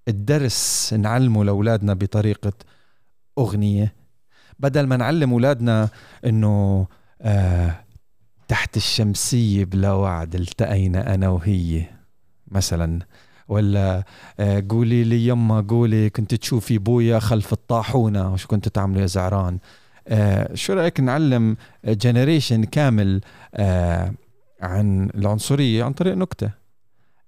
الدرس 0.08 0.94
نعلمه 0.94 1.44
لأولادنا 1.46 1.94
بطريقة 1.94 2.54
أغنية. 3.38 3.94
بدل 4.60 4.88
ما 4.88 4.98
نعلم 4.98 5.32
أولادنا 5.34 5.90
إنه 6.26 6.88
آه 7.22 7.84
تحت 8.50 8.78
الشمسية 8.78 9.66
بلا 9.66 9.92
وعد 9.92 10.36
التقينا 10.36 11.14
أنا 11.14 11.30
وهي 11.30 11.86
مثلا. 12.48 13.00
ولا 13.48 14.04
آه، 14.40 14.64
قولي 14.70 15.04
لي 15.04 15.28
يما 15.28 15.62
قولي 15.62 16.10
كنت 16.10 16.36
تشوفي 16.36 16.78
بويا 16.78 17.20
خلف 17.20 17.54
الطاحونة 17.54 18.34
وشو 18.34 18.48
كنت 18.48 18.68
تعملوا 18.68 19.02
يا 19.02 19.06
زعران؟ 19.06 19.60
آه، 20.08 20.56
شو 20.56 20.74
رأيك 20.74 21.00
نعلم 21.00 21.58
generation 21.86 22.64
كامل 22.64 23.22
آه، 23.56 24.14
عن 24.62 25.10
العنصرية 25.16 25.84
عن 25.84 25.94
طريق 25.94 26.14
نكتة؟ 26.14 26.52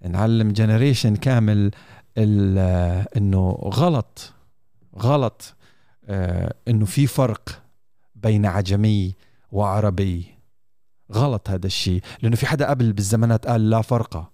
نعلم 0.07 0.51
generation 0.51 1.15
كامل 1.15 1.71
إنه 2.17 3.49
غلط 3.63 4.33
غلط 4.99 5.55
إنه 6.67 6.85
في 6.85 7.07
فرق 7.07 7.61
بين 8.15 8.45
عجمي 8.45 9.15
وعربي. 9.51 10.40
غلط 11.13 11.49
هذا 11.49 11.67
الشيء 11.67 12.01
لأنه 12.21 12.35
في 12.35 12.45
حدا 12.47 12.69
قبل 12.69 12.93
بالزمانات 12.93 13.47
قال 13.47 13.69
لا 13.69 13.81
فرق 13.81 14.31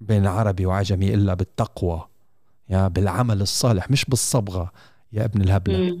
بين 0.00 0.26
عربي 0.26 0.66
وعجمي 0.66 1.14
إلا 1.14 1.34
بالتقوى 1.34 2.08
يا 2.68 2.88
بالعمل 2.88 3.42
الصالح 3.42 3.90
مش 3.90 4.04
بالصبغة 4.04 4.72
يا 5.12 5.24
ابن 5.24 5.40
الهبلة. 5.40 6.00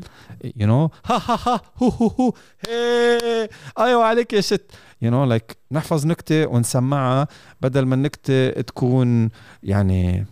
you 0.56 0.66
know 0.66 0.84
ها 1.06 1.16
ها 1.16 1.38
ها 1.46 1.60
هو 1.76 1.88
هو 1.88 2.06
هو. 2.06 2.32
هي. 2.68 3.48
أيوه 3.78 4.04
عليك 4.04 4.32
يا 4.32 4.40
ست 4.40 4.70
you 5.02 5.10
know 5.10 5.24
like 5.24 5.56
نحفظ 5.72 6.06
نكتة 6.06 6.46
ونسمعها 6.46 7.28
بدل 7.60 7.86
ما 7.86 7.94
النكتة 7.94 8.50
تكون 8.50 9.30
يعني 9.62 10.26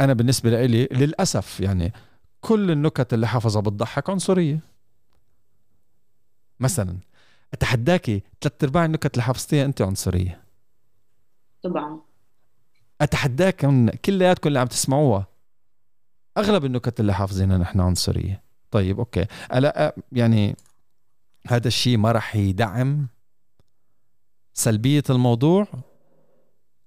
أنا 0.00 0.12
بالنسبة 0.12 0.66
لي 0.66 0.88
للأسف 0.92 1.60
يعني 1.60 1.92
كل 2.40 2.70
النكت 2.70 3.14
اللي 3.14 3.28
حافظها 3.28 3.62
بتضحك 3.62 4.10
عنصرية. 4.10 4.60
مثلا. 6.60 6.98
اتحداكي 7.52 8.22
ثلاث 8.40 8.64
أرباع 8.64 8.84
النكت 8.84 9.14
اللي 9.14 9.22
حافظتيها 9.22 9.64
أنت 9.64 9.82
عنصرية. 9.82 10.42
طبعا. 11.62 12.00
اتحداكم 13.00 13.88
كلياتكم 13.88 14.48
اللي 14.48 14.58
عم 14.58 14.66
تسمعوها 14.66 15.26
أغلب 16.38 16.64
النكت 16.64 17.00
اللي 17.00 17.14
حافظينها 17.14 17.58
نحن 17.58 17.80
عنصرية. 17.80 18.42
طيب 18.70 18.98
أوكي. 18.98 19.26
هلا 19.52 19.94
يعني 20.12 20.56
هذا 21.46 21.68
الشيء 21.68 21.98
ما 21.98 22.12
راح 22.12 22.36
يدعم 22.36 23.08
سلبية 24.54 25.02
الموضوع؟ 25.10 25.66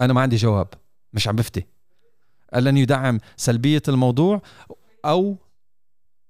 أنا 0.02 0.14
ما 0.14 0.22
عندي 0.22 0.36
جواب 0.36 0.68
مش 1.14 1.28
عم 1.28 1.36
بفتي. 1.36 1.66
لن 2.56 2.78
يدعم 2.78 3.20
سلبية 3.38 3.82
الموضوع 3.88 4.42
أو 5.06 5.38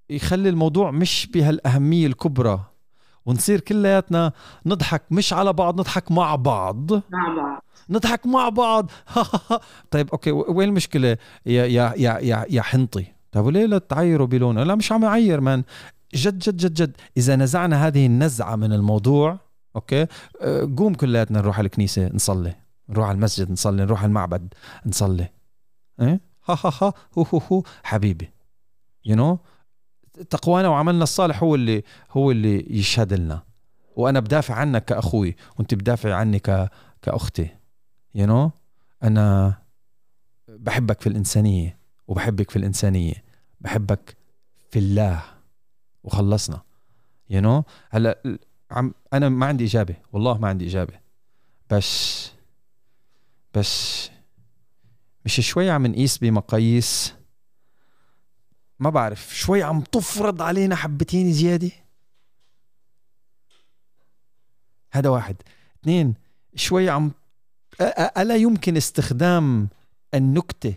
يخلي 0.10 0.50
الموضوع 0.50 0.92
مش 0.92 1.28
بهالأهمية 1.34 2.08
الكبرى 2.08 2.73
ونصير 3.26 3.60
كلياتنا 3.60 4.32
نضحك 4.66 5.04
مش 5.12 5.34
على 5.34 5.54
بعض 5.54 5.80
نضحك 5.80 6.12
مع 6.12 6.36
بعض. 6.36 6.94
مع 6.94 7.36
بعض. 7.38 7.64
نضحك 7.90 8.26
مع 8.26 8.50
بعض. 8.50 8.92
طيب 9.92 10.10
okay 10.10 10.32
وين 10.32 10.70
المشكلة؟ 10.70 11.18
يا 11.46 11.66
يا 11.66 11.94
يا 11.98 12.20
يا, 12.20 12.46
يا 12.50 12.62
حنطي. 12.62 13.06
طيب 13.32 13.46
وليه 13.46 13.66
لا 13.66 13.78
تعيروا 13.78 14.28
بلونة؟ 14.28 14.64
لا 14.64 14.76
مش 14.76 14.92
عم 14.92 15.04
يعير 15.04 15.42
man. 15.42 15.64
جد 16.16 16.40
جد 16.40 16.58
جد 16.58 16.74
جد. 16.74 16.96
إذا 17.18 17.36
نزعنا 17.36 17.88
هذه 17.88 18.06
النزعة 18.06 18.56
من 18.56 18.74
الموضوع 18.74 19.40
okay 19.76 20.08
أه، 20.42 20.70
قوم 20.78 20.94
كلياتنا 20.94 21.40
نروح 21.42 21.58
على 21.58 21.66
الكنيسة 21.66 22.10
نصلي. 22.14 22.56
نروح 22.90 23.08
على 23.08 23.16
المسجد 23.16 23.52
نصلي 23.52 23.84
نروح 23.84 24.00
على 24.00 24.10
المعبد 24.10 24.54
نصلي. 24.86 25.30
إيه؟ 26.02 26.22
ها 26.50 26.58
ها 26.66 26.72
ها 26.82 26.94
هو 27.18 27.24
هو 27.24 27.38
هو. 27.52 27.64
حبيبي 27.84 28.30
you 29.06 29.16
you 29.16 29.20
know? 29.20 29.53
تقوانا 30.30 30.68
وعملنا 30.68 31.04
الصالح 31.04 31.44
هو 31.44 31.56
اللي 31.56 31.84
هو 32.12 32.32
اللي 32.32 32.66
يشهد 32.70 33.14
لنا 33.14 33.44
وأنا 33.96 34.20
بدافع 34.20 34.56
عنك 34.56 34.86
كأخوي 34.86 35.36
وأنت 35.58 35.74
بدافع 35.74 36.14
عني 36.14 36.40
ك 36.40 36.70
كأختي. 37.02 37.50
يو 38.16 38.26
you 38.26 38.30
know? 38.30 38.52
أنا 39.04 39.58
بحبك 40.48 41.02
في 41.02 41.08
الإنسانية 41.08 41.78
وبحبك 42.08 42.50
في 42.50 42.56
الإنسانية. 42.56 43.24
بحبك 43.62 44.18
في 44.72 44.80
الله. 44.80 45.24
وخلصنا. 46.04 46.62
يو 47.30 47.42
you 47.42 47.46
know? 47.46 47.66
هلأ 47.90 48.38
عم 48.72 48.94
أنا 49.14 49.30
ما 49.30 49.46
عندي 49.46 49.66
إجابة. 49.66 49.96
والله 50.14 50.38
ما 50.38 50.48
عندي 50.48 50.68
إجابة. 50.68 50.94
بس 51.70 52.32
بس 53.54 54.10
مش 55.26 55.42
شوي 55.42 55.70
عم 55.70 55.88
نقيس 55.88 56.18
بمقاييس 56.18 57.14
ما 58.84 58.90
بعرف 58.90 59.36
شوي 59.36 59.64
عم 59.64 59.82
تفرض 59.82 60.42
علينا 60.42 60.76
حبتين 60.76 61.34
زيادة؟ 61.34 61.72
هذا 64.92 65.10
واحد. 65.10 65.36
اثنين 65.82 66.14
شوي 66.56 66.90
عم 66.90 67.12
ألا 68.18 68.36
يمكن 68.36 68.78
استخدام 68.78 69.70
النكتة 70.14 70.74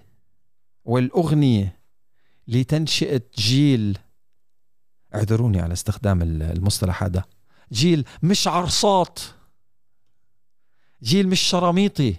والأغنية 0.84 1.78
لتنشئة 2.48 3.22
جيل؟ 3.38 3.98
اعذروني 5.14 5.60
على 5.60 5.72
استخدام 5.72 6.22
المصطلح 6.22 7.02
هذا. 7.02 7.24
جيل 7.72 8.04
مش 8.22 8.48
عرصات. 8.48 9.20
جيل 11.02 11.28
مش 11.28 11.40
شراميطي. 11.40 12.16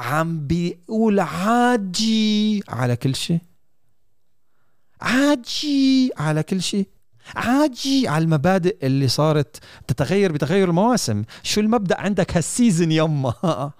عم 0.00 0.46
بيقول 0.46 1.20
عاجي 1.20 2.62
على 2.68 2.96
كل 2.96 3.14
شيء. 3.14 3.40
عاجي 5.02 6.10
على 6.18 6.42
كل 6.42 6.62
شيء 6.62 6.88
عاجي 7.36 8.08
على 8.08 8.24
المبادئ 8.24 8.86
اللي 8.86 9.08
صارت 9.08 9.56
تتغير 9.88 10.32
بتغير 10.32 10.68
المواسم. 10.68 11.22
شو 11.42 11.60
المبدأ 11.60 12.00
عندك 12.00 12.36
هالسيزن 12.36 12.92
يما؟ 12.92 13.34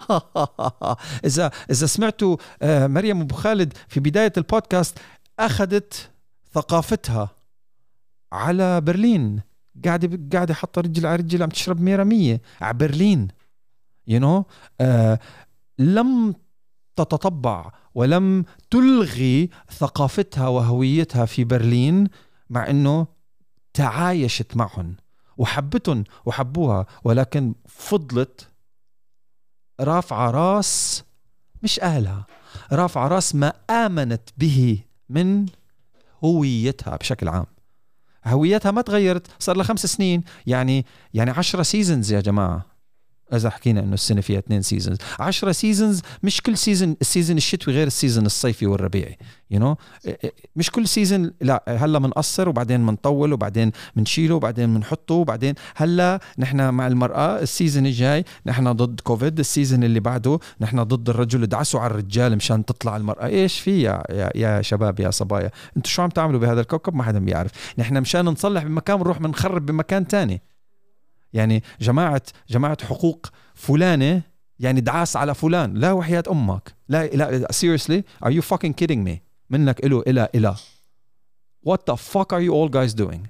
اذا 1.24 1.50
إذا 1.70 1.86
سمعتوا 1.86 2.36
آه، 2.62 2.86
مريم 2.86 3.20
أبو 3.20 3.34
خالد 3.34 3.72
في 3.88 4.00
بداية 4.00 4.32
البودكاست 4.36 4.98
أخذت 5.38 6.10
ثقافتها 6.54 7.30
على 8.32 8.80
برلين. 8.80 9.40
قاعدة 9.84 10.18
قاعدة 10.32 10.54
حاطه 10.54 10.80
رجل 10.80 11.06
على 11.06 11.16
رجل 11.16 11.42
عم 11.42 11.48
تشرب 11.48 11.80
ميرا 11.80 12.04
مية 12.04 12.40
على 12.60 12.78
برلين. 12.78 13.28
يو 14.06 14.18
you 14.18 14.22
know? 14.22 14.52
آه 14.80 15.18
لم 15.78 16.34
تتطبع. 16.96 17.70
ولم 17.94 18.44
تلغي 18.70 19.50
ثقافتها 19.70 20.48
وهويتها 20.48 21.24
في 21.26 21.44
برلين 21.44 22.08
مع 22.50 22.70
إنه 22.70 23.06
تعايشت 23.74 24.56
معهم 24.56 24.96
وحبتهم 25.36 26.04
وحبوها 26.24 26.86
ولكن 27.04 27.54
فضلت 27.68 28.48
رافعة 29.80 30.30
راس 30.30 31.04
مش 31.62 31.80
أهلها 31.80 32.26
رافعة 32.72 33.08
راس 33.08 33.34
ما 33.34 33.52
آمنت 33.70 34.30
به 34.38 34.78
من 35.08 35.46
هويتها 36.24 36.96
بشكل 36.96 37.28
عام. 37.28 37.46
هويتها 38.26 38.70
ما 38.70 38.82
تغيرت 38.82 39.26
صار 39.38 39.56
لها 39.56 39.64
خمس 39.64 39.86
سنين 39.86 40.24
يعني 40.46 40.86
يعني 41.14 41.30
عشرة 41.30 41.62
seasons 41.62 42.12
يا 42.12 42.20
جماعة. 42.20 42.71
اذا 43.34 43.50
حكينا 43.50 43.80
إنه 43.80 43.94
السنة 43.94 44.20
فيها 44.20 44.38
اثنين 44.38 44.62
seasons 44.62 44.98
10 45.20 45.52
seasons 45.52 46.02
مش 46.22 46.40
كل 46.40 46.56
season 46.56 46.96
ال 47.00 47.05
season 47.05 47.36
الشتوي 47.36 47.74
غير 47.74 47.86
ال 47.86 47.92
season 47.92 48.26
الصيفي 48.26 48.66
والربيعي 48.66 49.18
you 49.50 49.60
you 49.60 49.76
know? 49.76 49.78
مش 50.56 50.70
كل 50.70 50.88
season 50.88 51.32
لا 51.40 51.64
هلا 51.68 51.98
بنقصر 51.98 52.48
وبعدين 52.48 52.86
بنطول 52.86 53.32
وبعدين 53.32 53.72
بنشيله 53.96 54.34
وبعدين 54.34 54.74
بنحطه 54.74 55.14
وبعدين 55.14 55.54
هلا 55.76 56.20
نحن 56.38 56.68
مع 56.68 56.86
المرأة 56.86 57.38
ال 57.38 57.45
season 57.45 57.86
الجاي 57.86 58.24
نحن 58.46 58.72
ضد 58.72 59.00
كوفيد 59.00 59.38
ال 59.38 59.45
season 59.45 59.84
اللي 59.84 60.00
بعده 60.00 60.38
نحن 60.60 60.82
ضد 60.82 61.08
الرجل 61.08 61.42
ادعسوا 61.42 61.80
على 61.80 61.90
الرجال 61.90 62.36
مشان 62.36 62.64
تطلع 62.64 62.96
المرأة. 62.96 63.26
إيش 63.26 63.60
في 63.60 63.82
يا, 63.82 64.02
يا, 64.10 64.30
يا 64.34 64.62
شباب 64.62 65.00
يا 65.00 65.10
صبايا؟ 65.10 65.50
أنتم 65.76 65.90
شو 65.90 66.02
عم 66.02 66.08
تعملوا 66.08 66.40
بهذا 66.40 66.60
الكوكب؟ 66.60 66.94
ما 66.94 67.02
حدا 67.02 67.18
بيعرف. 67.18 67.50
نحن 67.78 68.00
مشان 68.00 68.24
نصلح 68.24 68.64
بمكان 68.64 68.96
بنروح 68.96 69.18
بنخرب 69.18 69.66
بمكان 69.66 70.06
تاني. 70.06 70.42
يعني 71.32 71.62
جماعة 71.80 72.22
جماعة 72.48 72.84
حقوق 72.84 73.26
فلانة 73.54 74.22
يعني 74.58 74.80
دعاس 74.80 75.16
على 75.16 75.34
فلان 75.34 75.74
لا 75.74 75.92
وحياة 75.92 76.24
أمك. 76.30 76.74
لا 76.88 77.06
لا 77.06 77.48
seriously 77.52 78.02
are 78.24 78.30
you 78.30 78.42
fucking 78.42 78.72
kidding 78.82 79.04
me 79.08 79.12
منك 79.50 79.84
له 79.84 80.02
إلى 80.06 80.28
إلى. 80.34 80.54
What 81.68 81.80
the 81.90 81.96
fuck 81.96 82.32
are 82.32 82.40
you 82.40 82.52
all 82.52 82.68
guys 82.68 82.94
doing? 82.94 83.28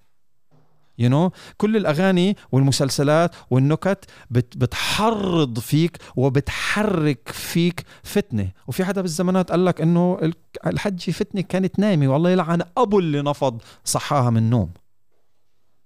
You 0.98 1.08
know? 1.08 1.30
كل 1.56 1.76
الأغاني 1.76 2.36
والمسلسلات 2.52 3.34
والنكت 3.50 4.04
بت 4.30 4.56
بتحرض 4.56 5.58
فيك 5.58 5.98
وبتحرك 6.16 7.28
فيك 7.28 7.84
فتنة. 8.02 8.50
وفي 8.66 8.84
حدا 8.84 9.00
بالزمانات 9.00 9.50
قال 9.50 9.64
لك 9.64 9.80
إنه 9.80 10.32
الحجة 10.66 11.10
فتنة 11.10 11.40
كانت 11.40 11.78
نايمة 11.78 12.08
والله 12.08 12.30
يلعن 12.30 12.62
أبو 12.76 12.98
اللي 12.98 13.22
نفض 13.22 13.62
صحاها 13.84 14.30
من 14.30 14.36
النوم. 14.36 14.70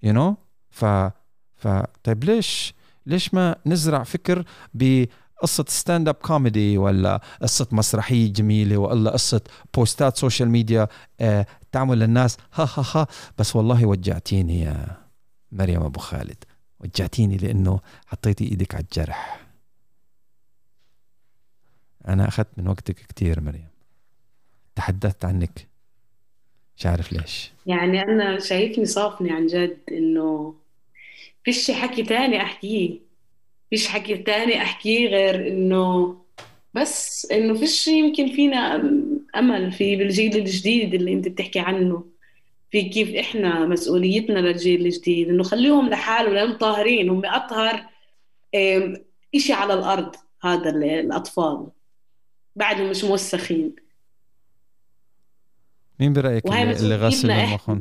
You 0.07 0.13
know? 0.13 0.35
ف 0.71 0.85
فطيب 1.57 2.25
ليش 2.25 2.75
ليش 3.07 3.35
ما 3.35 3.57
نزرع 3.67 4.03
فكر 4.03 4.45
بقصة 4.75 5.65
stand 5.69 6.09
up 6.09 6.15
comedy 6.15 6.79
ولا 6.79 7.21
قصة 7.43 7.67
مسرحية 7.73 8.33
جميلة 8.33 8.77
ولا 8.77 9.11
قصة 9.11 9.41
بوستات 9.75 10.17
social 10.17 10.49
media 10.49 10.89
آه 11.21 11.47
تعمل 11.73 11.99
للناس؟ 11.99 12.37
ها 12.55 12.65
ها 12.77 12.85
ها. 12.95 13.07
بس 13.39 13.57
والله 13.57 13.87
وجعتيني 13.87 14.61
يا 14.61 14.97
مريم 15.53 15.83
أبو 15.83 16.01
خالد. 16.01 16.45
وجعتيني 16.81 17.37
لأنه 17.37 17.81
حطيتي 18.07 18.45
إيدك 18.45 18.75
على 18.75 18.85
الجرح. 18.85 19.47
أنا 22.09 22.29
أخذت 22.29 22.49
من 22.57 22.69
وقتك 22.69 22.97
كثير 23.17 23.41
مريم. 23.41 23.69
تحدثت 24.75 25.25
عنك. 25.25 25.69
مش 26.77 26.87
عارف 26.87 27.13
ليش. 27.13 27.53
يعني 27.67 28.03
أنا 28.03 28.39
شايفني 28.39 28.85
صافني 28.85 29.31
عن 29.33 29.47
جد 29.47 29.79
إنه 29.93 30.55
فيش 31.47 31.71
حكي 31.71 32.03
تاني 32.03 32.43
أحكيه. 32.43 32.99
فيش 33.71 33.89
حكي 33.89 34.17
تاني 34.17 34.63
أحكيه 34.63 35.09
غير 35.09 35.49
إنه 35.49 36.17
بس 36.75 37.27
إنه 37.33 37.55
فيش 37.55 37.89
يمكن 37.89 38.33
فينا 38.33 38.77
أمل 39.37 39.73
في 39.73 39.97
بالجيل 39.97 40.37
الجديد 40.37 40.95
اللي 40.95 41.13
أنت 41.13 41.29
بتحكي 41.29 41.59
عنه. 41.59 42.05
في 42.71 42.83
كيف 42.83 43.15
إحنا 43.15 43.67
مسؤوليتنا 43.67 44.39
للجيل 44.39 44.87
الجديد. 44.87 45.29
إنه 45.29 45.43
خليهم 45.43 45.89
لحالهم 45.89 46.35
لأنهم 46.35 46.59
طاهرين. 46.59 47.11
هم 47.11 47.27
أطهر 47.27 47.87
إشي 49.35 49.53
على 49.53 49.75
الأرض 49.75 50.15
هذا 50.43 50.71
الأطفال. 50.71 51.67
بعدهم 52.57 52.91
مش 52.91 53.05
موسخين. 53.05 53.77
مين 56.01 56.13
برأيك 56.13 56.47
اللي, 56.47 56.97
غسل 56.97 57.29
دماغهم؟ 57.29 57.79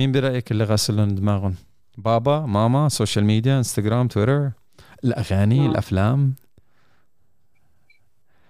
مين 0.00 0.12
برأيك 0.12 0.50
اللي 0.50 0.64
غسل 0.64 1.14
دماغهم؟ 1.14 1.54
بابا 1.98 2.40
ماما 2.40 2.88
social 2.88 3.24
media 3.24 3.58
انستغرام 3.58 4.08
تويتر 4.08 4.50
الأغاني 5.04 5.66
آه. 5.66 5.70
الأفلام؟ 5.70 6.34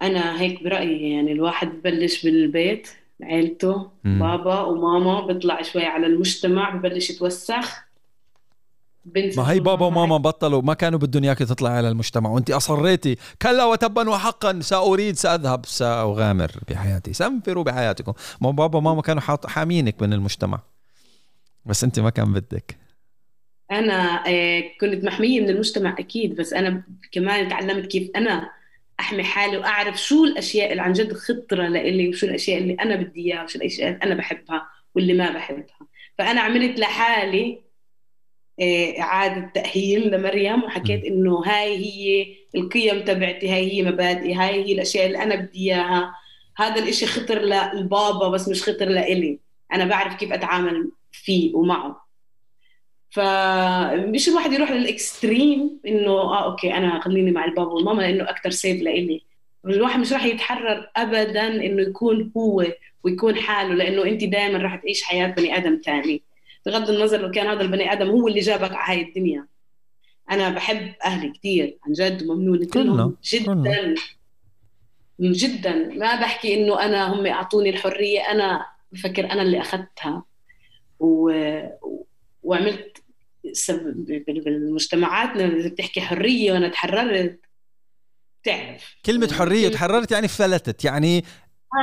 أنا 0.01 0.41
هيك 0.41 0.63
برأيي 0.63 1.11
يعني 1.11 1.31
الواحد 1.31 1.67
ببلش 1.67 2.25
بالبيت 2.25 2.89
عيلته 3.23 3.89
مم. 4.03 4.19
بابا 4.19 4.61
وماما 4.61 5.27
بيطلع 5.27 5.61
شوي 5.61 5.85
على 5.85 6.07
المجتمع 6.07 6.75
ببلش 6.75 7.09
يتوسخ. 7.09 7.83
ما 9.15 9.51
هي 9.51 9.59
بابا 9.59 9.85
وماما 9.85 10.17
بطلوا 10.17 10.61
ما 10.61 10.73
كانوا 10.73 10.99
بدهم 10.99 11.23
اياك 11.23 11.37
تطلع 11.37 11.69
على 11.69 11.89
المجتمع. 11.89 12.29
وأنت 12.29 12.51
أصريتي 12.51 13.17
كلا 13.41 13.65
وتبا 13.65 14.09
وحقا 14.09 14.59
سأريد 14.59 15.15
سأذهب 15.15 15.65
سأغامر 15.65 16.51
بحياتي 16.69 17.13
سنفروا 17.13 17.63
بحياتكم. 17.63 18.13
ما 18.41 18.51
بابا 18.51 18.77
وماما 18.77 19.01
كانوا 19.01 19.21
حامينك 19.47 20.01
من 20.01 20.13
المجتمع. 20.13 20.59
بس 21.65 21.83
انت 21.83 21.99
ما 21.99 22.09
كان 22.09 22.33
بدك. 22.33 22.77
أنا 23.71 24.23
آه، 24.27 24.63
كنت 24.81 25.03
محمية 25.03 25.41
من 25.41 25.49
المجتمع 25.49 25.95
أكيد 25.99 26.35
بس 26.35 26.53
أنا 26.53 26.83
كمان 27.11 27.49
تعلمت 27.49 27.85
كيف 27.85 28.11
أنا 28.15 28.51
أحمي 28.99 29.23
حالي 29.23 29.57
وأعرف 29.57 30.01
شو 30.01 30.23
الأشياء 30.23 30.71
اللي 30.71 30.81
عن 30.81 30.93
جد 30.93 31.13
خطرة 31.13 31.67
لإلي 31.67 32.09
وشو 32.09 32.27
الأشياء 32.27 32.57
اللي 32.57 32.73
أنا 32.73 32.95
بدي 32.95 33.21
إياها 33.21 33.43
وشو 33.43 33.59
الأشياء 33.59 33.89
اللي 33.89 34.03
أنا 34.03 34.15
بحبها 34.15 34.67
واللي 34.95 35.13
ما 35.13 35.31
بحبها. 35.31 35.87
فأنا 36.17 36.41
عملت 36.41 36.79
لحالي 36.79 37.61
آه، 38.61 38.99
إعادة 39.01 39.51
تأهيل 39.55 40.11
لمريم 40.11 40.63
وحكيت 40.63 41.05
إنه 41.05 41.43
هاي 41.45 41.77
هي 41.77 42.35
القيم 42.55 43.03
تبعتي 43.05 43.49
هاي 43.49 43.73
هي 43.73 43.83
مبادئي 43.83 44.33
هاي 44.33 44.65
هي 44.65 44.73
الأشياء 44.73 45.05
اللي 45.07 45.23
أنا 45.23 45.35
بدي 45.35 45.59
إياها. 45.59 46.15
هذا 46.57 46.83
الإشي 46.83 47.05
خطر 47.05 47.39
للبابا 47.39 48.29
بس 48.29 48.49
مش 48.49 48.63
خطر 48.63 48.85
لإلي. 48.89 49.39
أنا 49.73 49.85
بعرف 49.85 50.15
كيف 50.15 50.33
أتعامل 50.33 50.91
فيه 51.11 51.55
ومعه. 51.55 52.07
فمش 53.09 54.29
الواحد 54.29 54.51
يروح 54.53 54.71
لل 54.71 54.95
extreme 54.95 55.79
إنه 55.87 56.11
آه 56.11 56.45
okay 56.45 56.73
أنا 56.73 56.99
خليني 56.99 57.31
مع 57.31 57.45
البابا 57.45 57.71
والماما 57.71 58.01
لأنه 58.01 58.29
أكثر 58.29 58.49
safe 58.49 58.81
لإلي. 58.81 59.21
الواحد 59.65 59.99
مش 59.99 60.13
راح 60.13 60.25
يتحرر 60.25 60.89
ابدا 60.95 61.47
إنه 61.47 61.81
يكون 61.81 62.31
هو 62.37 62.65
ويكون 63.03 63.35
حاله 63.35 63.73
لأنه 63.73 64.03
أنت 64.03 64.23
دائما 64.23 64.57
راح 64.57 64.75
تعيش 64.75 65.03
حياة 65.03 65.27
بني 65.27 65.57
آدم 65.57 65.81
ثاني 65.85 66.21
بغض 66.65 66.89
النظر 66.89 67.21
لو 67.21 67.31
كان 67.31 67.47
هذا 67.47 67.61
البني 67.61 67.93
آدم 67.93 68.09
هو 68.09 68.27
اللي 68.27 68.39
جابك 68.39 68.73
على 68.73 68.99
هاي 68.99 69.07
الدنيا. 69.07 69.47
أنا 70.31 70.49
بحب 70.49 70.93
أهلي 71.05 71.29
كثير 71.29 71.77
عن 71.85 71.93
جد 71.93 72.23
وممنونه 72.23 72.65
كلهم 72.65 73.15
جدا. 73.23 73.95
جدا. 75.19 75.73
ما 75.73 76.15
بحكي 76.15 76.53
إنه 76.53 76.85
أنا 76.85 77.13
هم 77.13 77.25
اعطوني 77.25 77.69
الحرية 77.69 78.19
أنا 78.19 78.65
بفكر 78.91 79.31
أنا 79.31 79.41
اللي 79.41 79.61
أخذتها. 79.61 80.23
و... 81.01 81.31
وعملت 82.43 82.97
بالمجتمعاتنا 84.45 85.69
بتحكي 85.69 86.01
حرية 86.01 86.51
وأنا 86.51 86.67
تحررت. 86.67 87.39
تعرف 88.43 88.95
كلمة 89.05 89.33
حرية 89.33 89.69
تحررت 89.69 90.11
يعني 90.11 90.27
فلتت 90.27 90.85
يعني 90.85 91.23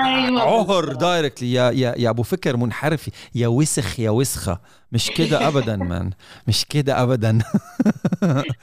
أيوة 0.05 0.43
عهر 0.43 0.93
دايركتلي 0.93 1.53
يا 1.53 1.71
يا 1.71 1.95
يا 1.99 2.11
أبو 2.11 2.23
فكر 2.23 2.57
منحرف 2.57 3.11
يا 3.35 3.49
وسخ 3.49 4.01
يا 4.01 4.11
وسخة. 4.11 4.61
مش 4.93 5.11
كده 5.11 5.49
ابدا 5.49 5.77
مان 5.91 6.11
مش 6.49 6.65
كده 6.65 7.03
ابدا. 7.03 7.39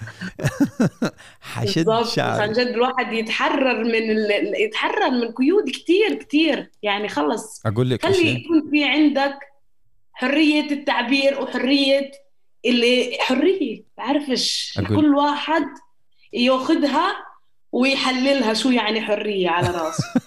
حشد 1.41 2.03
شعر 2.15 2.41
عن 2.41 2.51
جد 2.51 2.67
الواحد 2.67 3.13
يتحرر 3.13 3.83
من 3.83 3.95
ال... 3.95 4.31
يتحرر 4.61 5.11
من 5.11 5.31
قيود 5.31 5.69
كتير 5.69 6.13
كتير. 6.13 6.71
يعني 6.83 7.09
خلص. 7.09 7.61
أقول 7.65 7.89
لك 7.89 8.05
خلي 8.05 8.29
يكون 8.29 8.69
في 8.71 8.83
عندك 8.83 9.39
حرية 10.15 10.71
التعبير 10.71 11.41
وحرية 11.41 12.11
اللي 12.65 13.17
حرية 13.19 13.83
بعرفش 13.97 14.79
كل 14.87 15.15
واحد 15.15 15.63
ياخذها 16.33 17.15
ويحللها 17.71 18.53
شو 18.53 18.69
يعني 18.69 19.01
حرية 19.01 19.49
على 19.49 19.67
راسه. 19.67 20.03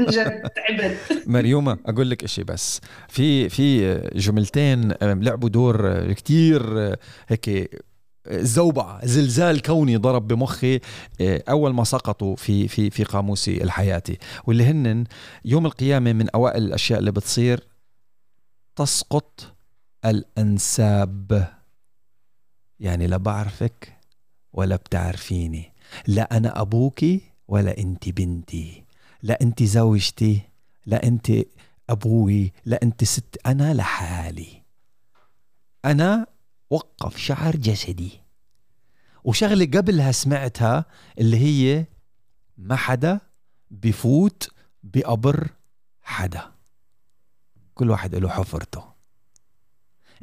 جد 0.00 0.42
تعبت 0.48 1.22
مريومة 1.26 1.78
أقول 1.86 2.10
لك 2.10 2.24
إشي 2.24 2.44
بس. 2.44 2.80
في 3.08 3.48
في 3.48 3.94
جملتين 4.14 4.92
لعبوا 5.02 5.48
دور 5.48 6.12
كتير 6.12 6.94
هيك 7.28 7.70
زوبعة 8.30 9.06
زلزال 9.06 9.62
كوني 9.62 9.96
ضرب 9.96 10.28
بمخي 10.28 10.80
أول 11.20 11.74
ما 11.74 11.84
سقطوا 11.84 12.36
في 12.36 12.68
في 12.68 12.90
في 12.90 13.04
قاموسي 13.04 13.62
الحياتي. 13.64 14.18
واللي 14.46 14.64
هن 14.64 15.04
يوم 15.44 15.66
القيامة 15.66 16.12
من 16.12 16.30
أوائل 16.30 16.62
الأشياء 16.62 16.98
اللي 16.98 17.12
بتصير 17.12 17.71
تسقط 18.76 19.56
الأنساب. 20.04 21.54
يعني 22.80 23.06
لا 23.06 23.16
بعرفك 23.16 23.98
ولا 24.52 24.76
بتعرفيني. 24.76 25.72
لا 26.06 26.36
أنا 26.36 26.60
أبوكي 26.60 27.20
ولا 27.48 27.78
أنت 27.78 28.08
بنتي. 28.08 28.84
لا 29.22 29.38
أنت 29.42 29.62
زوجتي 29.62 30.40
لا 30.86 31.06
أنت 31.06 31.32
أبوي 31.90 32.52
لا 32.64 32.82
أنت 32.82 33.04
ست. 33.04 33.38
أنا 33.46 33.74
لحالي. 33.74 34.62
أنا 35.84 36.26
وقف 36.70 37.16
شعر 37.16 37.56
جسدي. 37.56 38.20
وشغلة 39.24 39.64
قبلها 39.64 40.12
سمعتها 40.12 40.84
اللي 41.18 41.36
هي 41.36 41.86
ما 42.58 42.76
حدا 42.76 43.20
بفوت 43.70 44.50
بقبر 44.82 45.50
حدا. 46.02 46.51
كل 47.82 47.90
واحد 47.90 48.14
له 48.14 48.28
حفرته. 48.28 48.84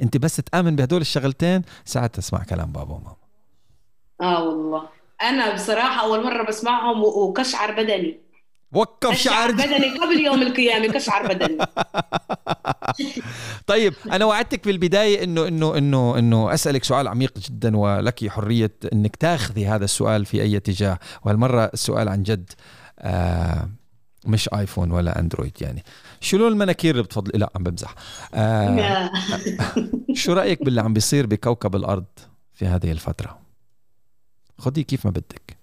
انت 0.02 0.18
بس 0.18 0.36
تآمن 0.36 0.76
بهدول 0.76 1.02
الشغلتين 1.02 1.62
ساعتها 1.86 2.22
تسمع 2.22 2.44
كلام 2.44 2.72
بابا 2.72 2.94
وماما. 2.94 3.16
آه 4.22 4.44
والله. 4.44 4.90
أنا 5.22 5.54
بصراحة 5.54 6.02
أول 6.02 6.24
مرة 6.24 6.44
بسمعهم 6.44 7.04
وكشعر 7.04 7.72
بدني. 7.72 8.20
وقف 8.72 9.16
شعر 9.16 9.52
بدني 9.52 9.98
قبل 9.98 10.20
يوم 10.20 10.42
القيامة 10.42 10.88
كشعر 10.88 11.28
بدني. 11.28 11.58
طيب 13.72 13.94
أنا 14.12 14.26
وعدتك 14.26 14.64
في 14.64 14.72
البداية 14.72 15.24
انه 15.24 15.48
انه 15.48 15.78
انه 15.78 16.20
إنه 16.20 16.54
أسألك 16.54 16.84
سؤال 16.84 17.08
عميق 17.08 17.40
جدا 17.40 17.78
ولك 17.78 18.28
حرية 18.28 18.74
إنك 18.94 19.16
تاخذي 19.16 19.68
هذا 19.68 19.86
السؤال 19.86 20.26
في 20.26 20.42
أي 20.42 20.58
اتجاه. 20.58 21.00
وهالمرة 21.26 21.66
السؤال 21.74 22.10
عن 22.10 22.24
جد 22.24 22.52
آه 23.00 23.70
مش 24.26 24.50
آيفون 24.54 24.92
ولا 24.92 25.20
أندرويد 25.20 25.62
يعني. 25.62 25.84
شو 26.22 26.38
لون 26.38 26.52
المناكير 26.52 26.92
اللي 26.92 27.04
بتفضلي 27.04 27.40
لا 27.40 27.50
عم 27.56 27.64
بمزح. 27.64 27.96
آه 28.34 29.12
شو 30.14 30.34
رأيك 30.34 30.64
باللي 30.64 30.82
عم 30.82 30.94
بيصير 30.94 31.26
بكوكب 31.26 31.76
الأرض 31.76 32.06
في 32.54 32.66
هذه 32.66 32.92
الفترة؟ 32.92 33.40
خدي 34.58 34.84
كيف 34.84 35.06
ما 35.06 35.12
بدك. 35.12 35.58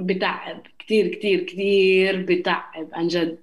بتعب 0.00 0.62
كتير 0.78 1.08
كتير 1.08 1.42
كتير 1.42 2.22
بتعب 2.22 2.88
عن 2.92 3.08
جد. 3.08 3.38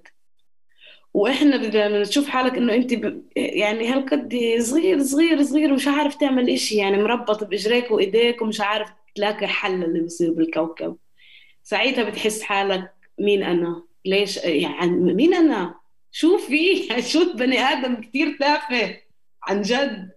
وإحنا 1.14 1.54
لما 1.54 2.04
تشوف 2.04 2.28
حالك 2.28 2.56
إنه 2.56 2.74
أنت 2.74 2.94
ب... 2.94 3.22
يعني 3.36 3.88
هالقد 3.88 4.34
صغير 4.60 5.02
صغير 5.02 5.42
صغير 5.42 5.72
ومش 5.72 5.88
عارف 5.88 6.14
تعمل 6.14 6.50
إشي 6.50 6.76
يعني 6.76 7.02
مربط 7.02 7.44
بإجريك 7.44 7.90
وإيديك 7.90 8.42
ومش 8.42 8.60
عارف 8.60 8.88
تلاقي 9.14 9.46
حل 9.46 9.84
اللي 9.84 10.00
بيصير 10.00 10.32
بالكوكب. 10.32 10.96
ساعتها 11.62 12.10
بتحس 12.10 12.42
حالك 12.42 12.92
مين 13.18 13.42
أنا؟ 13.42 13.82
ليش؟ 14.04 14.36
يعني 14.36 14.90
مين 14.90 15.34
أنا؟ 15.34 15.74
شو 16.14 16.38
في؟ 16.38 16.88
شو 17.12 17.32
بني 17.32 17.58
آدم 17.58 17.94
كثير 18.00 18.36
تافه 18.40 18.96
عن 19.42 19.62
جد. 19.62 20.10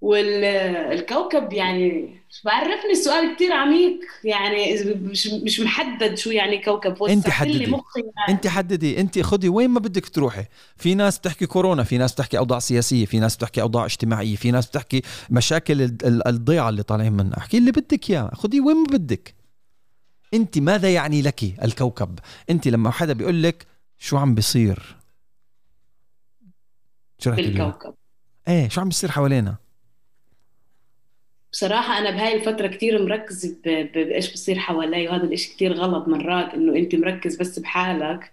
والكوكب 0.00 1.52
يعني 1.52 2.18
بعرفني 2.44 2.90
السؤال 2.90 3.34
كثير 3.36 3.52
عميق 3.52 4.00
يعني 4.24 4.74
مش 4.84 5.26
مش 5.26 5.60
محدد 5.60 6.14
شو 6.14 6.30
يعني 6.30 6.62
كوكب. 6.62 7.02
أنت 7.02 7.30
حددي. 7.30 7.66
مخي 7.66 8.00
يعني. 8.00 8.32
أنت 8.32 8.46
حددي. 8.46 9.00
أنت 9.00 9.18
خدي 9.20 9.48
وين 9.48 9.70
ما 9.70 9.80
بدك 9.80 10.08
تروحي. 10.08 10.44
في 10.76 10.94
ناس 10.94 11.18
بتحكي 11.18 11.46
كورونا 11.46 11.84
في 11.84 11.98
ناس 11.98 12.12
بتحكي 12.14 12.38
أوضاع 12.38 12.58
سياسية 12.58 13.04
في 13.06 13.18
ناس 13.20 13.36
بتحكي 13.36 13.62
أوضاع 13.62 13.84
اجتماعية 13.84 14.36
في 14.36 14.50
ناس 14.50 14.66
بتحكي 14.66 15.02
مشاكل 15.30 15.82
الضيعة 16.04 16.68
اللي 16.68 16.82
طالعين 16.82 17.12
منها. 17.12 17.38
احكي 17.38 17.58
اللي 17.58 17.70
بدك 17.70 18.10
إياه. 18.10 18.30
خدي 18.34 18.60
وين 18.60 18.76
ما 18.76 18.86
بدك. 18.90 19.34
أنت 20.34 20.58
ماذا 20.58 20.90
يعني 20.94 21.22
لك 21.22 21.44
الكوكب؟ 21.64 22.18
أنت 22.50 22.68
لما 22.68 22.90
حدا 22.90 23.12
بيقول 23.12 23.42
لك 23.42 23.66
شو 23.98 24.16
عم 24.16 24.34
بيصير؟ 24.34 24.96
شو 27.18 27.30
رح 27.30 27.36
بالكوكب. 27.36 27.94
إيه 28.48 28.68
شو 28.68 28.80
عم 28.80 28.88
بيصير 28.88 29.10
حوالينا؟ 29.10 29.56
بصراحة 31.52 31.98
أنا 31.98 32.10
بهاي 32.10 32.34
الفترة 32.34 32.66
كتير 32.66 33.02
مركز 33.06 33.46
ب- 33.46 33.62
ب- 33.68 33.92
بإيش 33.92 34.32
بصير 34.32 34.58
حوالي 34.58 35.08
وهذا 35.08 35.24
الإشي 35.24 35.54
كتير 35.54 35.72
غلط 35.72 36.08
مرات 36.08 36.54
إنه 36.54 36.76
أنت 36.76 36.94
مركز 36.94 37.36
بس 37.36 37.58
بحالك. 37.58 38.32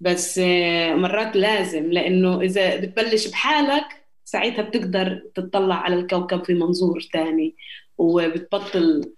بس 0.00 0.38
آه، 0.38 0.94
مرات 0.94 1.36
لازم 1.36 1.92
لأنه 1.92 2.40
إذا 2.40 2.76
بتبلش 2.80 3.28
بحالك 3.28 3.84
ساعتها 4.24 4.62
بتقدر 4.62 5.22
تطلع 5.34 5.74
على 5.74 5.94
الكوكب 5.94 6.44
في 6.44 6.54
منظور 6.54 7.00
تاني 7.12 7.54
وبتبطل 7.98 9.12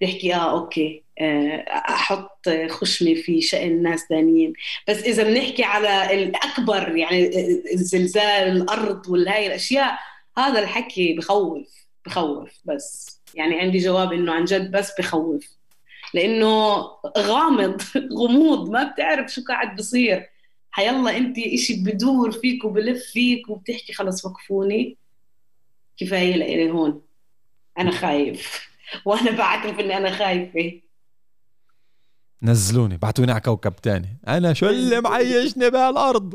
تحكي 0.00 0.34
آه، 0.34 0.54
أحط 1.68 2.48
خشمي 2.70 3.14
في 3.14 3.40
شأن 3.40 3.82
ناس 3.82 4.08
تانيين. 4.08 4.52
بس 4.88 5.02
إذا 5.02 5.22
بنحكي 5.22 5.64
على 5.64 6.14
الأكبر 6.22 6.96
يعني 6.96 7.28
الزلزال 7.74 8.48
الأرض 8.48 9.08
والهاي 9.08 9.46
الأشياء 9.46 9.98
هذا 10.38 10.60
الحكي 10.60 11.14
بخوف 11.14 11.86
بخوف 12.06 12.50
بس. 12.64 13.20
يعني 13.34 13.60
عندي 13.60 13.78
جواب 13.78 14.12
إنه 14.12 14.32
عن 14.32 14.44
جد 14.44 14.70
بس 14.70 14.92
بخوف. 14.98 15.58
لإنه 16.14 16.82
غامض 17.18 17.82
غموض 18.20 18.70
ما 18.70 18.84
بتعرف 18.84 19.32
شو 19.34 19.44
قاعد 19.44 19.76
بصير. 19.76 20.30
حيلا 20.70 21.16
أنت 21.16 21.38
إشي 21.38 21.74
بدور 21.74 22.32
فيك 22.32 22.64
وبلف 22.64 23.04
فيك 23.04 23.48
وبتحكي 23.48 23.92
خلص 23.92 24.24
وقفوني. 24.24 24.96
كفاية 25.96 26.34
لإلي 26.36 26.70
هون. 26.70 27.02
أنا 27.78 27.90
خايف. 27.90 28.68
وأنا 29.06 29.30
بعترف 29.30 29.80
إني 29.80 29.96
أنا 29.96 30.10
خايفة. 30.10 30.80
نزلوني 32.42 32.96
بعتوني 32.96 33.32
على 33.32 33.40
كوكب 33.40 33.76
تاني. 33.76 34.18
أنا 34.28 34.52
شو 34.52 34.66
اللي 34.68 35.00
معيشني 35.00 35.70
بهالأرض؟ 35.70 36.34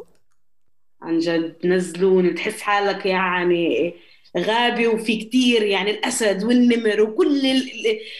عن 1.01 1.19
جد 1.19 1.55
نزلوني 1.65 2.29
بتحس 2.29 2.61
حالك 2.61 3.05
يعني 3.05 3.93
غابي 4.37 4.87
وفي 4.87 5.17
كتير 5.17 5.63
يعني 5.63 5.91
الأسد 5.91 6.43
والنمر 6.43 7.01
وكل 7.01 7.45
ال- 7.45 7.69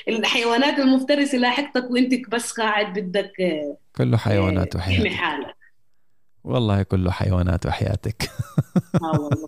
ال- 0.07 0.15
الحيوانات 0.17 0.79
المفترسة 0.79 1.37
لاحقتك 1.37 1.91
وأنت 1.91 2.29
بس 2.29 2.51
قاعد 2.51 2.99
بدك 2.99 3.31
آه، 3.41 3.77
كله 3.95 4.17
حيوانات 4.17 4.73
تحمي 4.73 4.93
وحياتك. 4.95 5.15
حالك. 5.15 5.55
والله 6.43 6.83
كله 6.83 7.11
حيوانات 7.11 7.65
وحياتك. 7.65 8.29
والله 9.01 9.45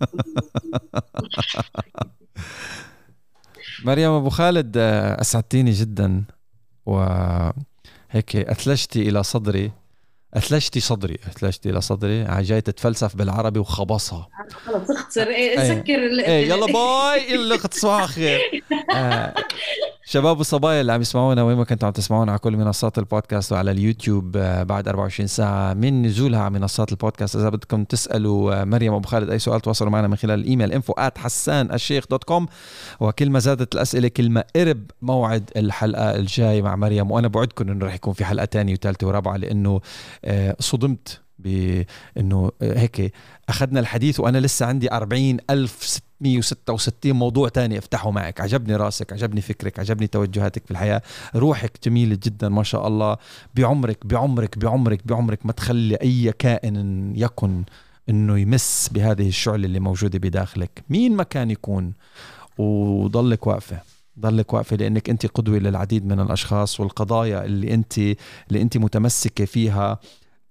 مريم 3.84 4.10
أبو 4.10 4.28
خالد 4.30 4.76
آه، 4.76 5.20
أسعدتيني 5.20 5.70
جدا 5.70 6.24
وهيك 8.10 8.36
أثلجتي 8.36 9.08
إلى 9.08 9.22
صدري 9.22 9.72
أثلجتي 10.34 10.80
صدري 10.80 11.14
أثلجتي 11.14 11.70
إلى 11.70 11.80
صدري. 11.80 12.42
جاي 12.42 12.60
تتفلسف 12.60 13.16
بالعربي 13.16 13.60
وخبصها. 13.60 14.28
خلص 14.66 14.90
اختصر. 14.90 15.26
إيه، 15.26 15.60
إيه. 15.60 15.80
سكر 15.82 16.24
إيه 16.26 16.48
يلا 16.48 16.66
باي 16.66 17.34
اللي 17.34 17.58
تصبحوا 17.58 18.06
خير. 18.06 18.40
آه، 18.94 19.34
شباب 20.08 20.40
وصبايا 20.40 20.80
اللي 20.80 20.92
عم 20.92 21.00
يسمعونا 21.00 21.42
وين 21.42 21.56
ما 21.56 21.64
كنتوا 21.64 21.86
عم 21.86 21.92
تسمعونا 21.92 22.32
على 22.32 22.38
كل 22.38 22.56
منصات 22.56 22.98
البودكاست 22.98 23.52
وعلى 23.52 23.70
اليوتيوب 23.70 24.36
آه، 24.36 24.62
بعد 24.62 24.88
24 24.88 25.26
ساعة. 25.26 25.74
من 25.74 26.02
نزولها 26.02 26.40
على 26.40 26.50
منصات 26.50 26.92
البودكاست؟ 26.92 27.36
إذا 27.36 27.48
بدكم 27.48 27.84
تسألوا 27.84 28.60
آه، 28.60 28.64
مريم 28.64 28.94
أبو 28.94 29.08
خالد 29.08 29.30
أي 29.30 29.38
سؤال 29.38 29.60
تواصلوا 29.60 29.90
معنا 29.90 30.08
من 30.08 30.16
خلال 30.16 30.40
الإيميل 30.40 30.82
at 30.82 31.18
حسان 31.18 31.72
الشيخ 31.72 32.04
dot 32.10 32.24
com 32.24 32.46
وكل 33.00 33.30
ما 33.30 33.38
زادت 33.38 33.74
الأسئلة 33.74 34.08
كل 34.08 34.30
ما 34.30 34.44
قرب 34.56 34.90
موعد 35.02 35.50
الحلقة 35.56 36.16
الجاي 36.16 36.62
مع 36.62 36.76
مريم. 36.76 37.10
وأنا 37.10 37.28
بوعدكم 37.28 37.70
إنه 37.70 37.86
رح 37.86 37.94
يكون 37.94 38.12
في 38.12 38.24
حلقة 38.24 38.44
تانية 38.44 38.72
وثالثة 38.72 39.06
ورابعة 39.06 39.36
لأنه 39.36 39.80
آه، 40.24 40.56
صدمت 40.60 41.20
بأنه 41.38 42.52
آه، 42.62 42.78
هيك 42.78 43.12
أخذنا 43.48 43.80
الحديث 43.80 44.20
وأنا 44.20 44.38
لسه 44.38 44.66
عندي 44.66 44.92
40 44.92 45.36
ألف 45.50 46.00
666 46.20 47.12
موضوع 47.12 47.48
تاني 47.48 47.78
أفتحه 47.78 48.10
معك. 48.10 48.40
عجبني 48.40 48.76
رأسك 48.76 49.12
عجبني 49.12 49.40
فكرك 49.40 49.78
عجبني 49.78 50.06
توجهاتك 50.06 50.64
في 50.64 50.70
الحياة. 50.70 51.02
روحك 51.34 51.78
جميلة 51.84 52.18
جدا 52.22 52.48
ما 52.48 52.62
شاء 52.62 52.86
الله. 52.86 53.16
بعمرك 53.54 54.06
بعمرك 54.06 54.58
بعمرك 54.58 55.06
بعمرك 55.06 55.46
ما 55.46 55.52
تخلي 55.52 55.94
أي 55.94 56.32
كائن 56.38 57.12
يكن 57.16 57.64
إنه 58.08 58.38
يمس 58.38 58.90
بهذه 58.92 59.28
الشعلة 59.28 59.66
اللي 59.66 59.80
موجودة 59.80 60.18
بداخلك. 60.18 60.84
مين 60.90 61.16
ما 61.16 61.22
كان 61.22 61.50
يكون؟ 61.50 61.92
وضلك 62.58 63.46
واقفة. 63.46 63.80
ضلك 64.20 64.52
واقفة 64.52 64.76
لأنك 64.76 65.10
أنت 65.10 65.26
قدوة 65.26 65.58
للعديد 65.58 66.06
من 66.06 66.20
الأشخاص 66.20 66.80
والقضايا 66.80 67.44
اللي 67.44 67.74
أنت 67.74 67.98
اللي 67.98 68.62
أنت 68.62 68.76
متمسكة 68.76 69.44
فيها. 69.44 69.98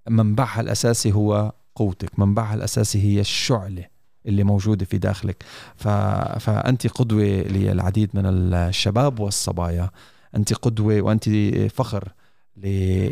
منبعها 0.09 0.61
الأساسي 0.61 1.11
هو 1.11 1.53
قوتك. 1.75 2.19
منبعها 2.19 2.55
الأساسي 2.55 3.01
هي 3.01 3.19
الشعلة. 3.19 3.94
اللي 4.27 4.43
موجودة 4.43 4.85
في 4.85 4.97
داخلك 4.97 5.43
ف... 5.75 5.87
فأنت 6.39 6.87
قدوة 6.87 7.23
للعديد 7.25 8.09
من 8.13 8.25
الشباب 8.25 9.19
والصبايا 9.19 9.89
أنت 10.35 10.53
قدوة 10.53 11.01
وأنت 11.01 11.29
فخر. 11.71 12.11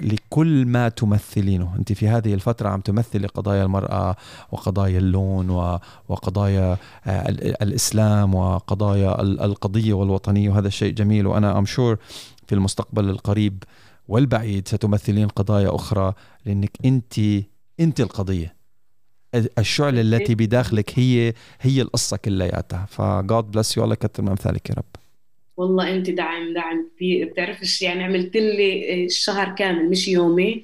لكل 0.03 0.65
ما 0.65 0.89
تمثلينه 0.89 1.75
أنت 1.79 1.93
في 1.93 2.07
هذه 2.07 2.33
الفترة 2.33 2.69
عم 2.69 2.81
تمثلي 2.81 3.27
قضايا 3.27 3.63
المرأة 3.63 4.15
وقضايا 4.51 4.97
اللون. 4.99 5.49
وقضايا 6.09 6.77
آه، 7.05 7.29
ال- 7.29 7.61
الإسلام 7.63 8.35
وقضايا 8.35 9.21
ال- 9.21 9.39
القضية 9.41 9.93
والوطنية 9.93 10.49
وهذا 10.49 10.67
الشيء 10.67 10.93
جميل 10.93 11.27
وأنا 11.27 11.57
أم 11.57 11.65
شور 11.65 11.97
في 12.47 12.55
المستقبل 12.55 13.09
القريب 13.09 13.63
والبعيد 14.07 14.67
ستمثلين 14.67 15.27
قضايا 15.27 15.75
أخرى 15.75 16.13
لأنك 16.45 16.71
أنت 16.85 17.13
أنت 17.79 17.99
القضية 18.01 18.55
الشعلة 19.35 20.01
التي 20.01 20.35
بداخلك 20.35 20.99
هي 20.99 21.33
هي 21.61 21.81
القصة 21.81 22.17
كلياتها 22.17 22.85
ف 22.89 23.03
God 23.03 23.43
bless 23.43 23.77
you 23.77 23.83
الله 23.83 23.93
يكثر 23.93 24.23
من 24.23 24.29
أمثالك 24.29 24.69
يا 24.69 24.75
رب. 24.75 24.83
والله 25.57 25.95
أنت 25.95 26.09
دعم 26.09 26.53
دعم 26.53 26.89
كبير. 26.95 27.27
بتعرفش 27.27 27.81
يعني؟ 27.81 28.03
عملت 28.03 28.37
لي 28.37 29.09
شهر 29.09 29.55
كامل 29.55 29.89
مش 29.89 30.07
يومي. 30.07 30.61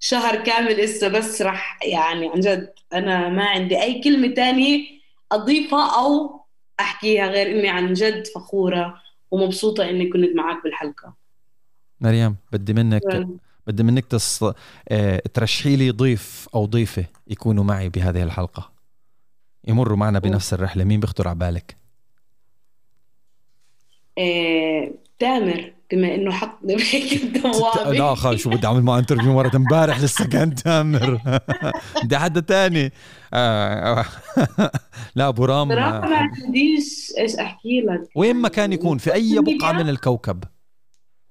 شهر 0.00 0.44
كامل 0.44 0.72
لسه 0.72 1.08
بس 1.08 1.42
رح 1.42 1.78
يعني 1.82 2.28
عن 2.28 2.40
جد 2.40 2.72
أنا 2.92 3.28
ما 3.28 3.44
عندي 3.44 3.82
أي 3.82 4.00
كلمة 4.02 4.34
تانية 4.34 4.86
أضيفها 5.32 6.00
أو 6.00 6.40
أحكيها 6.80 7.26
غير 7.26 7.58
إني 7.58 7.68
عن 7.68 7.92
جد 7.92 8.26
فخورة 8.34 8.94
ومبسوطة 9.30 9.90
إني 9.90 10.08
كنت 10.10 10.36
معك 10.36 10.62
بالحلقة. 10.64 11.14
مريم 12.00 12.36
بدي 12.52 12.72
منك 12.72 13.28
بدي 13.66 13.82
منك 13.82 14.06
تص... 14.06 14.42
آه، 14.88 15.22
ترشحي 15.34 15.76
لي 15.76 15.90
ضيف 15.90 16.48
أو 16.54 16.66
ضيفة 16.66 17.04
يكونوا 17.26 17.64
معي 17.64 17.88
بهذه 17.88 18.22
الحلقة. 18.22 18.72
يمروا 19.68 19.96
معنا 19.96 20.18
بنفس 20.18 20.54
الرحلة. 20.54 20.84
مين 20.84 21.00
بيخطر 21.00 21.28
على 21.28 21.38
بالك؟ 21.38 21.76
آه، 24.18 24.90
تامر 25.18 25.72
بما 25.92 26.14
إنه 26.14 26.40
بهيك 26.62 27.22
الدوامة 27.22 27.90
لا 27.90 28.14
خلص 28.14 28.42
شو 28.42 28.50
بدي 28.50 28.66
أعمل 28.66 28.82
معه 28.82 28.98
انترفيو 28.98 29.34
مرة 29.34 29.56
امبارح 29.56 30.00
لسه 30.00 30.26
كان 30.28 30.54
تامر. 30.54 31.20
بدي 32.04 32.18
حدا 32.18 32.40
تاني. 32.40 32.92
آه، 33.34 34.04
لا 35.16 35.28
أبو 35.28 35.44
رام. 35.44 35.68
صراحة 35.68 36.00
ما 36.00 36.16
عنديش 36.16 37.12
إيش 37.18 37.34
أحكي 37.34 37.80
لك. 37.80 38.08
وين 38.16 38.36
ما 38.36 38.48
كان 38.48 38.72
يكون 38.72 38.98
في 38.98 39.14
أي 39.14 39.38
بقعة 39.38 39.72
من 39.72 39.88
الكوكب. 39.88 40.44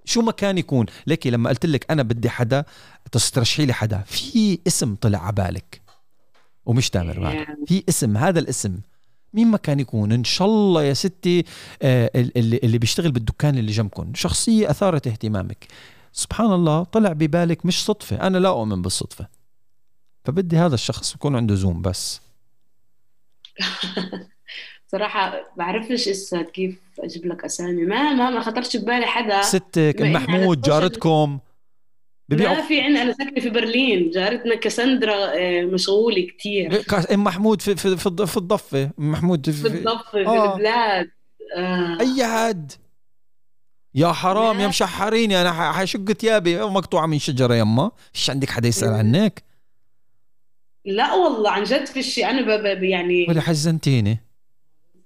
شو 0.06 0.22
ما 0.22 0.32
كان 0.32 0.58
يكون. 0.58 0.86
ليكي 1.08 1.30
لما 1.30 1.50
قلت 1.50 1.66
لك 1.66 1.92
أنا 1.92 2.04
بدي 2.04 2.30
حدا 2.30 2.66
تسترشحي 3.12 3.66
لي 3.66 3.74
حدا. 3.74 4.04
في 4.06 4.60
اسم 4.68 4.96
طلع 4.96 5.20
على 5.20 5.34
بالك. 5.36 5.82
ومش 6.66 6.90
تامر 6.90 7.20
بعد 7.20 7.46
في 7.68 7.84
اسم 7.90 8.18
هذا 8.18 8.40
الاسم. 8.40 8.80
مين 9.34 9.48
ما 9.48 9.58
كان 9.58 9.80
يكون. 9.80 10.12
إن 10.12 10.24
شاء 10.24 10.48
الله 10.48 10.84
يا 10.84 10.94
ستي 10.94 11.46
آه، 11.82 12.12
اللي 12.16 12.60
اللي 12.64 12.78
بيشتغل 12.78 13.12
بالدكان 13.12 13.58
اللي 13.58 13.72
جنبكم 13.72 14.12
شخصية 14.16 14.70
أثارت 14.70 15.08
اهتمامك. 15.08 15.68
سبحان 16.14 16.54
الله 16.54 16.84
طلع 16.84 17.14
ببالك 17.14 17.66
مش 17.66 17.86
صدفة. 17.86 18.28
أنا 18.28 18.38
لا 18.38 18.50
أؤمن 18.50 18.82
بالصدفة. 18.82 19.28
فبدي 20.26 20.58
هذا 20.58 20.76
الشخص 20.76 21.16
يكون 21.16 21.36
عنده 21.36 21.56
زوم 21.56 21.82
بس. 21.82 22.22
صراحة 24.98 25.44
بعرفش 25.58 26.08
إسا 26.08 26.42
كيف 26.42 26.76
أجيب 27.00 27.26
لك 27.26 27.46
أسامي. 27.46 27.84
ما 27.86 28.14
ما 28.14 28.30
ما 28.30 28.40
خطرش 28.42 28.78
ببالي 28.78 29.06
حدا. 29.06 29.42
ستك 29.42 29.96
إني 30.02 30.14
محمود 30.14 30.62
جارتكم. 30.62 31.40
ببيعوا 32.30 32.56
ما 32.56 32.62
في 32.68 32.82
عندنا 32.82 33.02
أنا 33.02 33.14
ساكنة 33.14 33.42
في 33.42 33.50
برلين. 33.50 34.10
جارتنا 34.12 34.56
كاساندرا 34.56 35.16
آه، 35.36 35.62
مشغولة 35.62 36.22
كتير. 36.22 36.82
كاس- 36.84 37.12
إم 37.12 37.24
محمود 37.24 37.62
في 37.62 37.76
في 37.76 37.98
في 37.98 38.26
في 38.28 38.38
الضفة. 38.38 38.84
أم 39.00 39.12
محمود 39.12 39.46
في, 39.46 39.52
في 39.52 39.68
الضفة 39.68 40.12
في 40.12 40.26
آه. 40.28 40.54
البلاد. 40.54 41.10
آه. 41.58 41.98
أي 42.00 42.26
حد. 42.28 42.72
يا 43.96 44.12
حرام 44.12 44.56
يا 44.56 44.62
لا. 44.62 44.68
مشحريني 44.68 45.42
أنا 45.42 45.72
حشق 45.72 46.12
ثيابي. 46.12 46.58
مقطوعة 46.62 47.06
من 47.06 47.20
شجرة 47.20 47.56
يما. 47.56 47.92
فيش 48.14 48.30
عندك 48.30 48.50
حدا 48.50 48.68
يسأل 48.68 48.90
عنك؟ 48.94 49.44
لا 50.86 51.14
والله 51.14 51.50
عن 51.52 51.64
جد 51.64 51.86
في 51.86 52.04
شيء 52.04 52.42
ب- 52.42 52.84
يعني 52.84 53.26
ولا 53.30 53.42
حزنتيني. 53.42 54.20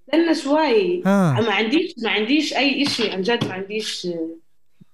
استنى 0.08 0.36
شوي. 0.36 1.04
ها 1.06 1.42
ما 1.42 1.52
عنديش 1.52 1.94
ما 2.04 2.10
عنديش 2.10 2.54
أي 2.54 2.84
إشي 2.84 3.12
عن 3.12 3.22
جد 3.22 3.46
ما 3.46 3.54
عنديش 3.54 4.06
آه، 4.06 4.30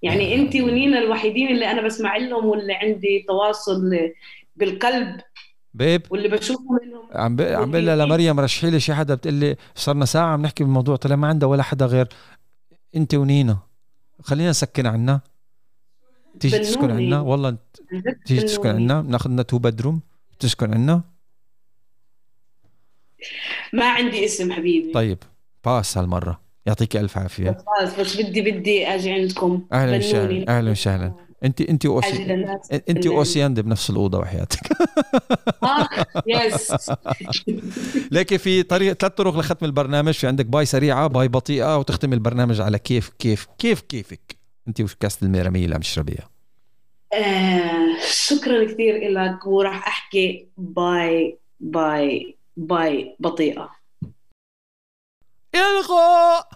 يعني 0.02 0.36
أنت 0.36 0.56
ونينا 0.56 1.00
الوحيدين 1.00 1.48
اللي 1.48 1.72
أنا 1.72 1.82
بسمع 1.82 2.18
لهم 2.18 2.46
واللي 2.46 2.74
عندي 2.74 3.26
تواصل 3.28 3.92
بالقلب. 4.56 5.20
بيب. 5.74 6.02
واللي 6.10 6.28
بشوفه 6.28 6.80
منهم. 6.84 7.08
عم 7.12 7.36
ب... 7.36 7.42
عم 7.42 7.72
بقول 7.72 7.86
لها 7.86 7.96
لمريم 7.96 8.40
رشحي 8.40 8.70
لي 8.70 8.80
شي 8.80 8.94
حدا. 8.94 9.16
بتقول 9.16 9.34
لي 9.34 9.56
صرنا 9.76 10.06
ساعة 10.06 10.26
عم 10.26 10.42
نحكي 10.42 10.64
بالموضوع. 10.64 10.96
طلع 10.96 11.16
ما 11.16 11.28
عندها 11.28 11.50
ولا 11.50 11.64
حدا 11.64 11.86
غير 11.86 12.08
انت 12.96 13.16
ونينا. 13.16 13.58
خلينا 14.22 14.50
نسكن 14.50 14.86
عنا. 14.86 15.22
تيجي 16.40 16.60
تسكن. 16.60 16.92
عنا. 16.92 17.20
والله 17.20 17.50
انت 17.50 17.60
تيجي 18.26 18.42
تسكن. 18.42 18.70
عنا. 18.70 19.02
بناخذ 19.02 19.30
لنا 19.30 19.42
تو 19.42 19.58
بدروم 19.58 20.02
تسكن 20.40 20.74
عنا. 20.74 21.13
ما 23.74 23.86
عندي 23.90 24.26
اسم 24.26 24.52
حبيبي. 24.52 24.92
طيب 24.92 25.18
باس 25.66 25.98
هالمرة. 25.98 26.42
يعطيك 26.66 26.96
ألف 26.96 27.18
عافية. 27.18 27.50
بس 27.50 27.64
خلاص 27.80 28.00
بس 28.00 28.22
بدي 28.22 28.42
بدي 28.42 28.88
أجي 28.88 29.12
عندكم. 29.12 29.66
بنوني. 29.72 29.98
وسهلا 29.98 30.58
أهلا 30.58 30.72
وسهلا. 30.72 31.14
أنت 31.44 31.62
أنت 31.62 31.88
حاجة 31.88 31.94
اوسي 31.94 32.24
للناس. 32.24 32.72
أنت. 32.90 33.08
واوسياند 33.08 33.60
بنفس 33.60 33.90
الأوضة 33.90 34.20
وحياتك. 34.20 34.60
آه 35.64 35.88
يس 36.28 36.92
لكن 38.12 38.38
في 38.38 38.64
طريقه 38.64 38.94
ثلاث 38.94 39.14
طرق 39.14 39.38
لختم 39.40 39.66
البرنامج. 39.66 40.14
في 40.14 40.28
عندك 40.28 40.46
باي 40.46 40.66
سريعة 40.66 41.08
باي 41.08 41.28
بطيئة 41.28 41.78
وتختم 41.78 42.14
البرنامج 42.14 42.62
على 42.62 42.80
كيف 42.80 43.10
كيف 43.20 43.48
كيف 43.60 43.82
كيفك. 43.82 44.44
أنت 44.68 44.82
وش 44.82 44.96
كاسه 44.96 45.18
الميراميه 45.26 45.64
اللي 45.64 45.76
عم 45.76 45.82
تشربيها 45.82 46.30
آه 47.14 47.98
شكرا 48.12 48.66
كثير 48.66 49.10
لك 49.10 49.48
وراح 49.48 49.88
أحكي 49.88 50.48
باي 50.58 51.38
باي 51.60 52.38
باي 52.58 53.16
بطيئة. 53.20 53.76
الغاء 55.56 56.50